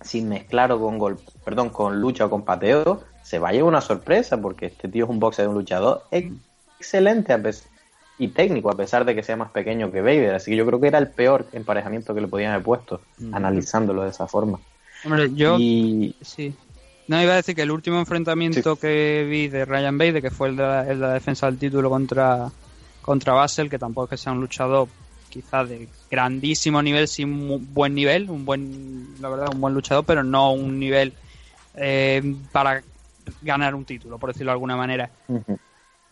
sin 0.00 0.28
mezclarlo 0.28 0.80
con 0.80 0.98
gol, 0.98 1.18
perdón, 1.44 1.70
con 1.70 2.00
lucha 2.00 2.26
o 2.26 2.30
con 2.30 2.44
pateo, 2.44 3.02
se 3.22 3.38
va 3.38 3.50
a 3.50 3.52
llevar 3.52 3.68
una 3.68 3.80
sorpresa, 3.80 4.40
porque 4.40 4.66
este 4.66 4.88
tío 4.88 5.04
es 5.04 5.10
un 5.10 5.20
boxeador, 5.20 5.50
un 5.50 5.58
luchador 5.58 6.04
ex- 6.10 6.32
excelente 6.78 7.32
a 7.32 7.40
y 8.18 8.28
técnico, 8.28 8.70
a 8.70 8.76
pesar 8.76 9.04
de 9.04 9.14
que 9.14 9.22
sea 9.22 9.36
más 9.36 9.50
pequeño 9.50 9.90
que 9.90 10.02
Vader. 10.02 10.34
Así 10.34 10.50
que 10.50 10.56
yo 10.56 10.66
creo 10.66 10.78
que 10.78 10.88
era 10.88 10.98
el 10.98 11.08
peor 11.08 11.46
emparejamiento 11.52 12.14
que 12.14 12.20
le 12.20 12.28
podían 12.28 12.52
haber 12.52 12.64
puesto, 12.64 13.00
analizándolo 13.32 14.02
de 14.02 14.10
esa 14.10 14.26
forma. 14.26 14.58
Hombre, 15.04 15.30
yo 15.34 15.58
Y 15.58 16.14
sí. 16.20 16.54
No, 17.08 17.20
iba 17.22 17.32
a 17.32 17.36
decir 17.36 17.56
que 17.56 17.62
el 17.62 17.70
último 17.70 17.98
enfrentamiento 17.98 18.76
que 18.76 19.26
vi 19.28 19.48
de 19.48 19.64
Ryan 19.64 19.96
Bader, 19.96 20.22
que 20.22 20.30
fue 20.30 20.48
el 20.48 20.56
de, 20.56 20.62
la, 20.62 20.82
el 20.82 21.00
de 21.00 21.06
la 21.06 21.12
defensa 21.14 21.46
del 21.46 21.58
título 21.58 21.88
contra, 21.88 22.50
contra 23.02 23.32
Basel, 23.32 23.70
que 23.70 23.78
tampoco 23.78 24.04
es 24.04 24.10
que 24.10 24.16
sea 24.18 24.32
un 24.32 24.40
luchador 24.40 24.86
quizás 25.30 25.68
de 25.68 25.88
grandísimo 26.10 26.82
nivel, 26.82 27.08
sí 27.08 27.24
un 27.24 27.30
mu- 27.46 27.58
buen 27.58 27.94
nivel, 27.94 28.28
un 28.28 28.44
buen, 28.44 29.16
la 29.20 29.28
verdad, 29.30 29.48
un 29.54 29.60
buen 29.60 29.72
luchador, 29.72 30.04
pero 30.04 30.22
no 30.22 30.52
un 30.52 30.78
nivel 30.78 31.14
eh, 31.74 32.22
para 32.52 32.82
ganar 33.40 33.74
un 33.74 33.84
título, 33.84 34.18
por 34.18 34.30
decirlo 34.30 34.50
de 34.50 34.54
alguna 34.54 34.76
manera. 34.76 35.10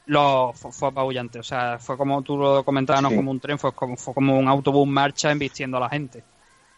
Lo, 0.07 0.53
fue, 0.55 0.73
fue 0.73 0.89
apabullante, 0.89 1.39
o 1.39 1.43
sea, 1.43 1.79
fue 1.79 1.99
como 1.99 2.23
tú 2.23 2.39
lo 2.39 2.65
comentabas, 2.65 3.03
no 3.03 3.11
Sí. 3.11 3.17
como 3.17 3.31
un 3.31 3.41
tren, 3.41 3.59
fue 3.59 3.73
como, 3.73 3.97
fue 3.97 4.15
como 4.15 4.39
un 4.39 4.49
autobús 4.49 4.89
marcha 4.89 5.31
embistiendo 5.31 5.77
a 5.77 5.81
la 5.81 5.89
gente. 5.91 6.25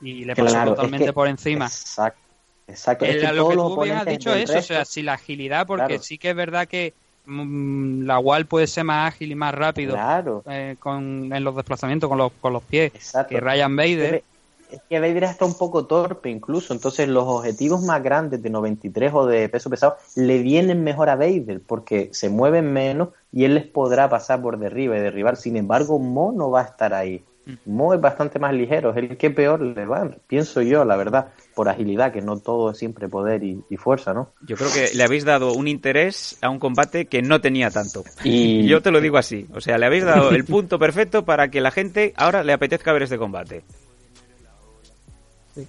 Y 0.01 0.25
le 0.25 0.35
pasó 0.35 0.49
Claro, 0.51 0.71
es 0.73 0.77
totalmente 0.77 1.07
que- 1.07 1.13
por 1.13 1.29
encima. 1.29 1.67
Exacto. 1.67 2.19
Exacto. 2.67 3.05
El- 3.05 3.11
Es 3.17 3.21
que 3.21 3.27
a 3.27 3.33
lo 3.33 3.49
que 3.49 3.55
tú 3.57 3.81
bien 3.83 3.97
has 3.97 4.07
dicho 4.07 4.31
del 4.33 4.43
eso, 4.43 4.59
o 4.59 4.63
sea, 4.63 4.85
si 4.85 5.03
la 5.03 5.15
agilidad, 5.15 5.67
porque 5.67 5.87
Claro. 5.87 6.03
sí 6.03 6.19
que 6.19 6.31
es 6.31 6.37
verdad 6.37 6.67
que 6.67 6.95
la 7.31 8.19
WAL 8.19 8.47
puede 8.47 8.67
ser 8.67 8.85
más 8.85 9.09
ágil 9.13 9.33
y 9.33 9.35
más 9.35 9.55
rápido 9.55 9.95
Claro. 9.95 10.43
eh, 10.49 10.77
con, 10.79 11.33
en 11.33 11.45
los 11.45 11.55
desplazamientos 11.57 12.09
con 12.09 12.19
los, 12.19 12.33
con 12.41 12.53
los 12.53 12.63
pies 12.63 12.93
Exacto. 12.95 13.29
que 13.35 13.41
Ryan 13.41 13.75
Bader. 13.77 14.23
Es 14.71 14.81
que 14.89 15.01
Vader 15.01 15.25
está 15.25 15.45
un 15.47 15.55
poco 15.59 15.87
torpe 15.87 16.31
incluso, 16.31 16.73
entonces 16.73 17.09
los 17.09 17.25
objetivos 17.27 17.83
más 17.83 18.01
grandes 18.05 18.41
de 18.41 18.51
93 18.51 19.13
o 19.13 19.27
de 19.27 19.49
peso 19.49 19.69
pesado 19.69 19.97
le 20.15 20.39
vienen 20.43 20.85
mejor 20.85 21.09
a 21.09 21.17
Vader 21.17 21.61
porque 21.67 22.09
se 22.13 22.29
mueven 22.29 22.73
menos 22.73 23.09
y 23.33 23.45
él 23.45 23.55
les 23.57 23.67
podrá 23.67 24.09
pasar 24.09 24.41
por 24.41 24.59
derriba 24.59 24.97
y 24.97 25.01
derribar. 25.01 25.37
Sin 25.37 25.57
embargo, 25.57 25.99
Mo 25.99 26.31
no 26.33 26.51
va 26.53 26.61
a 26.61 26.65
estar 26.65 26.95
ahí. 26.95 27.25
Mo 27.67 27.95
es 27.95 28.01
bastante 28.01 28.39
más 28.39 28.53
ligero, 28.55 28.91
es 28.91 28.97
el 28.97 29.17
que 29.17 29.31
peor 29.31 29.61
le 29.61 29.87
va, 29.87 30.09
pienso 30.27 30.63
yo, 30.63 30.85
la 30.85 30.97
verdad, 30.97 31.29
por 31.55 31.69
agilidad, 31.69 32.13
que 32.13 32.21
no 32.21 32.39
todo 32.39 32.71
es 32.71 32.79
siempre 32.79 33.09
poder 33.09 33.43
y, 33.45 33.63
y 33.71 33.77
fuerza, 33.77 34.13
¿no? 34.15 34.31
Yo 34.47 34.57
creo 34.57 34.69
que 34.73 34.91
le 34.97 35.03
habéis 35.05 35.25
dado 35.25 35.53
un 35.53 35.69
interés 35.69 36.37
a 36.43 36.49
un 36.51 36.59
combate 36.59 37.07
que 37.07 37.23
no 37.23 37.41
tenía 37.41 37.71
tanto. 37.71 38.05
Y- 38.25 38.67
Yo 38.69 38.83
te 38.83 38.91
lo 38.91 39.01
digo 39.01 39.19
así. 39.19 39.47
O 39.55 39.61
sea, 39.61 39.79
le 39.79 39.87
habéis 39.87 40.05
dado 40.05 40.31
el 40.31 40.45
punto 40.45 40.79
perfecto 40.79 41.25
para 41.25 41.49
que 41.51 41.61
la 41.61 41.71
gente 41.71 42.13
ahora 42.17 42.43
le 42.45 42.53
apetezca 42.53 42.93
ver 42.93 43.03
este 43.05 43.19
combate. 43.19 43.63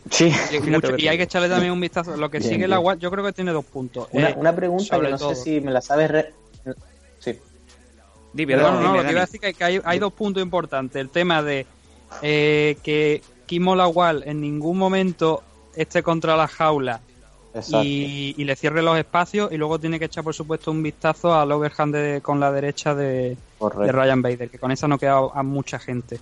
Sí. 0.09 0.31
Y, 0.51 0.69
mucho- 0.69 0.95
y 0.97 1.07
hay 1.07 1.17
que 1.17 1.23
echarle 1.23 1.49
también 1.49 1.71
un 1.73 1.81
vistazo. 1.81 2.15
Lo 2.15 2.29
que 2.29 2.37
Bien, 2.39 2.51
sigue 2.51 2.67
la 2.67 2.77
bien. 2.77 2.85
WAL, 2.87 2.99
yo 2.99 3.09
creo 3.11 3.25
que 3.25 3.33
tiene 3.33 3.51
dos 3.51 3.65
puntos. 3.65 4.07
Una, 4.11 4.29
Eh, 4.29 4.35
una 4.37 4.55
pregunta 4.55 4.99
que 4.99 5.09
no 5.09 5.17
todo. 5.17 5.35
sé 5.35 5.43
si 5.43 5.61
me 5.61 5.71
la 5.71 5.81
sabes... 5.81 6.11
re-. 6.11 6.33
Dime, 8.33 8.53
Perdón, 8.55 8.75
no, 8.75 8.79
dime, 8.81 8.97
lo 8.97 9.03
que 9.03 9.11
iba 9.11 9.21
a 9.21 9.25
decir 9.25 9.39
que, 9.41 9.53
que 9.53 9.63
hay, 9.63 9.81
hay 9.83 9.99
dos 9.99 10.13
puntos 10.13 10.41
importantes. 10.41 10.99
El 11.01 11.09
tema 11.09 11.43
de 11.43 11.65
eh, 12.21 12.77
que 12.83 13.21
Kimo 13.45 13.75
Lawal 13.75 14.23
en 14.25 14.39
ningún 14.41 14.77
momento 14.77 15.43
esté 15.75 16.01
contra 16.03 16.35
la 16.37 16.47
jaula 16.47 17.01
y, 17.75 18.35
y 18.37 18.43
le 18.45 18.55
cierre 18.55 18.81
los 18.81 18.97
espacios 18.97 19.51
y 19.51 19.57
luego 19.57 19.77
tiene 19.79 19.99
que 19.99 20.05
echar 20.05 20.23
por 20.23 20.33
supuesto 20.33 20.71
un 20.71 20.81
vistazo 20.81 21.33
al 21.33 21.51
overhand 21.51 21.93
de- 21.93 22.21
con 22.21 22.39
la 22.39 22.49
derecha 22.51 22.95
de, 22.95 23.35
Ryan 23.91 24.21
Bader, 24.21 24.49
que 24.49 24.57
con 24.59 24.71
esa 24.71 24.87
no 24.87 24.97
queda 24.97 25.19
a 25.33 25.43
mucha 25.43 25.77
gente. 25.79 26.19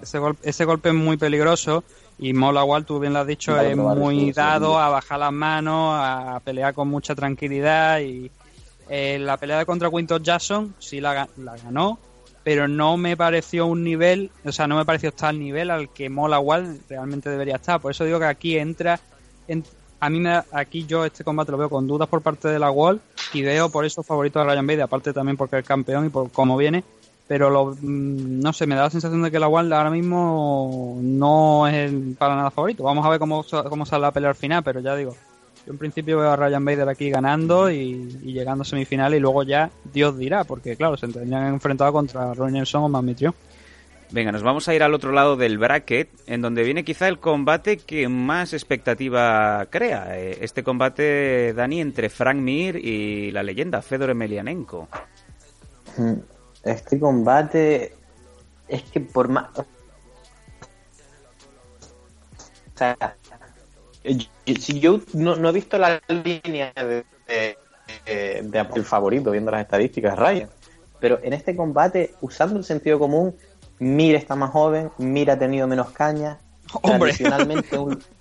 Ese, 0.00 0.18
gol- 0.18 0.36
ese 0.42 0.64
golpe 0.64 0.88
es 0.88 0.94
muy 0.94 1.16
peligroso 1.16 1.84
y 2.18 2.32
Mola 2.32 2.64
Wall, 2.64 2.84
tú 2.84 2.98
bien 2.98 3.12
lo 3.12 3.20
has 3.20 3.26
dicho, 3.26 3.52
es 3.70 3.76
muy 4.00 4.16
dado 4.32 4.78
a 4.78 4.88
bajar 4.88 5.18
las 5.20 5.32
manos, 5.32 5.94
a 5.96 6.40
pelear 6.44 6.72
con 6.74 6.88
mucha 6.88 7.14
tranquilidad 7.14 8.00
y 8.00 8.30
eh, 8.88 9.18
la 9.20 9.36
pelea 9.36 9.64
contra 9.64 9.90
Quinton 9.90 10.22
Jackson 10.22 10.74
sí 10.78 11.00
la, 11.00 11.14
ga- 11.14 11.28
la 11.36 11.56
ganó, 11.56 11.98
pero 12.44 12.66
no 12.68 12.96
me 12.96 13.16
pareció 13.16 13.66
un 13.66 13.84
nivel, 13.84 14.30
o 14.44 14.52
sea, 14.52 14.66
no 14.66 14.76
me 14.76 14.84
pareció 14.84 15.10
estar 15.10 15.30
al 15.30 15.38
nivel 15.38 15.70
al 15.70 15.88
que 15.90 16.08
Mola 16.10 16.40
Wall 16.40 16.80
realmente 16.88 17.30
debería 17.30 17.56
estar. 17.56 17.80
Por 17.80 17.90
eso 17.92 18.04
digo 18.04 18.18
que 18.18 18.24
aquí 18.26 18.58
entra, 18.58 18.98
en- 19.48 19.64
a 20.00 20.10
mí 20.10 20.18
me 20.18 20.42
aquí 20.50 20.84
yo 20.84 21.04
este 21.04 21.22
combate 21.22 21.52
lo 21.52 21.58
veo 21.58 21.70
con 21.70 21.86
dudas 21.86 22.08
por 22.08 22.22
parte 22.22 22.48
de 22.48 22.58
la 22.58 22.70
Wall 22.72 23.00
y 23.32 23.42
veo 23.42 23.68
por 23.70 23.84
eso 23.84 24.02
favorito 24.02 24.40
a 24.40 24.44
Ryan 24.44 24.66
Bader, 24.66 24.82
aparte 24.82 25.12
también 25.12 25.36
porque 25.36 25.58
es 25.60 25.64
campeón 25.64 26.06
y 26.06 26.08
por 26.08 26.30
cómo 26.32 26.56
viene. 26.56 26.82
Pero 27.28 27.48
lo, 27.48 27.66
mm, 27.80 28.40
no 28.40 28.52
sé, 28.52 28.66
me 28.66 28.74
da 28.74 28.82
la 28.82 28.90
sensación 28.90 29.22
de 29.22 29.30
que 29.30 29.38
la 29.38 29.46
Wall 29.48 29.72
ahora 29.72 29.90
mismo 29.90 30.98
no 31.00 31.68
es 31.68 31.92
para 32.18 32.34
nada 32.34 32.50
favorito. 32.50 32.82
Vamos 32.82 33.06
a 33.06 33.08
ver 33.08 33.20
cómo, 33.20 33.44
cómo 33.68 33.86
sale 33.86 34.02
la 34.02 34.10
pelea 34.10 34.30
al 34.30 34.34
final, 34.36 34.62
pero 34.64 34.80
ya 34.80 34.96
digo, 34.96 35.16
yo 35.66 35.72
en 35.72 35.78
principio 35.78 36.18
veo 36.18 36.30
a 36.30 36.36
Ryan 36.36 36.64
Bader 36.64 36.88
aquí 36.88 37.10
ganando 37.10 37.70
y, 37.70 38.18
y 38.22 38.32
llegando 38.32 38.62
a 38.62 38.64
semifinales 38.64 39.18
y 39.18 39.20
luego 39.20 39.42
ya 39.42 39.70
Dios 39.92 40.18
dirá, 40.18 40.44
porque 40.44 40.76
claro, 40.76 40.96
se 40.96 41.08
tendrían 41.08 41.46
enfrentado 41.46 41.92
contra 41.92 42.34
Roy 42.34 42.52
Nelson 42.52 42.84
o 42.84 42.88
Mamitrio. 42.88 43.34
Venga, 44.10 44.30
nos 44.30 44.42
vamos 44.42 44.68
a 44.68 44.74
ir 44.74 44.82
al 44.82 44.92
otro 44.92 45.10
lado 45.10 45.36
del 45.36 45.56
bracket, 45.56 46.10
en 46.26 46.42
donde 46.42 46.64
viene 46.64 46.84
quizá 46.84 47.08
el 47.08 47.18
combate 47.18 47.78
que 47.78 48.08
más 48.08 48.52
expectativa 48.52 49.64
crea. 49.70 50.18
Eh, 50.18 50.36
Este 50.42 50.62
combate, 50.62 51.54
Dani, 51.54 51.80
entre 51.80 52.10
Frank 52.10 52.36
Mir 52.36 52.76
y 52.76 53.30
la 53.30 53.42
leyenda 53.42 53.80
Fedor 53.80 54.10
Emelianenko. 54.10 54.86
Mm, 55.96 56.12
Este 56.62 57.00
combate 57.00 57.94
es 58.68 58.82
que 58.82 59.00
por 59.00 59.28
más... 59.30 59.46
O 59.58 59.64
sea, 62.76 63.16
si 64.58 64.80
yo 64.80 65.00
no, 65.14 65.36
no 65.36 65.48
he 65.48 65.52
visto 65.52 65.78
la 65.78 66.00
línea 66.08 66.72
de, 66.76 67.04
de, 67.26 67.56
de- 68.42 68.66
el 68.74 68.84
favorito 68.84 69.30
viendo 69.30 69.50
las 69.50 69.62
estadísticas, 69.62 70.18
Ryan, 70.18 70.48
pero 70.98 71.18
en 71.22 71.32
este 71.32 71.54
combate, 71.56 72.14
usando 72.20 72.58
el 72.58 72.64
sentido 72.64 72.98
común, 72.98 73.34
Mir 73.78 74.14
está 74.14 74.36
más 74.36 74.50
joven, 74.50 74.90
Mir 74.98 75.30
ha 75.30 75.38
tenido 75.38 75.66
menos 75.66 75.90
caña, 75.90 76.38
Hombre. 76.82 76.98
tradicionalmente 77.12 77.76
un... 77.78 77.98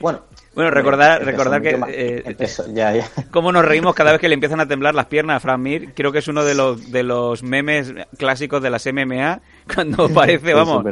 Bueno, 0.00 0.20
Bueno, 0.54 0.70
recordar, 0.70 1.20
empezó 1.20 1.30
recordar 1.30 1.62
que 1.62 1.78
eh, 1.90 2.22
empezó- 2.24 2.66
ya, 2.72 2.92
ya. 2.94 3.06
cómo 3.30 3.52
nos 3.52 3.64
reímos 3.64 3.94
cada 3.94 4.12
vez 4.12 4.20
que 4.20 4.28
le 4.28 4.34
empiezan 4.34 4.58
a 4.60 4.66
temblar 4.66 4.94
las 4.94 5.06
piernas 5.06 5.36
a 5.36 5.40
Frank 5.40 5.58
Mir. 5.60 5.92
Creo 5.94 6.10
que 6.10 6.18
es 6.20 6.28
uno 6.28 6.42
de 6.44 6.54
los, 6.54 6.90
de 6.90 7.02
los 7.02 7.42
memes 7.42 7.92
clásicos 8.16 8.62
de 8.62 8.70
las 8.70 8.84
MMA, 8.86 9.40
Cuando 9.72 10.08
parece, 10.08 10.54
vamos, 10.54 10.82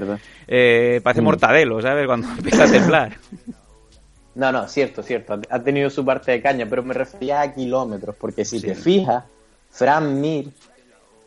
eh, 0.46 1.00
parece 1.02 1.22
Mm. 1.22 1.24
mortadelo, 1.24 1.80
¿sabes? 1.82 2.06
Cuando 2.06 2.28
empieza 2.28 2.64
a 2.64 2.70
temblar. 2.70 3.16
No, 4.38 4.52
no, 4.52 4.68
cierto, 4.68 5.02
cierto. 5.02 5.40
Ha- 5.50 5.58
tenido 5.64 5.90
su 5.90 6.04
parte 6.04 6.30
de 6.30 6.40
caña, 6.40 6.64
pero 6.70 6.84
me 6.84 6.94
refería 6.94 7.40
a 7.40 7.52
kilómetros, 7.52 8.14
porque 8.14 8.44
si 8.44 8.60
te 8.60 8.76
fijas, 8.76 9.24
Fran 9.68 10.20
Mir, 10.20 10.50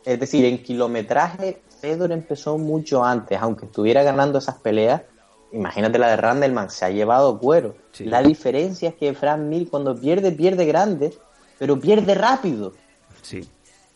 es 0.02 0.18
decir, 0.18 0.46
en 0.46 0.62
kilometraje, 0.62 1.60
Fedor 1.82 2.10
empezó 2.10 2.56
mucho 2.56 3.04
antes, 3.04 3.38
aunque 3.38 3.66
estuviera 3.66 4.02
ganando 4.02 4.38
esas 4.38 4.54
peleas. 4.56 5.02
Imagínate 5.52 5.98
la 5.98 6.08
de 6.08 6.16
Randelman, 6.16 6.70
se 6.70 6.86
ha 6.86 6.88
llevado 6.90 7.38
cuero. 7.38 7.74
La 7.98 8.22
diferencia 8.22 8.88
es 8.88 8.94
que 8.94 9.12
Fran 9.12 9.46
Mir 9.50 9.68
cuando 9.68 9.94
pierde, 9.94 10.32
pierde 10.32 10.64
grande, 10.64 11.12
pero 11.58 11.78
pierde 11.78 12.14
rápido. 12.14 12.72
Sí. 13.20 13.46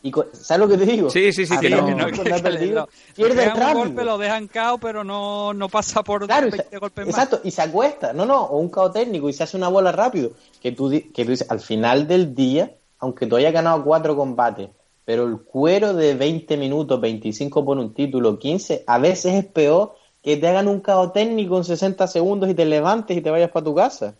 Y 0.06 0.12
¿Sabes 0.32 0.60
lo 0.60 0.68
que 0.68 0.78
te 0.78 0.86
digo? 0.92 1.10
Sí, 1.10 1.32
sí, 1.32 1.46
sí, 1.46 1.58
que 1.58 1.68
no, 1.68 1.90
no, 1.90 2.06
Que 2.22 2.30
perdido, 2.34 2.88
pierde 3.16 3.34
pegan 3.34 3.60
un 3.60 3.74
golpe, 3.74 4.04
lo 4.04 4.18
dejan 4.18 4.46
cao, 4.46 4.78
pero 4.78 5.02
no, 5.02 5.52
no 5.52 5.68
pasa 5.68 6.04
por 6.04 6.26
Claro, 6.26 6.46
y 6.46 6.50
20 6.52 6.68
se- 6.70 6.78
golpes 6.78 7.06
más. 7.06 7.14
Exacto, 7.14 7.40
y 7.42 7.50
se 7.50 7.62
acuesta, 7.62 8.12
no, 8.12 8.24
no, 8.24 8.40
o 8.44 8.58
un 8.58 8.68
cao 8.70 8.92
técnico 8.92 9.28
y 9.28 9.32
se 9.32 9.42
hace 9.42 9.56
una 9.56 9.66
bola 9.66 9.90
rápido. 9.90 10.30
Que 10.60 10.70
tú, 10.70 10.88
di- 10.88 11.10
que 11.10 11.24
tú 11.24 11.32
dices, 11.32 11.50
al 11.50 11.58
final 11.58 12.06
del 12.06 12.36
día, 12.36 12.72
aunque 13.00 13.26
tú 13.26 13.34
hayas 13.34 13.52
ganado 13.52 13.82
cuatro 13.82 14.14
combates, 14.16 14.68
pero 15.04 15.24
el 15.26 15.38
cuero 15.40 15.92
de 15.92 16.14
20 16.14 16.56
minutos, 16.56 17.00
25 17.00 17.64
por 17.64 17.78
un 17.78 17.92
título, 17.92 18.38
15, 18.38 18.84
a 18.86 18.98
veces 18.98 19.34
es 19.34 19.44
peor 19.44 19.96
que 20.22 20.36
te 20.36 20.46
hagan 20.46 20.68
un 20.68 20.80
cao 20.80 21.10
técnico 21.10 21.56
en 21.56 21.64
60 21.64 22.06
segundos 22.06 22.48
y 22.48 22.54
te 22.54 22.64
levantes 22.64 23.16
y 23.16 23.20
te 23.22 23.30
vayas 23.30 23.50
para 23.50 23.64
tu 23.64 23.74
casa. 23.74 24.14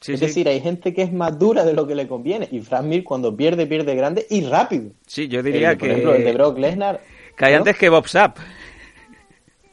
Sí, 0.00 0.14
es 0.14 0.20
sí. 0.20 0.26
decir, 0.26 0.48
hay 0.48 0.60
gente 0.60 0.94
que 0.94 1.02
es 1.02 1.12
más 1.12 1.38
dura 1.38 1.64
de 1.64 1.74
lo 1.74 1.86
que 1.86 1.94
le 1.94 2.08
conviene. 2.08 2.48
Y 2.50 2.60
Frank 2.60 2.84
Mir 2.84 3.04
cuando 3.04 3.36
pierde, 3.36 3.66
pierde 3.66 3.94
grande 3.94 4.26
y 4.30 4.40
rápido. 4.42 4.92
Sí, 5.06 5.28
yo 5.28 5.42
diría 5.42 5.72
Eh, 5.72 5.76
por 5.76 5.86
que... 5.88 5.92
ejemplo, 5.92 6.14
el 6.14 6.24
de 6.24 6.32
Brock 6.32 6.58
Lesnar. 6.58 7.00
que 7.36 7.44
hay 7.44 7.52
¿no? 7.52 7.58
antes 7.58 7.76
que 7.76 7.88
Bob 7.90 8.08
Sapp. 8.08 8.38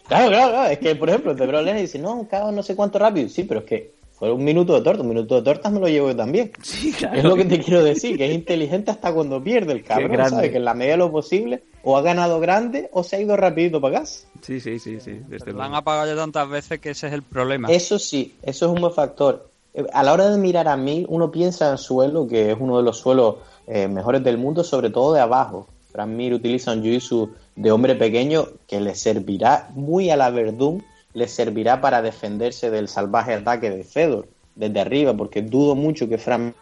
Claro, 0.07 0.29
claro, 0.29 0.51
claro. 0.51 0.69
Es 0.71 0.79
que, 0.79 0.95
por 0.95 1.09
ejemplo, 1.09 1.31
el 1.31 1.37
de 1.37 1.47
Brock 1.47 1.63
Lesnar 1.63 1.81
dice, 1.81 1.99
no, 1.99 2.13
un 2.15 2.25
cao 2.25 2.51
no 2.51 2.63
sé 2.63 2.75
cuánto 2.75 2.99
rápido. 2.99 3.27
Sí, 3.29 3.43
pero 3.43 3.61
es 3.61 3.65
que 3.65 3.91
fue 4.11 4.31
un 4.31 4.43
minuto 4.43 4.73
de 4.73 4.81
torta. 4.81 5.01
Un 5.01 5.09
minuto 5.09 5.35
de 5.35 5.41
tortas 5.43 5.71
me 5.71 5.79
lo 5.79 5.87
llevo 5.87 6.09
yo 6.09 6.15
también. 6.15 6.51
claro. 6.97 7.17
Es 7.17 7.23
lo 7.23 7.35
que 7.35 7.45
te 7.45 7.59
quiero 7.59 7.83
decir, 7.83 8.17
que 8.17 8.25
es 8.25 8.33
inteligente 8.33 8.91
hasta 8.91 9.13
cuando 9.13 9.43
pierde 9.43 9.73
el 9.73 9.83
cabrón, 9.85 10.11
grande. 10.11 10.29
¿sabes? 10.31 10.51
Que 10.51 10.57
en 10.57 10.65
la 10.65 10.73
medida 10.73 10.93
de 10.93 10.97
lo 10.97 11.11
posible 11.11 11.63
o 11.83 11.95
ha 11.97 12.01
ganado 12.01 12.39
grande 12.41 12.89
o 12.91 13.03
se 13.03 13.15
ha 13.15 13.21
ido 13.21 13.37
rapidito 13.37 13.79
para 13.79 13.99
casa. 14.01 14.27
Sí, 14.41 14.59
sí, 14.59 14.77
sí, 14.79 14.99
sí. 14.99 15.21
desde 15.27 15.53
Lo 15.53 15.63
han 15.63 15.73
apagado 15.73 16.05
ya 16.07 16.15
tantas 16.17 16.49
veces 16.49 16.79
que 16.79 16.89
ese 16.89 17.07
es 17.07 17.13
el 17.13 17.23
problema. 17.23 17.69
Eso 17.71 17.97
sí, 17.99 18.35
eso 18.43 18.65
es 18.65 18.71
un 18.73 18.81
buen 18.81 18.93
factor. 18.93 19.49
A 19.93 20.01
la 20.01 20.13
hora 20.13 20.29
de 20.29 20.37
mirar 20.37 20.67
a 20.67 20.75
mí, 20.75 21.05
uno 21.07 21.29
piensa 21.29 21.69
en 21.69 21.77
suelo, 21.77 22.27
que 22.27 22.51
es 22.51 22.57
uno 22.59 22.77
de 22.77 22.83
los 22.83 22.97
suelos 22.97 23.35
eh, 23.67 23.87
mejores 23.87 24.23
del 24.23 24.37
mundo, 24.37 24.63
sobre 24.63 24.89
todo 24.89 25.13
de 25.13 25.19
abajo. 25.19 25.67
Fran 25.91 26.15
Mir 26.15 26.33
utiliza 26.33 26.71
un 26.73 26.81
jiu-jitsu 26.81 27.29
de 27.55 27.71
hombre 27.71 27.95
pequeño 27.95 28.47
que 28.67 28.79
le 28.79 28.95
servirá 28.95 29.69
muy 29.75 30.09
a 30.09 30.17
la 30.17 30.31
Verdún, 30.31 30.83
le 31.13 31.27
servirá 31.27 31.79
para 31.79 32.01
defenderse 32.01 32.71
del 32.71 32.87
salvaje 32.87 33.35
ataque 33.35 33.69
de 33.69 33.83
Fedor 33.83 34.27
desde 34.55 34.79
arriba, 34.79 35.13
porque 35.13 35.43
dudo 35.43 35.75
mucho 35.75 36.09
que 36.09 36.17
Fran 36.17 36.55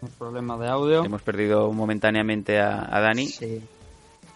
Un 0.00 0.08
problema 0.18 0.56
de 0.56 0.68
audio. 0.68 1.04
Hemos 1.04 1.22
perdido 1.22 1.72
momentáneamente 1.72 2.60
a, 2.60 2.86
a 2.94 3.00
Dani. 3.00 3.28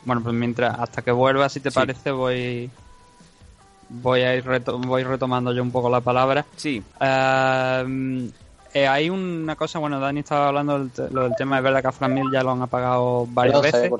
Bueno, 0.05 0.23
pues 0.23 0.35
mientras, 0.35 0.79
hasta 0.79 1.03
que 1.03 1.11
vuelva, 1.13 1.49
si 1.49 1.61
te 1.61 1.71
Sí. 1.71 1.75
parece, 1.75 2.11
voy 2.11 2.71
voy 3.93 4.21
a 4.21 4.37
ir 4.37 4.45
reto- 4.45 4.79
voy 4.79 5.03
retomando 5.03 5.53
yo 5.53 5.63
un 5.63 5.73
poco 5.73 5.91
la 5.91 6.01
palabra. 6.01 6.45
Sí. 6.57 6.83
eh, 8.73 8.87
hay 8.87 9.11
una 9.11 9.57
cosa, 9.57 9.79
bueno, 9.81 9.99
Dani 9.99 10.21
estaba 10.21 10.49
hablando 10.49 10.79
del, 10.79 10.91
te- 10.91 11.11
lo 11.11 11.25
del 11.25 11.35
tema, 11.37 11.59
es 11.59 11.65
verdad 11.65 11.83
que 11.83 11.89
a 11.89 11.93
Fran 11.93 12.15
Mil 12.15 12.31
ya 12.33 12.43
lo 12.45 12.53
han 12.53 12.63
apagado 12.63 13.27
varias 13.31 13.61
veces. 13.63 13.91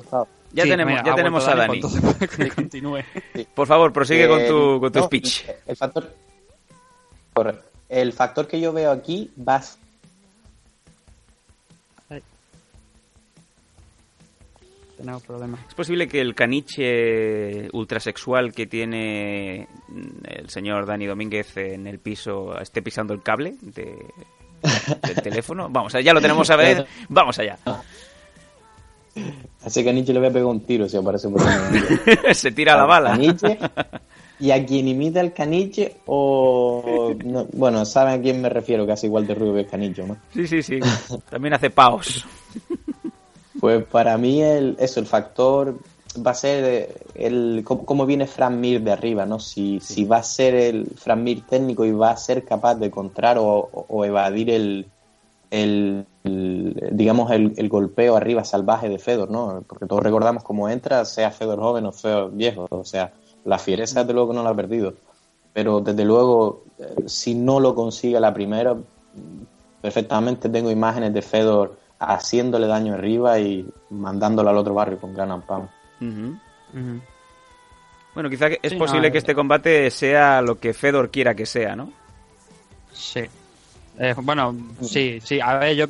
Ya 0.53 0.63
Sí, 0.63 0.69
tenemos, 0.69 0.91
mira, 0.93 1.03
ya 1.05 1.15
tenemos 1.15 1.47
a 1.47 1.55
Dani. 1.55 1.75
entonces 1.75 2.53
continúe. 2.55 2.99
Por 3.53 3.67
favor, 3.67 3.91
prosigue 3.93 4.27
con 4.29 4.39
Eh, 4.39 4.47
tu, 4.47 4.79
con 4.79 4.91
tu 4.91 4.99
no, 4.99 5.05
speech. 5.05 5.45
El 5.67 5.75
factor. 5.75 6.09
El 7.89 8.13
factor 8.13 8.47
que 8.47 8.59
yo 8.61 8.71
veo 8.73 8.91
aquí 8.91 9.31
va 9.47 9.61
Tenemos 15.01 15.23
problemas. 15.23 15.59
¿Es 15.67 15.73
posible 15.73 16.07
que 16.07 16.21
el 16.21 16.35
caniche 16.35 17.67
ultrasexual 17.73 18.53
que 18.53 18.67
tiene 18.67 19.67
mm, 19.87 20.09
el 20.23 20.49
señor 20.49 20.85
Dani 20.85 21.05
Domínguez 21.05 21.57
en 21.57 21.87
el 21.87 21.99
piso 21.99 22.57
esté 22.59 22.81
pisando 22.81 23.13
el 23.13 23.21
cable 23.21 23.55
de, 23.61 23.97
del 25.07 25.15
teléfono? 25.23 25.67
Vamos, 25.69 25.93
ya 25.93 26.13
lo 26.13 26.21
tenemos 26.21 26.49
a 26.49 26.55
ver. 26.55 26.85
Vamos 27.09 27.37
allá. 27.39 27.57
Así 29.63 29.83
que 29.83 29.89
a 29.89 29.93
Nietzsche 29.93 30.13
le 30.13 30.19
voy 30.19 30.29
a 30.29 30.31
pegar 30.31 30.47
un 30.47 30.61
tiro 30.61 30.87
si 30.87 30.97
aparece 30.97 31.29
por 31.29 31.41
ahí. 31.41 32.33
Se 32.33 32.51
tira 32.51 32.77
la 32.77 32.85
bala. 32.85 33.11
Caniche, 33.11 33.59
y 34.41 34.49
a 34.49 34.65
quien 34.65 34.87
imita 34.87 35.21
el 35.21 35.33
caniche, 35.33 35.97
o. 36.07 37.13
no, 37.23 37.45
bueno, 37.53 37.85
saben 37.85 38.19
a 38.19 38.21
quién 38.23 38.41
me 38.41 38.49
refiero, 38.49 38.87
casi 38.87 39.05
igual 39.05 39.27
de 39.27 39.35
ruido 39.35 39.53
que 39.53 39.59
el 39.61 39.67
caniche, 39.67 40.03
¿no? 40.03 40.17
Sí, 40.33 40.47
sí, 40.47 40.63
sí. 40.63 40.79
También 41.29 41.53
hace 41.53 41.69
paos. 41.69 42.25
Pues 43.61 43.85
para 43.85 44.17
mí, 44.17 44.41
el, 44.41 44.75
eso, 44.79 44.99
el 44.99 45.05
factor 45.05 45.77
va 46.25 46.31
a 46.31 46.33
ser 46.33 46.63
eh, 46.65 46.89
el 47.15 47.61
cómo, 47.63 47.85
cómo 47.85 48.05
viene 48.05 48.27
Fran 48.27 48.59
Mir 48.59 48.81
de 48.81 48.91
arriba, 48.91 49.25
¿no? 49.25 49.39
Si, 49.39 49.79
si 49.79 50.03
va 50.03 50.17
a 50.17 50.23
ser 50.23 50.55
el 50.55 50.87
Fran 50.97 51.23
Mir 51.23 51.45
técnico 51.47 51.85
y 51.85 51.91
va 51.91 52.09
a 52.11 52.17
ser 52.17 52.43
capaz 52.43 52.75
de 52.75 52.89
contrar 52.91 53.37
o, 53.37 53.45
o- 53.45 53.85
o 53.87 54.03
evadir 54.03 54.49
el, 54.49 54.87
el, 55.51 56.05
el, 56.23 56.89
digamos, 56.91 57.31
el, 57.31 57.53
el 57.55 57.69
golpeo 57.69 58.15
arriba 58.15 58.43
salvaje 58.43 58.89
de 58.89 58.97
Fedor, 58.99 59.29
¿no? 59.29 59.63
Porque 59.67 59.85
todos 59.85 60.03
recordamos 60.03 60.43
cómo 60.43 60.67
entra, 60.67 61.05
sea 61.05 61.31
Fedor 61.31 61.59
joven 61.59 61.85
o 61.85 61.91
Fedor 61.91 62.31
viejo. 62.33 62.67
O 62.71 62.83
sea, 62.83 63.13
la 63.45 63.59
fiereza 63.59 64.01
desde 64.01 64.13
luego 64.13 64.29
que 64.29 64.35
no 64.37 64.43
la 64.43 64.49
ha 64.49 64.55
perdido. 64.55 64.93
Pero 65.53 65.81
desde 65.81 66.03
luego, 66.05 66.63
eh, 66.79 66.95
si 67.05 67.35
no 67.35 67.59
lo 67.59 67.75
consigue 67.75 68.19
la 68.19 68.33
primera, 68.33 68.75
perfectamente 69.81 70.49
tengo 70.49 70.71
imágenes 70.71 71.13
de 71.13 71.21
Fedor 71.21 71.80
haciéndole 72.01 72.67
daño 72.67 72.95
arriba 72.95 73.39
y 73.39 73.67
mandándolo 73.89 74.49
al 74.49 74.57
otro 74.57 74.73
barrio 74.73 74.99
con 74.99 75.13
gran. 75.13 75.31
Ujú. 75.31 76.37
Bueno, 78.13 78.29
quizá 78.29 78.49
que 78.49 78.59
es 78.61 78.71
Sí, 78.71 78.77
posible 78.77 79.07
no, 79.07 79.11
que 79.11 79.17
eh. 79.17 79.19
este 79.19 79.35
combate 79.35 79.91
sea 79.91 80.41
lo 80.41 80.59
que 80.59 80.73
Fedor 80.73 81.11
quiera 81.11 81.35
que 81.35 81.45
sea, 81.45 81.75
¿no? 81.75 81.91
Sí. 82.91 83.21
Eh, 83.99 84.15
bueno, 84.17 84.55
sí, 84.81 85.19
sí. 85.23 85.39
A 85.39 85.57
ver, 85.57 85.75
yo. 85.75 85.85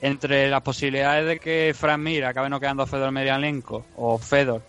Entre 0.00 0.48
las 0.48 0.62
posibilidades 0.62 1.26
de 1.26 1.40
que 1.40 1.74
Fran 1.76 2.00
Mir 2.00 2.24
acabe 2.24 2.48
noqueando 2.48 2.84
a 2.84 2.86
Fedor 2.86 3.08
Emelianenko 3.08 3.84
o 3.96 4.16
Fedor 4.16 4.62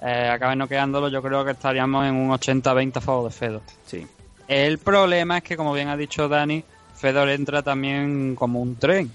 eh, 0.00 0.28
acabe 0.32 0.54
noqueándolo, 0.54 1.08
yo 1.08 1.20
creo 1.20 1.44
que 1.44 1.50
estaríamos 1.50 2.06
en 2.06 2.14
un 2.14 2.30
80-20 2.30 2.96
a 2.96 3.00
favor 3.00 3.24
de 3.24 3.36
Fedor. 3.36 3.62
Sí. 3.84 4.06
El 4.46 4.78
problema 4.78 5.38
es 5.38 5.42
que, 5.42 5.56
como 5.56 5.72
bien 5.72 5.88
ha 5.88 5.96
dicho 5.96 6.28
Dani, 6.28 6.62
Fedor 6.94 7.30
entra 7.30 7.62
también 7.62 8.36
como 8.36 8.60
un 8.60 8.76
tren. 8.76 9.10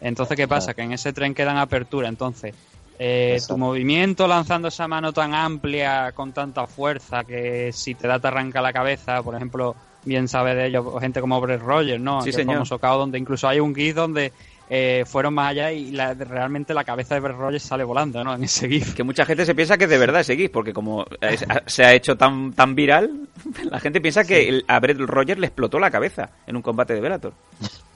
Entonces, 0.00 0.36
¿qué 0.36 0.46
pasa? 0.48 0.74
Que 0.74 0.82
en 0.82 0.92
ese 0.92 1.12
tren 1.12 1.34
quedan 1.34 1.56
apertura. 1.56 2.08
Entonces, 2.08 2.54
eh, 2.98 3.38
tu 3.46 3.56
movimiento 3.58 4.26
lanzando 4.26 4.68
esa 4.68 4.88
mano 4.88 5.12
tan 5.12 5.34
amplia, 5.34 6.12
con 6.12 6.32
tanta 6.32 6.66
fuerza, 6.66 7.24
que 7.24 7.70
si 7.72 7.94
te 7.94 8.08
da 8.08 8.18
te 8.18 8.28
arranca 8.28 8.60
la 8.60 8.72
cabeza, 8.72 9.22
por 9.22 9.34
ejemplo, 9.36 9.74
bien 10.04 10.26
sabe 10.28 10.54
de 10.54 10.66
ello 10.66 10.98
gente 11.00 11.20
como 11.20 11.40
Brett 11.40 11.60
Rogers, 11.60 12.00
¿no? 12.00 12.22
Sí, 12.22 12.32
señor. 12.32 12.66
KO 12.68 12.96
donde 12.98 13.18
incluso 13.18 13.46
hay 13.48 13.60
un 13.60 13.74
GIF 13.74 13.94
donde 13.94 14.32
eh, 14.70 15.04
fueron 15.06 15.32
más 15.34 15.50
allá 15.50 15.72
y 15.72 15.92
la- 15.92 16.12
realmente 16.14 16.74
la 16.74 16.84
cabeza 16.84 17.14
de 17.14 17.20
Brett 17.20 17.36
Rogers 17.36 17.62
sale 17.62 17.84
volando, 17.84 18.22
¿no? 18.22 18.34
En 18.34 18.44
ese 18.44 18.68
GIF. 18.68 18.94
Que 18.94 19.02
mucha 19.02 19.24
gente 19.24 19.46
se 19.46 19.54
piensa 19.54 19.78
que 19.78 19.86
de 19.86 19.96
verdad 19.98 20.20
es 20.20 20.26
GIF, 20.26 20.50
porque 20.50 20.72
como 20.72 21.06
es- 21.20 21.44
se 21.66 21.84
ha 21.84 21.94
hecho 21.94 22.16
tan, 22.16 22.52
tan 22.52 22.74
viral, 22.74 23.28
la 23.70 23.80
gente 23.80 24.00
piensa 24.00 24.24
que 24.24 24.62
a 24.66 24.78
Brett 24.80 24.98
Rogers 24.98 25.40
le 25.40 25.46
explotó 25.46 25.78
la 25.78 25.90
cabeza 25.90 26.30
en 26.46 26.56
un 26.56 26.62
combate 26.62 26.94
de 26.94 27.00
Bellator. 27.00 27.32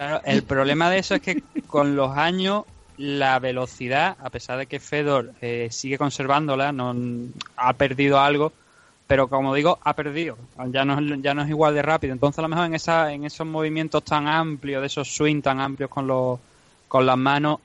Claro, 0.00 0.22
el 0.24 0.44
problema 0.44 0.88
de 0.88 0.96
eso 0.96 1.14
es 1.16 1.20
que 1.20 1.42
con 1.66 1.94
los 1.94 2.16
años 2.16 2.64
la 2.96 3.38
velocidad, 3.38 4.16
a 4.18 4.30
pesar 4.30 4.56
de 4.56 4.64
que 4.64 4.80
Fedor 4.80 5.32
eh, 5.42 5.68
sigue 5.70 5.98
conservándola, 5.98 6.72
no 6.72 6.96
ha 7.56 7.74
perdido 7.74 8.18
algo, 8.18 8.50
pero 9.06 9.28
como 9.28 9.54
digo, 9.54 9.78
ha 9.84 9.92
perdido. 9.92 10.38
Ya 10.68 10.86
no, 10.86 10.98
ya 11.16 11.34
no 11.34 11.42
es 11.42 11.50
igual 11.50 11.74
de 11.74 11.82
rápido. 11.82 12.14
Entonces, 12.14 12.38
a 12.38 12.42
lo 12.42 12.48
mejor 12.48 12.64
en, 12.64 12.74
esa, 12.76 13.12
en 13.12 13.26
esos 13.26 13.46
movimientos 13.46 14.02
tan 14.02 14.26
amplios, 14.26 14.80
de 14.80 14.86
esos 14.86 15.06
swing 15.06 15.42
tan 15.42 15.60
amplios 15.60 15.90
con, 15.90 16.06
los, 16.06 16.40
con 16.88 17.04
las 17.04 17.18
manos, 17.18 17.58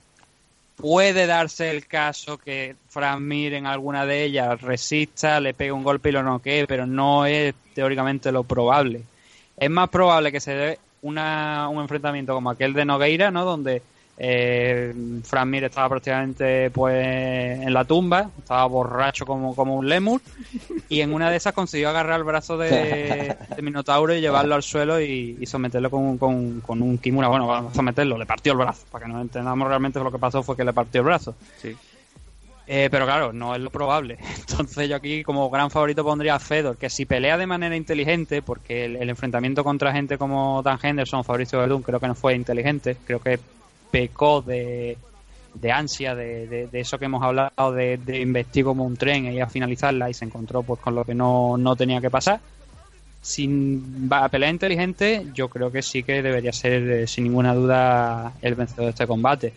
puede 0.75 1.27
darse 1.27 1.71
el 1.71 1.87
caso 1.87 2.37
que 2.37 2.75
Fran 2.89 3.25
Mir 3.25 3.53
en 3.53 3.65
alguna 3.65 4.05
de 4.05 4.25
ellas 4.25 4.61
resista, 4.61 5.39
le 5.39 5.53
pegue 5.53 5.71
un 5.71 5.83
golpe 5.85 6.09
y 6.09 6.11
lo 6.11 6.21
noquee, 6.21 6.67
pero 6.67 6.85
no 6.85 7.25
es 7.25 7.55
teóricamente 7.73 8.29
lo 8.33 8.43
probable. 8.43 9.03
Es 9.55 9.69
más 9.69 9.87
probable 9.87 10.33
que 10.33 10.41
se 10.41 10.53
dé 10.53 10.79
una, 11.05 11.69
un 11.69 11.81
enfrentamiento 11.81 12.33
como 12.33 12.49
aquel 12.49 12.73
de 12.73 12.85
Nogueira, 12.85 13.31
¿no? 13.31 13.45
Donde 13.45 13.81
Eh, 14.17 14.93
Mir 15.45 15.63
estaba 15.65 15.89
prácticamente 15.89 16.69
pues 16.71 16.95
en 17.67 17.73
la 17.73 17.83
tumba, 17.83 18.29
estaba 18.39 18.65
borracho 18.65 19.25
como, 19.25 19.53
como 19.53 19.75
un 19.75 19.89
lemur 19.89 20.21
y 20.87 21.01
en 21.01 21.13
una 21.13 21.29
de 21.29 21.35
esas 21.35 21.51
consiguió 21.53 21.89
agarrar 21.89 22.19
el 22.19 22.23
brazo 22.23 22.57
de, 22.57 23.35
Minotauro 23.61 24.13
y 24.15 24.21
llevarlo 24.21 24.55
al 24.55 24.63
suelo 24.63 25.01
y, 25.01 25.35
y 25.37 25.45
someterlo 25.45 25.89
con, 25.91 26.17
con- 26.17 26.61
con 26.61 26.81
un 26.81 26.97
kimura. 26.97 27.27
Bueno, 27.27 27.45
vamos 27.45 27.73
a 27.73 27.75
someterlo, 27.75 28.17
le 28.17 28.25
partió 28.25 28.53
el 28.53 28.59
brazo. 28.59 28.85
Para 28.89 29.05
que 29.05 29.11
nos 29.11 29.21
entendamos 29.21 29.67
realmente 29.67 29.99
lo 29.99 30.09
que 30.09 30.17
pasó 30.17 30.41
fue 30.43 30.55
que 30.55 30.63
le 30.63 30.71
partió 30.71 31.01
el 31.01 31.05
brazo. 31.07 31.35
Sí. 31.61 31.75
Eh, 32.67 32.87
pero 32.89 33.05
claro, 33.05 33.31
no 33.31 33.53
es 33.53 33.61
lo 33.61 33.69
probable. 33.69 34.17
Entonces 34.39 34.89
yo 34.89 34.95
aquí 34.95 35.23
como 35.23 35.49
gran 35.49 35.69
favorito 35.69 36.03
pondría 36.03 36.35
a 36.35 36.39
Fedor, 36.39 36.77
que 36.77 36.89
si 36.89 37.05
pelea 37.05 37.37
de 37.37 37.45
manera 37.45 37.75
inteligente, 37.75 38.41
porque 38.41 38.85
el, 38.85 39.09
enfrentamiento 39.09 39.63
contra 39.63 39.91
gente 39.93 40.17
como 40.17 40.61
Dan 40.63 40.79
Henderson, 40.81 41.23
Fabricio 41.23 41.59
Verdún, 41.59 41.83
creo 41.83 41.99
que 41.99 42.07
no 42.07 42.15
fue 42.15 42.33
inteligente, 42.35 42.97
creo 43.05 43.19
que 43.19 43.39
pecó 43.91 44.41
de, 44.41 44.97
de 45.53 45.71
ansia, 45.71 46.15
de, 46.15 46.47
de- 46.47 46.67
de 46.67 46.79
eso 46.79 46.97
que 46.97 47.05
hemos 47.05 47.23
hablado, 47.23 47.71
de, 47.71 47.97
de 47.97 48.19
investir 48.21 48.63
como 48.65 48.83
un 48.83 48.97
tren 48.97 49.31
y 49.31 49.39
a 49.39 49.47
finalizarla 49.47 50.09
y 50.09 50.13
se 50.15 50.25
encontró 50.25 50.63
pues 50.63 50.79
con 50.79 50.95
lo 50.95 51.05
que 51.05 51.13
no, 51.15 51.57
no 51.57 51.75
tenía 51.75 52.01
que 52.01 52.09
pasar. 52.09 52.41
Sin 53.21 54.09
va- 54.11 54.29
pelea 54.29 54.49
inteligente, 54.51 55.27
yo 55.33 55.49
creo 55.49 55.71
que 55.71 55.81
sí 55.81 56.03
que 56.03 56.21
debería 56.23 56.53
ser 56.53 56.83
eh, 56.91 57.07
sin 57.07 57.23
ninguna 57.25 57.55
duda 57.55 58.33
el 58.41 58.55
vencedor 58.55 58.85
de 58.85 58.89
este 58.91 59.07
combate. 59.07 59.53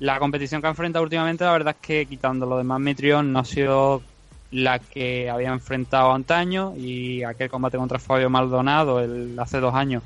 La 0.00 0.18
competición 0.18 0.60
que 0.60 0.66
ha 0.66 0.70
enfrentado 0.70 1.02
últimamente, 1.04 1.44
la 1.44 1.52
verdad 1.52 1.76
es 1.80 1.86
que 1.86 2.06
quitando 2.06 2.46
lo 2.46 2.58
demás 2.58 2.80
Mitrión, 2.80 3.32
no 3.32 3.38
ha 3.40 3.44
sido 3.44 4.02
la 4.50 4.78
que 4.78 5.30
había 5.30 5.48
enfrentado 5.48 6.12
antaño 6.12 6.74
y 6.76 7.22
aquel 7.24 7.48
combate 7.50 7.76
contra 7.78 7.98
Fabio 7.98 8.30
Maldonado 8.30 9.00
el, 9.00 9.36
hace 9.38 9.58
dos 9.60 9.74
años. 9.74 10.02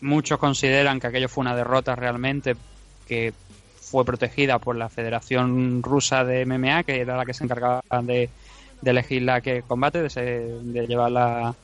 Muchos 0.00 0.38
consideran 0.38 0.98
que 1.00 1.06
aquello 1.06 1.28
fue 1.28 1.42
una 1.42 1.54
derrota 1.54 1.94
realmente 1.94 2.56
que 3.06 3.32
fue 3.80 4.04
protegida 4.04 4.58
por 4.58 4.74
la 4.76 4.88
Federación 4.88 5.82
Rusa 5.82 6.24
de 6.24 6.42
MMA, 6.46 6.82
que 6.82 7.00
era 7.00 7.16
la 7.16 7.24
que 7.24 7.34
se 7.34 7.44
encargaba 7.44 7.82
de, 8.02 8.28
elegir 8.84 9.22
la 9.22 9.40
que 9.40 9.62
combate, 9.62 10.02
de, 10.02 10.10
se- 10.10 10.58
de 10.62 10.86
llevar 10.86 11.12
la, 11.12 11.54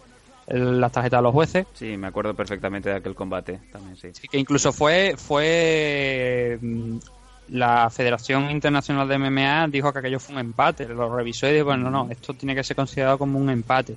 las 0.49 0.92
tarjetas 0.92 1.18
a 1.18 1.22
los 1.22 1.32
jueces. 1.32 1.66
Sí, 1.74 1.96
me 1.96 2.07
acuerdo 2.07 2.34
perfectamente 2.34 2.88
de 2.88 2.96
aquel 2.96 3.14
combate 3.14 3.61
también, 3.70 3.96
sí. 3.96 4.09
Sí, 4.12 4.28
que 4.28 4.38
incluso 4.38 4.72
fue 4.72 5.14
fue 5.16 6.59
mm, 6.61 6.99
la 7.51 7.90
Federación 7.90 8.51
Internacional 8.51 9.09
de 9.09 9.18
MMA 9.18 9.68
dijo 9.68 9.92
que 9.92 9.99
aquello 10.01 10.20
fue 10.20 10.34
un 10.34 10.40
empate, 10.40 10.86
lo 10.88 11.14
revisó 11.14 11.49
y 11.49 11.55
dijo, 11.55 11.66
bueno, 11.66 11.90
no, 11.90 12.09
esto 12.11 12.34
tiene 12.34 12.55
que 12.55 12.64
ser 12.64 12.76
considerado 12.76 13.18
como 13.18 13.38
un 13.38 13.51
empate. 13.51 13.96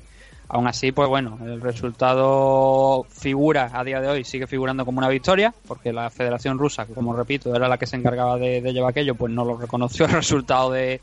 Aún 0.54 0.68
así, 0.68 0.92
pues 0.92 1.08
bueno, 1.08 1.40
el 1.46 1.62
resultado 1.62 3.06
figura 3.10 3.72
a 3.74 3.86
día 3.86 4.02
de 4.02 4.10
hoy, 4.10 4.26
sigue 4.26 4.48
figurando 4.48 4.84
como 4.84 4.98
una 4.98 5.08
victoria, 5.08 5.54
porque 5.66 5.94
la 5.94 6.10
Federación 6.10 6.60
Rusa, 6.60 6.86
que 6.86 6.94
como 6.94 7.16
repito, 7.16 7.56
era 7.56 7.70
la 7.70 7.78
que 7.78 7.88
se 7.88 7.96
encargaba 7.96 8.38
de, 8.38 8.62
de 8.62 8.74
llevar 8.74 8.90
aquello, 8.90 9.16
pues 9.16 9.32
no 9.32 9.46
lo 9.46 9.56
reconoció 9.58 10.06
el 10.08 10.12
resultado 10.12 10.72
de, 10.72 11.00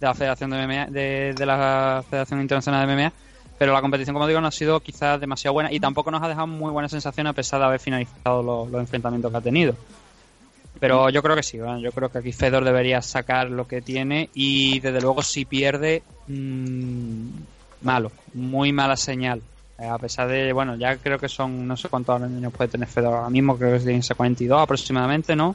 de 0.00 0.06
la 0.06 0.14
Federación 0.14 0.50
de 0.50 0.66
MMA, 0.66 0.86
de, 0.86 1.34
de 1.34 1.46
la 1.46 2.02
Federación 2.08 2.40
Internacional 2.40 2.86
de 2.86 2.96
MMA. 2.96 3.12
Pero 3.60 3.74
la 3.74 3.82
competición, 3.82 4.14
como 4.14 4.26
digo, 4.26 4.40
no 4.40 4.46
ha 4.46 4.52
sido 4.52 4.80
quizás 4.80 5.20
demasiado 5.20 5.52
buena 5.52 5.70
y 5.70 5.78
tampoco 5.78 6.10
nos 6.10 6.22
ha 6.22 6.28
dejado 6.28 6.46
muy 6.46 6.70
buena 6.70 6.88
sensación 6.88 7.26
a 7.26 7.34
pesar 7.34 7.60
de 7.60 7.66
haber 7.66 7.78
finalizado 7.78 8.42
los, 8.42 8.70
los 8.70 8.80
enfrentamientos 8.80 9.30
que 9.30 9.36
ha 9.36 9.42
tenido. 9.42 9.74
Pero 10.78 11.10
yo 11.10 11.22
creo 11.22 11.36
que 11.36 11.42
sí, 11.42 11.58
¿verdad? 11.58 11.76
yo 11.76 11.92
creo 11.92 12.08
que 12.08 12.16
aquí 12.16 12.32
Fedor 12.32 12.64
debería 12.64 13.02
sacar 13.02 13.50
lo 13.50 13.68
que 13.68 13.82
tiene 13.82 14.30
y 14.32 14.80
desde 14.80 15.02
luego 15.02 15.20
si 15.20 15.44
pierde, 15.44 16.02
mmm, 16.26 17.28
malo, 17.82 18.10
muy 18.32 18.72
mala 18.72 18.96
señal. 18.96 19.42
Eh, 19.78 19.84
a 19.84 19.98
pesar 19.98 20.28
de, 20.28 20.54
bueno, 20.54 20.76
ya 20.76 20.96
creo 20.96 21.18
que 21.18 21.28
son, 21.28 21.68
no 21.68 21.76
sé 21.76 21.90
cuántos 21.90 22.22
años 22.22 22.54
puede 22.54 22.70
tener 22.70 22.88
Fedor 22.88 23.12
ahora 23.12 23.28
mismo, 23.28 23.58
creo 23.58 23.76
que 23.76 23.84
tiene 23.84 24.00
42 24.16 24.58
aproximadamente, 24.58 25.36
¿no? 25.36 25.54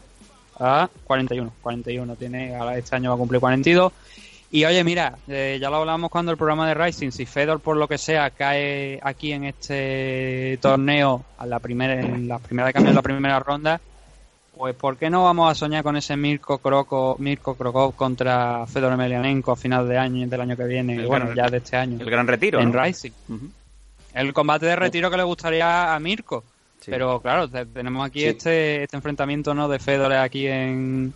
A 0.60 0.88
41, 1.06 1.54
41 1.60 2.16
tiene, 2.18 2.56
ahora 2.56 2.78
este 2.78 2.96
año 2.98 3.10
va 3.10 3.16
a 3.16 3.18
cumplir 3.18 3.42
42. 3.42 3.92
Y 4.52 4.64
oye, 4.64 4.84
mira, 4.84 5.18
eh, 5.28 5.58
ya 5.60 5.70
lo 5.70 5.78
hablamos 5.78 6.10
cuando 6.10 6.32
el 6.32 6.38
programa 6.38 6.68
de 6.68 6.76
Rising, 6.76 7.12
si 7.12 7.26
Fedor 7.26 7.60
por 7.60 7.76
lo 7.78 7.88
que 7.88 7.98
sea 7.98 8.30
cae 8.30 9.00
aquí 9.04 9.32
en 9.34 9.44
este 9.46 10.58
torneo 10.62 11.26
a 11.38 11.46
la 11.46 11.60
primera, 11.60 12.00
en 12.00 12.28
la 12.28 12.40
primera 12.40 12.68
de 12.68 12.74
cambio 12.74 12.92
de 12.92 12.96
la 12.96 13.02
primera 13.02 13.40
ronda, 13.40 13.82
pues 14.56 14.74
¿por 14.76 14.96
qué 14.98 15.10
no 15.10 15.24
vamos 15.26 15.52
a 15.52 15.56
soñar 15.56 15.84
con 15.84 15.98
ese 15.98 16.16
Mirko 16.16 16.60
Kroko, 16.60 17.18
Mirko 17.20 17.56
Krokov 17.56 17.96
contra 17.96 18.66
Fedor 18.68 18.94
Emelianenko 18.94 19.52
a 19.52 19.56
final 19.58 19.90
de 19.90 19.98
año 19.98 20.28
del 20.28 20.40
año 20.42 20.56
que 20.56 20.64
viene, 20.64 20.96
El 20.96 21.08
bueno, 21.08 21.26
gran- 21.26 21.36
ya 21.36 21.50
de 21.50 21.58
este 21.58 21.76
año. 21.76 21.98
El 22.00 22.10
gran 22.10 22.26
retiro, 22.28 22.62
en 22.62 22.72
¿no? 22.72 22.82
Rising. 22.82 23.12
El 24.14 24.32
combate 24.34 24.68
de 24.68 24.76
retiro 24.78 25.12
que 25.12 25.18
le 25.18 25.24
gustaría 25.24 25.94
a 25.94 26.00
Mirko. 26.00 26.44
Pero 26.86 27.20
claro, 27.20 27.50
te- 27.50 27.66
tenemos 27.66 28.06
aquí 28.06 28.22
Sí. 28.22 28.28
este, 28.28 28.84
este 28.84 28.96
enfrentamiento 28.96 29.54
no 29.54 29.68
de 29.68 29.80
Fedor 29.80 30.14
aquí 30.14 30.48
en 30.48 31.14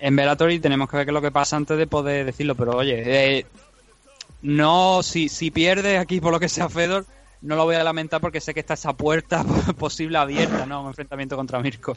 en 0.00 0.16
Bellator 0.16 0.50
y 0.50 0.60
tenemos 0.60 0.88
que 0.88 0.96
ver 0.96 1.06
qué 1.06 1.10
es 1.10 1.14
lo 1.14 1.22
que 1.22 1.30
pasa 1.30 1.56
antes 1.56 1.76
de 1.78 1.86
poder 1.86 2.26
decirlo. 2.26 2.54
Pero 2.54 2.76
oye, 2.76 3.02
eh, 3.38 3.46
no, 4.42 5.02
si, 5.02 5.28
si 5.28 5.50
pierde 5.50 5.98
aquí 5.98 6.20
por 6.20 6.32
lo 6.32 6.40
que 6.40 6.48
sea 6.48 6.68
Fedor, 6.68 7.06
no 7.42 7.56
lo 7.56 7.64
voy 7.64 7.76
a 7.76 7.84
lamentar 7.84 8.20
porque 8.20 8.40
sé 8.40 8.54
que 8.54 8.60
está 8.60 8.74
esa 8.74 8.92
puerta 8.92 9.44
posible 9.78 10.18
abierta, 10.18 10.66
¿no? 10.66 10.82
Un 10.82 10.88
enfrentamiento 10.88 11.36
contra 11.36 11.60
Mirko. 11.60 11.96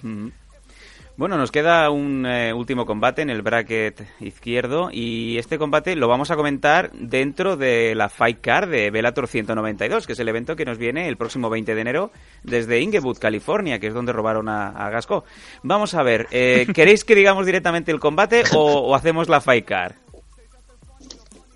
Bueno, 1.15 1.37
nos 1.37 1.51
queda 1.51 1.91
un 1.91 2.25
eh, 2.25 2.53
último 2.53 2.87
combate 2.87 3.21
en 3.21 3.29
el 3.29 3.43
bracket 3.43 4.01
izquierdo 4.19 4.89
y 4.91 5.37
este 5.37 5.59
combate 5.59 5.95
lo 5.95 6.07
vamos 6.07 6.31
a 6.31 6.35
comentar 6.35 6.91
dentro 6.93 7.55
de 7.55 7.93
la 7.93 8.09
Fight 8.09 8.41
Card 8.41 8.69
de 8.71 8.89
Bellator 8.89 9.27
192, 9.27 10.07
que 10.07 10.13
es 10.13 10.19
el 10.19 10.27
evento 10.27 10.55
que 10.55 10.65
nos 10.65 10.79
viene 10.79 11.07
el 11.07 11.15
próximo 11.15 11.51
20 11.51 11.75
de 11.75 11.81
enero 11.81 12.11
desde 12.41 12.81
Inglewood, 12.81 13.19
California, 13.19 13.77
que 13.77 13.87
es 13.87 13.93
donde 13.93 14.11
robaron 14.11 14.49
a, 14.49 14.69
a 14.69 14.89
Gasco. 14.89 15.23
Vamos 15.61 15.93
a 15.93 16.01
ver, 16.01 16.25
eh, 16.31 16.65
¿queréis 16.73 17.05
que 17.05 17.13
digamos 17.13 17.45
directamente 17.45 17.91
el 17.91 17.99
combate 17.99 18.43
o, 18.55 18.79
o 18.79 18.95
hacemos 18.95 19.29
la 19.29 19.39
Fight 19.39 19.65
Card? 19.65 19.93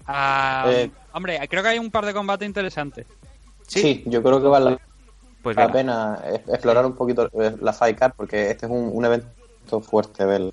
Ah, 0.06 0.66
Eh. 0.70 0.92
Hombre, 1.14 1.40
creo 1.50 1.64
que 1.64 1.70
hay 1.70 1.80
un 1.80 1.90
par 1.90 2.06
de 2.06 2.14
combates 2.14 2.48
interesantes. 2.48 3.08
Sí, 3.66 4.04
yo 4.06 4.22
creo 4.22 4.40
que 4.40 4.48
vale 4.48 4.78
Pues 5.42 5.58
la 5.58 5.72
pena 5.72 6.22
explorar 6.48 6.86
un 6.86 6.94
poquito 6.96 7.28
eh, 7.42 7.56
la 7.60 7.74
Fight 7.74 7.98
Card 7.98 8.14
porque 8.16 8.52
este 8.52 8.68
es 8.68 8.72
un, 8.72 8.92
un 8.94 9.04
evento 9.04 9.28
fuerte, 9.82 10.26
ver, 10.26 10.52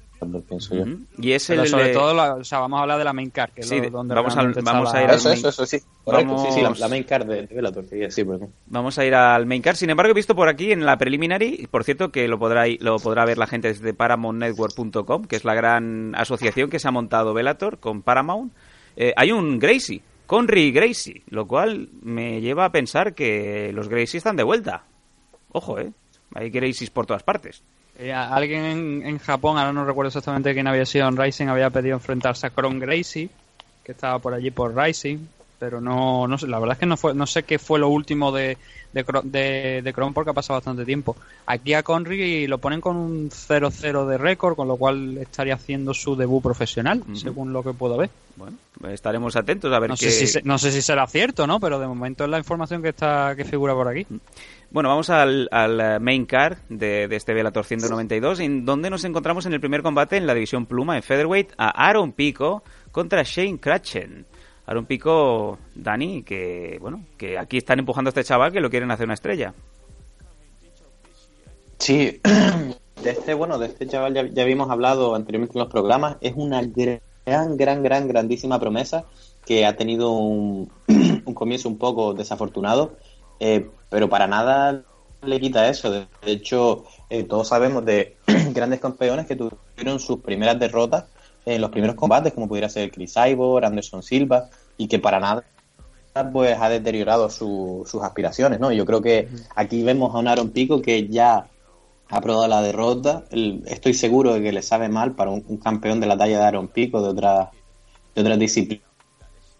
pienso 0.49 0.75
yo. 0.75 0.85
Y 1.19 1.33
es 1.33 1.47
Pero 1.47 1.63
el 1.63 1.69
sobre 1.69 1.89
de- 1.89 1.93
todo, 1.95 2.15
la- 2.15 2.35
o 2.35 2.45
sea, 2.45 2.59
vamos 2.61 2.79
a 2.79 2.83
hablar 2.83 2.99
de 2.99 3.05
la 3.05 3.13
main 3.13 3.31
card, 3.31 3.51
que 3.53 3.61
es 3.63 3.69
Sí, 3.69 3.81
lo- 3.81 3.91
donde 3.91 4.15
vamos 4.15 4.37
a- 4.37 4.43
vamos 4.63 4.95
ir 4.95 4.99
al 5.11 5.11
Eso, 5.17 5.29
main- 5.29 5.39
eso, 5.39 5.49
eso, 5.49 5.67
sí. 5.67 5.79
Correcto, 6.05 6.39
sí, 6.39 6.47
sí, 6.53 6.57
la, 6.59 6.63
Vamos- 6.65 6.79
la 6.81 6.89
main 6.89 7.05
card 7.05 7.27
de, 7.27 7.47
de 7.47 7.55
Bellator, 7.55 7.85
sí, 7.85 7.99
sí, 8.11 8.25
perdón. 8.25 8.51
Vamos 8.67 8.99
a 8.99 9.05
ir 9.05 9.15
al 9.15 9.47
main 9.47 9.63
card. 9.63 9.77
Sin 9.77 9.91
embargo, 9.91 10.11
he 10.13 10.15
visto 10.15 10.35
por 10.35 10.49
aquí 10.49 10.73
en 10.73 10.85
la 10.85 10.97
preliminary, 10.99 11.57
y 11.61 11.67
por 11.67 11.85
cierto, 11.85 12.11
que 12.11 12.29
lo 12.29 12.39
podrá, 12.39 12.65
lo 12.81 12.99
podrá 12.99 13.25
ver 13.25 13.39
la 13.39 13.47
gente 13.47 13.69
desde 13.69 13.95
ParamountNetwork.com, 13.95 15.25
que 15.25 15.37
es 15.37 15.45
la 15.45 15.55
gran 15.55 16.15
asociación 16.17 16.71
que 16.71 16.79
se 16.79 16.89
ha 16.89 16.91
montado 16.91 17.35
Bellator 17.35 17.79
con 17.79 18.03
Paramount. 18.03 18.53
Eh, 18.97 19.13
hay 19.17 19.33
un 19.33 19.59
Gracie, 19.59 20.01
Conry 20.27 20.71
Gracie, 20.73 21.23
lo 21.29 21.47
cual 21.47 21.89
me 22.03 22.41
lleva 22.41 22.65
a 22.65 22.73
pensar 22.73 23.15
que 23.15 23.73
los 23.75 23.89
Gracie 23.89 24.19
están 24.19 24.37
de 24.37 24.43
vuelta. 24.43 24.85
Ojo, 25.53 25.79
¿eh? 25.79 25.93
Hay 26.35 26.51
Gracies 26.51 26.91
por 26.91 27.07
todas 27.07 27.23
partes. 27.23 27.63
Eh, 27.99 28.13
alguien 28.13 28.65
en, 28.65 29.07
en 29.07 29.19
Japón, 29.19 29.57
ahora 29.57 29.73
no 29.73 29.85
recuerdo 29.85 30.09
exactamente 30.09 30.53
quién 30.53 30.67
había 30.67 30.85
sido 30.85 31.09
en 31.09 31.17
Rising, 31.17 31.47
había 31.47 31.71
pedido 31.71 31.95
enfrentarse 31.95 32.47
a 32.47 32.51
Kron 32.51 32.79
Gracie, 32.81 33.29
que 33.85 33.93
estaba 33.93 34.19
por 34.19 34.35
allí 34.35 34.51
por 34.51 34.75
Rising, 34.77 35.19
pero 35.61 35.81
no, 35.81 36.27
no 36.27 36.37
sé, 36.37 36.49
la 36.49 36.59
verdad 36.59 36.75
es 36.75 36.81
que 36.81 36.87
no 36.87 36.97
fue, 36.97 37.15
no 37.15 37.27
sé 37.27 37.45
qué 37.45 37.59
fue 37.59 37.79
lo 37.79 37.89
último 37.89 38.33
de, 38.33 38.59
de, 38.93 39.05
de, 39.23 39.83
de 39.83 39.93
Kron 39.93 40.13
porque 40.13 40.31
ha 40.31 40.35
pasado 40.35 40.59
bastante 40.59 40.85
tiempo. 40.85 41.17
Aquí 41.47 41.73
a 41.75 41.85
Conry 41.85 42.47
lo 42.49 42.59
ponen 42.59 42.81
con 42.81 42.97
un 42.97 43.31
0-0 43.31 44.07
de 44.07 44.19
récord, 44.19 44.57
con 44.57 44.67
lo 44.67 44.77
cual 44.77 45.17
estaría 45.19 45.55
haciendo 45.55 45.95
su 45.95 46.17
debut 46.17 46.43
profesional, 46.43 47.03
según 47.15 47.53
lo 47.53 47.63
que 47.63 47.73
puedo 47.73 47.97
ver. 47.97 48.11
Bueno, 48.37 48.57
estaremos 48.91 49.37
atentos 49.37 49.73
a 49.73 49.79
ver 49.79 49.91
No 49.91 49.97
qué... 49.97 50.11
sé, 50.11 50.27
si, 50.27 50.39
no 50.43 50.59
sé 50.59 50.73
si 50.73 50.83
será 50.83 51.07
cierto, 51.07 51.47
¿no? 51.47 51.61
Pero 51.61 51.79
de 51.79 51.87
momento 51.87 52.25
es 52.25 52.31
la 52.31 52.39
información 52.39 52.83
que 52.83 52.89
está 52.89 53.35
que 53.37 53.45
figura 53.45 53.75
por 53.75 53.87
aquí. 53.87 54.05
Bueno, 54.75 54.89
vamos 54.89 55.09
al, 55.09 55.49
eh, 55.53 55.99
main 56.01 56.27
card 56.27 56.59
de, 56.69 57.07
de 57.07 57.15
este 57.15 57.33
Bellator 57.33 57.65
192, 57.65 58.41
en 58.41 58.65
donde 58.65 58.91
nos 58.91 59.05
encontramos 59.05 59.47
en 59.47 59.53
el 59.53 59.61
primer 59.61 59.85
combate 59.85 60.17
en 60.17 60.27
la 60.27 60.35
división 60.35 60.67
pluma 60.67 60.97
en 60.97 61.05
featherweight 61.05 61.53
a 61.57 61.69
Aaron 61.69 62.11
Pico 62.11 62.65
contra 62.91 63.23
Shane 63.23 63.61
Cratchen. 63.61 64.27
Aaron 64.67 64.87
Pico, 64.87 65.61
Dani, 65.77 66.25
que 66.25 66.79
bueno, 66.81 67.05
que 67.17 67.39
aquí 67.39 67.59
están 67.59 67.79
empujando 67.79 68.09
a 68.09 68.11
este 68.11 68.25
chaval 68.25 68.51
que 68.51 68.59
lo 68.59 68.69
quieren 68.69 68.91
hacer 68.91 69.05
una 69.05 69.15
estrella. 69.15 69.55
Sí, 71.79 72.21
de 73.05 73.11
este, 73.11 73.33
bueno, 73.35 73.59
de 73.61 73.67
este 73.67 73.87
chaval 73.87 74.13
ya, 74.13 74.27
ya 74.27 74.43
habíamos 74.43 74.71
hablado 74.71 75.15
anteriormente 75.15 75.57
en 75.57 75.63
los 75.63 75.71
programas. 75.71 76.17
Es 76.21 76.33
una 76.35 76.63
gran, 76.63 77.57
gran, 77.57 77.85
gran, 77.85 78.09
grandísima 78.09 78.59
promesa 78.59 79.05
que 79.47 79.67
ha 79.67 79.77
tenido 79.77 80.11
un, 80.11 80.69
un 80.89 81.35
comienzo 81.35 81.69
un 81.69 81.79
poco 81.79 82.13
desafortunado, 82.13 82.97
eh, 83.41 83.71
pero 83.91 84.09
para 84.09 84.27
nada 84.27 84.83
le 85.23 85.41
quita 85.41 85.69
eso. 85.69 85.91
De, 85.91 86.07
hecho, 86.27 86.85
eh, 87.09 87.25
todos 87.25 87.49
sabemos 87.49 87.85
de 87.85 88.17
grandes 88.53 88.81
campeones 88.81 89.27
que 89.27 89.37
tuvieron 89.37 89.99
sus 89.99 90.21
primeras 90.21 90.59
derrotas 90.59 91.05
en 91.47 91.61
los 91.61 91.71
primeros 91.71 91.97
combates, 91.97 92.33
como 92.33 92.49
pudiera 92.49 92.69
ser 92.69 92.91
Chris 92.91 93.15
Ivor, 93.17 93.65
Anderson 93.65 94.03
Silva, 94.03 94.49
y 94.79 94.89
que 94.89 94.99
para 94.99 95.21
nada 95.21 95.45
pues 96.33 96.57
ha 96.61 96.69
deteriorado 96.69 97.29
su- 97.29 97.83
sus 97.87 98.03
aspiraciones, 98.03 98.61
¿no? 98.61 98.71
Yo 98.71 98.87
creo 98.87 99.03
que 99.03 99.29
aquí 99.57 99.83
vemos 99.83 100.15
a 100.15 100.19
un 100.19 100.29
Aaron 100.29 100.51
Pico 100.51 100.81
que 100.81 101.09
ya 101.09 101.49
ha 102.09 102.21
probado 102.21 102.47
la 102.47 102.63
derrota. 102.63 103.25
El- 103.31 103.63
estoy 103.67 103.95
seguro 103.95 104.35
de 104.35 104.43
que 104.43 104.53
le 104.53 104.63
sabe 104.63 104.89
mal 104.89 105.15
para 105.15 105.31
un, 105.31 105.45
un 105.49 105.57
campeón 105.59 106.01
de 106.01 106.07
la 106.07 106.17
talla 106.17 106.39
de 106.39 106.45
Aaron 106.45 106.69
Pico 106.69 107.03
de 107.03 107.09
otras 107.09 107.49
de 108.15 108.21
otras 108.23 108.39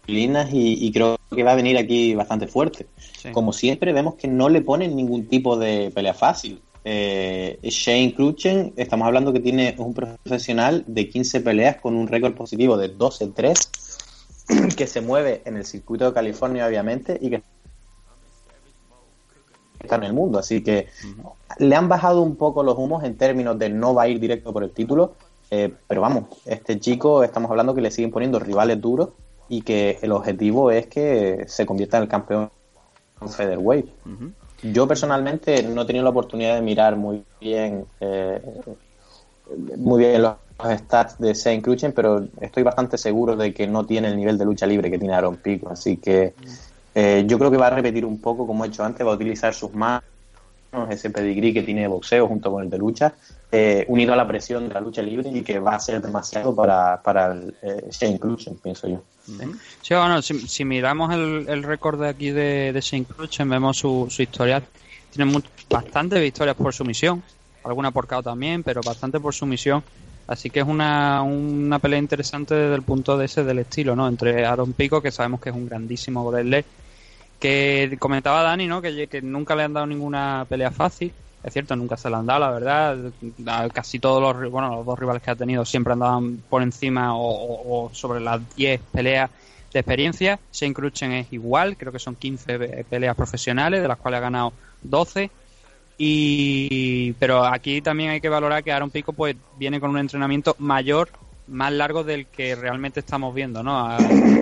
disciplinas 0.05 0.53
y, 0.53 0.85
y 0.85 0.91
creo 0.91 1.17
que 1.33 1.43
va 1.43 1.51
a 1.51 1.55
venir 1.55 1.77
aquí 1.77 2.15
bastante 2.15 2.47
fuerte. 2.47 2.87
Como 3.33 3.53
siempre 3.53 3.93
vemos 3.93 4.15
que 4.15 4.27
no 4.27 4.49
le 4.49 4.61
ponen 4.61 4.95
ningún 4.95 5.27
tipo 5.27 5.57
de 5.57 5.91
pelea 5.93 6.13
fácil. 6.13 6.61
Eh, 6.83 7.57
Shane 7.63 8.13
Cruchen, 8.13 8.73
estamos 8.77 9.07
hablando 9.07 9.33
que 9.33 9.39
tiene 9.39 9.73
un 9.79 9.93
profesional 9.93 10.83
de 10.85 11.09
15 11.09 11.41
peleas 11.41 11.77
con 11.77 11.95
un 11.95 12.07
récord 12.07 12.35
positivo 12.35 12.77
de 12.77 12.95
12-3 12.95 14.75
que 14.77 14.85
se 14.85 15.01
mueve 15.01 15.41
en 15.45 15.57
el 15.57 15.65
circuito 15.65 16.05
de 16.05 16.13
California 16.13 16.67
obviamente 16.67 17.17
y 17.19 17.31
que 17.31 17.41
está 19.79 19.95
en 19.95 20.03
el 20.03 20.13
mundo. 20.13 20.37
Así 20.37 20.61
que 20.61 20.87
le 21.57 21.75
han 21.75 21.89
bajado 21.89 22.21
un 22.21 22.35
poco 22.35 22.61
los 22.61 22.77
humos 22.77 23.03
en 23.03 23.17
términos 23.17 23.57
de 23.57 23.69
no 23.69 23.95
va 23.95 24.03
a 24.03 24.07
ir 24.07 24.19
directo 24.19 24.53
por 24.53 24.63
el 24.63 24.69
título. 24.69 25.15
eh, 25.49 25.73
pero 25.87 26.01
vamos, 26.01 26.25
este 26.45 26.79
chico 26.79 27.23
estamos 27.23 27.49
hablando 27.49 27.73
que 27.73 27.81
le 27.81 27.89
siguen 27.89 28.11
poniendo 28.11 28.37
rivales 28.39 28.79
duros 28.79 29.09
y 29.49 29.61
que 29.61 29.99
el 30.01 30.11
objetivo 30.11 30.71
es 30.71 30.87
que 30.87 31.45
se 31.47 31.65
convierta 31.65 31.97
en 31.97 32.03
el 32.03 32.09
campeón 32.09 32.49
featherweight. 33.27 33.87
Yo 34.63 34.87
personalmente 34.87 35.63
no 35.63 35.81
he 35.81 35.85
tenido 35.85 36.03
la 36.03 36.09
oportunidad 36.09 36.55
de 36.55 36.61
mirar 36.61 36.95
muy 36.95 37.23
bien 37.39 37.85
eh, 37.99 38.41
muy 39.77 39.99
bien 40.03 40.21
los 40.21 40.35
stats 40.61 41.19
de 41.19 41.33
Shane 41.33 41.61
Cruchen, 41.61 41.91
pero 41.91 42.27
estoy 42.41 42.63
bastante 42.63 42.97
seguro 42.97 43.35
de 43.35 43.53
que 43.53 43.67
no 43.67 43.85
tiene 43.85 44.07
el 44.07 44.17
nivel 44.17 44.37
de 44.37 44.45
lucha 44.45 44.65
libre 44.65 44.89
que 44.89 44.97
tiene 44.97 45.13
Aaron 45.13 45.37
Pico. 45.37 45.69
Así 45.69 45.97
que 45.97 46.33
eh, 46.93 47.25
yo 47.27 47.37
creo 47.37 47.51
que 47.51 47.57
va 47.57 47.67
a 47.67 47.71
repetir 47.71 48.05
un 48.05 48.19
poco, 48.19 48.47
como 48.47 48.65
he 48.65 48.69
hecho 48.69 48.83
antes, 48.83 49.05
va 49.05 49.11
a 49.11 49.15
utilizar 49.15 49.53
sus 49.53 49.73
manos, 49.73 50.03
ese 50.89 51.09
pedigrí 51.09 51.53
que 51.53 51.63
tiene 51.63 51.81
de 51.81 51.87
boxeo 51.87 52.27
junto 52.27 52.51
con 52.51 52.63
el 52.63 52.69
de 52.69 52.77
lucha, 52.77 53.13
eh, 53.51 53.85
unido 53.87 54.13
a 54.13 54.15
la 54.15 54.27
presión 54.27 54.67
de 54.67 54.73
la 54.73 54.81
lucha 54.81 55.01
libre 55.01 55.29
y 55.29 55.41
que 55.41 55.59
va 55.59 55.75
a 55.75 55.79
ser 55.79 56.01
demasiado 56.01 56.53
para, 56.55 57.01
para 57.01 57.31
el, 57.31 57.55
eh, 57.61 57.87
Shane 57.91 58.19
Cruchen, 58.19 58.55
pienso 58.55 58.87
yo. 58.87 59.01
Sí, 59.81 59.93
bueno, 59.93 60.21
si, 60.21 60.47
si 60.47 60.65
miramos 60.65 61.13
el, 61.13 61.45
el 61.47 61.63
récord 61.63 61.99
de 61.99 62.09
aquí 62.09 62.31
de, 62.31 62.71
de 62.73 62.81
Shane 62.81 63.05
Cruchen, 63.05 63.49
vemos 63.49 63.77
su, 63.77 64.07
su 64.09 64.21
historial. 64.21 64.63
Tiene 65.11 65.41
bastantes 65.69 66.21
victorias 66.21 66.55
por 66.55 66.73
sumisión, 66.73 67.23
alguna 67.63 67.91
por 67.91 68.07
KO 68.07 68.21
también, 68.21 68.63
pero 68.63 68.81
bastante 68.81 69.19
por 69.19 69.33
sumisión. 69.33 69.83
Así 70.27 70.49
que 70.49 70.59
es 70.61 70.65
una, 70.67 71.21
una 71.21 71.79
pelea 71.79 71.99
interesante 71.99 72.55
desde 72.55 72.75
el 72.75 72.81
punto 72.81 73.17
de 73.17 73.25
ese 73.25 73.43
del 73.43 73.59
estilo, 73.59 73.95
¿no? 73.95 74.07
Entre 74.07 74.45
Aaron 74.45 74.73
Pico, 74.73 75.01
que 75.01 75.11
sabemos 75.11 75.39
que 75.39 75.49
es 75.49 75.55
un 75.55 75.67
grandísimo 75.67 76.27
wrestler, 76.29 76.65
que 77.39 77.95
comentaba 77.99 78.41
Dani, 78.41 78.67
¿no? 78.67 78.81
Que, 78.81 79.07
que 79.07 79.21
nunca 79.21 79.55
le 79.55 79.63
han 79.63 79.73
dado 79.73 79.85
ninguna 79.85 80.45
pelea 80.49 80.71
fácil. 80.71 81.13
Es 81.45 81.53
cierto, 81.53 81.75
nunca 81.75 81.95
se 81.95 82.09
la 82.09 82.17
han 82.17 82.25
dado, 82.25 82.39
la 82.39 82.51
verdad. 82.51 82.97
Casi 83.71 83.99
todos 83.99 84.19
los, 84.19 84.51
bueno, 84.51 84.75
los 84.77 84.85
dos 84.85 84.97
rivales 84.97 85.21
que 85.21 85.29
ha 85.29 85.35
tenido 85.35 85.63
siempre 85.63 85.93
andaban 85.93 86.37
por 86.49 86.63
encima 86.63 87.11
o, 87.15 87.89
sobre 87.93 88.19
las 88.19 88.41
10 88.55 88.81
peleas 88.91 89.29
de 89.71 89.79
experiencia. 89.79 90.39
Shane 90.51 90.73
Cruchen 90.73 91.11
es 91.11 91.31
igual, 91.31 91.77
creo 91.77 91.91
que 91.91 91.99
son 91.99 92.15
15 92.15 92.57
pe- 92.57 92.83
peleas 92.89 93.15
profesionales, 93.15 93.81
de 93.83 93.87
las 93.87 93.97
cuales 93.99 94.17
ha 94.17 94.21
ganado 94.21 94.53
12. 94.81 95.29
Y, 95.97 97.13
pero 97.13 97.45
aquí 97.45 97.81
también 97.81 98.09
hay 98.09 98.21
que 98.21 98.29
valorar 98.29 98.63
que 98.63 98.71
Aaron 98.71 98.89
Pico 98.91 99.13
pues 99.13 99.35
viene 99.57 99.79
con 99.79 99.91
un 99.91 99.99
entrenamiento 99.99 100.55
mayor, 100.59 101.09
más 101.47 101.71
largo 101.71 102.03
del 102.03 102.25
que 102.27 102.55
realmente 102.55 102.99
estamos 103.01 103.33
viendo, 103.35 103.61
¿no? 103.63 103.87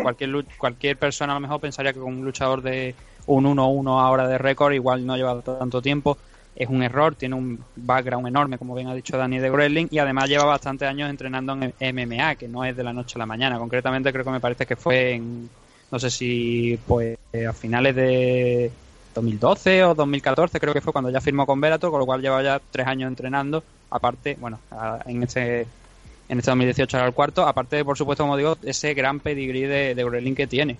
Cualquier 0.02 0.32
cualquier 0.58 0.98
persona 0.98 1.34
a 1.34 1.36
lo 1.36 1.42
mejor 1.42 1.60
pensaría 1.60 1.94
que 1.94 2.00
con 2.00 2.14
un 2.14 2.26
luchador 2.26 2.62
de 2.62 2.96
un 3.26 3.46
1-1 3.46 4.00
ahora 4.00 4.28
de 4.28 4.38
récord 4.38 4.74
igual 4.74 5.06
no 5.06 5.16
lleva 5.18 5.42
tanto 5.42 5.82
tiempo. 5.82 6.18
Es 6.56 6.70
un 6.70 6.84
error, 6.84 7.16
tiene 7.16 7.36
un 7.36 7.64
background 7.76 8.28
enorme, 8.28 8.58
como 8.58 8.76
bien 8.76 8.88
ha 8.88 8.96
dicho 8.96 9.18
Dani 9.18 9.40
de 9.40 9.50
Wrestling, 9.50 9.88
y 9.90 9.98
además 9.98 10.30
lleva 10.30 10.46
bastantes 10.46 10.88
años 10.88 11.10
entrenando 11.10 11.58
en 11.80 11.96
MMA, 11.96 12.36
que 12.36 12.48
no 12.48 12.64
es 12.64 12.76
de 12.76 12.84
la 12.84 12.94
noche 12.94 13.14
a 13.16 13.20
la 13.20 13.26
mañana. 13.26 13.58
Concretamente 13.58 14.12
creo 14.12 14.24
que 14.24 14.32
me 14.32 14.40
parece 14.40 14.66
que 14.66 14.76
fue 14.76 15.14
en, 15.14 15.50
no 15.92 16.00
sé 16.00 16.12
si 16.12 16.80
pues 16.88 17.18
eh, 17.32 17.48
a 17.48 17.54
finales 17.54 17.96
de 17.96 18.72
2012 19.14 19.84
o 19.84 19.96
2014 19.96 20.60
creo 20.60 20.74
que 20.74 20.82
fue 20.82 20.94
cuando 20.94 21.10
ya 21.10 21.22
firmó 21.22 21.46
con 21.46 21.62
Bellator, 21.62 21.92
con 21.92 22.00
lo 22.00 22.06
cual 22.06 22.22
lleva 22.22 22.42
ya 22.44 22.62
tres 22.72 22.88
años 22.88 23.08
entrenando. 23.08 23.64
Aparte, 23.90 24.38
bueno, 24.40 24.60
en 25.06 25.24
este 25.24 25.68
en 26.30 26.40
este 26.40 26.52
2018 26.52 26.98
era 26.98 27.06
el 27.06 27.14
cuarto. 27.14 27.46
Aparte, 27.46 27.84
por 27.86 27.98
supuesto, 27.98 28.24
como 28.24 28.38
digo, 28.38 28.58
ese 28.64 28.94
gran 28.94 29.20
pedigrí 29.20 29.62
de, 29.62 29.94
de 29.96 30.36
que 30.36 30.48
tiene. 30.48 30.78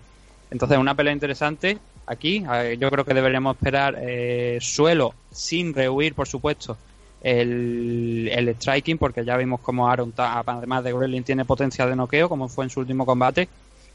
Entonces, 0.50 0.78
una 0.78 0.96
pelea 0.96 1.14
interesante 1.14 1.78
aquí. 2.06 2.44
Yo 2.78 2.90
creo 2.90 3.06
que 3.06 3.14
deberíamos 3.14 3.56
esperar 3.56 3.98
eh, 4.00 4.58
suelo 4.62 5.14
sin 5.32 5.74
rehuir, 5.74 6.14
por 6.14 6.28
supuesto, 6.28 6.78
el, 7.22 8.30
el 8.32 8.50
striking, 8.56 8.98
porque 8.98 9.24
ya 9.24 9.38
vimos 9.38 9.62
como 9.62 9.90
Aaron, 9.90 10.14
además 10.18 10.84
de 10.84 10.94
wrestling, 10.94 11.24
tiene 11.24 11.46
potencia 11.46 11.86
de 11.88 11.96
noqueo, 11.96 12.30
como 12.30 12.50
fue 12.50 12.66
en 12.66 12.70
su 12.70 12.82
último 12.82 13.06
combate. 13.06 13.48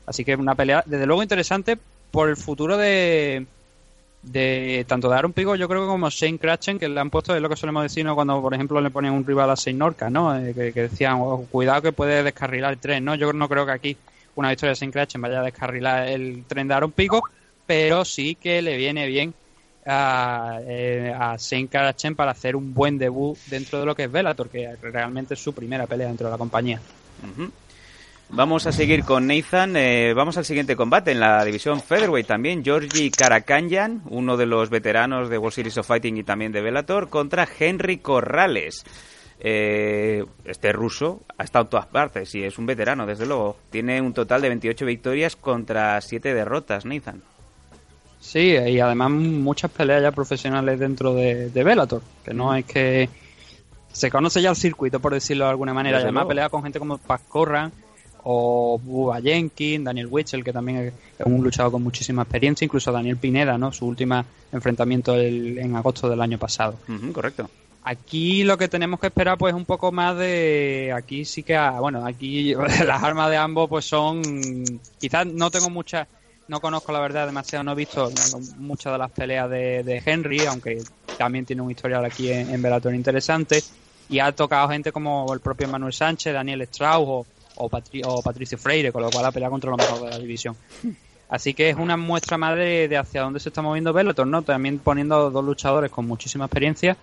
Así 0.07 0.25
que 0.25 0.35
una 0.35 0.55
pelea, 0.55 0.83
desde 0.87 1.07
luego, 1.07 1.23
interesante 1.23 1.77
por 2.11 2.31
el 2.31 2.37
futuro 2.39 2.79
de, 2.79 3.45
de 4.23 4.85
tanto 4.89 5.11
de 5.11 5.17
Aaron 5.17 5.35
Pico, 5.35 5.55
yo 5.55 5.69
creo 5.69 5.83
que 5.83 5.89
como 5.89 6.09
Shane 6.09 6.39
Cratchen, 6.39 6.79
que 6.79 6.89
le 6.89 6.99
han 6.99 7.11
puesto, 7.11 7.37
es 7.37 7.43
lo 7.43 7.49
que 7.51 7.57
solemos 7.57 7.83
decir 7.83 8.05
¿no? 8.05 8.15
cuando, 8.15 8.41
por 8.41 8.55
ejemplo, 8.55 8.81
le 8.81 8.91
ponen 8.91 9.13
un 9.13 9.27
rival 9.27 9.51
a 9.51 9.55
Shane 9.55 9.77
Norca, 9.79 10.09
¿no? 10.09 10.35
Eh, 10.35 10.55
que, 10.55 10.73
que 10.73 10.83
decían, 10.83 11.19
"Oh, 11.21 11.47
cuidado 11.51 11.83
que 11.83 11.93
puede 11.93 12.23
descarrilar 12.23 12.73
el 12.73 12.79
tren, 12.79 13.05
¿no? 13.05 13.15
Yo 13.15 13.31
no 13.35 13.49
creo 13.49 13.67
que 13.67 13.73
aquí 13.73 13.97
una 14.37 14.49
victoria 14.49 14.71
de 14.71 14.77
Shane 14.77 14.93
Cratchen 14.93 15.21
vaya 15.21 15.41
a 15.41 15.45
descarrilar 15.45 16.09
el 16.09 16.45
tren 16.47 16.69
de 16.69 16.75
Aaron 16.75 16.93
Pico, 16.93 17.23
pero 17.69 18.03
sí 18.07 18.35
que 18.35 18.63
le 18.63 18.79
viene 18.79 19.07
bien 19.07 19.35
a, 19.85 20.59
eh, 20.67 21.15
Cratchen 21.71 22.15
para 22.15 22.31
hacer 22.31 22.57
un 22.57 22.73
buen 22.73 22.97
debut 22.97 23.37
dentro 23.47 23.79
de 23.79 23.85
lo 23.85 23.95
que 23.95 24.05
es 24.05 24.11
Bellator, 24.11 24.49
que 24.49 24.75
realmente 24.81 25.35
es 25.35 25.41
su 25.41 25.53
primera 25.53 25.87
pelea 25.87 26.07
dentro 26.07 26.29
de 26.29 26.31
la 26.31 26.39
compañía. 26.39 26.81
Vamos 28.31 28.67
a 28.67 28.73
seguir 28.73 29.05
con 29.05 29.27
Nathan. 29.27 29.77
eh, 29.77 30.15
vamos 30.15 30.39
al 30.39 30.47
siguiente 30.47 30.77
combate 30.77 31.11
en 31.11 31.21
la 31.21 31.45
división 31.45 31.83
Featherweight 31.83 32.27
también. 32.27 32.65
Georgi 32.65 33.11
Karakanyan, 33.11 34.01
uno 34.09 34.39
de 34.39 34.47
los 34.47 34.71
veteranos 34.71 35.29
de 35.29 35.37
World 35.37 35.55
Series 35.55 35.77
of 35.77 35.87
Fighting 35.87 36.17
y 36.17 36.25
también 36.25 36.53
de 36.53 36.63
Bellator, 36.63 37.11
contra 37.11 37.47
Henry 37.59 37.99
Corrales. 37.99 38.83
Eh, 39.41 40.25
este 40.47 40.73
ruso 40.73 41.21
ha 41.37 41.45
estado 41.45 41.65
en 41.65 41.71
todas 41.71 41.87
partes 41.87 42.35
y 42.35 42.45
es 42.45 42.57
un 42.57 42.65
veterano, 42.65 43.05
desde 43.05 43.27
luego. 43.27 43.59
Tiene 43.69 44.01
un 44.01 44.15
total 44.15 44.41
de 44.41 44.49
28 44.49 44.87
victorias 44.87 45.37
contra 45.37 46.01
7 46.01 46.33
derrotas, 46.33 46.87
Nathan. 46.87 47.23
Sí, 48.29 48.41
y 48.41 48.79
además 48.79 49.11
muchas 49.11 49.71
peleas 49.71 50.03
ya 50.03 50.13
profesionales 50.13 50.79
dentro 50.79 51.15
de, 51.15 51.49
de 51.49 51.65
Bellator, 51.65 52.03
que 52.23 52.35
no 52.35 52.55
es 52.55 52.67
que 52.67 53.09
se 53.91 54.11
conoce 54.11 54.43
ya 54.43 54.51
el 54.51 54.57
circuito, 54.57 55.01
por 55.01 55.15
decirlo 55.15 55.45
de 55.45 55.51
alguna 55.51 55.73
manera. 55.73 55.97
Además 55.97 56.13
luego. 56.25 56.29
pelea 56.29 56.49
con 56.51 56.63
gente 56.63 56.79
como 56.79 56.99
Paz 56.99 57.23
Corran 57.27 57.73
o 58.25 58.79
Bubba 58.85 59.23
Jenkins, 59.23 59.83
Daniel 59.83 60.09
Witchell, 60.11 60.45
que 60.45 60.53
también 60.53 60.93
es 61.19 61.27
un 61.27 61.43
luchador 61.43 61.73
con 61.73 61.83
muchísima 61.83 62.21
experiencia, 62.23 62.67
incluso 62.67 62.93
Daniel 62.93 63.17
Pineda, 63.17 63.57
¿no? 63.57 63.73
Su 63.73 63.87
último 63.87 64.23
enfrentamiento 64.53 65.15
el- 65.15 65.57
en 65.59 65.75
agosto 65.75 66.07
del 66.11 66.21
año 66.21 66.37
pasado. 66.39 66.77
Ujú, 66.87 67.13
correcto. 67.15 67.49
Aquí 67.83 68.45
lo 68.45 68.59
que 68.59 68.69
tenemos 68.69 69.01
que 69.01 69.07
esperar 69.07 69.39
pues 69.39 69.55
un 69.55 69.65
poco 69.65 69.91
más 69.91 70.19
de 70.19 70.93
aquí 70.95 71.25
sí 71.25 71.43
que 71.43 71.57
ah, 71.57 71.81
bueno 71.81 72.05
aquí 72.05 72.53
las 72.87 73.03
armas 73.03 73.31
de 73.31 73.39
ambos 73.39 73.71
pues 73.71 73.87
son 73.87 74.21
quizás 75.01 75.25
no 75.27 75.51
tengo 75.51 75.71
muchas 75.71 76.07
no 76.49 76.61
conozco 76.61 76.93
la 76.93 77.01
verdad 77.01 77.27
demasiado 77.27 77.65
no 77.65 77.73
he 77.73 77.77
visto 77.77 78.11
muchas 78.57 78.93
de 78.93 78.99
las 78.99 79.11
peleas 79.11 79.49
de, 79.51 80.03
Henry 80.05 80.45
aunque 80.47 80.83
también 81.17 81.45
tiene 81.45 81.63
un 81.63 81.71
historial 81.71 82.05
aquí 82.05 82.31
en, 82.31 82.51
en 82.55 82.95
interesante 82.95 83.63
y 84.09 84.19
ha 84.19 84.33
tocado 84.33 84.69
gente 84.71 84.91
como 84.93 85.33
el 85.35 85.41
propio 85.41 85.69
Manuel 85.69 85.93
Sánchez 85.93 86.33
Daniel 86.33 86.63
Strauss 86.63 87.27
o, 87.55 87.69
Patri- 87.69 88.03
o 88.05 88.23
Patricio 88.23 88.57
Freire 88.59 88.93
con 88.93 89.03
lo 89.03 89.11
cual 89.11 89.27
ha 89.27 89.33
peleado 89.33 89.53
contra 89.53 89.71
lo 89.71 89.77
mejor 89.77 90.05
de 90.05 90.11
la 90.11 90.19
división 90.19 90.57
Así 91.29 91.53
que 91.53 91.69
es 91.69 91.77
una 91.77 91.97
muestra 91.97 92.39
más 92.39 92.57
de, 92.57 92.89
de 92.89 92.97
hacia 92.97 93.21
dónde 93.21 93.39
se 93.39 93.51
está 93.51 93.61
moviendo 93.61 93.93
Bellator, 93.93 94.27
¿no? 94.27 94.43
También 94.43 94.79
poniendo 94.79 95.31
dos 95.31 95.45
luchadores 95.45 95.91
con 95.91 96.07
muchísima 96.07 96.47
experiencia 96.47 96.97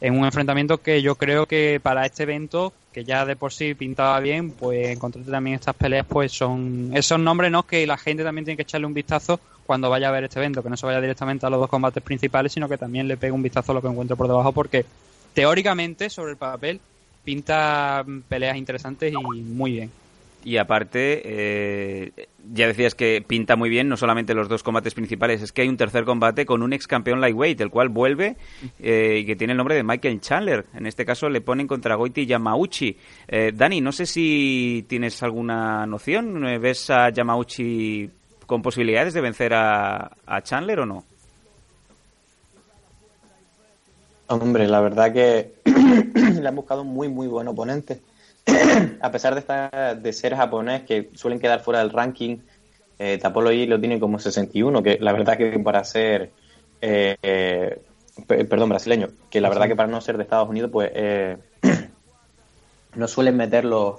en 0.00 0.18
un 0.18 0.24
enfrentamiento 0.24 0.78
que 0.78 1.02
yo 1.02 1.14
creo 1.14 1.46
que 1.46 1.78
para 1.82 2.06
este 2.06 2.22
evento, 2.22 2.72
que 2.92 3.04
ya 3.04 3.26
de 3.26 3.36
por 3.36 3.52
sí 3.52 3.74
pintaba 3.74 4.18
bien, 4.20 4.50
pues 4.50 4.88
encontrarte 4.88 5.30
también 5.30 5.56
estas 5.56 5.76
peleas, 5.76 6.06
pues 6.08 6.32
son 6.32 6.90
esos 6.94 7.20
nombres, 7.20 7.50
¿no? 7.50 7.64
Que 7.64 7.86
la 7.86 7.98
gente 7.98 8.24
también 8.24 8.44
tiene 8.44 8.56
que 8.56 8.62
echarle 8.62 8.86
un 8.86 8.94
vistazo 8.94 9.40
cuando 9.66 9.90
vaya 9.90 10.08
a 10.08 10.12
ver 10.12 10.24
este 10.24 10.40
evento, 10.40 10.62
que 10.62 10.70
no 10.70 10.76
se 10.76 10.86
vaya 10.86 11.00
directamente 11.00 11.46
a 11.46 11.50
los 11.50 11.60
dos 11.60 11.70
combates 11.70 12.02
principales, 12.02 12.52
sino 12.52 12.68
que 12.68 12.78
también 12.78 13.06
le 13.06 13.16
pegue 13.16 13.32
un 13.32 13.42
vistazo 13.42 13.72
a 13.72 13.74
lo 13.76 13.82
que 13.82 13.88
encuentre 13.88 14.16
por 14.16 14.26
debajo, 14.26 14.52
porque 14.52 14.84
teóricamente, 15.34 16.10
sobre 16.10 16.32
el 16.32 16.36
papel, 16.38 16.80
pinta 17.22 18.02
mm, 18.04 18.22
peleas 18.22 18.56
interesantes 18.56 19.12
y 19.12 19.40
muy 19.42 19.72
bien. 19.72 19.90
Y 20.42 20.56
aparte, 20.56 21.22
eh, 21.24 22.28
ya 22.52 22.66
decías 22.66 22.94
que 22.94 23.22
pinta 23.26 23.56
muy 23.56 23.68
bien, 23.68 23.88
no 23.88 23.96
solamente 23.96 24.34
los 24.34 24.48
dos 24.48 24.62
combates 24.62 24.94
principales, 24.94 25.42
es 25.42 25.52
que 25.52 25.62
hay 25.62 25.68
un 25.68 25.76
tercer 25.76 26.04
combate 26.04 26.46
con 26.46 26.62
un 26.62 26.72
ex 26.72 26.86
campeón 26.86 27.20
lightweight, 27.20 27.60
el 27.60 27.70
cual 27.70 27.88
vuelve 27.88 28.36
eh, 28.78 29.18
y 29.20 29.26
que 29.26 29.36
tiene 29.36 29.52
el 29.52 29.56
nombre 29.56 29.74
de 29.74 29.82
Michael 29.82 30.20
Chandler. 30.20 30.66
En 30.74 30.86
este 30.86 31.04
caso 31.04 31.28
le 31.28 31.40
ponen 31.40 31.66
contra 31.66 31.94
Goiti 31.94 32.26
Yamauchi. 32.26 32.96
Eh, 33.28 33.52
Dani, 33.54 33.80
no 33.80 33.92
sé 33.92 34.06
si 34.06 34.84
tienes 34.88 35.22
alguna 35.22 35.86
noción, 35.86 36.46
eh, 36.46 36.58
¿ves 36.58 36.90
a 36.90 37.10
Yamauchi 37.10 38.10
con 38.46 38.62
posibilidades 38.62 39.14
de 39.14 39.20
vencer 39.20 39.52
a, 39.54 40.10
Chandler 40.42 40.80
o 40.80 40.86
no? 40.86 41.04
Hombre, 44.28 44.66
la 44.66 44.80
verdad 44.80 45.12
que 45.12 45.54
le 46.40 46.48
han 46.48 46.54
buscado 46.54 46.82
un 46.82 46.88
muy, 46.88 47.08
muy 47.08 47.26
buen 47.26 47.48
oponente. 47.48 48.00
a 49.00 49.10
pesar 49.10 49.34
de, 49.34 49.40
estar, 49.40 50.00
de 50.00 50.12
ser 50.12 50.34
japonés, 50.36 50.82
que 50.82 51.10
suelen 51.14 51.40
quedar 51.40 51.60
fuera 51.60 51.80
del 51.80 51.90
ranking, 51.90 52.38
eh, 52.98 53.18
Tapolo 53.18 53.50
lo 53.52 53.80
tiene 53.80 54.00
como 54.00 54.18
61, 54.18 54.82
que 54.82 54.98
la 55.00 55.12
verdad 55.12 55.36
que 55.38 55.58
para 55.58 55.84
ser, 55.84 56.32
eh, 56.80 57.16
eh, 57.22 57.78
pe- 58.26 58.44
perdón, 58.44 58.68
brasileño, 58.70 59.08
que 59.30 59.40
la 59.40 59.48
verdad 59.48 59.68
que 59.68 59.76
para 59.76 59.88
no 59.88 60.00
ser 60.00 60.16
de 60.16 60.24
Estados 60.24 60.48
Unidos, 60.48 60.70
pues 60.72 60.90
eh, 60.94 61.38
no 62.94 63.08
suelen 63.08 63.36
meterlo 63.36 63.98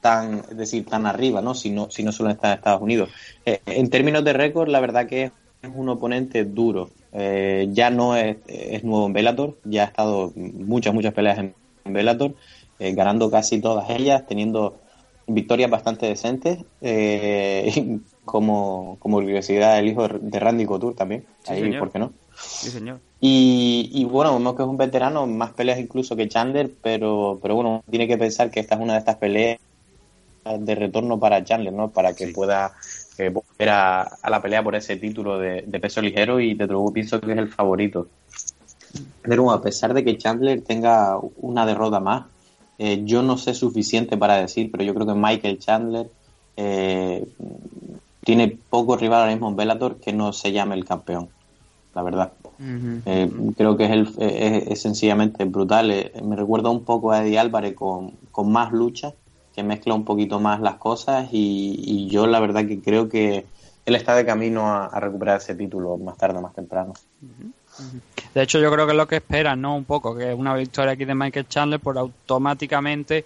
tan, 0.00 0.42
decir, 0.56 0.86
tan 0.86 1.06
arriba, 1.06 1.42
¿no? 1.42 1.54
Si 1.54 1.70
no, 1.70 1.90
si 1.90 2.02
no 2.02 2.12
suelen 2.12 2.36
estar 2.36 2.52
en 2.52 2.58
Estados 2.58 2.82
Unidos. 2.82 3.10
En 3.44 3.90
términos 3.90 4.24
de 4.24 4.32
récord, 4.32 4.68
la 4.68 4.80
verdad 4.80 5.06
que 5.06 5.24
es 5.24 5.70
un 5.74 5.88
oponente 5.88 6.44
duro. 6.44 6.90
Ya 7.12 7.90
no 7.90 8.16
es, 8.16 8.38
nuevo 8.84 9.06
en 9.06 9.12
Bellator, 9.12 9.58
ya 9.64 9.82
ha 9.82 9.86
estado 9.86 10.32
muchas, 10.34 10.94
muchas 10.94 11.12
peleas 11.12 11.38
en 11.38 11.54
Bellator, 11.84 12.34
eh, 12.80 12.92
ganando 12.94 13.30
casi 13.30 13.60
todas 13.60 13.88
ellas, 13.90 14.26
teniendo 14.26 14.80
victorias 15.26 15.70
bastante 15.70 16.06
decentes, 16.06 16.58
eh, 16.80 17.98
como, 18.24 18.96
como 18.98 19.18
curiosidad 19.20 19.78
el 19.78 19.88
hijo 19.88 20.08
de 20.08 20.40
Randy 20.40 20.66
Couture 20.66 20.96
también, 20.96 21.24
Sí, 21.44 21.52
ahí, 21.52 21.60
señor. 21.60 21.78
¿por 21.78 21.92
qué 21.92 21.98
no? 21.98 22.12
Sí, 22.34 22.70
señor. 22.70 23.00
Y, 23.20 23.90
y 23.92 24.04
bueno, 24.06 24.32
vemos 24.32 24.56
que 24.56 24.62
es 24.62 24.68
un 24.68 24.78
veterano, 24.78 25.26
más 25.26 25.50
peleas 25.52 25.78
incluso 25.78 26.16
que 26.16 26.28
Chandler, 26.28 26.70
pero, 26.82 27.38
pero 27.42 27.54
bueno, 27.54 27.82
tiene 27.90 28.08
que 28.08 28.16
pensar 28.16 28.50
que 28.50 28.60
esta 28.60 28.76
es 28.76 28.80
una 28.80 28.94
de 28.94 28.98
estas 29.00 29.16
peleas 29.16 29.58
de 30.58 30.74
retorno 30.74 31.20
para 31.20 31.44
Chandler, 31.44 31.72
¿no? 31.72 31.90
Para 31.90 32.14
que 32.14 32.28
pueda 32.28 32.72
eh, 33.18 33.28
volver 33.28 33.68
a, 33.68 34.02
a 34.02 34.30
la 34.30 34.40
pelea 34.40 34.62
por 34.62 34.74
ese 34.74 34.96
título 34.96 35.38
de, 35.38 35.62
de 35.66 35.80
peso 35.80 36.00
ligero 36.00 36.40
y 36.40 36.54
de 36.54 36.66
luego 36.66 36.92
pienso 36.92 37.20
que 37.20 37.32
es 37.32 37.38
el 37.38 37.48
favorito. 37.48 38.08
Pero 39.22 39.50
a 39.50 39.60
pesar 39.60 39.92
de 39.92 40.02
que 40.02 40.16
Chandler 40.16 40.62
tenga 40.62 41.18
una 41.36 41.66
derrota 41.66 42.00
más, 42.00 42.24
eh, 42.82 43.02
yo 43.04 43.22
no 43.22 43.36
sé 43.36 43.52
suficiente 43.52 44.16
para 44.16 44.40
decir, 44.40 44.70
pero 44.70 44.82
yo 44.84 44.94
creo 44.94 45.06
que 45.06 45.12
Michael 45.12 45.58
Chandler 45.58 46.10
eh, 46.56 47.28
tiene 48.24 48.56
poco 48.70 48.96
rival 48.96 49.20
ahora 49.20 49.32
mismo 49.32 49.50
en 49.50 49.56
Bellator 49.56 49.96
que 49.96 50.14
no 50.14 50.32
se 50.32 50.50
llame 50.50 50.76
el 50.76 50.86
campeón, 50.86 51.28
la 51.94 52.02
verdad. 52.02 52.32
Eh, 53.04 53.30
creo 53.54 53.76
que 53.76 53.84
es, 53.84 53.90
el, 53.90 54.08
es, 54.18 54.68
es 54.68 54.80
sencillamente 54.80 55.44
brutal. 55.44 56.10
Me 56.24 56.36
recuerda 56.36 56.70
un 56.70 56.82
poco 56.84 57.12
a 57.12 57.22
Eddie 57.22 57.38
Álvarez 57.38 57.74
con, 57.74 58.12
con 58.32 58.50
más 58.50 58.72
lucha, 58.72 59.12
que 59.54 59.62
mezcla 59.62 59.92
un 59.92 60.06
poquito 60.06 60.40
más 60.40 60.62
las 60.62 60.76
cosas 60.76 61.28
y, 61.32 61.82
y 61.84 62.08
yo 62.08 62.26
la 62.26 62.40
verdad 62.40 62.66
que 62.66 62.80
creo 62.80 63.10
que 63.10 63.44
él 63.84 63.94
está 63.94 64.14
de 64.14 64.24
camino 64.24 64.68
a, 64.68 64.86
a 64.86 65.00
recuperar 65.00 65.36
ese 65.36 65.54
título 65.54 65.98
más 65.98 66.16
tarde 66.16 66.38
o 66.38 66.40
más 66.40 66.54
temprano. 66.54 66.94
De 68.34 68.42
hecho, 68.42 68.60
yo 68.60 68.70
creo 68.70 68.86
que 68.86 68.92
es 68.92 68.96
lo 68.96 69.08
que 69.08 69.16
esperan, 69.16 69.60
¿no? 69.60 69.76
Un 69.76 69.84
poco, 69.84 70.16
que 70.16 70.32
una 70.32 70.54
victoria 70.54 70.92
aquí 70.92 71.04
de 71.04 71.14
Michael 71.14 71.48
Chandler, 71.48 71.80
por 71.80 71.98
automáticamente 71.98 73.24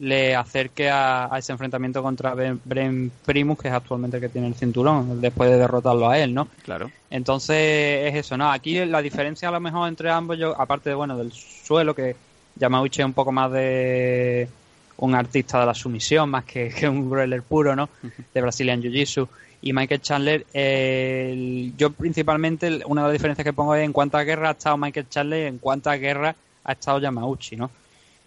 le 0.00 0.34
acerque 0.34 0.90
a, 0.90 1.32
a 1.32 1.38
ese 1.38 1.52
enfrentamiento 1.52 2.02
contra 2.02 2.34
Ben, 2.34 2.60
Bren 2.64 3.12
Primus, 3.24 3.58
que 3.58 3.68
es 3.68 3.74
actualmente 3.74 4.16
el 4.16 4.22
que 4.22 4.28
tiene 4.28 4.48
el 4.48 4.54
cinturón, 4.54 5.20
después 5.20 5.50
de 5.50 5.58
derrotarlo 5.58 6.08
a 6.08 6.18
él, 6.18 6.34
¿no? 6.34 6.48
Claro. 6.62 6.90
Entonces, 7.10 8.08
es 8.08 8.14
eso, 8.14 8.36
¿no? 8.36 8.50
Aquí 8.50 8.84
la 8.84 9.02
diferencia 9.02 9.48
a 9.48 9.52
lo 9.52 9.60
mejor 9.60 9.88
entre 9.88 10.10
ambos, 10.10 10.38
yo, 10.38 10.60
aparte 10.60 10.90
de, 10.90 10.96
bueno, 10.96 11.16
del 11.16 11.32
suelo, 11.32 11.94
que 11.94 12.16
Yamauchi 12.56 13.02
es 13.02 13.06
un 13.06 13.12
poco 13.12 13.32
más 13.32 13.50
de 13.52 14.48
un 14.96 15.14
artista 15.14 15.60
de 15.60 15.66
la 15.66 15.74
sumisión, 15.74 16.30
más 16.30 16.44
que, 16.44 16.68
que 16.78 16.88
un 16.88 17.08
brawler 17.08 17.42
puro, 17.42 17.74
¿no? 17.76 17.88
De 18.32 18.40
Brazilian 18.40 18.82
Jiu-Jitsu. 18.82 19.28
Y 19.66 19.72
Michael 19.72 20.02
Chandler, 20.02 20.44
eh, 20.52 21.72
yo 21.78 21.90
principalmente, 21.90 22.82
una 22.86 23.00
de 23.02 23.08
las 23.08 23.12
diferencias 23.14 23.44
que 23.44 23.52
pongo 23.54 23.74
es 23.74 23.82
en 23.82 23.92
cuántas 23.92 24.26
guerras 24.26 24.48
ha 24.50 24.58
estado 24.58 24.76
Michael 24.76 25.08
Chandler 25.08 25.44
y 25.44 25.46
en 25.48 25.58
cuántas 25.58 25.98
guerras 25.98 26.36
ha 26.64 26.72
estado 26.72 26.98
Yamauchi, 27.00 27.56
¿no? 27.56 27.70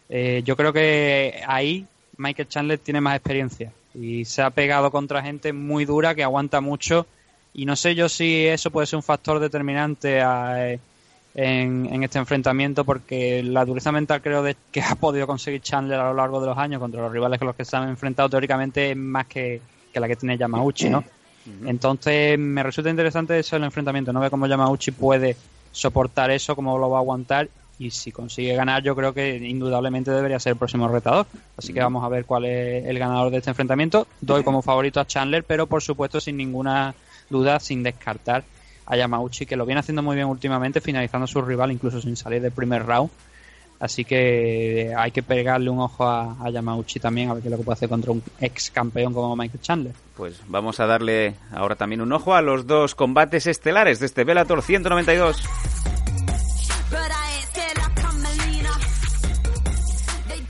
Eh, 0.10 0.42
yo 0.44 0.56
creo 0.56 0.74
que 0.74 1.42
ahí 1.46 1.86
Michael 2.18 2.48
Chandler 2.48 2.80
tiene 2.80 3.02
más 3.02 3.16
experiencia 3.18 3.72
y 3.94 4.26
se 4.26 4.42
ha 4.42 4.50
pegado 4.50 4.90
contra 4.90 5.22
gente 5.22 5.54
muy 5.54 5.86
dura 5.86 6.16
que 6.16 6.24
aguanta 6.24 6.60
mucho 6.60 7.06
y 7.54 7.66
no 7.66 7.76
sé 7.76 7.94
yo 7.94 8.10
si 8.10 8.48
eso 8.48 8.72
puede 8.72 8.88
ser 8.88 8.98
un 8.98 9.04
factor 9.04 9.40
determinante 9.40 10.22
a- 10.22 10.72
en, 11.36 11.86
en 11.94 12.04
este 12.04 12.18
enfrentamiento 12.18 12.84
porque 12.84 13.44
la 13.44 13.64
dureza 13.64 13.92
mental 13.92 14.24
creo 14.24 14.42
de, 14.42 14.56
que 14.72 14.82
ha 14.82 14.96
podido 14.96 15.28
conseguir 15.28 15.62
Chandler 15.62 16.00
a 16.00 16.10
lo 16.10 16.16
largo 16.16 16.42
de 16.42 16.48
los 16.48 16.58
años 16.58 16.80
contra 16.80 17.00
los 17.02 17.12
rivales 17.12 17.38
con 17.38 17.46
los 17.48 17.56
que 17.56 17.64
se 17.66 17.76
han 17.78 17.90
enfrentado 17.90 18.28
teóricamente 18.28 18.90
es 18.92 18.98
más 18.98 19.28
que, 19.28 19.62
que 19.94 20.00
la 20.00 20.08
que 20.08 20.16
tiene 20.16 20.36
Yamauchi, 20.38 20.90
¿no? 20.90 21.04
Entonces 21.66 22.38
me 22.38 22.64
resulta 22.64 22.90
interesante 22.90 23.38
eso 23.40 23.56
el 23.56 23.64
enfrentamiento, 23.64 24.12
no 24.14 24.20
ve 24.20 24.30
cómo 24.30 24.48
Yamauchi 24.48 24.92
puede 24.92 25.36
soportar 25.72 26.32
eso, 26.32 26.56
cómo 26.56 26.78
lo 26.78 26.90
va 26.90 26.98
a 26.98 27.02
aguantar 27.02 27.50
y 27.80 27.92
si 27.92 28.12
consigue 28.12 28.56
ganar 28.56 28.82
yo 28.82 28.96
creo 28.96 29.14
que 29.14 29.38
indudablemente 29.38 30.12
debería 30.12 30.40
ser 30.40 30.54
el 30.54 30.58
próximo 30.58 30.88
retador. 30.88 31.28
Así 31.56 31.74
que 31.74 31.80
vamos 31.80 32.04
a 32.04 32.10
ver 32.10 32.26
cuál 32.26 32.46
es 32.46 32.86
el 32.86 32.98
ganador 33.00 33.32
de 33.32 33.38
este 33.38 33.52
enfrentamiento. 33.52 34.08
Doy 34.22 34.44
como 34.44 34.62
favorito 34.62 35.00
a 35.00 35.06
Chandler, 35.06 35.44
pero 35.44 35.68
por 35.68 35.82
supuesto 35.82 36.20
sin 36.20 36.38
ninguna 36.38 36.96
duda, 37.30 37.60
sin 37.60 37.84
descartar 37.84 38.44
a 38.86 38.98
Yamauchi, 38.98 39.46
que 39.46 39.56
lo 39.56 39.66
viene 39.66 39.80
haciendo 39.80 40.02
muy 40.02 40.16
bien 40.16 40.28
últimamente, 40.28 40.82
finalizando 40.82 41.26
a 41.26 41.28
su 41.28 41.42
rival 41.42 41.72
incluso 41.72 42.02
sin 42.02 42.16
salir 42.16 42.42
del 42.42 42.52
primer 42.52 42.86
round. 42.86 43.10
Así 43.80 44.04
que 44.04 44.92
hay 44.98 45.12
que 45.12 45.22
pegarle 45.22 45.70
un 45.70 45.80
ojo 45.80 46.08
a, 46.08 46.50
Yamauchi 46.50 47.00
también, 47.00 47.30
a 47.30 47.34
ver 47.34 47.44
qué 47.44 47.50
es 47.50 47.52
lo 47.52 47.58
que 47.58 47.64
puede 47.64 47.76
hacer 47.76 47.90
contra 47.90 48.12
un 48.12 48.24
ex 48.40 48.72
campeón 48.72 49.14
como 49.14 49.36
Michael 49.36 49.62
Chandler. 49.62 49.94
Pues 50.16 50.42
vamos 50.48 50.80
a 50.80 50.88
darle 50.88 51.36
ahora 51.52 51.76
también 51.76 52.02
un 52.02 52.12
ojo 52.12 52.34
a 52.34 52.42
los 52.42 52.66
dos 52.66 52.96
combates 52.96 53.46
estelares 53.46 54.00
de 54.00 54.08
este 54.08 54.24
Bellator 54.24 54.64
192. 54.64 55.44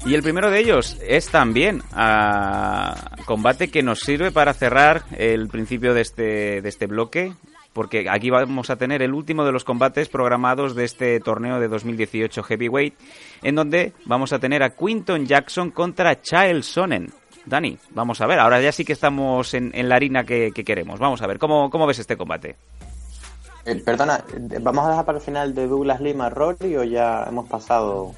Y 0.06 0.14
el 0.14 0.24
primero 0.24 0.50
de 0.50 0.60
ellos 0.62 0.98
es 1.06 1.28
también 1.28 1.84
a 1.92 3.12
combate 3.26 3.68
que 3.68 3.84
nos 3.84 4.00
sirve 4.00 4.32
para 4.32 4.54
cerrar 4.54 5.04
el 5.18 5.50
principio 5.50 5.94
de 5.94 6.00
este, 6.00 6.62
de 6.62 6.70
este 6.70 6.88
bloque, 6.88 7.34
porque 7.78 8.08
aquí 8.10 8.32
vamos 8.32 8.72
a 8.72 8.76
tener 8.76 9.04
el 9.04 9.14
último 9.14 9.46
de 9.46 9.52
los 9.52 9.64
combates 9.64 10.10
programados 10.10 10.74
de 10.74 10.84
este 10.84 11.20
torneo 11.20 11.60
de 11.60 11.68
2018 11.68 12.42
Heavyweight, 12.42 12.96
en 13.44 13.54
donde 13.54 13.94
vamos 14.06 14.34
a 14.34 14.40
tener 14.40 14.64
a 14.64 14.72
Quinton 14.72 15.28
Jackson 15.28 15.70
contra 15.70 16.20
Chael 16.20 16.64
Sonnen. 16.64 17.14
Dani, 17.46 17.78
vamos 17.92 18.20
a 18.20 18.26
ver, 18.26 18.40
ahora 18.40 18.60
ya 18.62 18.72
sí 18.72 18.84
que 18.84 18.94
estamos 18.94 19.54
en, 19.54 19.72
la 19.88 19.96
harina 19.96 20.24
que, 20.24 20.52
que 20.56 20.64
queremos. 20.64 21.00
Vamos 21.00 21.22
a 21.22 21.28
ver, 21.28 21.38
¿cómo, 21.38 21.70
cómo 21.70 21.86
ves 21.86 22.00
este 22.00 22.18
combate? 22.18 22.56
Eh, 23.64 23.76
perdona, 23.86 24.24
¿vamos 24.60 24.86
a 24.88 24.90
dejar 24.90 25.06
para 25.06 25.20
el 25.20 25.24
final 25.24 25.54
de 25.54 25.68
Douglas 25.68 26.02
Lima 26.02 26.32
Rory 26.32 26.78
o 26.78 26.84
ya 26.84 27.26
hemos 27.30 27.48
pasado 27.48 28.16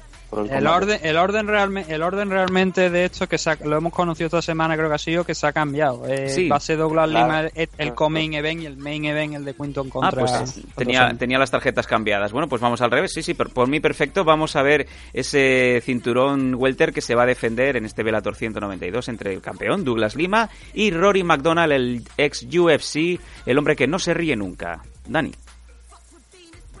el 0.50 0.66
orden, 0.66 1.00
el 1.02 1.16
orden 1.16 1.46
realmente, 1.48 1.94
el 1.94 2.02
orden 2.02 2.30
realmente 2.30 2.88
de 2.90 3.04
esto 3.06 3.28
que 3.28 3.36
se 3.38 3.50
ha- 3.50 3.58
lo 3.64 3.76
hemos 3.76 3.92
conocido 3.92 4.26
esta 4.26 4.40
semana 4.42 4.76
creo 4.76 4.88
que 4.88 4.94
ha 4.94 4.98
sido 4.98 5.24
que 5.24 5.34
se 5.34 5.46
ha 5.46 5.52
cambiado. 5.52 6.06
Eh, 6.06 6.28
Sí. 6.28 6.48
Va 6.48 6.56
a 6.56 6.60
ser 6.60 6.78
Douglas 6.78 7.10
Claro. 7.10 7.26
Lima 7.26 7.50
el, 7.54 7.68
el 7.78 7.94
co-main 7.94 8.34
event 8.34 8.62
y 8.62 8.66
el 8.66 8.76
main 8.76 9.04
event 9.04 9.34
el 9.34 9.44
de 9.44 9.54
Quinton 9.54 9.88
Ah, 9.88 9.90
contra. 9.90 10.20
pues 10.20 10.60
tenía, 10.76 11.12
tenía 11.18 11.38
las 11.38 11.50
tarjetas 11.50 11.86
cambiadas. 11.86 12.32
Bueno, 12.32 12.48
pues 12.48 12.62
vamos 12.62 12.80
al 12.80 12.90
revés. 12.90 13.12
Sí, 13.12 13.22
sí, 13.22 13.34
por, 13.34 13.52
por 13.52 13.68
mí 13.68 13.80
perfecto. 13.80 14.24
Vamos 14.24 14.54
a 14.56 14.62
ver 14.62 14.86
ese 15.12 15.82
cinturón 15.84 16.54
welter 16.54 16.92
que 16.92 17.00
se 17.00 17.14
va 17.14 17.24
a 17.24 17.26
defender 17.26 17.76
en 17.76 17.84
este 17.84 18.02
Bellator 18.02 18.36
192 18.36 19.08
entre 19.08 19.34
el 19.34 19.40
campeón 19.42 19.84
Douglas 19.84 20.14
Lima 20.14 20.48
y 20.74 20.90
Rory 20.92 21.24
McDonald, 21.24 21.72
el 21.72 22.02
ex 22.16 22.44
UFC, 22.44 23.18
el 23.46 23.58
hombre 23.58 23.74
que 23.76 23.86
no 23.86 23.98
se 23.98 24.14
ríe 24.14 24.36
nunca. 24.36 24.82
Dani. 25.08 25.32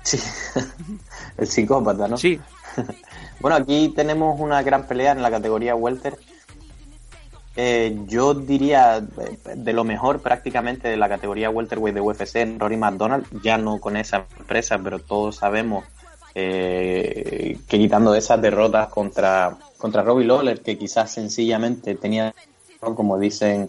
Sí, 0.02 0.18
el 1.38 1.46
psicópata, 1.46 2.08
¿no? 2.08 2.16
Sí. 2.16 2.40
bueno, 3.40 3.56
aquí 3.56 3.88
tenemos 3.88 4.38
una 4.38 4.62
gran 4.62 4.86
pelea 4.86 5.12
en 5.12 5.22
la 5.22 5.30
categoría 5.30 5.74
welter. 5.74 6.18
Eh, 7.56 7.98
yo 8.06 8.32
diría 8.34 8.98
eh, 8.98 9.56
de 9.56 9.72
lo 9.72 9.82
mejor 9.82 10.20
prácticamente 10.20 10.88
de 10.88 10.96
la 10.96 11.08
categoría 11.08 11.50
welterweight 11.50 11.94
de 11.94 12.00
UFC 12.00 12.58
Rory 12.58 12.76
McDonald, 12.76 13.26
ya 13.42 13.58
no 13.58 13.80
con 13.80 13.96
esa 13.96 14.26
empresa, 14.38 14.78
pero 14.82 14.98
todos 14.98 15.36
sabemos 15.36 15.84
eh, 16.34 17.58
que 17.68 17.78
quitando 17.78 18.14
esas 18.14 18.40
derrotas 18.40 18.88
contra, 18.88 19.56
contra 19.78 20.02
Robbie 20.02 20.26
Lawler, 20.26 20.60
que 20.60 20.78
quizás 20.78 21.10
sencillamente 21.10 21.96
tenía, 21.96 22.34
como 22.78 23.18
dicen 23.18 23.68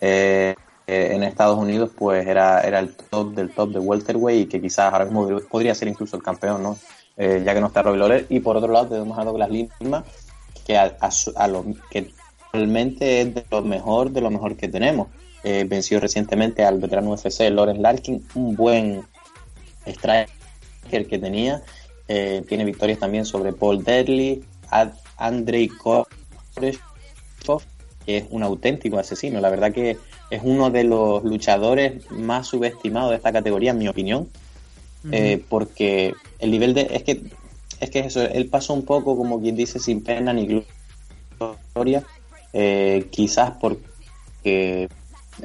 eh, 0.00 0.54
en 0.86 1.22
Estados 1.22 1.58
Unidos, 1.58 1.90
pues 1.96 2.26
era, 2.26 2.62
era 2.62 2.78
el 2.78 2.94
top 2.94 3.34
del 3.34 3.50
top 3.50 3.70
de 3.70 3.78
welterweight 3.78 4.46
y 4.46 4.46
que 4.48 4.60
quizás 4.60 4.92
ahora 4.92 5.04
mismo 5.04 5.40
podría 5.48 5.74
ser 5.74 5.88
incluso 5.88 6.16
el 6.16 6.22
campeón, 6.22 6.62
¿no? 6.62 6.76
Eh, 7.22 7.42
ya 7.44 7.52
que 7.52 7.60
no 7.60 7.66
está 7.66 7.82
Robbie 7.82 7.98
Lawler. 7.98 8.26
Y 8.30 8.40
por 8.40 8.56
otro 8.56 8.72
lado 8.72 8.86
tenemos 8.86 9.18
a 9.18 9.24
Douglas 9.24 9.50
Lima, 9.50 10.04
que 10.66 10.78
a, 10.78 10.96
a 11.00 11.10
su- 11.10 11.34
a 11.36 11.46
lo 11.48 11.64
que 11.90 12.12
realmente 12.50 13.20
es 13.20 13.34
de 13.34 13.44
lo 13.50 13.60
mejor 13.62 14.10
de 14.10 14.22
lo 14.22 14.30
mejor 14.30 14.56
que 14.56 14.68
tenemos. 14.68 15.08
Eh, 15.44 15.64
venció 15.68 16.00
recientemente 16.00 16.64
al 16.64 16.78
veterano 16.78 17.10
UFC 17.12 17.50
Lawrence 17.50 17.82
Larkin, 17.82 18.24
un 18.34 18.56
buen 18.56 19.02
striker 19.86 21.06
que 21.08 21.18
tenía. 21.18 21.62
Eh, 22.08 22.42
tiene 22.48 22.64
victorias 22.64 22.98
también 22.98 23.24
sobre 23.26 23.52
Paul 23.52 23.84
Deadly, 23.84 24.42
Ad- 24.70 24.94
Andrei 25.18 25.68
Koreshkov, 25.68 27.62
que 28.06 28.16
es 28.18 28.24
un 28.30 28.42
auténtico 28.42 28.98
asesino. 28.98 29.40
La 29.40 29.50
verdad 29.50 29.72
que 29.72 29.98
es 30.30 30.40
uno 30.42 30.70
de 30.70 30.84
los 30.84 31.22
luchadores 31.24 32.10
más 32.10 32.46
subestimados 32.48 33.10
de 33.10 33.16
esta 33.16 33.32
categoría, 33.32 33.72
en 33.72 33.78
mi 33.78 33.88
opinión. 33.88 34.28
Eh, 35.12 35.42
porque 35.48 36.12
el 36.40 36.50
nivel 36.50 36.74
de. 36.74 36.88
Es 36.92 37.02
que 37.02 37.22
es 37.80 37.90
que 37.90 38.00
eso, 38.00 38.20
él 38.20 38.46
pasó 38.48 38.74
un 38.74 38.84
poco 38.84 39.16
como 39.16 39.40
quien 39.40 39.56
dice 39.56 39.78
sin 39.78 40.02
pena 40.04 40.32
ni 40.34 40.64
gloria, 41.74 42.04
eh, 42.52 43.08
quizás 43.10 43.52
porque, 43.58 44.88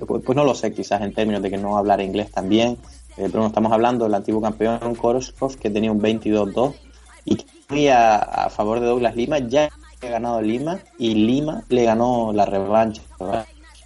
pues, 0.05 0.23
pues 0.23 0.35
no 0.35 0.43
lo 0.43 0.53
sé, 0.53 0.73
quizás 0.73 1.01
en 1.01 1.13
términos 1.13 1.41
de 1.41 1.49
que 1.49 1.57
no 1.57 1.77
hablar 1.77 2.01
inglés 2.01 2.31
también, 2.31 2.77
eh, 3.17 3.29
pero 3.31 3.39
no 3.39 3.47
estamos 3.47 3.71
hablando 3.71 4.03
del 4.03 4.15
antiguo 4.15 4.41
campeón 4.41 4.95
Koroskov 4.95 5.55
que 5.55 5.69
tenía 5.69 5.93
un 5.93 6.01
22-2 6.01 6.75
y 7.23 7.37
que 7.37 7.91
a, 7.91 8.17
a 8.17 8.49
favor 8.49 8.81
de 8.81 8.87
Douglas 8.87 9.15
Lima, 9.15 9.39
ya 9.39 9.69
ha 10.01 10.07
ganado 10.07 10.41
Lima 10.41 10.79
y 10.97 11.15
Lima 11.15 11.63
le 11.69 11.85
ganó 11.85 12.33
la 12.33 12.45
revancha. 12.45 13.01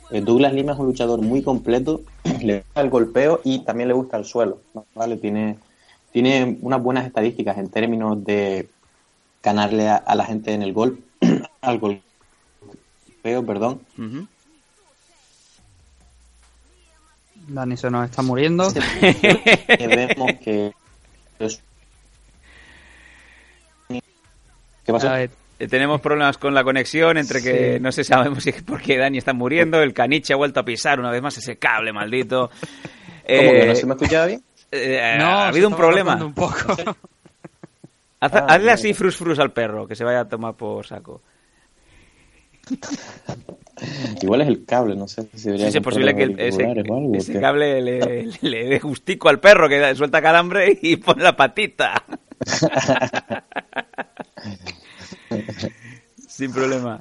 Eh, 0.10 0.22
Douglas 0.22 0.54
Lima 0.54 0.74
es 0.74 0.80
un 0.80 0.88
luchador 0.88 1.22
muy 1.22 1.44
completo, 1.44 2.02
le 2.42 2.62
gusta 2.62 2.82
el 2.82 2.90
golpeo 2.90 3.42
y 3.44 3.60
también 3.60 3.90
le 3.90 3.94
gusta 3.94 4.18
el 4.18 4.26
suelo. 4.26 4.62
¿vale? 4.96 5.18
Tiene, 5.18 5.60
tiene 6.12 6.58
unas 6.62 6.82
buenas 6.82 7.06
estadísticas 7.06 7.58
en 7.58 7.70
términos 7.70 8.24
de 8.24 8.70
ganarle 9.44 9.88
a, 9.90 9.96
a 9.98 10.16
la 10.16 10.26
gente 10.26 10.54
en 10.54 10.62
el 10.64 10.74
gol, 10.74 11.00
al 11.62 11.80
golpeo, 11.80 13.46
perdón. 13.46 13.82
Dani 17.48 17.78
se 17.78 17.90
nos 17.90 18.10
está 18.10 18.22
muriendo. 18.22 18.72
que 19.02 19.88
vemos 19.88 20.32
que 20.44 20.72
¿Qué 24.86 24.92
pasó? 24.94 25.16
Eh, 25.18 25.30
Tenemos 25.70 26.00
problemas 26.02 26.38
con 26.38 26.54
la 26.54 26.64
conexión 26.64 27.18
entre 27.18 27.42
que 27.42 27.76
Sí. 27.76 27.80
no 27.82 27.92
sé 27.92 28.04
sabemos 28.04 28.44
si 28.44 28.50
es 28.52 28.62
porque 28.64 28.98
Dani 28.98 29.18
está 29.18 29.34
muriendo, 29.34 29.82
el 29.82 29.94
caniche 29.94 30.34
ha 30.34 30.38
vuelto 30.38 30.60
a 30.60 30.64
pisar 30.66 31.00
una 31.00 31.12
vez 31.12 31.22
más 31.22 31.38
ese 31.38 31.58
cable 31.58 31.92
maldito. 31.94 32.50
¿Cómo 32.50 33.52
que 33.52 33.66
no 33.68 33.76
se 33.76 33.86
me 33.86 33.94
escuchaba 33.94 34.26
bien? 34.28 34.44
Eh, 34.72 35.16
No, 35.20 35.26
ha 35.26 35.48
habido 35.48 35.68
un 35.68 35.76
problema. 35.76 36.16
un 36.24 36.34
poco. 36.34 36.56
Haz- 38.22 38.34
Ah, 38.36 38.46
hazle 38.50 38.72
así 38.72 38.94
frus 38.94 39.16
frus 39.16 39.40
al 39.40 39.52
perro, 39.54 39.88
que 39.88 39.96
se 39.96 40.04
vaya 40.04 40.20
a 40.22 40.28
tomar 40.28 40.54
por 40.56 40.86
saco. 40.86 41.22
Igual 44.22 44.42
es 44.42 44.48
el 44.50 44.66
cable, 44.66 44.96
no 44.96 45.08
sé 45.08 45.28
si 45.34 45.46
debería 45.46 45.72
Sí, 45.72 45.78
es 45.78 45.84
posible 45.84 46.14
que 46.14 46.24
el- 46.24 46.40
ese, 46.40 46.66
algo, 46.66 47.40
cable 47.40 47.82
le, 47.82 48.28
le 48.42 48.66
dé 48.66 48.80
gustico 48.80 49.30
al 49.30 49.40
perro, 49.40 49.70
que 49.70 49.96
suelta 49.96 50.22
calambre 50.22 50.78
y 50.82 50.96
pone 50.98 51.24
la 51.24 51.36
patita. 51.36 52.04
Sin 56.28 56.52
problema. 56.52 57.00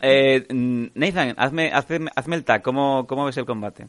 Eh, 0.00 0.46
Nathan, 0.94 1.34
hazme, 1.36 1.70
hazme, 1.72 2.10
hazme 2.16 2.36
el 2.36 2.44
tag. 2.44 2.62
¿Cómo, 2.62 3.06
¿Cómo 3.06 3.24
ves 3.26 3.36
el 3.36 3.44
combate? 3.46 3.86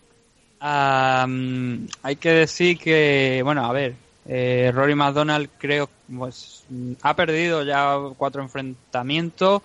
Mm, 0.63 1.87
hay 2.03 2.15
que 2.15 2.29
decir 2.29 2.77
que, 2.77 3.41
bueno, 3.43 3.65
a 3.65 3.73
ver, 3.73 3.95
eh, 4.25 4.71
Rory 4.73 4.95
McDonald 4.95 5.49
creo 5.57 5.89
pues 6.17 6.63
ha 7.01 7.15
perdido 7.15 7.63
ya 7.63 7.97
cuatro 8.17 8.41
enfrentamientos, 8.41 9.61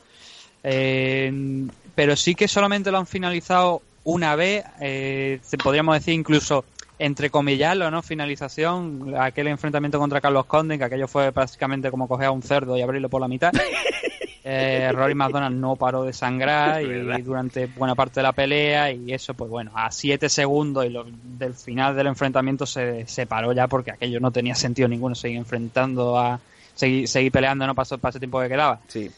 eh, 0.64 1.68
pero 1.94 2.16
sí 2.16 2.34
que 2.34 2.48
solamente 2.48 2.90
lo 2.90 2.98
han 2.98 3.06
finalizado 3.06 3.82
una 4.02 4.34
vez, 4.34 4.64
eh, 4.80 5.40
podríamos 5.62 5.94
decir 5.94 6.14
incluso 6.14 6.64
entre 6.98 7.30
comillarlo, 7.30 7.92
¿no? 7.92 8.02
Finalización, 8.02 9.14
aquel 9.16 9.46
enfrentamiento 9.46 10.00
contra 10.00 10.20
Carlos 10.20 10.46
Conde, 10.46 10.78
que 10.78 10.84
aquello 10.84 11.06
fue 11.06 11.30
prácticamente 11.30 11.92
como 11.92 12.08
coger 12.08 12.26
a 12.26 12.32
un 12.32 12.42
cerdo 12.42 12.76
y 12.76 12.82
abrirlo 12.82 13.08
por 13.08 13.20
la 13.20 13.28
mitad. 13.28 13.52
Eh, 14.44 14.90
Rory 14.92 15.14
McDonald 15.16 15.56
no 15.56 15.76
paró 15.76 16.04
de 16.04 16.12
sangrar 16.12 16.82
y 16.82 17.22
durante 17.22 17.66
buena 17.66 17.94
parte 17.94 18.20
de 18.20 18.22
la 18.24 18.32
pelea 18.32 18.92
y 18.92 19.12
eso 19.12 19.34
pues 19.34 19.50
bueno 19.50 19.72
a 19.74 19.90
7 19.90 20.28
segundos 20.28 20.86
y 20.86 20.90
lo- 20.90 21.04
del 21.04 21.54
final 21.54 21.94
del 21.96 22.06
enfrentamiento 22.06 22.64
se, 22.66 23.06
se 23.06 23.26
paró 23.26 23.52
ya 23.52 23.66
porque 23.66 23.90
aquello 23.90 24.20
no 24.20 24.30
tenía 24.30 24.54
sentido 24.54 24.88
ninguno 24.88 25.14
seguir 25.14 25.38
enfrentando 25.38 26.18
a 26.18 26.40
seguir, 26.74 27.08
seguir 27.08 27.32
peleando 27.32 27.66
no 27.66 27.74
pasó 27.74 27.98
para 27.98 28.10
ese 28.10 28.20
tiempo 28.20 28.40
que 28.40 28.48
quedaba. 28.48 28.80
Sí. 28.88 29.10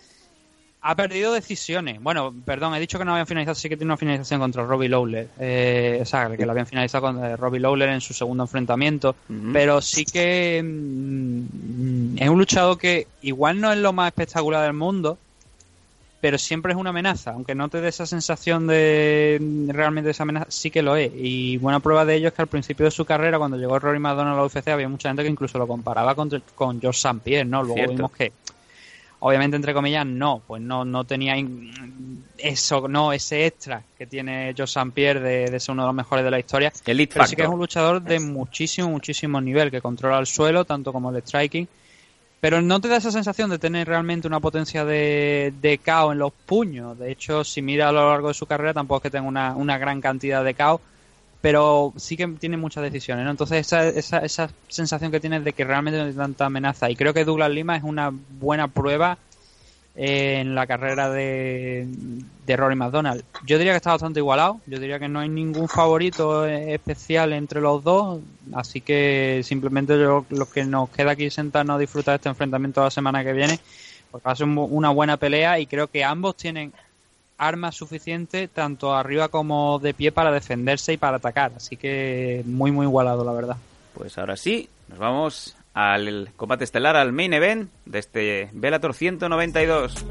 Ha 0.82 0.94
perdido 0.94 1.32
decisiones. 1.32 2.02
Bueno, 2.02 2.34
perdón, 2.44 2.74
he 2.74 2.80
dicho 2.80 2.98
que 2.98 3.04
no 3.04 3.12
habían 3.12 3.26
finalizado, 3.26 3.54
sí 3.54 3.68
que 3.68 3.76
tiene 3.76 3.90
una 3.90 3.96
finalización 3.96 4.40
contra 4.40 4.64
Robbie 4.64 4.88
Lawler. 4.88 5.28
Eh, 5.38 5.98
o 6.00 6.04
sea, 6.04 6.34
que 6.34 6.46
lo 6.46 6.52
habían 6.52 6.66
finalizado 6.66 7.06
con 7.06 7.22
eh, 7.22 7.36
Robbie 7.36 7.60
Lawler 7.60 7.90
en 7.90 8.00
su 8.00 8.14
segundo 8.14 8.44
enfrentamiento. 8.44 9.14
Pero 9.52 9.82
sí 9.82 10.04
que 10.04 10.62
mm, 10.62 12.18
es 12.18 12.28
un 12.28 12.38
luchador 12.38 12.78
que 12.78 13.06
igual 13.22 13.60
no 13.60 13.72
es 13.72 13.78
lo 13.78 13.92
más 13.92 14.08
espectacular 14.08 14.64
del 14.64 14.72
mundo, 14.72 15.18
pero 16.22 16.38
siempre 16.38 16.72
es 16.72 16.78
una 16.78 16.90
amenaza. 16.90 17.32
Aunque 17.32 17.54
no 17.54 17.68
te 17.68 17.82
dé 17.82 17.88
esa 17.88 18.06
sensación 18.06 18.66
de 18.66 19.38
mm, 19.38 19.70
realmente 19.70 20.10
esa 20.10 20.22
amenaza, 20.22 20.46
sí 20.48 20.70
que 20.70 20.80
lo 20.80 20.96
es. 20.96 21.12
Y 21.14 21.58
buena 21.58 21.80
prueba 21.80 22.06
de 22.06 22.14
ello 22.14 22.28
es 22.28 22.34
que 22.34 22.42
al 22.42 22.48
principio 22.48 22.86
de 22.86 22.90
su 22.90 23.04
carrera, 23.04 23.38
cuando 23.38 23.58
llegó 23.58 23.78
Rory 23.78 23.98
McDonald 23.98 24.34
a 24.34 24.40
la 24.40 24.46
UFC, 24.46 24.68
había 24.68 24.88
mucha 24.88 25.10
gente 25.10 25.24
que 25.24 25.28
incluso 25.28 25.58
lo 25.58 25.66
comparaba 25.66 26.14
con, 26.14 26.30
con 26.54 26.80
George 26.80 26.96
St. 26.96 27.20
Pierre, 27.22 27.44
¿no? 27.44 27.62
Luego 27.62 27.74
Cierto. 27.74 27.92
vimos 27.92 28.12
que 28.12 28.32
obviamente 29.20 29.56
entre 29.56 29.72
comillas 29.72 30.04
no 30.04 30.42
pues 30.46 30.60
no 30.60 30.84
no 30.84 31.04
tenía 31.04 31.34
eso 32.36 32.88
no 32.88 33.12
ese 33.12 33.46
extra 33.46 33.82
que 33.96 34.06
tiene 34.06 34.54
Joe 34.56 34.64
St. 34.64 34.90
Pierre 34.92 35.20
de, 35.20 35.50
de 35.50 35.60
ser 35.60 35.72
uno 35.72 35.82
de 35.82 35.88
los 35.88 35.94
mejores 35.94 36.24
de 36.24 36.30
la 36.30 36.38
historia 36.38 36.72
Elite 36.84 37.14
pero 37.14 37.26
sí 37.26 37.36
que 37.36 37.42
es 37.42 37.48
un 37.48 37.58
luchador 37.58 38.02
de 38.02 38.18
muchísimo 38.20 38.88
muchísimo 38.88 39.40
nivel 39.40 39.70
que 39.70 39.80
controla 39.80 40.18
el 40.18 40.26
suelo 40.26 40.64
tanto 40.64 40.92
como 40.92 41.10
el 41.10 41.22
striking 41.22 41.68
pero 42.40 42.62
no 42.62 42.80
te 42.80 42.88
da 42.88 42.96
esa 42.96 43.10
sensación 43.10 43.50
de 43.50 43.58
tener 43.58 43.86
realmente 43.86 44.26
una 44.26 44.40
potencia 44.40 44.84
de, 44.84 45.52
de 45.60 45.78
KO 45.78 46.12
en 46.12 46.18
los 46.18 46.32
puños. 46.32 46.98
De 46.98 47.12
hecho, 47.12 47.44
si 47.44 47.60
mira 47.60 47.90
a 47.90 47.92
lo 47.92 48.08
largo 48.08 48.28
de 48.28 48.34
su 48.34 48.46
carrera, 48.46 48.72
tampoco 48.72 48.96
es 48.98 49.02
que 49.02 49.10
tenga 49.10 49.28
una, 49.28 49.54
una 49.54 49.76
gran 49.76 50.00
cantidad 50.00 50.42
de 50.42 50.54
KO, 50.54 50.80
pero 51.40 51.92
sí 51.96 52.16
que 52.16 52.26
tiene 52.28 52.56
muchas 52.56 52.82
decisiones. 52.82 53.24
¿no? 53.24 53.30
Entonces, 53.30 53.60
esa, 53.60 53.88
esa, 53.88 54.18
esa 54.18 54.50
sensación 54.68 55.10
que 55.10 55.20
tienes 55.20 55.44
de 55.44 55.52
que 55.52 55.64
realmente 55.64 55.98
no 55.98 56.04
tiene 56.04 56.18
tanta 56.18 56.46
amenaza. 56.46 56.90
Y 56.90 56.96
creo 56.96 57.14
que 57.14 57.24
Douglas 57.24 57.50
Lima 57.50 57.76
es 57.76 57.82
una 57.82 58.12
buena 58.38 58.68
prueba 58.68 59.18
eh, 59.96 60.38
en 60.40 60.54
la 60.54 60.66
carrera 60.66 61.10
de, 61.10 61.88
de 62.46 62.56
Rory 62.56 62.76
McDonald. 62.76 63.24
Yo 63.46 63.56
diría 63.56 63.72
que 63.72 63.78
está 63.78 63.92
bastante 63.92 64.20
igualado. 64.20 64.60
Yo 64.66 64.78
diría 64.78 64.98
que 64.98 65.08
no 65.08 65.20
hay 65.20 65.30
ningún 65.30 65.68
favorito 65.68 66.46
eh, 66.46 66.74
especial 66.74 67.32
entre 67.32 67.62
los 67.62 67.82
dos. 67.82 68.20
Así 68.52 68.82
que 68.82 69.40
simplemente 69.42 69.98
yo, 69.98 70.26
lo 70.28 70.48
que 70.48 70.64
nos 70.64 70.90
queda 70.90 71.12
aquí 71.12 71.30
sentarnos 71.30 71.76
a 71.76 71.78
disfrutar 71.78 72.16
este 72.16 72.28
enfrentamiento 72.28 72.82
la 72.82 72.90
semana 72.90 73.24
que 73.24 73.32
viene. 73.32 73.58
Porque 74.10 74.26
va 74.26 74.32
a 74.32 74.36
ser 74.36 74.46
una 74.46 74.90
buena 74.90 75.16
pelea 75.16 75.58
y 75.58 75.66
creo 75.66 75.86
que 75.86 76.04
ambos 76.04 76.36
tienen 76.36 76.72
armas 77.40 77.74
suficientes 77.74 78.50
tanto 78.50 78.94
arriba 78.94 79.28
como 79.28 79.78
de 79.78 79.94
pie 79.94 80.12
para 80.12 80.30
defenderse 80.30 80.92
y 80.92 80.96
para 80.98 81.16
atacar. 81.16 81.52
Así 81.56 81.76
que 81.76 82.42
muy, 82.44 82.70
muy 82.70 82.86
igualado, 82.86 83.24
la 83.24 83.32
verdad. 83.32 83.56
Pues 83.94 84.16
ahora 84.18 84.36
sí, 84.36 84.68
nos 84.88 84.98
vamos 84.98 85.56
al 85.72 86.32
combate 86.36 86.64
estelar, 86.64 86.96
al 86.96 87.12
main 87.12 87.32
event 87.32 87.70
de 87.86 87.98
este 87.98 88.50
Bellator 88.52 88.92
192. 88.92 90.04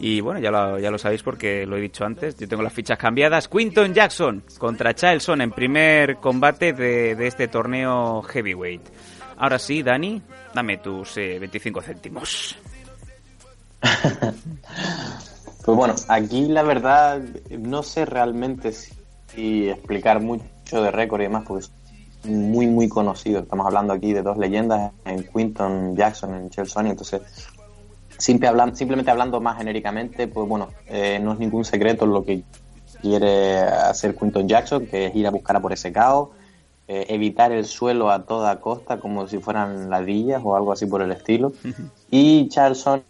Y 0.00 0.20
bueno, 0.20 0.40
ya 0.40 0.50
lo, 0.50 0.78
ya 0.78 0.90
lo 0.90 0.98
sabéis 0.98 1.22
porque 1.22 1.66
lo 1.66 1.76
he 1.76 1.80
dicho 1.80 2.04
antes, 2.04 2.36
yo 2.36 2.48
tengo 2.48 2.62
las 2.62 2.72
fichas 2.72 2.98
cambiadas. 2.98 3.48
Quinton 3.48 3.94
Jackson 3.94 4.44
contra 4.58 4.94
Charleston 4.94 5.40
en 5.40 5.50
primer 5.50 6.16
combate 6.16 6.72
de, 6.72 7.14
de 7.14 7.26
este 7.26 7.48
torneo 7.48 8.22
heavyweight. 8.22 8.82
Ahora 9.38 9.58
sí, 9.58 9.82
Dani, 9.82 10.22
dame 10.54 10.78
tus 10.78 11.16
eh, 11.16 11.38
25 11.38 11.82
céntimos. 11.82 12.56
Pues 15.64 15.78
bueno, 15.78 15.94
aquí 16.08 16.46
la 16.48 16.64
verdad 16.64 17.20
no 17.50 17.84
sé 17.84 18.04
realmente 18.04 18.72
si, 18.72 18.92
si 19.28 19.68
explicar 19.68 20.20
mucho 20.20 20.82
de 20.82 20.90
récord 20.90 21.20
y 21.20 21.24
demás, 21.24 21.44
porque 21.46 21.66
es 21.66 21.72
muy, 22.24 22.66
muy 22.66 22.88
conocido. 22.88 23.40
Estamos 23.40 23.66
hablando 23.66 23.92
aquí 23.92 24.12
de 24.12 24.22
dos 24.22 24.36
leyendas, 24.38 24.92
en 25.04 25.24
Quinton 25.24 25.94
Jackson, 25.94 26.34
en 26.34 26.50
Chelsea, 26.50 26.82
entonces 26.82 27.22
simple 28.22 28.48
hablan- 28.48 28.76
simplemente 28.76 29.10
hablando 29.10 29.40
más 29.40 29.58
genéricamente, 29.58 30.28
pues 30.28 30.48
bueno, 30.48 30.68
eh, 30.86 31.18
no 31.20 31.32
es 31.32 31.38
ningún 31.40 31.64
secreto 31.64 32.06
lo 32.06 32.24
que 32.24 32.44
quiere 33.00 33.58
hacer 33.62 34.14
Quinton 34.14 34.46
Jackson, 34.46 34.86
que 34.86 35.06
es 35.06 35.16
ir 35.16 35.26
a 35.26 35.30
buscar 35.30 35.56
a 35.56 35.60
por 35.60 35.72
ese 35.72 35.92
caos, 35.92 36.28
eh, 36.86 37.06
evitar 37.08 37.50
el 37.50 37.64
suelo 37.64 38.10
a 38.10 38.24
toda 38.24 38.60
costa 38.60 39.00
como 39.00 39.26
si 39.26 39.38
fueran 39.38 39.90
ladillas 39.90 40.40
o 40.44 40.54
algo 40.54 40.70
así 40.70 40.86
por 40.86 41.02
el 41.02 41.10
estilo. 41.10 41.52
Y 42.10 42.48
Charleston 42.48 43.02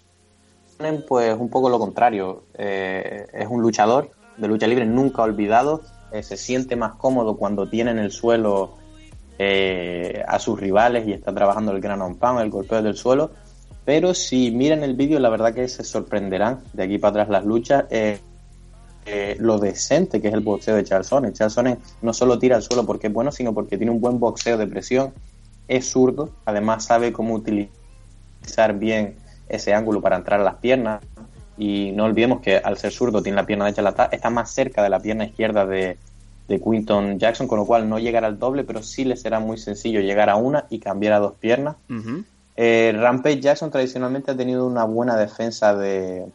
pues 1.06 1.36
un 1.38 1.50
poco 1.50 1.68
lo 1.68 1.78
contrario. 1.78 2.44
Eh, 2.54 3.26
es 3.32 3.46
un 3.48 3.60
luchador 3.60 4.10
de 4.38 4.48
lucha 4.48 4.66
libre 4.66 4.86
nunca 4.86 5.22
olvidado. 5.22 5.82
Eh, 6.10 6.22
se 6.22 6.36
siente 6.36 6.74
más 6.74 6.92
cómodo 6.94 7.36
cuando 7.36 7.68
tiene 7.68 7.90
en 7.90 7.98
el 7.98 8.10
suelo 8.10 8.78
eh, 9.38 10.22
a 10.26 10.38
sus 10.38 10.58
rivales 10.58 11.06
y 11.06 11.12
está 11.12 11.34
trabajando 11.34 11.72
el 11.72 11.80
gran 11.80 12.00
on 12.00 12.16
pound, 12.16 12.40
el 12.40 12.50
golpeo 12.50 12.82
del 12.82 12.96
suelo. 12.96 13.30
Pero 13.84 14.14
si 14.14 14.50
miran 14.50 14.82
el 14.84 14.94
vídeo, 14.94 15.18
la 15.18 15.28
verdad 15.28 15.54
que 15.54 15.66
se 15.68 15.82
sorprenderán 15.84 16.60
de 16.72 16.84
aquí 16.84 16.98
para 16.98 17.10
atrás 17.22 17.28
las 17.28 17.44
luchas. 17.44 17.84
eh, 17.90 18.20
eh, 19.04 19.36
lo 19.40 19.58
decente 19.58 20.20
que 20.20 20.28
es 20.28 20.34
el 20.34 20.40
boxeo 20.40 20.76
de 20.76 20.84
Charles 20.84 21.08
Sonnen. 21.08 21.32
Charles 21.32 21.54
Sonnen 21.54 21.78
no 22.02 22.12
solo 22.12 22.38
tira 22.38 22.56
al 22.56 22.62
suelo 22.62 22.86
porque 22.86 23.08
es 23.08 23.12
bueno, 23.12 23.32
sino 23.32 23.52
porque 23.52 23.76
tiene 23.76 23.90
un 23.90 24.00
buen 24.00 24.20
boxeo 24.20 24.56
de 24.56 24.66
presión. 24.66 25.12
Es 25.66 25.90
zurdo, 25.90 26.30
además 26.44 26.84
sabe 26.84 27.12
cómo 27.12 27.34
utilizar 27.34 28.78
bien 28.78 29.16
ese 29.48 29.74
ángulo 29.74 30.00
para 30.00 30.16
entrar 30.16 30.40
a 30.40 30.44
las 30.44 30.56
piernas. 30.56 31.02
Y 31.58 31.90
no 31.92 32.04
olvidemos 32.04 32.40
que 32.40 32.56
al 32.58 32.78
ser 32.78 32.92
zurdo 32.92 33.22
tiene 33.22 33.36
la 33.36 33.46
pierna 33.46 33.64
derecha 33.64 33.82
la 33.82 34.08
está 34.10 34.30
más 34.30 34.50
cerca 34.50 34.82
de 34.82 34.88
la 34.88 35.00
pierna 35.00 35.24
izquierda 35.24 35.66
de, 35.66 35.98
Quinton 36.48 37.18
Jackson, 37.18 37.48
con 37.48 37.58
lo 37.58 37.64
cual 37.64 37.88
no 37.88 37.98
llegará 37.98 38.26
al 38.26 38.38
doble, 38.38 38.62
pero 38.62 38.82
sí 38.82 39.04
le 39.04 39.16
será 39.16 39.40
muy 39.40 39.56
sencillo 39.56 40.00
llegar 40.00 40.28
a 40.28 40.36
una 40.36 40.66
y 40.68 40.80
cambiar 40.80 41.14
a 41.14 41.18
dos 41.18 41.32
piernas. 41.40 41.76
Eh, 42.56 42.94
Rampage 42.96 43.40
Jackson 43.40 43.70
tradicionalmente 43.70 44.30
ha 44.30 44.36
tenido 44.36 44.66
una 44.66 44.84
buena 44.84 45.16
defensa 45.16 45.74
de, 45.74 46.26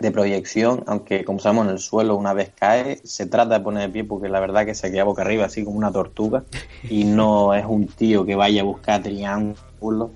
de 0.00 0.10
proyección, 0.10 0.82
aunque 0.86 1.24
como 1.24 1.38
sabemos 1.38 1.66
en 1.66 1.72
el 1.72 1.78
suelo 1.78 2.16
una 2.16 2.32
vez 2.32 2.50
cae, 2.58 3.00
se 3.04 3.26
trata 3.26 3.58
de 3.58 3.64
poner 3.64 3.82
de 3.82 3.88
pie 3.90 4.04
porque 4.04 4.28
la 4.28 4.40
verdad 4.40 4.64
que 4.64 4.74
se 4.74 4.90
queda 4.90 5.04
boca 5.04 5.22
arriba 5.22 5.44
así 5.44 5.64
como 5.64 5.76
una 5.76 5.92
tortuga 5.92 6.44
y 6.88 7.04
no 7.04 7.54
es 7.54 7.64
un 7.66 7.86
tío 7.86 8.24
que 8.24 8.34
vaya 8.34 8.62
a 8.62 8.64
buscar 8.64 9.02
triángulos 9.02 10.10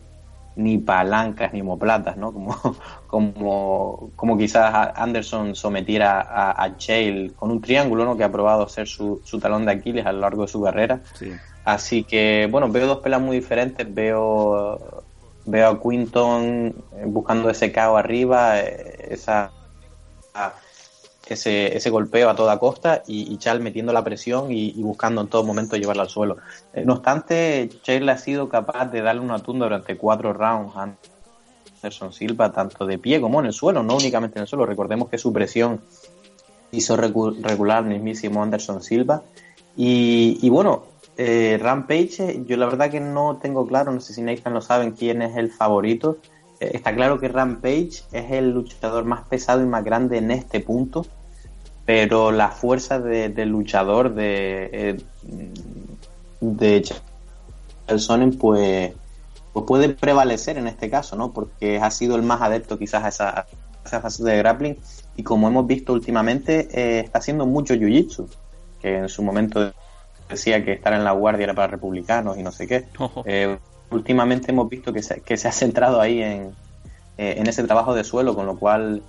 ni 0.56 0.78
palancas 0.78 1.52
ni 1.52 1.62
moplatas, 1.62 2.16
¿no? 2.16 2.32
Como, 2.32 2.56
como, 3.06 4.10
como 4.16 4.38
quizás 4.38 4.92
Anderson 4.94 5.54
sometiera 5.54 6.20
a, 6.20 6.62
a 6.62 6.76
Chael 6.76 7.34
con 7.34 7.50
un 7.50 7.60
triángulo, 7.60 8.04
¿no? 8.04 8.16
Que 8.16 8.24
ha 8.24 8.32
probado 8.32 8.68
ser 8.68 8.86
su, 8.86 9.20
su 9.24 9.38
talón 9.38 9.64
de 9.64 9.72
Aquiles 9.72 10.06
a 10.06 10.12
lo 10.12 10.20
largo 10.20 10.42
de 10.42 10.48
su 10.48 10.62
carrera. 10.62 11.00
Así 11.64 12.04
que, 12.04 12.46
bueno, 12.50 12.68
veo 12.68 12.86
dos 12.86 12.98
pelas 12.98 13.20
muy 13.20 13.38
diferentes. 13.38 13.92
Veo, 13.92 15.03
veo 15.46 15.68
a 15.68 15.80
Quinton 15.80 16.74
buscando 17.06 17.50
ese 17.50 17.72
KO 17.72 17.96
arriba, 17.96 18.60
eh, 18.60 19.08
esa 19.10 19.52
ese, 21.26 21.76
ese 21.76 21.90
golpeo 21.90 22.28
a 22.28 22.36
toda 22.36 22.58
costa 22.58 23.02
y, 23.06 23.32
y 23.32 23.38
Chal 23.38 23.60
metiendo 23.60 23.92
la 23.92 24.04
presión 24.04 24.50
y, 24.50 24.72
buscando 24.82 25.22
en 25.22 25.28
todo 25.28 25.44
momento 25.44 25.76
llevarla 25.76 26.02
al 26.02 26.08
suelo. 26.08 26.38
Eh, 26.72 26.84
no 26.84 26.94
obstante, 26.94 27.68
Chale 27.82 28.10
ha 28.10 28.18
sido 28.18 28.48
capaz 28.48 28.86
de 28.86 29.00
darle 29.00 29.22
una 29.22 29.38
tunda 29.38 29.66
durante 29.66 29.96
cuatro 29.96 30.32
rounds 30.32 30.76
a 30.76 30.96
Anderson 31.76 32.12
Silva, 32.12 32.52
tanto 32.52 32.86
de 32.86 32.98
pie 32.98 33.20
como 33.20 33.40
en 33.40 33.46
el 33.46 33.52
suelo, 33.52 33.82
no 33.82 33.96
únicamente 33.96 34.38
en 34.38 34.42
el 34.42 34.48
suelo. 34.48 34.66
Recordemos 34.66 35.08
que 35.08 35.18
su 35.18 35.32
presión 35.32 35.80
hizo 36.72 36.96
regular 36.96 37.84
mismísimo 37.84 38.42
Anderson 38.42 38.82
Silva. 38.82 39.22
Y 39.76 40.48
bueno, 40.50 40.93
eh, 41.16 41.58
Rampage, 41.60 42.42
yo 42.46 42.56
la 42.56 42.66
verdad 42.66 42.90
que 42.90 43.00
no 43.00 43.38
tengo 43.40 43.66
claro, 43.66 43.92
no 43.92 44.00
sé 44.00 44.14
si 44.14 44.22
Nathan 44.22 44.54
lo 44.54 44.60
saben, 44.60 44.92
quién 44.92 45.22
es 45.22 45.36
el 45.36 45.50
favorito. 45.50 46.18
Eh, 46.60 46.72
está 46.74 46.94
claro 46.94 47.18
que 47.20 47.28
Rampage 47.28 48.02
es 48.12 48.30
el 48.30 48.50
luchador 48.50 49.04
más 49.04 49.22
pesado 49.28 49.62
y 49.62 49.66
más 49.66 49.84
grande 49.84 50.18
en 50.18 50.30
este 50.30 50.60
punto, 50.60 51.06
pero 51.84 52.32
la 52.32 52.48
fuerza 52.48 52.98
de, 52.98 53.28
del 53.28 53.50
luchador 53.50 54.14
de, 54.14 54.70
eh, 54.72 54.96
de 56.40 56.84
Sonnen 57.98 58.36
pues, 58.38 58.92
pues 59.52 59.66
puede 59.66 59.90
prevalecer 59.90 60.58
en 60.58 60.66
este 60.66 60.90
caso, 60.90 61.16
¿no? 61.16 61.32
Porque 61.32 61.78
ha 61.78 61.90
sido 61.90 62.16
el 62.16 62.22
más 62.22 62.42
adepto 62.42 62.78
quizás 62.78 63.04
a 63.04 63.08
esa, 63.08 63.28
a 63.40 63.46
esa 63.84 64.00
fase 64.00 64.24
de 64.24 64.38
grappling 64.38 64.76
y 65.16 65.22
como 65.22 65.48
hemos 65.48 65.66
visto 65.66 65.92
últimamente 65.92 66.68
eh, 66.72 67.00
está 67.00 67.18
haciendo 67.18 67.46
mucho 67.46 67.74
jiu-jitsu, 67.74 68.26
que 68.80 68.96
en 68.96 69.08
su 69.08 69.22
momento 69.22 69.72
decía 70.28 70.64
que 70.64 70.72
estar 70.72 70.92
en 70.92 71.04
la 71.04 71.12
guardia 71.12 71.44
era 71.44 71.54
para 71.54 71.68
republicanos 71.68 72.38
y 72.38 72.42
no 72.42 72.52
sé 72.52 72.66
qué. 72.66 72.84
Eh, 73.24 73.58
últimamente 73.90 74.50
hemos 74.50 74.68
visto 74.68 74.92
que 74.92 75.02
se, 75.02 75.20
que 75.20 75.36
se 75.36 75.48
ha 75.48 75.52
centrado 75.52 76.00
ahí 76.00 76.22
en, 76.22 76.52
eh, 77.18 77.34
en 77.38 77.46
ese 77.46 77.64
trabajo 77.64 77.94
de 77.94 78.04
suelo, 78.04 78.34
con 78.34 78.46
lo 78.46 78.58
cual 78.58 79.02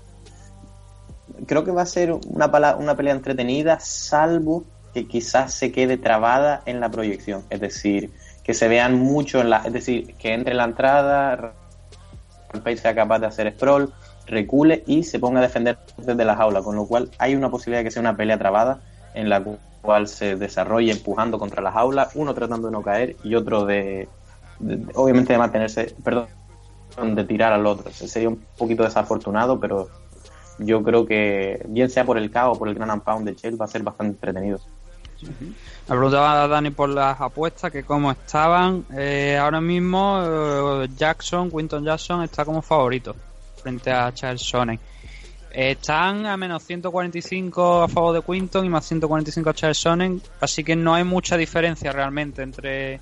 creo 1.47 1.63
que 1.63 1.71
va 1.71 1.81
a 1.81 1.85
ser 1.85 2.13
una, 2.13 2.75
una 2.77 2.95
pelea 2.95 3.13
entretenida, 3.13 3.79
salvo 3.79 4.63
que 4.93 5.07
quizás 5.07 5.53
se 5.53 5.71
quede 5.71 5.97
trabada 5.97 6.61
en 6.65 6.79
la 6.79 6.89
proyección, 6.89 7.43
es 7.49 7.59
decir, 7.59 8.11
que 8.43 8.53
se 8.53 8.67
vean 8.67 8.99
mucho 8.99 9.41
en 9.41 9.49
la, 9.49 9.57
es 9.65 9.73
decir, 9.73 10.15
que 10.15 10.33
entre 10.33 10.53
la 10.53 10.63
entrada, 10.63 11.53
Rampage 12.53 12.77
sea 12.77 12.95
capaz 12.95 13.19
de 13.19 13.27
hacer 13.27 13.53
scroll, 13.53 13.91
recule 14.27 14.83
y 14.87 15.03
se 15.03 15.19
ponga 15.19 15.39
a 15.39 15.43
defender 15.43 15.77
desde 15.97 16.25
la 16.25 16.35
jaula, 16.35 16.61
con 16.61 16.75
lo 16.75 16.87
cual 16.87 17.09
hay 17.17 17.35
una 17.35 17.49
posibilidad 17.49 17.79
de 17.79 17.85
que 17.85 17.91
sea 17.91 18.01
una 18.01 18.15
pelea 18.15 18.37
trabada 18.37 18.79
en 19.15 19.29
la 19.29 19.43
cual 19.81 20.07
se 20.07 20.35
desarrolle 20.35 20.91
empujando 20.91 21.39
contra 21.39 21.61
la 21.61 21.71
jaula, 21.71 22.09
uno 22.15 22.33
tratando 22.33 22.67
de 22.67 22.73
no 22.73 22.83
caer 22.83 23.15
y 23.23 23.35
otro 23.35 23.65
de, 23.65 24.07
obviamente 24.93 25.33
de 25.33 25.39
mantenerse, 25.39 25.95
perdón, 26.03 26.27
de 27.15 27.23
tirar 27.23 27.53
al 27.53 27.65
otro. 27.65 27.91
Sería 27.91 28.29
un 28.29 28.43
poquito 28.57 28.83
desafortunado, 28.83 29.59
pero 29.59 29.89
yo 30.59 30.83
creo 30.83 31.05
que 31.05 31.65
bien 31.67 31.89
sea 31.89 32.05
por 32.05 32.17
el 32.17 32.31
KO 32.31 32.51
o 32.51 32.59
por 32.59 32.67
el 32.67 32.75
Gran 32.75 33.01
Pound 33.01 33.27
de 33.27 33.35
Shell 33.35 33.59
va 33.59 33.65
a 33.65 33.69
ser 33.69 33.83
bastante 33.83 34.13
entretenido. 34.13 34.59
Preguntaba 35.87 36.43
a 36.43 36.47
Dani 36.47 36.71
por 36.71 36.89
las 36.89 37.19
apuestas, 37.21 37.71
que 37.71 37.83
cómo 37.83 38.11
estaban. 38.11 38.85
Eh, 38.95 39.37
ahora 39.39 39.61
mismo 39.61 40.19
eh, 40.23 40.89
Jackson, 40.95 41.49
Quinton 41.49 41.83
Jackson 41.83 42.23
está 42.23 42.43
como 42.43 42.61
favorito 42.61 43.15
frente 43.61 43.91
a 43.91 44.13
Charles 44.13 44.41
Sonnen. 44.41 44.79
Están 45.55 46.25
a 46.25 46.35
menos 46.35 46.63
145 46.63 47.83
a 47.83 47.87
favor 47.87 48.13
de 48.13 48.21
Quinton 48.21 48.65
y 48.65 48.69
más 48.69 48.85
145 48.85 49.49
a 49.49 49.53
Charles 49.53 49.77
Sonnen, 49.77 50.21
así 50.41 50.65
que 50.65 50.75
no 50.75 50.93
hay 50.93 51.05
mucha 51.05 51.37
diferencia 51.37 51.93
realmente 51.93 52.41
entre 52.41 52.99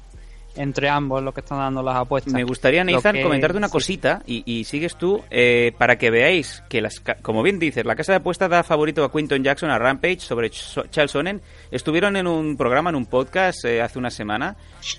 entre 0.55 0.87
ambos 0.87 1.23
lo 1.23 1.33
que 1.33 1.41
están 1.41 1.57
dando 1.57 1.81
las 1.81 1.95
apuestas. 1.95 2.31
Me 2.31 2.43
gustaría, 2.43 2.83
Nathan, 2.83 3.15
que... 3.15 3.23
comentarte 3.23 3.57
una 3.57 3.69
cosita 3.69 4.21
y, 4.27 4.43
y 4.45 4.65
sigues 4.65 4.95
tú 4.97 5.23
eh, 5.31 5.73
para 5.79 5.97
que 5.97 6.11
veáis 6.11 6.63
que, 6.69 6.79
las, 6.79 7.01
como 7.23 7.41
bien 7.41 7.57
dices, 7.57 7.85
la 7.85 7.95
casa 7.95 8.11
de 8.11 8.17
apuestas 8.17 8.51
da 8.51 8.63
favorito 8.63 9.03
a 9.03 9.11
Quinton 9.11 9.43
Jackson, 9.43 9.71
a 9.71 9.79
Rampage 9.79 10.19
sobre 10.19 10.51
Charles 10.51 11.11
Sonnen. 11.11 11.41
Estuvieron 11.71 12.15
en 12.17 12.27
un 12.27 12.55
programa, 12.55 12.91
en 12.91 12.97
un 12.97 13.07
podcast 13.07 13.65
eh, 13.65 13.81
hace 13.81 13.97
una 13.97 14.11
semana 14.11 14.55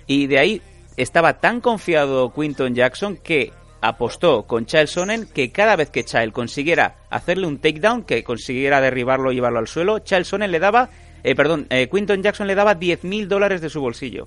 y 0.06 0.26
de 0.26 0.38
ahí 0.38 0.62
estaba 0.96 1.34
tan 1.34 1.60
confiado 1.60 2.32
Quinton 2.32 2.74
Jackson 2.74 3.16
que 3.16 3.52
apostó 3.84 4.44
con 4.44 4.66
Charles 4.66 4.90
Sonnen 4.90 5.26
que 5.26 5.52
cada 5.52 5.76
vez 5.76 5.90
que 5.90 6.04
Charles 6.04 6.32
consiguiera 6.32 6.96
hacerle 7.10 7.46
un 7.46 7.58
takedown, 7.58 8.04
que 8.04 8.24
consiguiera 8.24 8.80
derribarlo 8.80 9.30
y 9.30 9.36
llevarlo 9.36 9.58
al 9.58 9.68
suelo, 9.68 9.98
Charles 9.98 10.28
Sonnen 10.28 10.50
le 10.50 10.58
daba, 10.58 10.88
eh, 11.22 11.34
perdón, 11.34 11.66
eh, 11.68 11.88
Quinton 11.92 12.22
Jackson 12.22 12.46
le 12.46 12.54
daba 12.54 12.78
10.000 12.78 13.26
dólares 13.26 13.60
de 13.60 13.68
su 13.68 13.80
bolsillo. 13.80 14.26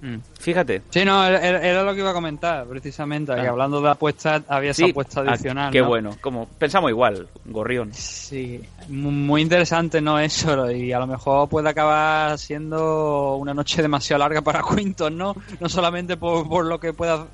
Mm. 0.00 0.18
Fíjate. 0.38 0.82
Sí, 0.90 1.04
no, 1.04 1.26
era, 1.26 1.60
era, 1.60 1.82
lo 1.82 1.92
que 1.92 2.00
iba 2.00 2.10
a 2.10 2.14
comentar, 2.14 2.64
precisamente. 2.66 3.34
Que 3.34 3.48
hablando 3.48 3.80
de 3.80 3.90
apuestas, 3.90 4.42
había 4.46 4.70
esa 4.70 4.84
sí, 4.84 4.90
apuesta 4.90 5.22
adicional. 5.22 5.68
Ah, 5.68 5.72
qué 5.72 5.80
¿no? 5.80 5.88
bueno. 5.88 6.10
Como 6.20 6.46
pensamos 6.46 6.90
igual, 6.90 7.28
Gorrión. 7.46 7.92
Sí, 7.92 8.60
muy 8.88 9.42
interesante, 9.42 10.00
¿no? 10.00 10.20
Eso. 10.20 10.70
Y 10.70 10.92
a 10.92 11.00
lo 11.00 11.08
mejor 11.08 11.48
puede 11.48 11.68
acabar 11.68 12.38
siendo 12.38 13.34
una 13.36 13.54
noche 13.54 13.82
demasiado 13.82 14.20
larga 14.20 14.40
para 14.40 14.62
Quinton, 14.62 15.16
¿no? 15.16 15.34
No 15.58 15.68
solamente 15.68 16.16
por, 16.16 16.48
por 16.48 16.66
lo 16.66 16.78
que 16.78 16.92
pueda 16.92 17.26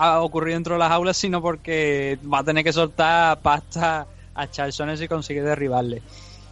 ocurrir 0.00 0.54
dentro 0.54 0.74
de 0.74 0.78
las 0.78 0.90
aulas, 0.90 1.16
sino 1.16 1.42
porque 1.42 2.18
va 2.22 2.38
a 2.38 2.44
tener 2.44 2.64
que 2.64 2.72
soltar 2.72 3.38
pasta 3.40 4.06
a 4.34 4.50
Charlson 4.50 4.96
si 4.96 5.08
consigue 5.08 5.42
derribarle. 5.42 6.02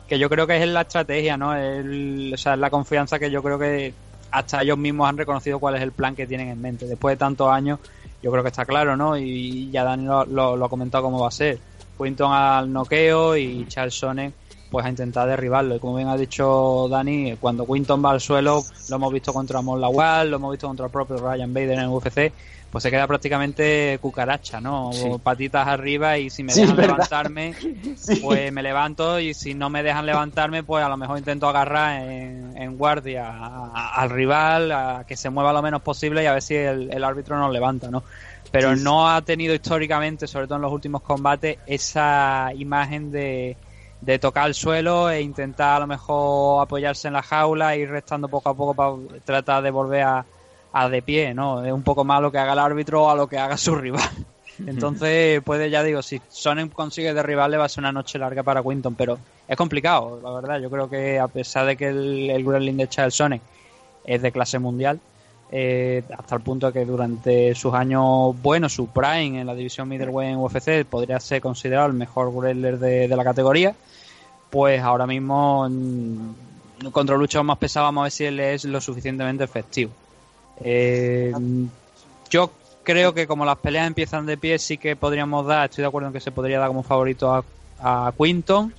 Que 0.06 0.18
yo 0.18 0.28
creo 0.28 0.46
que 0.46 0.62
es 0.62 0.68
la 0.68 0.82
estrategia, 0.82 1.36
¿no? 1.36 1.54
El, 1.54 2.32
o 2.34 2.36
sea, 2.36 2.54
es 2.54 2.58
la 2.58 2.70
confianza 2.70 3.18
que 3.18 3.30
yo 3.30 3.42
creo 3.42 3.58
que 3.58 3.92
hasta 4.30 4.62
ellos 4.62 4.78
mismos 4.78 5.08
han 5.08 5.16
reconocido 5.16 5.58
cuál 5.58 5.76
es 5.76 5.82
el 5.82 5.92
plan 5.92 6.14
que 6.14 6.26
tienen 6.26 6.48
en 6.48 6.60
mente. 6.60 6.86
Después 6.86 7.14
de 7.14 7.16
tantos 7.16 7.50
años, 7.50 7.78
yo 8.22 8.30
creo 8.30 8.42
que 8.42 8.48
está 8.48 8.64
claro, 8.64 8.96
¿no? 8.96 9.16
Y 9.16 9.70
ya 9.70 9.84
Dani 9.84 10.04
lo, 10.04 10.24
lo, 10.26 10.64
ha 10.64 10.68
comentado 10.68 11.04
cómo 11.04 11.20
va 11.20 11.28
a 11.28 11.32
ser. 11.32 11.58
Quinton 11.96 12.32
al 12.32 12.72
noqueo 12.72 13.36
y 13.36 13.66
Charles 13.66 13.94
Sonnen 13.94 14.32
pues 14.70 14.84
a 14.84 14.90
intentar 14.90 15.28
derribarlo. 15.28 15.76
Y 15.76 15.78
como 15.78 15.96
bien 15.96 16.08
ha 16.08 16.16
dicho 16.16 16.88
Dani, 16.90 17.36
cuando 17.40 17.66
Quinton 17.66 18.04
va 18.04 18.10
al 18.10 18.20
suelo, 18.20 18.62
lo 18.88 18.96
hemos 18.96 19.12
visto 19.12 19.32
contra 19.32 19.62
Mon 19.62 19.80
Lawal, 19.80 20.30
lo 20.30 20.36
hemos 20.36 20.52
visto 20.52 20.66
contra 20.66 20.86
el 20.86 20.92
propio 20.92 21.16
Ryan 21.16 21.52
Bader 21.52 21.72
en 21.72 21.80
el 21.80 21.88
UFC, 21.88 22.32
pues 22.70 22.82
se 22.82 22.90
queda 22.90 23.06
prácticamente 23.06 23.98
cucaracha, 24.00 24.60
¿no? 24.60 24.92
Sí. 24.92 25.08
Patitas 25.22 25.66
arriba 25.66 26.18
y 26.18 26.28
si 26.28 26.42
me 26.42 26.54
dejan 26.54 26.76
sí, 26.76 26.82
levantarme, 26.82 27.54
sí. 27.96 28.16
pues 28.16 28.52
me 28.52 28.62
levanto 28.62 29.18
y 29.18 29.32
si 29.32 29.54
no 29.54 29.70
me 29.70 29.82
dejan 29.82 30.04
levantarme, 30.04 30.62
pues 30.62 30.84
a 30.84 30.88
lo 30.88 30.96
mejor 30.96 31.18
intento 31.18 31.48
agarrar 31.48 32.02
en, 32.02 32.56
en 32.56 32.76
guardia 32.76 33.28
a, 33.28 33.70
a, 33.74 33.94
al 34.02 34.10
rival, 34.10 34.72
a 34.72 35.04
que 35.08 35.16
se 35.16 35.30
mueva 35.30 35.52
lo 35.52 35.62
menos 35.62 35.80
posible 35.80 36.22
y 36.22 36.26
a 36.26 36.32
ver 36.32 36.42
si 36.42 36.56
el, 36.56 36.92
el 36.92 37.04
árbitro 37.04 37.38
nos 37.38 37.52
levanta, 37.52 37.90
¿no? 37.90 38.02
Pero 38.50 38.76
no 38.76 39.10
ha 39.10 39.20
tenido 39.22 39.54
históricamente, 39.54 40.26
sobre 40.26 40.46
todo 40.46 40.56
en 40.56 40.62
los 40.62 40.72
últimos 40.72 41.02
combates, 41.02 41.58
esa 41.66 42.50
imagen 42.54 43.10
de, 43.10 43.56
de 44.00 44.18
tocar 44.18 44.46
el 44.46 44.54
suelo 44.54 45.10
e 45.10 45.20
intentar 45.20 45.76
a 45.76 45.80
lo 45.80 45.86
mejor 45.86 46.62
apoyarse 46.62 47.08
en 47.08 47.14
la 47.14 47.22
jaula 47.22 47.74
e 47.74 47.80
ir 47.80 47.90
restando 47.90 48.28
poco 48.28 48.48
a 48.50 48.54
poco 48.54 48.74
para 48.74 49.20
tratar 49.24 49.62
de 49.62 49.70
volver 49.70 50.02
a, 50.02 50.24
a 50.72 50.88
de 50.88 51.02
pie, 51.02 51.34
¿no? 51.34 51.64
Es 51.64 51.72
un 51.72 51.82
poco 51.82 52.04
más 52.04 52.20
lo 52.20 52.30
que 52.30 52.38
haga 52.38 52.52
el 52.52 52.58
árbitro 52.58 53.10
a 53.10 53.14
lo 53.14 53.26
que 53.26 53.38
haga 53.38 53.56
su 53.56 53.74
rival. 53.74 54.08
Entonces, 54.66 55.40
puede, 55.42 55.70
ya 55.70 55.82
digo, 55.82 56.02
si 56.02 56.20
Sonnen 56.28 56.68
consigue 56.68 57.14
derribarle 57.14 57.56
va 57.56 57.66
a 57.66 57.68
ser 57.68 57.82
una 57.82 57.92
noche 57.92 58.18
larga 58.18 58.42
para 58.42 58.62
Quinton, 58.62 58.94
pero 58.94 59.18
es 59.46 59.56
complicado, 59.56 60.20
la 60.22 60.32
verdad. 60.32 60.60
Yo 60.60 60.68
creo 60.68 60.90
que 60.90 61.18
a 61.18 61.28
pesar 61.28 61.66
de 61.66 61.76
que 61.76 61.88
el, 61.88 62.30
el 62.30 62.44
grappling 62.44 62.76
de 62.76 62.88
Charles 62.88 63.14
Sonnen 63.14 63.40
es 64.04 64.20
de 64.20 64.32
clase 64.32 64.58
mundial, 64.58 64.98
eh, 65.50 66.02
hasta 66.16 66.34
el 66.34 66.42
punto 66.42 66.66
de 66.66 66.72
que 66.72 66.84
durante 66.84 67.54
sus 67.54 67.72
años 67.72 68.34
buenos, 68.42 68.74
su 68.74 68.88
prime 68.88 69.40
en 69.40 69.46
la 69.46 69.54
división 69.54 69.88
middleweight 69.88 70.32
en 70.32 70.38
UFC, 70.38 70.84
podría 70.84 71.18
ser 71.20 71.40
considerado 71.40 71.86
el 71.86 71.94
mejor 71.94 72.32
grappler 72.34 72.78
de, 72.78 73.08
de 73.08 73.16
la 73.16 73.24
categoría, 73.24 73.74
pues 74.50 74.82
ahora 74.82 75.06
mismo 75.06 75.66
en, 75.66 76.34
contra 76.92 77.16
luchas 77.16 77.44
más 77.44 77.58
pesados 77.58 77.86
vamos 77.86 78.02
a 78.02 78.04
ver 78.04 78.12
si 78.12 78.24
él 78.24 78.40
es 78.40 78.64
lo 78.64 78.80
suficientemente 78.80 79.44
efectivo. 79.44 79.90
Eh, 80.62 81.32
yo 82.30 82.50
creo 82.82 83.14
que 83.14 83.26
como 83.26 83.44
las 83.44 83.58
peleas 83.58 83.86
empiezan 83.86 84.26
de 84.26 84.36
pie, 84.36 84.58
sí 84.58 84.78
que 84.78 84.96
podríamos 84.96 85.46
dar, 85.46 85.68
estoy 85.68 85.82
de 85.82 85.88
acuerdo 85.88 86.08
en 86.08 86.14
que 86.14 86.20
se 86.20 86.32
podría 86.32 86.58
dar 86.58 86.68
como 86.68 86.82
favorito 86.82 87.32
a 87.32 87.44
a 87.80 88.12
Quinton, 88.16 88.74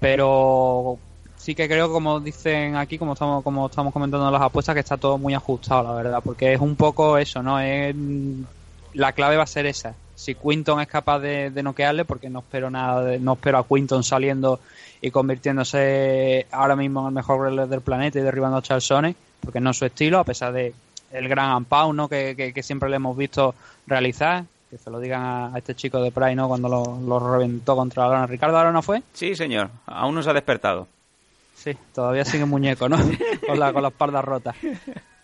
pero 0.00 0.98
sí 1.36 1.54
que 1.54 1.68
creo, 1.68 1.90
como 1.90 2.20
dicen 2.20 2.76
aquí, 2.76 2.98
como 2.98 3.14
estamos, 3.14 3.42
como 3.42 3.66
estamos 3.66 3.92
comentando 3.92 4.26
en 4.26 4.32
las 4.32 4.42
apuestas, 4.42 4.74
que 4.74 4.80
está 4.80 4.96
todo 4.96 5.18
muy 5.18 5.34
ajustado, 5.34 5.84
la 5.84 5.94
verdad, 5.94 6.20
porque 6.24 6.52
es 6.52 6.60
un 6.60 6.76
poco 6.76 7.18
eso, 7.18 7.42
¿no? 7.42 7.58
La 8.94 9.12
clave 9.12 9.36
va 9.36 9.42
a 9.44 9.46
ser 9.46 9.66
esa. 9.66 9.94
Si 10.16 10.34
Quinton 10.34 10.80
es 10.80 10.88
capaz 10.88 11.20
de, 11.20 11.50
de 11.50 11.62
noquearle, 11.62 12.04
porque 12.04 12.28
no 12.28 12.40
espero 12.40 12.68
nada, 12.70 13.04
de- 13.04 13.20
no 13.20 13.34
espero 13.34 13.58
a 13.58 13.66
Quinton 13.68 14.02
saliendo 14.02 14.58
y 15.00 15.10
convirtiéndose 15.12 16.46
ahora 16.50 16.74
mismo 16.74 17.02
en 17.02 17.06
el 17.08 17.12
mejor 17.12 17.38
wrestler 17.40 17.68
del 17.68 17.80
planeta 17.82 18.18
y 18.18 18.22
derribando 18.22 18.56
a 18.56 18.62
Charlesone, 18.62 19.14
porque 19.40 19.60
no 19.60 19.70
es 19.70 19.76
su 19.76 19.84
estilo, 19.86 20.18
a 20.18 20.24
pesar 20.24 20.52
de 20.52 20.74
el 21.12 21.28
gran 21.28 21.50
ampau 21.50 21.92
¿no? 21.92 22.08
que, 22.08 22.34
que- 22.36 22.52
que 22.52 22.62
siempre 22.62 22.88
le 22.90 22.96
hemos 22.96 23.16
visto 23.16 23.54
realizar. 23.86 24.44
Que 24.70 24.78
se 24.78 24.90
lo 24.90 24.98
digan 24.98 25.22
a, 25.22 25.54
a 25.54 25.58
este 25.58 25.76
chico 25.76 26.00
de 26.02 26.10
Pride, 26.10 26.34
¿no? 26.34 26.48
Cuando 26.48 26.68
lo, 26.68 26.98
lo 27.00 27.20
reventó 27.34 27.76
contra 27.76 28.02
la 28.08 28.14
lona. 28.14 28.26
¿Ricardo 28.26 28.58
Arona 28.58 28.82
fue? 28.82 29.00
Sí, 29.12 29.36
señor. 29.36 29.70
Aún 29.86 30.16
no 30.16 30.22
se 30.24 30.30
ha 30.30 30.32
despertado. 30.34 30.88
Sí, 31.54 31.70
todavía 31.94 32.24
sigue 32.24 32.44
muñeco, 32.46 32.88
¿no? 32.88 32.96
con, 33.46 33.60
la, 33.60 33.72
con 33.72 33.82
la 33.82 33.88
espalda 33.88 34.20
rota. 34.22 34.54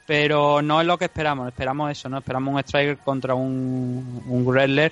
Pero 0.06 0.62
no 0.62 0.80
es 0.80 0.86
lo 0.86 0.98
que 0.98 1.04
esperamos, 1.06 1.48
esperamos 1.48 1.90
eso, 1.90 2.08
¿no? 2.08 2.18
Esperamos 2.18 2.52
un 2.54 2.60
striker 2.60 2.98
contra 2.98 3.34
un, 3.34 4.22
un 4.26 4.90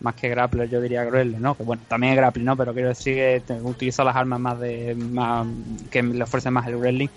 más 0.00 0.14
que 0.14 0.28
grappler, 0.28 0.68
yo 0.68 0.80
diría 0.80 1.04
grappler, 1.04 1.40
¿no? 1.40 1.54
Que 1.54 1.62
bueno, 1.62 1.82
también 1.86 2.14
es 2.14 2.16
grappling, 2.18 2.44
¿no? 2.46 2.56
Pero 2.56 2.72
quiero 2.72 2.88
decir 2.88 3.14
que 3.46 3.52
utiliza 3.62 4.02
las 4.02 4.16
armas 4.16 4.40
más 4.40 4.58
de 4.58 4.94
más, 4.94 5.46
que 5.90 6.02
le 6.02 6.22
ofrece 6.24 6.50
más 6.50 6.66
el 6.66 6.76
wrestling. 6.76 7.08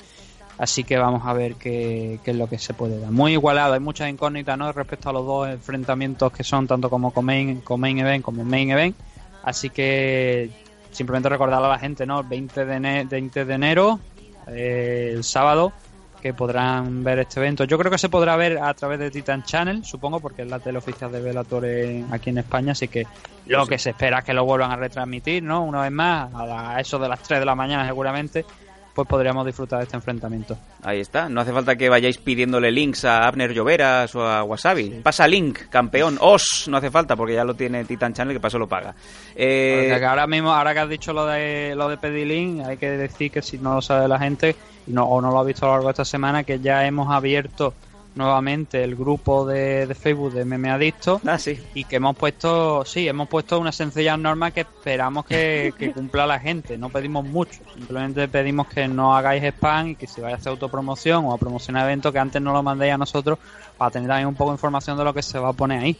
Así 0.58 0.84
que 0.84 0.98
vamos 0.98 1.24
a 1.26 1.34
ver 1.34 1.56
qué, 1.56 2.20
qué 2.24 2.32
es 2.32 2.38
lo 2.38 2.48
que 2.48 2.60
se 2.60 2.74
puede 2.76 3.00
dar. 3.00 3.10
Muy 3.10 3.32
igualado, 3.32 3.74
hay 3.74 3.80
muchas 3.80 4.10
incógnitas, 4.10 4.58
¿no? 4.58 4.72
Respecto 4.72 5.10
a 5.10 5.14
los 5.14 5.26
dos 5.26 5.50
enfrentamientos 5.50 6.32
que 6.32 6.44
son 6.44 6.68
tanto 6.68 6.90
como 6.90 7.12
con 7.12 7.26
main, 7.26 7.62
con 7.62 7.80
main 7.80 7.98
event 7.98 8.24
como 8.24 8.44
main 8.44 8.70
event. 8.70 8.96
Así 9.44 9.70
que 9.72 10.52
simplemente 10.92 11.28
recordar 11.30 11.64
a 11.64 11.68
la 11.70 11.80
gente, 11.80 12.06
¿no? 12.06 12.20
El 12.20 12.28
20 12.28 12.66
de, 12.66 12.76
ene- 12.76 13.10
20 13.10 13.46
de 13.46 13.54
enero, 13.54 14.00
eh, 14.48 15.12
el 15.16 15.24
sábado, 15.24 15.74
que 16.24 16.34
podrán 16.34 17.04
ver 17.04 17.20
este 17.20 17.42
evento. 17.42 17.66
Yo 17.66 17.78
creo 17.78 17.92
que 17.92 17.98
se 17.98 18.08
podrá 18.08 18.38
ver 18.38 18.58
a 18.58 18.74
través 18.74 18.98
de 18.98 19.12
Titan 19.12 19.44
Channel, 19.44 19.84
supongo, 19.84 20.22
porque 20.22 20.44
es 20.44 20.48
la 20.48 20.58
tele 20.58 20.78
oficial 20.78 21.12
de 21.12 21.20
Bellator 21.20 21.66
en- 21.66 22.08
aquí 22.14 22.30
en 22.30 22.38
España, 22.38 22.72
así 22.72 22.88
que 22.88 23.06
lo 23.46 23.68
que 23.68 23.78
se 23.78 23.90
espera 23.90 24.20
es 24.20 24.24
que 24.24 24.34
lo 24.34 24.46
vuelvan 24.46 24.72
a 24.72 24.78
retransmitir, 24.78 25.44
¿no? 25.44 25.64
Una 25.66 25.82
vez 25.82 25.92
más, 25.92 26.34
a, 26.34 26.46
la- 26.46 26.76
a 26.78 26.80
eso 26.80 26.98
de 26.98 27.10
las 27.10 27.22
3 27.22 27.42
de 27.42 27.46
la 27.46 27.56
mañana 27.56 27.86
seguramente, 27.86 28.46
pues 28.94 29.08
podríamos 29.08 29.46
disfrutar 29.46 29.80
de 29.80 29.86
este 29.86 29.96
enfrentamiento. 29.96 30.58
Ahí 30.84 31.00
está. 31.00 31.28
No 31.28 31.42
hace 31.42 31.52
falta 31.52 31.76
que 31.76 31.90
vayáis 31.90 32.18
pidiéndole 32.18 32.72
links 32.72 33.06
a 33.06 33.28
Abner 33.28 33.52
Lloveras 33.54 34.14
o 34.16 34.28
a 34.28 34.44
Wasabi. 34.44 35.02
Pasa 35.04 35.28
link, 35.28 35.70
campeón. 35.70 36.18
Os, 36.22 36.68
no 36.68 36.78
hace 36.78 36.92
falta 36.92 37.16
porque 37.16 37.34
ya 37.34 37.44
lo 37.44 37.56
tiene 37.56 37.86
Titan 37.86 38.14
Channel 38.14 38.36
que 38.36 38.40
paso 38.40 38.60
lo 38.60 38.68
paga. 38.68 38.94
Eh, 39.36 39.88
Porque 39.90 40.06
ahora 40.06 40.28
mismo, 40.28 40.54
ahora 40.54 40.74
que 40.74 40.80
has 40.80 40.90
dicho 40.90 41.12
lo 41.12 41.26
de 41.26 41.74
lo 41.76 41.90
de 41.90 41.98
Pedilink, 41.98 42.66
hay 42.66 42.78
que 42.78 42.92
decir 42.92 43.32
que 43.32 43.42
si 43.42 43.58
no 43.58 43.76
lo 43.76 43.82
sabe 43.82 44.08
la 44.08 44.20
gente 44.20 44.56
no, 44.88 45.06
o 45.06 45.22
no 45.22 45.32
lo 45.32 45.40
ha 45.40 45.44
visto 45.44 45.66
a 45.66 45.70
lo 45.70 45.74
largo 45.76 45.88
de 45.88 45.92
esta 45.92 46.06
semana, 46.06 46.44
que 46.44 46.60
ya 46.60 46.86
hemos 46.86 47.10
abierto 47.12 47.74
nuevamente 48.16 48.84
el 48.84 48.96
grupo 48.96 49.46
de, 49.46 49.88
de 49.88 49.96
Facebook 49.96 50.34
de 50.34 50.46
Meme 50.46 50.70
Adicto 50.70 51.20
Ah, 51.26 51.38
sí. 51.40 51.60
y 51.74 51.84
que 51.86 51.96
hemos 51.98 52.16
puesto, 52.16 52.86
sí, 52.86 53.08
hemos 53.08 53.28
puesto 53.28 53.60
una 53.60 53.72
sencilla 53.72 54.16
norma 54.18 54.52
que 54.52 54.62
esperamos 54.62 55.26
que, 55.26 55.74
que 55.80 55.92
cumpla 55.92 56.26
la 56.28 56.40
gente. 56.40 56.78
No 56.78 56.90
pedimos 56.90 57.26
mucho, 57.26 57.60
simplemente 57.74 58.28
pedimos 58.28 58.68
que 58.68 58.88
no 58.88 59.16
hagáis 59.16 59.44
spam 59.44 59.90
y 59.90 59.96
que 59.96 60.08
si 60.08 60.22
vais 60.22 60.34
a 60.34 60.38
hacer 60.38 60.52
autopromoción 60.52 61.26
o 61.26 61.34
a 61.34 61.38
promocionar 61.38 61.86
eventos 61.86 62.12
que 62.14 62.20
antes 62.20 62.42
no 62.42 62.54
lo 62.54 62.62
mandéis 62.64 62.94
a 62.94 62.98
nosotros 62.98 63.40
para 63.78 63.92
tener 63.92 64.08
también 64.08 64.28
un 64.28 64.36
poco 64.36 64.52
de 64.52 64.56
información 64.56 64.98
de 64.98 65.04
lo 65.04 65.14
que 65.14 65.22
se 65.24 65.40
va 65.40 65.50
a 65.50 65.54
poner 65.54 65.82
ahí. 65.84 65.98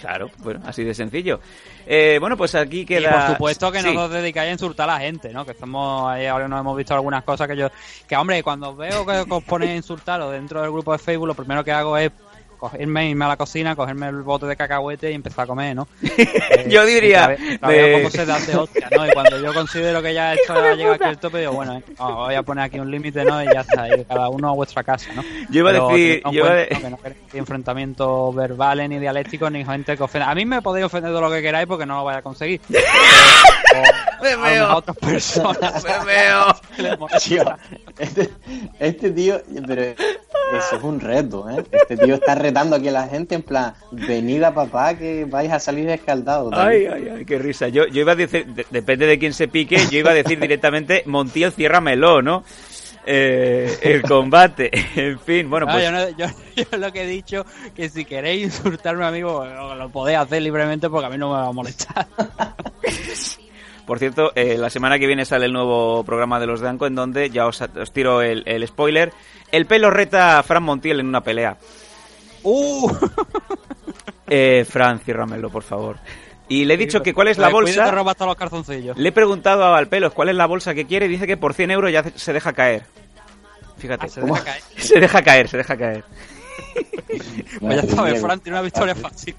Claro, 0.00 0.30
bueno, 0.38 0.60
así 0.66 0.82
de 0.84 0.92
sencillo. 0.94 1.40
Eh, 1.86 2.18
bueno, 2.20 2.36
pues 2.36 2.54
aquí 2.54 2.84
queda... 2.84 3.00
Y 3.08 3.12
por 3.12 3.26
supuesto 3.32 3.72
que 3.72 3.80
Sí. 3.82 3.94
no 3.94 4.04
os 4.04 4.10
dedicáis 4.10 4.48
a 4.48 4.52
insultar 4.52 4.88
a 4.90 4.94
la 4.94 5.00
gente, 5.00 5.32
¿no? 5.32 5.44
Que 5.44 5.52
estamos 5.52 6.10
ahí, 6.10 6.26
ahora 6.26 6.48
nos 6.48 6.60
hemos 6.60 6.76
visto 6.76 6.94
algunas 6.94 7.22
cosas 7.24 7.46
que 7.48 7.56
yo... 7.56 7.68
Que 8.08 8.16
hombre, 8.16 8.42
cuando 8.42 8.74
veo 8.74 9.06
que 9.06 9.24
os 9.28 9.44
ponéis 9.44 9.72
a 9.72 9.76
insultaros 9.76 10.32
dentro 10.32 10.60
del 10.62 10.70
grupo 10.72 10.92
de 10.92 10.98
Facebook, 10.98 11.28
lo 11.28 11.34
primero 11.34 11.62
que 11.64 11.72
hago 11.72 11.96
es 11.96 12.10
cogerme, 12.58 13.08
irme 13.10 13.24
a 13.24 13.28
la 13.28 13.36
cocina, 13.36 13.74
cogerme 13.76 14.08
el 14.08 14.22
bote 14.22 14.46
de 14.46 14.56
cacahuete 14.56 15.10
y 15.10 15.14
empezar 15.14 15.44
a 15.44 15.46
comer, 15.46 15.76
¿no? 15.76 15.86
Eh, 16.16 16.66
Yo 16.68 16.84
diría, 16.86 17.28
de- 17.28 17.58
cómo 17.98 18.10
se 18.10 18.24
dan 18.26 18.44
de 18.46 18.56
hostia, 18.56 18.88
¿no? 18.96 19.06
Y 19.06 19.12
cuando 19.12 19.38
yo 19.40 19.52
considero 19.54 20.00
que 20.02 20.14
ya 20.14 20.34
esto 20.34 20.52
ha 20.54 20.74
llegado 20.74 20.94
aquí 20.94 21.04
al 21.04 21.18
tope, 21.18 21.38
digo, 21.40 21.52
bueno, 21.52 21.76
eh, 21.78 21.82
voy 21.98 22.34
a 22.34 22.42
poner 22.42 22.64
aquí 22.64 22.78
un 22.78 22.90
límite, 22.90 23.24
¿no? 23.24 23.42
Y 23.42 23.46
ya 23.46 23.60
está, 23.62 23.88
y 23.96 24.04
cada 24.04 24.28
uno 24.28 24.50
a 24.50 24.52
vuestra 24.52 24.82
casa, 24.84 25.12
¿no? 25.14 25.22
Yo 25.50 25.60
iba 25.60 25.70
a 25.70 25.72
decir- 25.74 26.22
yo 26.24 26.30
iba 26.32 26.46
cuenta, 26.48 26.54
de- 26.54 26.68
¿no? 26.74 26.80
que 26.80 26.90
no 26.90 26.96
queréis 26.98 27.34
enfrentamientos 27.34 28.34
verbales 28.34 28.88
ni 28.88 28.98
dialécticos 28.98 29.50
ni 29.50 29.64
gente 29.64 29.96
que 29.96 30.02
ofenda. 30.02 30.30
A 30.30 30.34
mí 30.34 30.44
me 30.44 30.62
podéis 30.62 30.86
ofender 30.86 31.10
todo 31.10 31.20
lo 31.22 31.30
que 31.30 31.42
queráis 31.42 31.66
porque 31.66 31.86
no 31.86 31.96
lo 31.98 32.04
vais 32.04 32.18
a 32.18 32.22
conseguir. 32.22 32.60
Me 34.22 34.30
a 34.30 34.36
lo 34.36 34.42
mejor 34.42 34.70
a 34.70 34.76
otras 34.76 34.96
personas. 34.98 35.84
Tío, 37.24 37.44
este, 37.98 38.30
este 38.78 39.10
tío, 39.10 39.40
pero 39.66 39.82
eso 39.82 40.76
es 40.76 40.82
un 40.82 41.00
reto, 41.00 41.48
¿eh? 41.50 41.64
Este 41.72 41.96
tío 41.96 42.14
está 42.14 42.34
retando 42.44 42.76
aquí 42.76 42.88
a 42.88 42.92
la 42.92 43.08
gente 43.08 43.34
en 43.34 43.42
plan, 43.42 43.74
venid 43.90 44.42
a 44.42 44.52
papá 44.54 44.94
que 44.96 45.24
vais 45.24 45.50
a 45.50 45.58
salir 45.58 45.88
escaldados. 45.88 46.52
Ay, 46.56 46.86
ay, 46.86 47.08
ay, 47.16 47.24
qué 47.24 47.38
risa. 47.38 47.68
Yo, 47.68 47.86
yo 47.86 48.00
iba 48.02 48.12
a 48.12 48.16
decir, 48.16 48.46
de- 48.46 48.66
depende 48.70 49.06
de 49.06 49.18
quién 49.18 49.32
se 49.32 49.48
pique, 49.48 49.76
yo 49.90 49.98
iba 49.98 50.10
a 50.10 50.14
decir 50.14 50.38
directamente 50.38 51.02
Montiel, 51.06 51.52
ciérramelo, 51.52 52.22
¿no? 52.22 52.44
Eh, 53.06 53.76
el 53.82 54.00
combate, 54.02 54.70
en 54.96 55.18
fin, 55.20 55.50
bueno, 55.50 55.66
No, 55.66 55.72
pues... 55.72 55.84
yo, 55.84 55.92
no- 55.92 56.08
yo- 56.16 56.26
yo 56.70 56.78
lo 56.78 56.90
que 56.92 57.02
he 57.02 57.06
dicho 57.06 57.44
que 57.74 57.88
si 57.88 58.04
queréis 58.04 58.44
insultarme, 58.44 59.04
amigo, 59.04 59.44
lo 59.44 59.74
lo 59.74 59.88
podéis 59.90 60.18
hacer 60.18 60.40
libremente 60.42 60.88
porque 60.88 61.06
a 61.06 61.10
mí 61.10 61.18
no 61.18 61.28
me 61.30 61.34
va 61.40 61.48
a 61.48 61.52
molestar. 61.52 62.06
Por 63.86 63.98
cierto, 63.98 64.32
eh, 64.34 64.56
la 64.56 64.70
semana 64.70 64.98
que 64.98 65.06
viene 65.06 65.26
sale 65.26 65.44
el 65.44 65.52
nuevo 65.52 66.02
programa 66.04 66.40
de 66.40 66.46
los 66.46 66.62
Danco 66.62 66.86
en 66.86 66.94
donde, 66.94 67.28
ya 67.28 67.46
os, 67.46 67.60
os 67.60 67.92
tiro 67.92 68.22
el, 68.22 68.42
el 68.46 68.66
spoiler, 68.66 69.12
el 69.52 69.66
pelo 69.66 69.90
reta 69.90 70.38
a 70.38 70.42
Fran 70.42 70.62
Montiel 70.62 71.00
en 71.00 71.06
una 71.08 71.20
pelea. 71.22 71.58
¡Uh! 72.44 72.90
Eh, 74.26 74.64
Fran, 74.68 75.00
ciérramelo, 75.00 75.50
por 75.50 75.62
favor. 75.62 75.98
Y 76.48 76.64
le 76.64 76.74
he 76.74 76.76
dicho 76.78 77.02
que 77.02 77.12
cuál 77.12 77.28
es 77.28 77.36
la 77.36 77.50
bolsa... 77.50 77.90
robas 77.90 78.12
hasta 78.12 78.24
los 78.24 78.36
calzoncillos. 78.36 78.96
Le 78.96 79.10
he 79.10 79.12
preguntado 79.12 79.64
a 79.64 79.70
Valpelos 79.70 80.14
cuál 80.14 80.30
es 80.30 80.34
la 80.34 80.46
bolsa 80.46 80.74
que 80.74 80.86
quiere 80.86 81.06
y 81.06 81.08
dice 81.10 81.26
que 81.26 81.36
por 81.36 81.52
100 81.52 81.70
euros 81.70 81.92
ya 81.92 82.02
se 82.14 82.32
deja 82.32 82.54
caer. 82.54 82.84
Fíjate. 83.76 84.06
Ah, 84.06 84.08
se 84.08 84.20
deja 84.22 84.42
caer. 84.44 84.62
Se 84.76 85.00
deja 85.00 85.22
caer, 85.22 85.48
se 85.48 85.56
deja 85.58 85.76
caer. 85.76 86.04
Pues 87.60 87.82
ya 87.82 87.94
sabes, 87.94 88.20
Fran 88.20 88.40
tiene 88.40 88.56
una 88.58 88.62
victoria 88.62 88.94
fácil. 88.94 89.36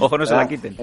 Ojo, 0.00 0.18
no 0.18 0.26
se 0.26 0.34
Ah, 0.34 0.38
la 0.38 0.48
quiten. 0.48 0.76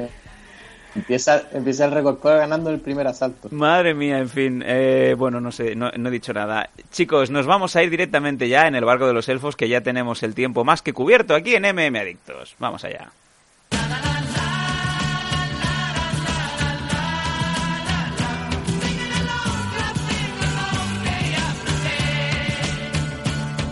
Empieza, 0.96 1.44
empieza 1.52 1.86
el 1.86 1.92
recorcor 1.92 2.38
ganando 2.38 2.70
el 2.70 2.80
primer 2.80 3.06
asalto. 3.08 3.50
Madre 3.52 3.94
mía, 3.94 4.18
en 4.20 4.30
fin. 4.30 4.64
eh, 4.66 5.14
bueno, 5.18 5.42
no 5.42 5.52
sé, 5.52 5.76
no, 5.76 5.92
no 5.98 6.10
he 6.10 6.12
dicho 6.12 6.34
nada. 6.34 6.70
Chicos, 6.92 7.30
nos 7.30 7.46
vamos 7.46 7.76
a 7.76 7.84
ir 7.84 7.90
directamente 7.90 8.48
ya 8.48 8.68
en 8.68 8.76
el 8.76 8.86
barco 8.86 9.06
de 9.06 9.14
los 9.14 9.28
elfos, 9.28 9.56
que 9.56 9.68
ya 9.68 9.82
tenemos 9.82 10.24
el 10.24 10.34
tiempo 10.34 10.64
más 10.64 10.82
que 10.82 10.94
cubierto 10.94 11.36
aquí 11.36 11.56
en 11.56 11.64
MM 11.64 11.98
Adictos. 11.98 12.56
Vamos 12.60 12.86
allá. 12.86 13.12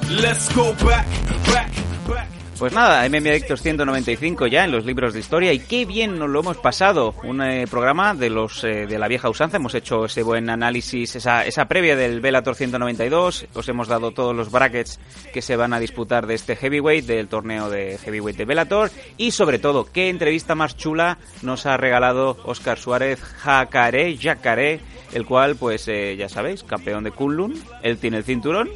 Let's 0.10 0.48
go 0.54 0.74
back, 0.86 1.08
back, 1.48 1.72
back. 2.08 2.28
Pues 2.60 2.72
nada, 2.72 3.04
MM 3.10 3.30
Adictos 3.30 3.62
195 3.62 4.48
ya 4.48 4.64
en 4.64 4.72
los 4.72 4.86
libros 4.86 5.14
de 5.14 5.20
historia 5.20 5.52
y 5.52 5.60
qué 5.60 5.86
bien 5.86 6.20
nos 6.20 6.30
lo 6.30 6.40
hemos 6.40 6.58
pasado. 6.58 7.16
Un 7.24 7.42
eh, 7.42 7.66
programa 7.70 8.14
de 8.14 8.30
los 8.30 8.64
eh, 8.64 8.86
de 8.86 9.00
la 9.00 9.08
vieja 9.08 9.30
usanza, 9.30 9.58
hemos 9.58 9.74
hecho 9.74 10.06
ese 10.06 10.22
buen 10.22 10.50
análisis, 10.50 11.16
esa, 11.16 11.46
esa 11.46 11.66
previa 11.68 11.96
del 11.96 12.22
Bellator 12.22 12.56
192, 12.56 13.48
os 13.54 13.70
hemos 13.70 13.88
dado 13.88 14.12
todos 14.12 14.36
los 14.36 14.52
brackets 14.52 15.00
que 15.34 15.42
se 15.42 15.56
van 15.56 15.74
a 15.74 15.80
disputar 15.80 16.28
de 16.28 16.36
este 16.36 16.56
heavyweight, 16.56 17.06
del 17.06 17.28
torneo 17.28 17.70
de 17.70 17.98
heavyweight 17.98 18.38
de 18.38 18.46
Bellator 18.46 18.92
y 19.18 19.32
sobre 19.32 19.58
todo, 19.58 19.86
qué 19.92 20.10
entrevista 20.10 20.54
más 20.54 20.78
chula 20.78 21.18
nos 21.42 21.66
ha 21.66 21.76
regalado 21.76 22.38
Oscar 22.46 22.78
Suárez 22.78 23.20
Jacaré, 23.20 24.16
Jacaré, 24.16 24.80
el 25.12 25.26
cual 25.26 25.56
pues 25.56 25.88
eh, 25.88 26.16
ya 26.18 26.30
sabéis, 26.30 26.64
campeón 26.64 27.04
de 27.04 27.12
Kunlun, 27.12 27.62
él 27.82 27.98
tiene 27.98 28.18
el 28.18 28.24
cinturón 28.24 28.70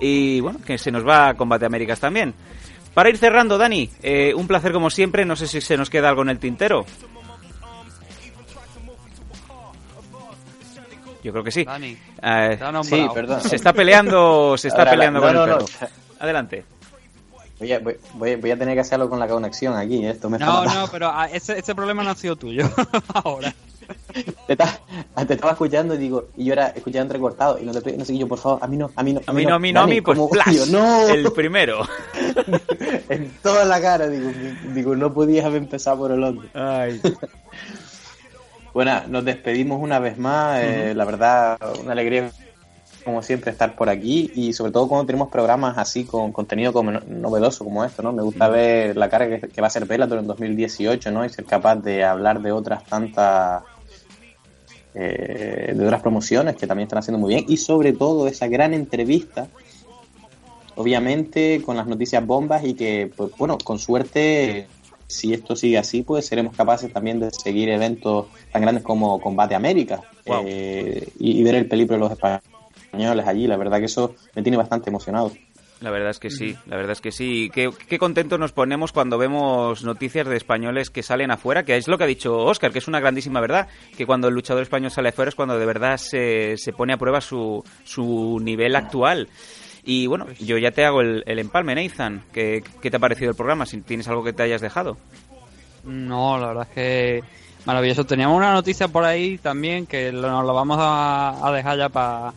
y 0.00 0.40
bueno, 0.40 0.58
que 0.66 0.78
se 0.78 0.90
nos 0.90 1.06
va 1.06 1.28
a 1.28 1.34
Combate 1.34 1.66
Américas 1.66 2.00
también. 2.00 2.34
Para 2.94 3.08
ir 3.10 3.18
cerrando, 3.18 3.58
Dani, 3.58 3.90
eh, 4.02 4.32
un 4.34 4.46
placer 4.46 4.72
como 4.72 4.88
siempre. 4.88 5.24
No 5.24 5.34
sé 5.36 5.46
si 5.48 5.60
se 5.60 5.76
nos 5.76 5.90
queda 5.90 6.08
algo 6.08 6.22
en 6.22 6.28
el 6.30 6.38
tintero. 6.38 6.86
Yo 11.22 11.32
creo 11.32 11.42
que 11.44 11.50
sí. 11.50 11.64
Dani, 11.64 11.96
Eh. 12.22 12.58
Sí, 12.84 13.06
perdón. 13.14 13.40
se 13.40 13.56
está 13.56 13.72
peleando, 13.72 14.56
se 14.58 14.68
está 14.68 14.80
Ahora, 14.82 14.90
peleando 14.92 15.20
no, 15.20 15.26
con 15.26 15.34
no, 15.34 15.44
el 15.44 15.50
no. 15.50 15.56
perro. 15.58 15.88
Adelante. 16.20 16.64
Voy 17.58 17.72
a, 17.72 17.78
voy, 17.78 17.96
voy- 18.14 18.36
voy 18.36 18.50
a 18.50 18.58
tener 18.58 18.74
que 18.74 18.80
hacerlo 18.80 19.08
con 19.08 19.18
la 19.18 19.26
conexión 19.28 19.74
aquí, 19.76 20.04
¿eh? 20.04 20.10
esto 20.10 20.28
me 20.28 20.38
No, 20.38 20.64
no, 20.64 20.88
pero 20.90 21.08
ah, 21.08 21.28
ese, 21.32 21.58
ese 21.58 21.74
problema 21.74 22.02
no 22.02 22.10
ha 22.10 22.14
sido 22.14 22.36
tuyo. 22.36 22.68
Ahora. 23.14 23.54
Te, 24.46 24.52
estaba 25.34 25.52
escuchando 25.52 25.94
y 25.94 25.98
digo, 25.98 26.26
y 26.36 26.44
yo 26.44 26.52
era 26.52 26.68
escuchando 26.68 27.02
entrecortado 27.02 27.58
y 27.58 27.64
no 27.64 27.72
te 27.72 27.96
no 27.96 28.04
sé 28.04 28.16
yo, 28.16 28.28
por 28.28 28.38
favor, 28.38 28.58
a 28.62 28.66
mí 28.66 28.76
no, 28.76 28.90
a 28.94 29.02
mí 29.02 29.12
no. 29.14 29.20
A 29.26 29.32
mí 29.32 29.44
no, 29.44 29.54
a 29.54 29.58
mí 29.58 29.72
no, 29.72 29.80
a 29.80 29.86
mí, 29.86 30.00
pues 30.00 30.18
no, 30.70 31.08
El 31.08 31.32
primero. 31.32 31.80
en 33.08 33.30
toda 33.42 33.64
la 33.64 33.80
cara, 33.80 34.08
digo, 34.08 34.30
digo, 34.74 34.94
no 34.96 35.12
podías 35.12 35.44
haber 35.46 35.62
empezado 35.62 35.98
por 35.98 36.12
el 36.12 36.22
otro. 36.22 36.42
Ay. 36.54 37.00
Bueno, 38.72 39.02
nos 39.08 39.24
despedimos 39.24 39.80
una 39.80 40.00
vez 40.00 40.18
más. 40.18 40.60
eh, 40.62 40.94
La 40.96 41.04
verdad, 41.04 41.56
una 41.80 41.92
alegría, 41.92 42.28
como 43.04 43.22
siempre, 43.22 43.52
estar 43.52 43.76
por 43.76 43.88
aquí. 43.88 44.32
Y 44.34 44.52
sobre 44.52 44.72
todo 44.72 44.88
cuando 44.88 45.06
tenemos 45.06 45.28
programas 45.28 45.78
así, 45.78 46.04
con 46.04 46.32
contenido 46.32 46.72
como 46.72 46.90
no- 46.90 47.00
novedoso 47.06 47.62
como 47.62 47.84
esto, 47.84 48.02
¿no? 48.02 48.12
Me 48.12 48.22
gusta 48.22 48.48
ver 48.48 48.96
la 48.96 49.08
cara 49.08 49.28
que, 49.28 49.48
que 49.48 49.60
va 49.60 49.68
a 49.68 49.70
ser 49.70 49.84
Bellator 49.86 50.18
en 50.18 50.26
2018, 50.26 51.12
¿no? 51.12 51.24
Y 51.24 51.28
ser 51.28 51.44
capaz 51.44 51.76
de 51.76 52.02
hablar 52.02 52.42
de 52.42 52.50
otras 52.50 52.84
tantas. 52.84 53.62
Eh, 54.94 55.72
de 55.74 55.84
otras 55.84 56.02
promociones 56.02 56.56
que 56.56 56.66
también 56.66 56.86
están 56.86 57.00
haciendo 57.00 57.18
muy 57.18 57.34
bien. 57.34 57.44
Y 57.48 57.56
sobre 57.56 57.92
todo 57.92 58.26
esa 58.26 58.48
gran 58.48 58.74
entrevista 58.74 59.48
obviamente 60.76 61.62
con 61.62 61.76
las 61.76 61.86
noticias 61.86 62.24
bombas 62.26 62.64
y 62.64 62.74
que, 62.74 63.10
pues, 63.16 63.30
bueno, 63.38 63.58
con 63.58 63.78
suerte, 63.78 64.66
si 65.06 65.32
esto 65.32 65.56
sigue 65.56 65.78
así, 65.78 66.02
pues 66.02 66.26
seremos 66.26 66.56
capaces 66.56 66.92
también 66.92 67.20
de 67.20 67.30
seguir 67.30 67.68
eventos 67.68 68.26
tan 68.52 68.62
grandes 68.62 68.82
como 68.82 69.20
Combate 69.20 69.54
América 69.54 70.02
eh, 70.24 71.08
y, 71.18 71.40
y 71.40 71.42
ver 71.42 71.54
el 71.56 71.68
peligro 71.68 71.94
de 71.94 72.00
los 72.00 72.12
españoles 72.12 73.26
allí. 73.26 73.46
La 73.46 73.56
verdad 73.56 73.78
que 73.78 73.86
eso 73.86 74.14
me 74.34 74.42
tiene 74.42 74.56
bastante 74.56 74.90
emocionado. 74.90 75.32
La 75.80 75.90
verdad 75.90 76.10
es 76.10 76.18
que 76.18 76.30
sí, 76.30 76.56
la 76.66 76.76
verdad 76.76 76.92
es 76.92 77.00
que 77.00 77.12
sí. 77.12 77.50
Qué, 77.52 77.70
qué 77.88 77.98
contentos 77.98 78.38
nos 78.38 78.52
ponemos 78.52 78.92
cuando 78.92 79.18
vemos 79.18 79.84
noticias 79.84 80.26
de 80.26 80.36
españoles 80.36 80.88
que 80.88 81.02
salen 81.02 81.30
afuera, 81.30 81.64
que 81.64 81.76
es 81.76 81.88
lo 81.88 81.98
que 81.98 82.04
ha 82.04 82.06
dicho 82.06 82.38
Oscar, 82.38 82.72
que 82.72 82.78
es 82.78 82.88
una 82.88 83.00
grandísima 83.00 83.40
verdad, 83.40 83.68
que 83.96 84.06
cuando 84.06 84.28
el 84.28 84.34
luchador 84.34 84.62
español 84.62 84.90
sale 84.90 85.10
afuera 85.10 85.28
es 85.28 85.34
cuando 85.34 85.58
de 85.58 85.66
verdad 85.66 85.98
se, 85.98 86.56
se 86.56 86.72
pone 86.72 86.94
a 86.94 86.96
prueba 86.96 87.20
su, 87.20 87.62
su 87.84 88.40
nivel 88.42 88.76
actual. 88.76 89.28
Y 89.84 90.06
bueno, 90.06 90.26
yo 90.40 90.56
ya 90.56 90.70
te 90.70 90.84
hago 90.84 91.02
el, 91.02 91.22
el 91.26 91.38
empalme, 91.38 91.74
Nathan. 91.74 92.22
¿Qué, 92.32 92.64
¿Qué 92.80 92.90
te 92.90 92.96
ha 92.96 93.00
parecido 93.00 93.30
el 93.30 93.36
programa? 93.36 93.66
Si 93.66 93.80
tienes 93.82 94.08
algo 94.08 94.24
que 94.24 94.32
te 94.32 94.42
hayas 94.42 94.62
dejado. 94.62 94.96
No, 95.84 96.38
la 96.38 96.46
verdad 96.48 96.66
es 96.70 96.74
que 96.74 97.24
maravilloso. 97.66 98.04
Teníamos 98.04 98.38
una 98.38 98.52
noticia 98.52 98.88
por 98.88 99.04
ahí 99.04 99.36
también 99.36 99.86
que 99.86 100.10
nos 100.12 100.46
lo 100.46 100.54
vamos 100.54 100.78
a, 100.80 101.46
a 101.46 101.52
dejar 101.52 101.76
ya 101.76 101.88
para 101.90 102.32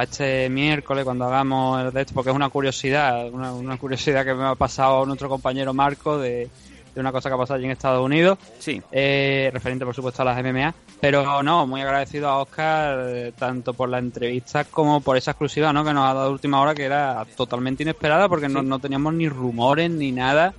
este 0.00 0.48
miércoles 0.50 1.04
cuando 1.04 1.24
hagamos 1.24 1.80
el 1.82 1.92
de 1.92 2.02
esto, 2.02 2.14
porque 2.14 2.30
es 2.30 2.36
una 2.36 2.48
curiosidad, 2.50 3.28
una, 3.30 3.52
una 3.52 3.76
curiosidad 3.78 4.24
que 4.24 4.34
me 4.34 4.44
ha 4.44 4.54
pasado 4.54 5.06
nuestro 5.06 5.28
compañero 5.28 5.72
Marco 5.72 6.18
de, 6.18 6.50
de 6.96 7.00
una 7.00 7.12
cosa 7.12 7.28
que 7.28 7.34
ha 7.34 7.38
pasado 7.38 7.58
allí 7.58 7.66
en 7.66 7.72
Estados 7.72 8.04
Unidos. 8.04 8.38
Sí. 8.58 8.82
Eh, 8.90 9.50
referente, 9.52 9.84
por 9.84 9.94
supuesto, 9.94 10.22
a 10.22 10.24
las 10.24 10.42
MMA. 10.42 10.74
Pero 10.98 11.42
no, 11.42 11.66
muy 11.66 11.82
agradecido 11.82 12.28
a 12.28 12.38
Oscar 12.38 12.98
eh, 13.08 13.32
tanto 13.38 13.74
por 13.74 13.90
la 13.90 13.98
entrevista 13.98 14.64
como 14.64 15.02
por 15.02 15.18
esa 15.18 15.32
exclusiva 15.32 15.72
¿no? 15.74 15.84
que 15.84 15.92
nos 15.92 16.08
ha 16.08 16.14
dado 16.14 16.32
última 16.32 16.60
hora, 16.60 16.74
que 16.74 16.84
era 16.84 17.24
totalmente 17.36 17.82
inesperada 17.82 18.28
porque 18.30 18.48
no, 18.48 18.62
no 18.62 18.78
teníamos 18.78 19.12
ni 19.12 19.28
rumores 19.28 19.90
ni 19.90 20.10
nada 20.10 20.54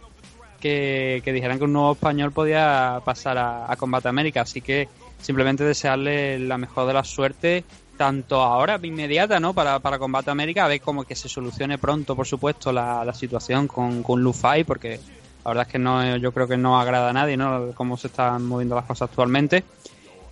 que, 0.59 1.21
que 1.25 1.33
dijeran 1.33 1.57
que 1.57 1.63
un 1.63 1.73
nuevo 1.73 1.93
español 1.93 2.31
podía 2.31 3.01
pasar 3.03 3.39
a, 3.39 3.71
a 3.71 3.75
Combate 3.75 4.07
América. 4.07 4.41
Así 4.41 4.61
que 4.61 4.87
simplemente 5.19 5.63
desearle 5.63 6.37
la 6.37 6.59
mejor 6.59 6.85
de 6.85 6.93
la 6.93 7.03
suerte, 7.03 7.63
tanto 7.97 8.41
ahora, 8.41 8.79
inmediata, 8.81 9.39
¿no? 9.39 9.53
Para, 9.53 9.79
para 9.79 9.97
Combate 9.99 10.31
América, 10.31 10.65
a 10.65 10.67
ver 10.67 10.79
cómo 10.81 11.03
que 11.03 11.15
se 11.15 11.27
solucione 11.27 11.77
pronto, 11.77 12.15
por 12.15 12.25
supuesto, 12.27 12.71
la, 12.71 13.03
la 13.03 13.13
situación 13.13 13.67
con, 13.67 14.03
con 14.03 14.21
Lufai, 14.21 14.63
porque 14.63 14.99
la 15.43 15.49
verdad 15.51 15.65
es 15.67 15.71
que 15.71 15.79
no, 15.79 16.15
yo 16.17 16.31
creo 16.31 16.47
que 16.47 16.57
no 16.57 16.79
agrada 16.79 17.09
a 17.09 17.13
nadie, 17.13 17.35
¿no? 17.37 17.71
Cómo 17.73 17.97
se 17.97 18.07
están 18.07 18.45
moviendo 18.45 18.75
las 18.75 18.85
cosas 18.85 19.09
actualmente. 19.09 19.63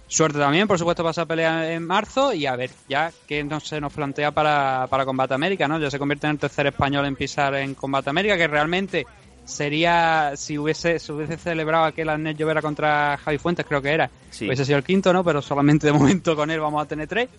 Suerte 0.08 0.38
también, 0.38 0.68
por 0.68 0.78
supuesto, 0.78 1.02
para 1.02 1.12
esa 1.12 1.26
pelea 1.26 1.74
en 1.74 1.84
marzo 1.86 2.32
y 2.32 2.46
a 2.46 2.56
ver 2.56 2.70
ya 2.88 3.12
qué 3.28 3.44
no 3.44 3.60
se 3.60 3.82
nos 3.82 3.92
plantea 3.92 4.30
para, 4.32 4.86
para 4.88 5.04
Combate 5.04 5.34
América, 5.34 5.68
¿no? 5.68 5.80
Ya 5.80 5.90
se 5.90 5.98
convierte 5.98 6.28
en 6.28 6.32
el 6.34 6.40
tercer 6.40 6.68
español 6.68 7.06
en 7.08 7.16
pisar 7.16 7.56
en 7.56 7.74
Combate 7.74 8.12
América, 8.12 8.38
que 8.38 8.48
realmente 8.48 9.08
sería, 9.46 10.34
si 10.36 10.58
hubiese, 10.58 11.00
se 11.00 11.14
hubiese 11.14 11.38
celebrado 11.38 11.86
aquel 11.86 12.10
Arnett 12.10 12.38
Llovera 12.38 12.62
contra 12.62 13.18
Javi 13.18 13.38
Fuentes, 13.38 13.66
creo 13.66 13.82
que 13.82 13.90
era, 13.94 14.10
Sí. 14.30 14.46
hubiese 14.48 14.66
sido 14.66 14.78
el 14.78 14.84
quinto, 14.84 15.14
¿no? 15.14 15.24
Pero 15.24 15.42
solamente 15.42 15.88
de 15.88 15.94
momento 15.94 16.36
con 16.36 16.52
él 16.52 16.60
vamos 16.60 16.84
a 16.84 16.88
tener 16.88 17.08
tres. 17.08 17.30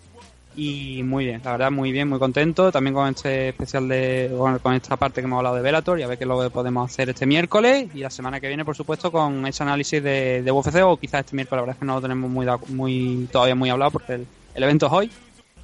Y 0.59 1.03
muy 1.03 1.27
bien, 1.27 1.43
la 1.45 1.53
verdad, 1.53 1.71
muy 1.71 1.93
bien, 1.93 2.09
muy 2.09 2.19
contento. 2.19 2.73
También 2.73 2.95
con 2.95 3.09
este 3.09 3.51
especial 3.51 3.87
de. 3.89 4.35
Con, 4.37 4.59
con 4.59 4.73
esta 4.73 4.97
parte 4.97 5.21
que 5.21 5.27
hemos 5.27 5.37
hablado 5.37 5.57
de 5.57 5.63
Velator 5.63 6.01
y 6.01 6.03
a 6.03 6.07
ver 6.07 6.17
qué 6.17 6.25
es 6.25 6.29
lo 6.29 6.41
que 6.41 6.49
podemos 6.49 6.91
hacer 6.91 7.11
este 7.11 7.27
miércoles. 7.27 7.89
Y 7.95 7.99
la 7.99 8.11
semana 8.11 8.41
que 8.41 8.49
viene, 8.49 8.65
por 8.65 8.75
supuesto, 8.75 9.13
con 9.13 9.47
ese 9.47 9.63
análisis 9.63 10.03
de, 10.03 10.43
de 10.43 10.51
UFC 10.51 10.77
o 10.83 10.97
quizás 10.97 11.21
este 11.21 11.37
miércoles, 11.37 11.59
la 11.59 11.63
verdad 11.63 11.77
es 11.77 11.81
que 11.81 11.85
no 11.85 11.95
lo 11.97 12.01
tenemos 12.01 12.31
muy, 12.31 12.47
muy 12.69 13.29
todavía 13.31 13.55
muy 13.55 13.69
hablado 13.69 13.91
porque 13.91 14.15
el, 14.15 14.27
el 14.55 14.63
evento 14.63 14.87
es 14.87 14.93
hoy. 14.93 15.11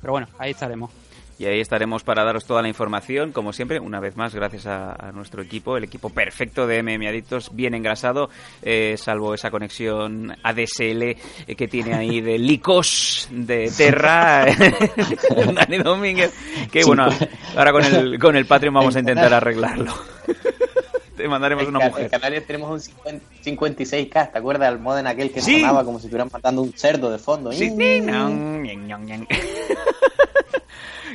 Pero 0.00 0.12
bueno, 0.12 0.28
ahí 0.38 0.50
estaremos. 0.50 0.90
Y 1.38 1.46
ahí 1.46 1.60
estaremos 1.60 2.04
para 2.04 2.22
daros 2.24 2.44
toda 2.44 2.62
la 2.62 2.68
información, 2.68 3.32
como 3.32 3.52
siempre, 3.52 3.80
una 3.80 3.98
vez 4.00 4.16
más, 4.16 4.34
gracias 4.34 4.66
a, 4.66 4.92
a 4.92 5.10
nuestro 5.12 5.42
equipo, 5.42 5.76
el 5.76 5.84
equipo 5.84 6.10
perfecto 6.10 6.66
de 6.66 6.82
MM 6.82 7.06
Adictos, 7.08 7.50
bien 7.52 7.74
engrasado, 7.74 8.30
eh, 8.62 8.94
salvo 8.96 9.34
esa 9.34 9.50
conexión 9.50 10.36
ADSL 10.42 11.02
eh, 11.02 11.16
que 11.56 11.66
tiene 11.68 11.94
ahí 11.94 12.20
de 12.20 12.38
Licos, 12.38 13.28
de 13.30 13.72
Terra, 13.76 14.46
Dani 15.54 15.78
Domínguez, 15.78 16.32
que 16.70 16.84
bueno, 16.84 17.08
ahora 17.56 17.72
con 17.72 17.84
el, 17.84 18.18
con 18.18 18.36
el 18.36 18.46
Patreon 18.46 18.74
vamos 18.74 18.94
a 18.94 19.00
intentar 19.00 19.32
arreglarlo. 19.34 19.92
Te 21.16 21.28
mandaremos 21.28 21.66
una 21.68 21.78
mujer. 21.80 22.04
En 22.04 22.08
Canarias 22.10 22.44
tenemos 22.46 22.70
un 22.70 22.80
50 22.80 23.24
56K, 23.44 24.32
¿te 24.32 24.38
acuerdas 24.38 24.70
del 24.70 24.80
modem 24.80 25.06
aquel 25.06 25.30
que 25.30 25.40
Sí. 25.40 25.60
sonaba 25.60 25.84
como 25.84 25.98
si 25.98 26.06
estuvieran 26.06 26.28
matando 26.32 26.62
un 26.62 26.72
cerdo 26.72 27.10
de 27.10 27.18
fondo? 27.18 27.52
Sí. 27.52 27.70
Mm. 27.70 28.66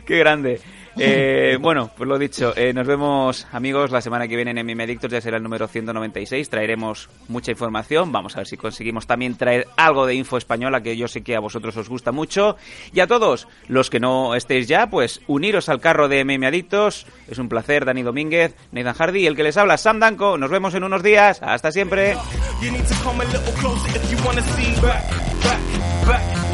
Qué 0.07 0.17
grande. 0.17 0.61
Eh, 0.97 1.57
bueno, 1.61 1.91
pues 1.95 2.07
lo 2.07 2.17
dicho, 2.17 2.53
eh, 2.55 2.73
nos 2.73 2.87
vemos 2.87 3.45
amigos 3.51 3.91
la 3.91 4.01
semana 4.01 4.27
que 4.27 4.35
viene 4.35 4.51
en 4.51 4.65
MM 4.65 4.81
Adictos, 4.81 5.11
ya 5.11 5.21
será 5.21 5.37
el 5.37 5.43
número 5.43 5.67
196, 5.67 6.49
traeremos 6.49 7.09
mucha 7.27 7.51
información, 7.51 8.11
vamos 8.11 8.35
a 8.35 8.39
ver 8.39 8.47
si 8.47 8.57
conseguimos 8.57 9.05
también 9.05 9.35
traer 9.35 9.67
algo 9.75 10.05
de 10.05 10.15
info 10.15 10.37
española 10.37 10.81
que 10.81 10.97
yo 10.97 11.07
sé 11.07 11.21
que 11.21 11.35
a 11.35 11.39
vosotros 11.39 11.75
os 11.77 11.89
gusta 11.89 12.11
mucho 12.11 12.55
y 12.93 13.01
a 13.01 13.07
todos 13.07 13.47
los 13.67 13.89
que 13.89 13.99
no 13.99 14.33
estéis 14.33 14.67
ya, 14.67 14.89
pues 14.89 15.21
uniros 15.27 15.69
al 15.69 15.81
carro 15.81 16.07
de 16.07 16.23
MM 16.23 16.45
Adictos, 16.45 17.05
es 17.27 17.37
un 17.37 17.49
placer, 17.49 17.85
Dani 17.85 18.01
Domínguez, 18.01 18.55
Nathan 18.71 18.95
Hardy, 18.95 19.19
y 19.23 19.27
el 19.27 19.35
que 19.35 19.43
les 19.43 19.57
habla, 19.57 19.77
Sam 19.77 19.99
Danko, 19.99 20.37
nos 20.37 20.49
vemos 20.49 20.73
en 20.73 20.83
unos 20.83 21.03
días, 21.03 21.41
hasta 21.43 21.71
siempre. 21.71 22.15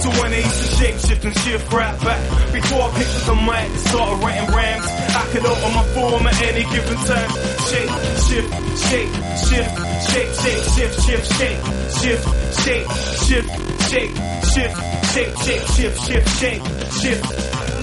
To 0.04 0.10
when 0.20 0.32
they 0.32 0.44
used 0.44 0.62
to 0.62 0.76
shape, 0.76 0.98
shift 1.00 1.24
and 1.24 1.38
shift 1.40 1.72
right 1.72 1.98
back. 2.02 2.20
Before 2.52 2.82
I 2.82 2.90
picked 2.98 3.16
up 3.16 3.26
the 3.26 3.36
mic 3.36 3.70
and 3.72 3.80
started 3.80 4.24
writing 4.24 4.50
rhymes, 4.54 4.86
I 5.16 5.24
could 5.32 5.46
open 5.46 5.72
my 5.74 5.84
form 5.96 6.28
at 6.28 6.42
any 6.44 6.64
given 6.64 6.98
time. 7.08 7.30
Shape, 7.72 7.92
shift, 8.28 8.50
shape, 8.84 9.12
shift, 9.48 9.72
shape, 10.12 10.32
shape, 10.44 10.64
shift, 10.76 10.96
shift, 11.06 11.26
shape, 11.40 11.60
shift, 12.04 12.24
shape, 12.64 12.88
shift, 13.24 13.50
shape, 13.88 14.14
shift, 14.52 14.76
shape, 15.14 15.36
shape, 15.40 15.66
shift, 15.72 15.98
shift, 16.06 16.30
shape, 16.40 16.64
shift. 17.00 17.83